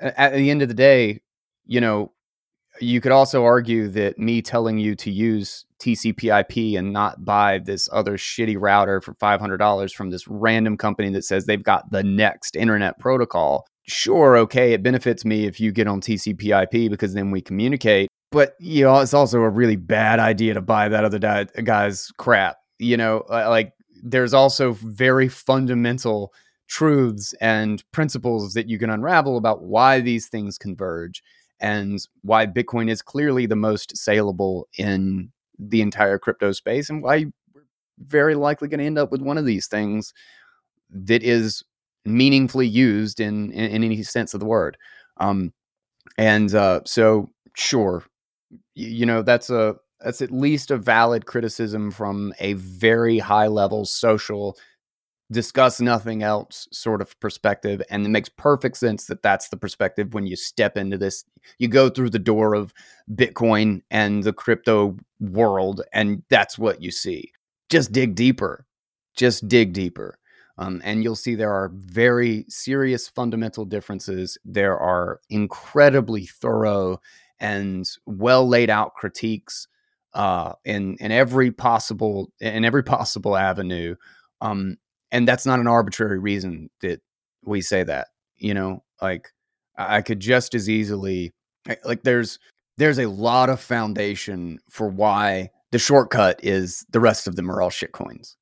at 0.00 0.34
the 0.34 0.50
end 0.50 0.62
of 0.62 0.68
the 0.68 0.74
day, 0.74 1.20
you 1.66 1.80
know, 1.80 2.12
you 2.80 3.00
could 3.00 3.12
also 3.12 3.44
argue 3.44 3.88
that 3.88 4.18
me 4.18 4.42
telling 4.42 4.78
you 4.78 4.94
to 4.96 5.10
use 5.10 5.64
TCP/IP 5.80 6.78
and 6.78 6.92
not 6.92 7.24
buy 7.24 7.58
this 7.58 7.88
other 7.92 8.16
shitty 8.16 8.56
router 8.58 9.00
for 9.00 9.14
five 9.14 9.40
hundred 9.40 9.58
dollars 9.58 9.92
from 9.92 10.10
this 10.10 10.26
random 10.28 10.76
company 10.76 11.10
that 11.10 11.24
says 11.24 11.46
they've 11.46 11.62
got 11.62 11.90
the 11.90 12.02
next 12.02 12.56
internet 12.56 12.98
protocol. 12.98 13.66
Sure, 13.88 14.36
okay, 14.36 14.72
it 14.72 14.82
benefits 14.82 15.24
me 15.24 15.46
if 15.46 15.60
you 15.60 15.70
get 15.72 15.86
on 15.86 16.00
TCP/IP 16.00 16.90
because 16.90 17.14
then 17.14 17.30
we 17.30 17.40
communicate 17.40 18.08
but 18.32 18.54
you 18.58 18.84
know 18.84 18.98
it's 18.98 19.14
also 19.14 19.40
a 19.40 19.48
really 19.48 19.76
bad 19.76 20.18
idea 20.18 20.54
to 20.54 20.60
buy 20.60 20.88
that 20.88 21.04
other 21.04 21.18
guy's 21.62 22.10
crap 22.18 22.56
you 22.78 22.96
know 22.96 23.20
uh, 23.30 23.48
like 23.48 23.72
there's 24.02 24.34
also 24.34 24.72
very 24.72 25.28
fundamental 25.28 26.32
truths 26.68 27.32
and 27.40 27.82
principles 27.92 28.54
that 28.54 28.68
you 28.68 28.78
can 28.78 28.90
unravel 28.90 29.36
about 29.36 29.62
why 29.62 30.00
these 30.00 30.28
things 30.28 30.58
converge 30.58 31.22
and 31.60 32.00
why 32.22 32.46
bitcoin 32.46 32.90
is 32.90 33.02
clearly 33.02 33.46
the 33.46 33.56
most 33.56 33.96
saleable 33.96 34.68
in 34.78 35.30
the 35.58 35.80
entire 35.80 36.18
crypto 36.18 36.52
space 36.52 36.90
and 36.90 37.02
why 37.02 37.24
we're 37.54 37.62
very 37.98 38.34
likely 38.34 38.68
going 38.68 38.78
to 38.80 38.84
end 38.86 38.98
up 38.98 39.10
with 39.10 39.22
one 39.22 39.38
of 39.38 39.46
these 39.46 39.66
things 39.66 40.12
that 40.90 41.22
is 41.22 41.62
meaningfully 42.04 42.66
used 42.66 43.20
in 43.20 43.50
in, 43.52 43.70
in 43.70 43.84
any 43.84 44.02
sense 44.02 44.34
of 44.34 44.40
the 44.40 44.46
word. 44.46 44.76
Um 45.18 45.52
and 46.18 46.54
uh 46.54 46.80
so 46.84 47.30
sure 47.56 48.04
you 48.74 49.06
know 49.06 49.22
that's 49.22 49.50
a 49.50 49.76
that's 50.00 50.20
at 50.22 50.30
least 50.30 50.70
a 50.70 50.76
valid 50.76 51.26
criticism 51.26 51.90
from 51.90 52.32
a 52.38 52.52
very 52.54 53.18
high 53.18 53.46
level 53.46 53.84
social 53.84 54.56
discuss 55.32 55.80
nothing 55.80 56.22
else 56.22 56.68
sort 56.70 57.02
of 57.02 57.18
perspective 57.18 57.82
and 57.90 58.06
it 58.06 58.10
makes 58.10 58.28
perfect 58.28 58.76
sense 58.76 59.06
that 59.06 59.22
that's 59.22 59.48
the 59.48 59.56
perspective 59.56 60.14
when 60.14 60.24
you 60.24 60.36
step 60.36 60.76
into 60.76 60.96
this 60.96 61.24
you 61.58 61.66
go 61.66 61.88
through 61.88 62.10
the 62.10 62.18
door 62.18 62.54
of 62.54 62.72
bitcoin 63.12 63.82
and 63.90 64.22
the 64.22 64.32
crypto 64.32 64.96
world 65.20 65.82
and 65.92 66.22
that's 66.28 66.58
what 66.58 66.82
you 66.82 66.90
see. 66.90 67.32
Just 67.68 67.92
dig 67.92 68.14
deeper. 68.14 68.66
Just 69.16 69.48
dig 69.48 69.72
deeper. 69.72 70.18
Um, 70.58 70.80
and 70.84 71.02
you'll 71.02 71.16
see 71.16 71.34
there 71.34 71.52
are 71.52 71.70
very 71.74 72.46
serious 72.48 73.08
fundamental 73.08 73.64
differences. 73.64 74.38
There 74.44 74.78
are 74.78 75.20
incredibly 75.28 76.26
thorough 76.26 77.00
and 77.38 77.86
well 78.06 78.48
laid 78.48 78.70
out 78.70 78.94
critiques 78.94 79.68
uh, 80.14 80.54
in 80.64 80.96
in 80.98 81.12
every 81.12 81.50
possible 81.50 82.32
in 82.40 82.64
every 82.64 82.82
possible 82.82 83.36
avenue. 83.36 83.96
Um, 84.40 84.78
and 85.12 85.26
that's 85.26 85.46
not 85.46 85.60
an 85.60 85.66
arbitrary 85.66 86.18
reason 86.18 86.70
that 86.80 87.00
we 87.44 87.60
say 87.60 87.82
that. 87.84 88.08
You 88.36 88.54
know, 88.54 88.82
like 89.00 89.28
I 89.76 90.02
could 90.02 90.20
just 90.20 90.54
as 90.54 90.68
easily 90.68 91.32
eh, 91.68 91.76
like 91.84 92.02
there's 92.02 92.38
there's 92.76 92.98
a 92.98 93.08
lot 93.08 93.48
of 93.48 93.60
foundation 93.60 94.58
for 94.68 94.88
why 94.88 95.50
the 95.72 95.78
shortcut 95.78 96.40
is 96.42 96.84
the 96.90 97.00
rest 97.00 97.26
of 97.26 97.36
them 97.36 97.50
are 97.50 97.60
all 97.60 97.70
shit 97.70 97.92
coins. 97.92 98.36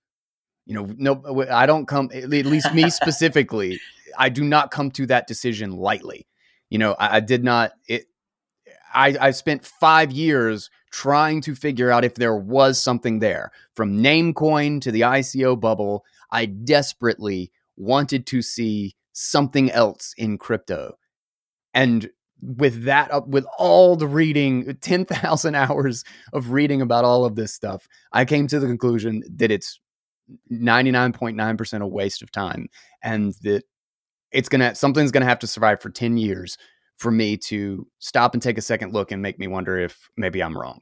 You 0.67 0.75
know, 0.75 0.89
no, 0.97 1.47
I 1.51 1.67
don't 1.67 1.87
come 1.87 2.11
at 2.15 2.29
least 2.29 2.73
me 2.73 2.91
specifically. 2.91 3.81
I 4.19 4.29
do 4.29 4.45
not 4.45 4.71
come 4.71 4.91
to 4.93 5.07
that 5.07 5.27
decision 5.27 5.73
lightly. 5.73 6.27
You 6.71 6.79
know, 6.79 6.95
I, 6.99 7.17
I 7.17 7.21
did 7.21 7.45
not. 7.45 7.73
It. 7.89 8.07
I 8.93 9.17
I 9.21 9.31
spent 9.33 9.65
five 9.65 10.13
years 10.13 10.71
trying 10.91 11.41
to 11.43 11.55
figure 11.55 11.91
out 11.91 12.05
if 12.05 12.15
there 12.15 12.37
was 12.37 12.81
something 12.81 13.19
there 13.19 13.51
from 13.75 14.01
Namecoin 14.01 14.81
to 14.81 14.93
the 14.93 15.01
ICO 15.01 15.59
bubble. 15.59 16.05
I 16.35 16.47
desperately 16.47 17.53
wanted 17.77 18.27
to 18.27 18.43
see 18.43 18.97
something 19.13 19.71
else 19.71 20.13
in 20.19 20.37
crypto. 20.37 20.99
And 21.73 22.11
with 22.43 22.85
that 22.85 23.11
up 23.11 23.27
with 23.29 23.47
all 23.57 23.97
the 23.97 24.07
reading 24.07 24.69
uh, 24.69 24.75
10,000 24.81 25.55
hours 25.55 26.05
of 26.33 26.51
reading 26.51 26.83
about 26.83 27.05
all 27.05 27.25
of 27.25 27.37
this 27.37 27.55
stuff 27.55 27.89
I 28.13 28.27
came 28.27 28.47
to 28.49 28.61
the 28.61 28.67
conclusion 28.67 29.23
that 29.37 29.51
it's 29.51 29.81
99.9% 30.53 31.81
a 31.81 31.87
waste 31.87 32.21
of 32.21 32.31
time 32.31 32.69
and 33.03 33.33
that 33.43 33.63
it's 34.31 34.49
going 34.49 34.61
to 34.61 34.75
something's 34.75 35.11
going 35.11 35.23
to 35.23 35.29
have 35.29 35.39
to 35.39 35.47
survive 35.47 35.81
for 35.81 35.89
10 35.91 36.19
years 36.19 36.59
for 36.97 37.11
me 37.11 37.37
to 37.37 37.87
stop 37.99 38.35
and 38.35 38.43
take 38.43 38.59
a 38.59 38.63
second 38.63 38.93
look 38.93 39.11
and 39.11 39.23
make 39.23 39.39
me 39.39 39.47
wonder 39.47 39.79
if 39.79 40.11
maybe 40.17 40.43
I'm 40.43 40.59
wrong. 40.59 40.81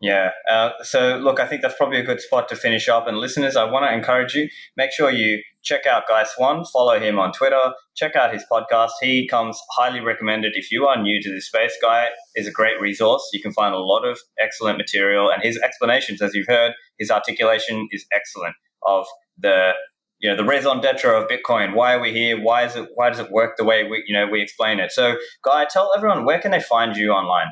Yeah. 0.00 0.30
Uh, 0.48 0.70
so, 0.82 1.16
look, 1.16 1.40
I 1.40 1.46
think 1.46 1.62
that's 1.62 1.76
probably 1.76 1.98
a 1.98 2.04
good 2.04 2.20
spot 2.20 2.48
to 2.50 2.56
finish 2.56 2.88
up. 2.88 3.08
And 3.08 3.18
listeners, 3.18 3.56
I 3.56 3.64
want 3.64 3.84
to 3.84 3.92
encourage 3.92 4.34
you 4.34 4.48
make 4.76 4.92
sure 4.92 5.10
you 5.10 5.42
check 5.64 5.86
out 5.86 6.04
Guy 6.08 6.24
Swann, 6.24 6.64
follow 6.64 7.00
him 7.00 7.18
on 7.18 7.32
Twitter, 7.32 7.72
check 7.96 8.14
out 8.14 8.32
his 8.32 8.44
podcast. 8.50 8.90
He 9.00 9.26
comes 9.26 9.58
highly 9.72 10.00
recommended 10.00 10.52
if 10.54 10.70
you 10.70 10.86
are 10.86 11.00
new 11.00 11.20
to 11.20 11.30
this 11.30 11.46
space. 11.46 11.72
Guy 11.82 12.08
is 12.36 12.46
a 12.46 12.52
great 12.52 12.80
resource. 12.80 13.28
You 13.32 13.42
can 13.42 13.52
find 13.52 13.74
a 13.74 13.78
lot 13.78 14.04
of 14.04 14.18
excellent 14.40 14.78
material, 14.78 15.30
and 15.30 15.42
his 15.42 15.58
explanations, 15.58 16.22
as 16.22 16.32
you've 16.32 16.46
heard, 16.46 16.72
his 16.98 17.10
articulation 17.10 17.88
is 17.90 18.06
excellent 18.14 18.54
of 18.86 19.04
the 19.36 19.72
you 20.20 20.30
know 20.30 20.36
the 20.36 20.44
raison 20.44 20.80
d'etre 20.80 21.10
of 21.10 21.28
Bitcoin. 21.28 21.74
Why 21.74 21.94
are 21.94 22.00
we 22.00 22.12
here? 22.12 22.40
Why 22.40 22.64
is 22.64 22.76
it? 22.76 22.88
Why 22.94 23.10
does 23.10 23.18
it 23.18 23.30
work 23.32 23.56
the 23.56 23.64
way 23.64 23.84
we 23.84 24.04
you 24.06 24.14
know 24.14 24.26
we 24.26 24.42
explain 24.42 24.78
it? 24.78 24.92
So, 24.92 25.16
Guy, 25.42 25.64
tell 25.64 25.92
everyone 25.96 26.24
where 26.24 26.40
can 26.40 26.52
they 26.52 26.60
find 26.60 26.96
you 26.96 27.10
online. 27.10 27.48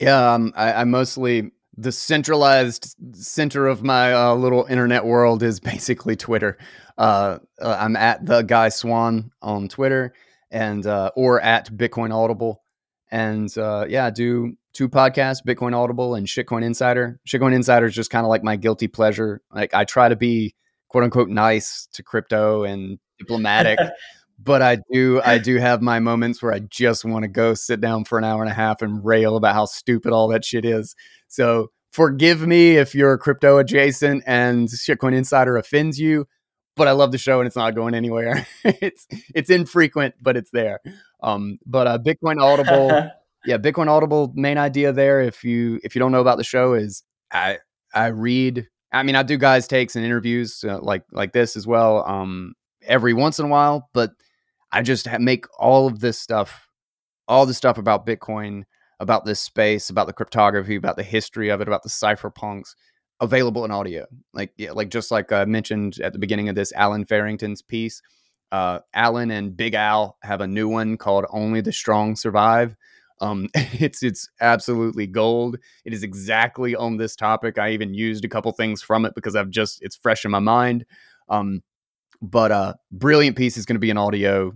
Yeah, 0.00 0.34
um, 0.34 0.52
I, 0.56 0.72
I 0.72 0.84
mostly 0.84 1.52
the 1.76 1.92
centralized 1.92 2.94
center 3.14 3.66
of 3.66 3.82
my 3.82 4.12
uh, 4.12 4.34
little 4.34 4.64
internet 4.64 5.04
world 5.04 5.42
is 5.42 5.60
basically 5.60 6.16
Twitter. 6.16 6.58
Uh, 6.96 7.38
uh, 7.60 7.76
I'm 7.80 7.96
at 7.96 8.24
the 8.24 8.42
guy 8.42 8.68
Swann 8.68 9.30
on 9.42 9.68
Twitter 9.68 10.14
and 10.50 10.86
uh, 10.86 11.10
or 11.16 11.40
at 11.40 11.72
Bitcoin 11.72 12.14
Audible, 12.14 12.62
and 13.10 13.56
uh, 13.58 13.86
yeah, 13.88 14.06
I 14.06 14.10
do 14.10 14.56
two 14.72 14.88
podcasts: 14.88 15.44
Bitcoin 15.44 15.74
Audible 15.74 16.14
and 16.14 16.26
Shitcoin 16.26 16.62
Insider. 16.62 17.20
Shitcoin 17.26 17.54
Insider 17.54 17.86
is 17.86 17.94
just 17.94 18.10
kind 18.10 18.24
of 18.24 18.30
like 18.30 18.44
my 18.44 18.56
guilty 18.56 18.86
pleasure. 18.86 19.42
Like 19.52 19.74
I 19.74 19.84
try 19.84 20.08
to 20.08 20.16
be 20.16 20.54
quote 20.88 21.04
unquote 21.04 21.28
nice 21.28 21.88
to 21.94 22.02
crypto 22.02 22.62
and 22.62 22.98
diplomatic. 23.18 23.78
but 24.38 24.62
I 24.62 24.78
do 24.92 25.20
I 25.24 25.38
do 25.38 25.56
have 25.56 25.82
my 25.82 26.00
moments 26.00 26.42
where 26.42 26.52
I 26.52 26.60
just 26.60 27.04
want 27.04 27.22
to 27.22 27.28
go 27.28 27.54
sit 27.54 27.80
down 27.80 28.04
for 28.04 28.18
an 28.18 28.24
hour 28.24 28.42
and 28.42 28.50
a 28.50 28.54
half 28.54 28.82
and 28.82 29.04
rail 29.04 29.36
about 29.36 29.54
how 29.54 29.64
stupid 29.64 30.12
all 30.12 30.28
that 30.28 30.44
shit 30.44 30.64
is. 30.64 30.94
So 31.34 31.72
forgive 31.90 32.46
me 32.46 32.76
if 32.76 32.94
you're 32.94 33.14
a 33.14 33.18
crypto 33.18 33.58
adjacent 33.58 34.22
and 34.24 34.68
Shitcoin 34.68 35.14
Insider 35.14 35.56
offends 35.56 35.98
you, 35.98 36.26
but 36.76 36.86
I 36.86 36.92
love 36.92 37.10
the 37.10 37.18
show 37.18 37.40
and 37.40 37.46
it's 37.48 37.56
not 37.56 37.74
going 37.74 37.92
anywhere. 37.92 38.46
it's 38.64 39.04
it's 39.34 39.50
infrequent, 39.50 40.14
but 40.22 40.36
it's 40.36 40.50
there. 40.52 40.78
Um, 41.24 41.58
but 41.66 41.88
uh, 41.88 41.98
Bitcoin 41.98 42.40
Audible, 42.40 43.10
yeah, 43.46 43.58
Bitcoin 43.58 43.88
Audible 43.88 44.32
main 44.36 44.58
idea 44.58 44.92
there. 44.92 45.22
If 45.22 45.42
you 45.42 45.80
if 45.82 45.96
you 45.96 45.98
don't 45.98 46.12
know 46.12 46.20
about 46.20 46.38
the 46.38 46.44
show, 46.44 46.74
is 46.74 47.02
I 47.32 47.58
I 47.92 48.06
read. 48.06 48.68
I 48.92 49.02
mean, 49.02 49.16
I 49.16 49.24
do 49.24 49.36
guys 49.36 49.66
takes 49.66 49.96
and 49.96 50.04
interviews 50.04 50.62
uh, 50.62 50.78
like 50.80 51.02
like 51.10 51.32
this 51.32 51.56
as 51.56 51.66
well. 51.66 52.06
Um, 52.06 52.54
every 52.86 53.12
once 53.12 53.40
in 53.40 53.46
a 53.46 53.48
while, 53.48 53.90
but 53.92 54.12
I 54.70 54.82
just 54.82 55.08
make 55.18 55.46
all 55.58 55.88
of 55.88 55.98
this 55.98 56.16
stuff, 56.16 56.68
all 57.26 57.44
the 57.44 57.54
stuff 57.54 57.76
about 57.76 58.06
Bitcoin, 58.06 58.62
about 59.00 59.24
this 59.24 59.40
space, 59.40 59.90
about 59.90 60.06
the 60.06 60.12
cryptography, 60.12 60.76
about 60.76 60.96
the 60.96 61.02
history 61.02 61.48
of 61.48 61.60
it, 61.60 61.68
about 61.68 61.82
the 61.82 61.88
cypherpunks 61.88 62.74
available 63.20 63.64
in 63.64 63.70
audio. 63.70 64.06
Like 64.32 64.52
yeah, 64.56 64.72
like 64.72 64.90
just 64.90 65.10
like 65.10 65.32
I 65.32 65.44
mentioned 65.44 66.00
at 66.00 66.12
the 66.12 66.18
beginning 66.18 66.48
of 66.48 66.54
this 66.54 66.72
Allen 66.74 67.04
Farrington's 67.04 67.62
piece, 67.62 68.02
uh, 68.52 68.80
Allen 68.94 69.30
and 69.30 69.56
Big 69.56 69.74
Al 69.74 70.16
have 70.22 70.40
a 70.40 70.46
new 70.46 70.68
one 70.68 70.96
called 70.96 71.26
"Only 71.30 71.60
the 71.60 71.72
Strong 71.72 72.16
Survive." 72.16 72.76
Um, 73.20 73.48
it's 73.54 74.02
it's 74.02 74.28
absolutely 74.40 75.06
gold. 75.06 75.58
It 75.84 75.92
is 75.92 76.02
exactly 76.02 76.74
on 76.74 76.96
this 76.96 77.16
topic. 77.16 77.58
I 77.58 77.70
even 77.70 77.94
used 77.94 78.24
a 78.24 78.28
couple 78.28 78.52
things 78.52 78.82
from 78.82 79.04
it 79.04 79.14
because 79.14 79.36
I've 79.36 79.50
just 79.50 79.82
it's 79.82 79.96
fresh 79.96 80.24
in 80.24 80.30
my 80.30 80.40
mind. 80.40 80.84
Um, 81.28 81.62
but 82.20 82.52
uh, 82.52 82.74
brilliant 82.92 83.36
piece 83.36 83.56
is 83.56 83.66
going 83.66 83.76
to 83.76 83.80
be 83.80 83.90
an 83.90 83.98
audio 83.98 84.52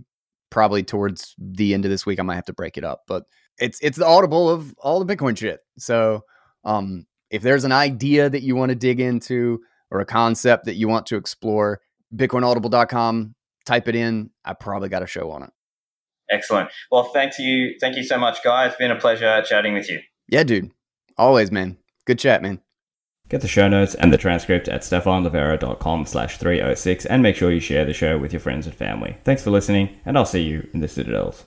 probably 0.49 0.83
towards 0.83 1.35
the 1.37 1.73
end 1.73 1.85
of 1.85 1.91
this 1.91 2.05
week. 2.05 2.19
I 2.19 2.23
might 2.23 2.35
have 2.35 2.45
to 2.45 2.53
break 2.53 2.77
it 2.77 2.83
up, 2.83 3.03
but 3.07 3.23
it's 3.59 3.79
it's 3.81 3.97
the 3.97 4.05
audible 4.05 4.49
of 4.49 4.73
all 4.77 5.03
the 5.03 5.15
Bitcoin 5.15 5.37
shit. 5.37 5.59
So 5.77 6.23
um, 6.63 7.05
if 7.29 7.41
there's 7.41 7.63
an 7.63 7.71
idea 7.71 8.29
that 8.29 8.41
you 8.41 8.55
want 8.55 8.69
to 8.69 8.75
dig 8.75 8.99
into 8.99 9.61
or 9.91 9.99
a 9.99 10.05
concept 10.05 10.65
that 10.65 10.75
you 10.75 10.87
want 10.87 11.05
to 11.07 11.15
explore, 11.15 11.81
bitcoinaudible.com, 12.15 13.35
type 13.65 13.87
it 13.87 13.95
in. 13.95 14.29
I 14.45 14.53
probably 14.53 14.89
got 14.89 15.03
a 15.03 15.07
show 15.07 15.31
on 15.31 15.43
it. 15.43 15.51
Excellent. 16.31 16.69
Well, 16.91 17.05
thank 17.05 17.39
you. 17.39 17.75
Thank 17.79 17.95
you 17.95 18.03
so 18.03 18.17
much, 18.17 18.43
guys. 18.43 18.69
It's 18.71 18.77
been 18.77 18.91
a 18.91 18.99
pleasure 18.99 19.41
chatting 19.47 19.73
with 19.73 19.89
you. 19.89 19.99
Yeah, 20.27 20.43
dude. 20.43 20.69
Always, 21.17 21.51
man. 21.51 21.77
Good 22.05 22.19
chat, 22.19 22.41
man. 22.41 22.61
Get 23.29 23.41
the 23.41 23.47
show 23.47 23.67
notes 23.67 23.93
and 23.93 24.11
the 24.11 24.17
transcript 24.17 24.67
at 24.67 24.81
stephanlivera.com 24.81 26.05
slash 26.05 26.37
306 26.37 27.05
and 27.05 27.21
make 27.21 27.35
sure 27.35 27.51
you 27.51 27.59
share 27.59 27.85
the 27.85 27.93
show 27.93 28.17
with 28.17 28.33
your 28.33 28.39
friends 28.39 28.65
and 28.65 28.75
family. 28.75 29.17
Thanks 29.23 29.43
for 29.43 29.51
listening, 29.51 29.97
and 30.05 30.17
I'll 30.17 30.25
see 30.25 30.41
you 30.41 30.67
in 30.73 30.79
the 30.79 30.87
Citadels. 30.87 31.43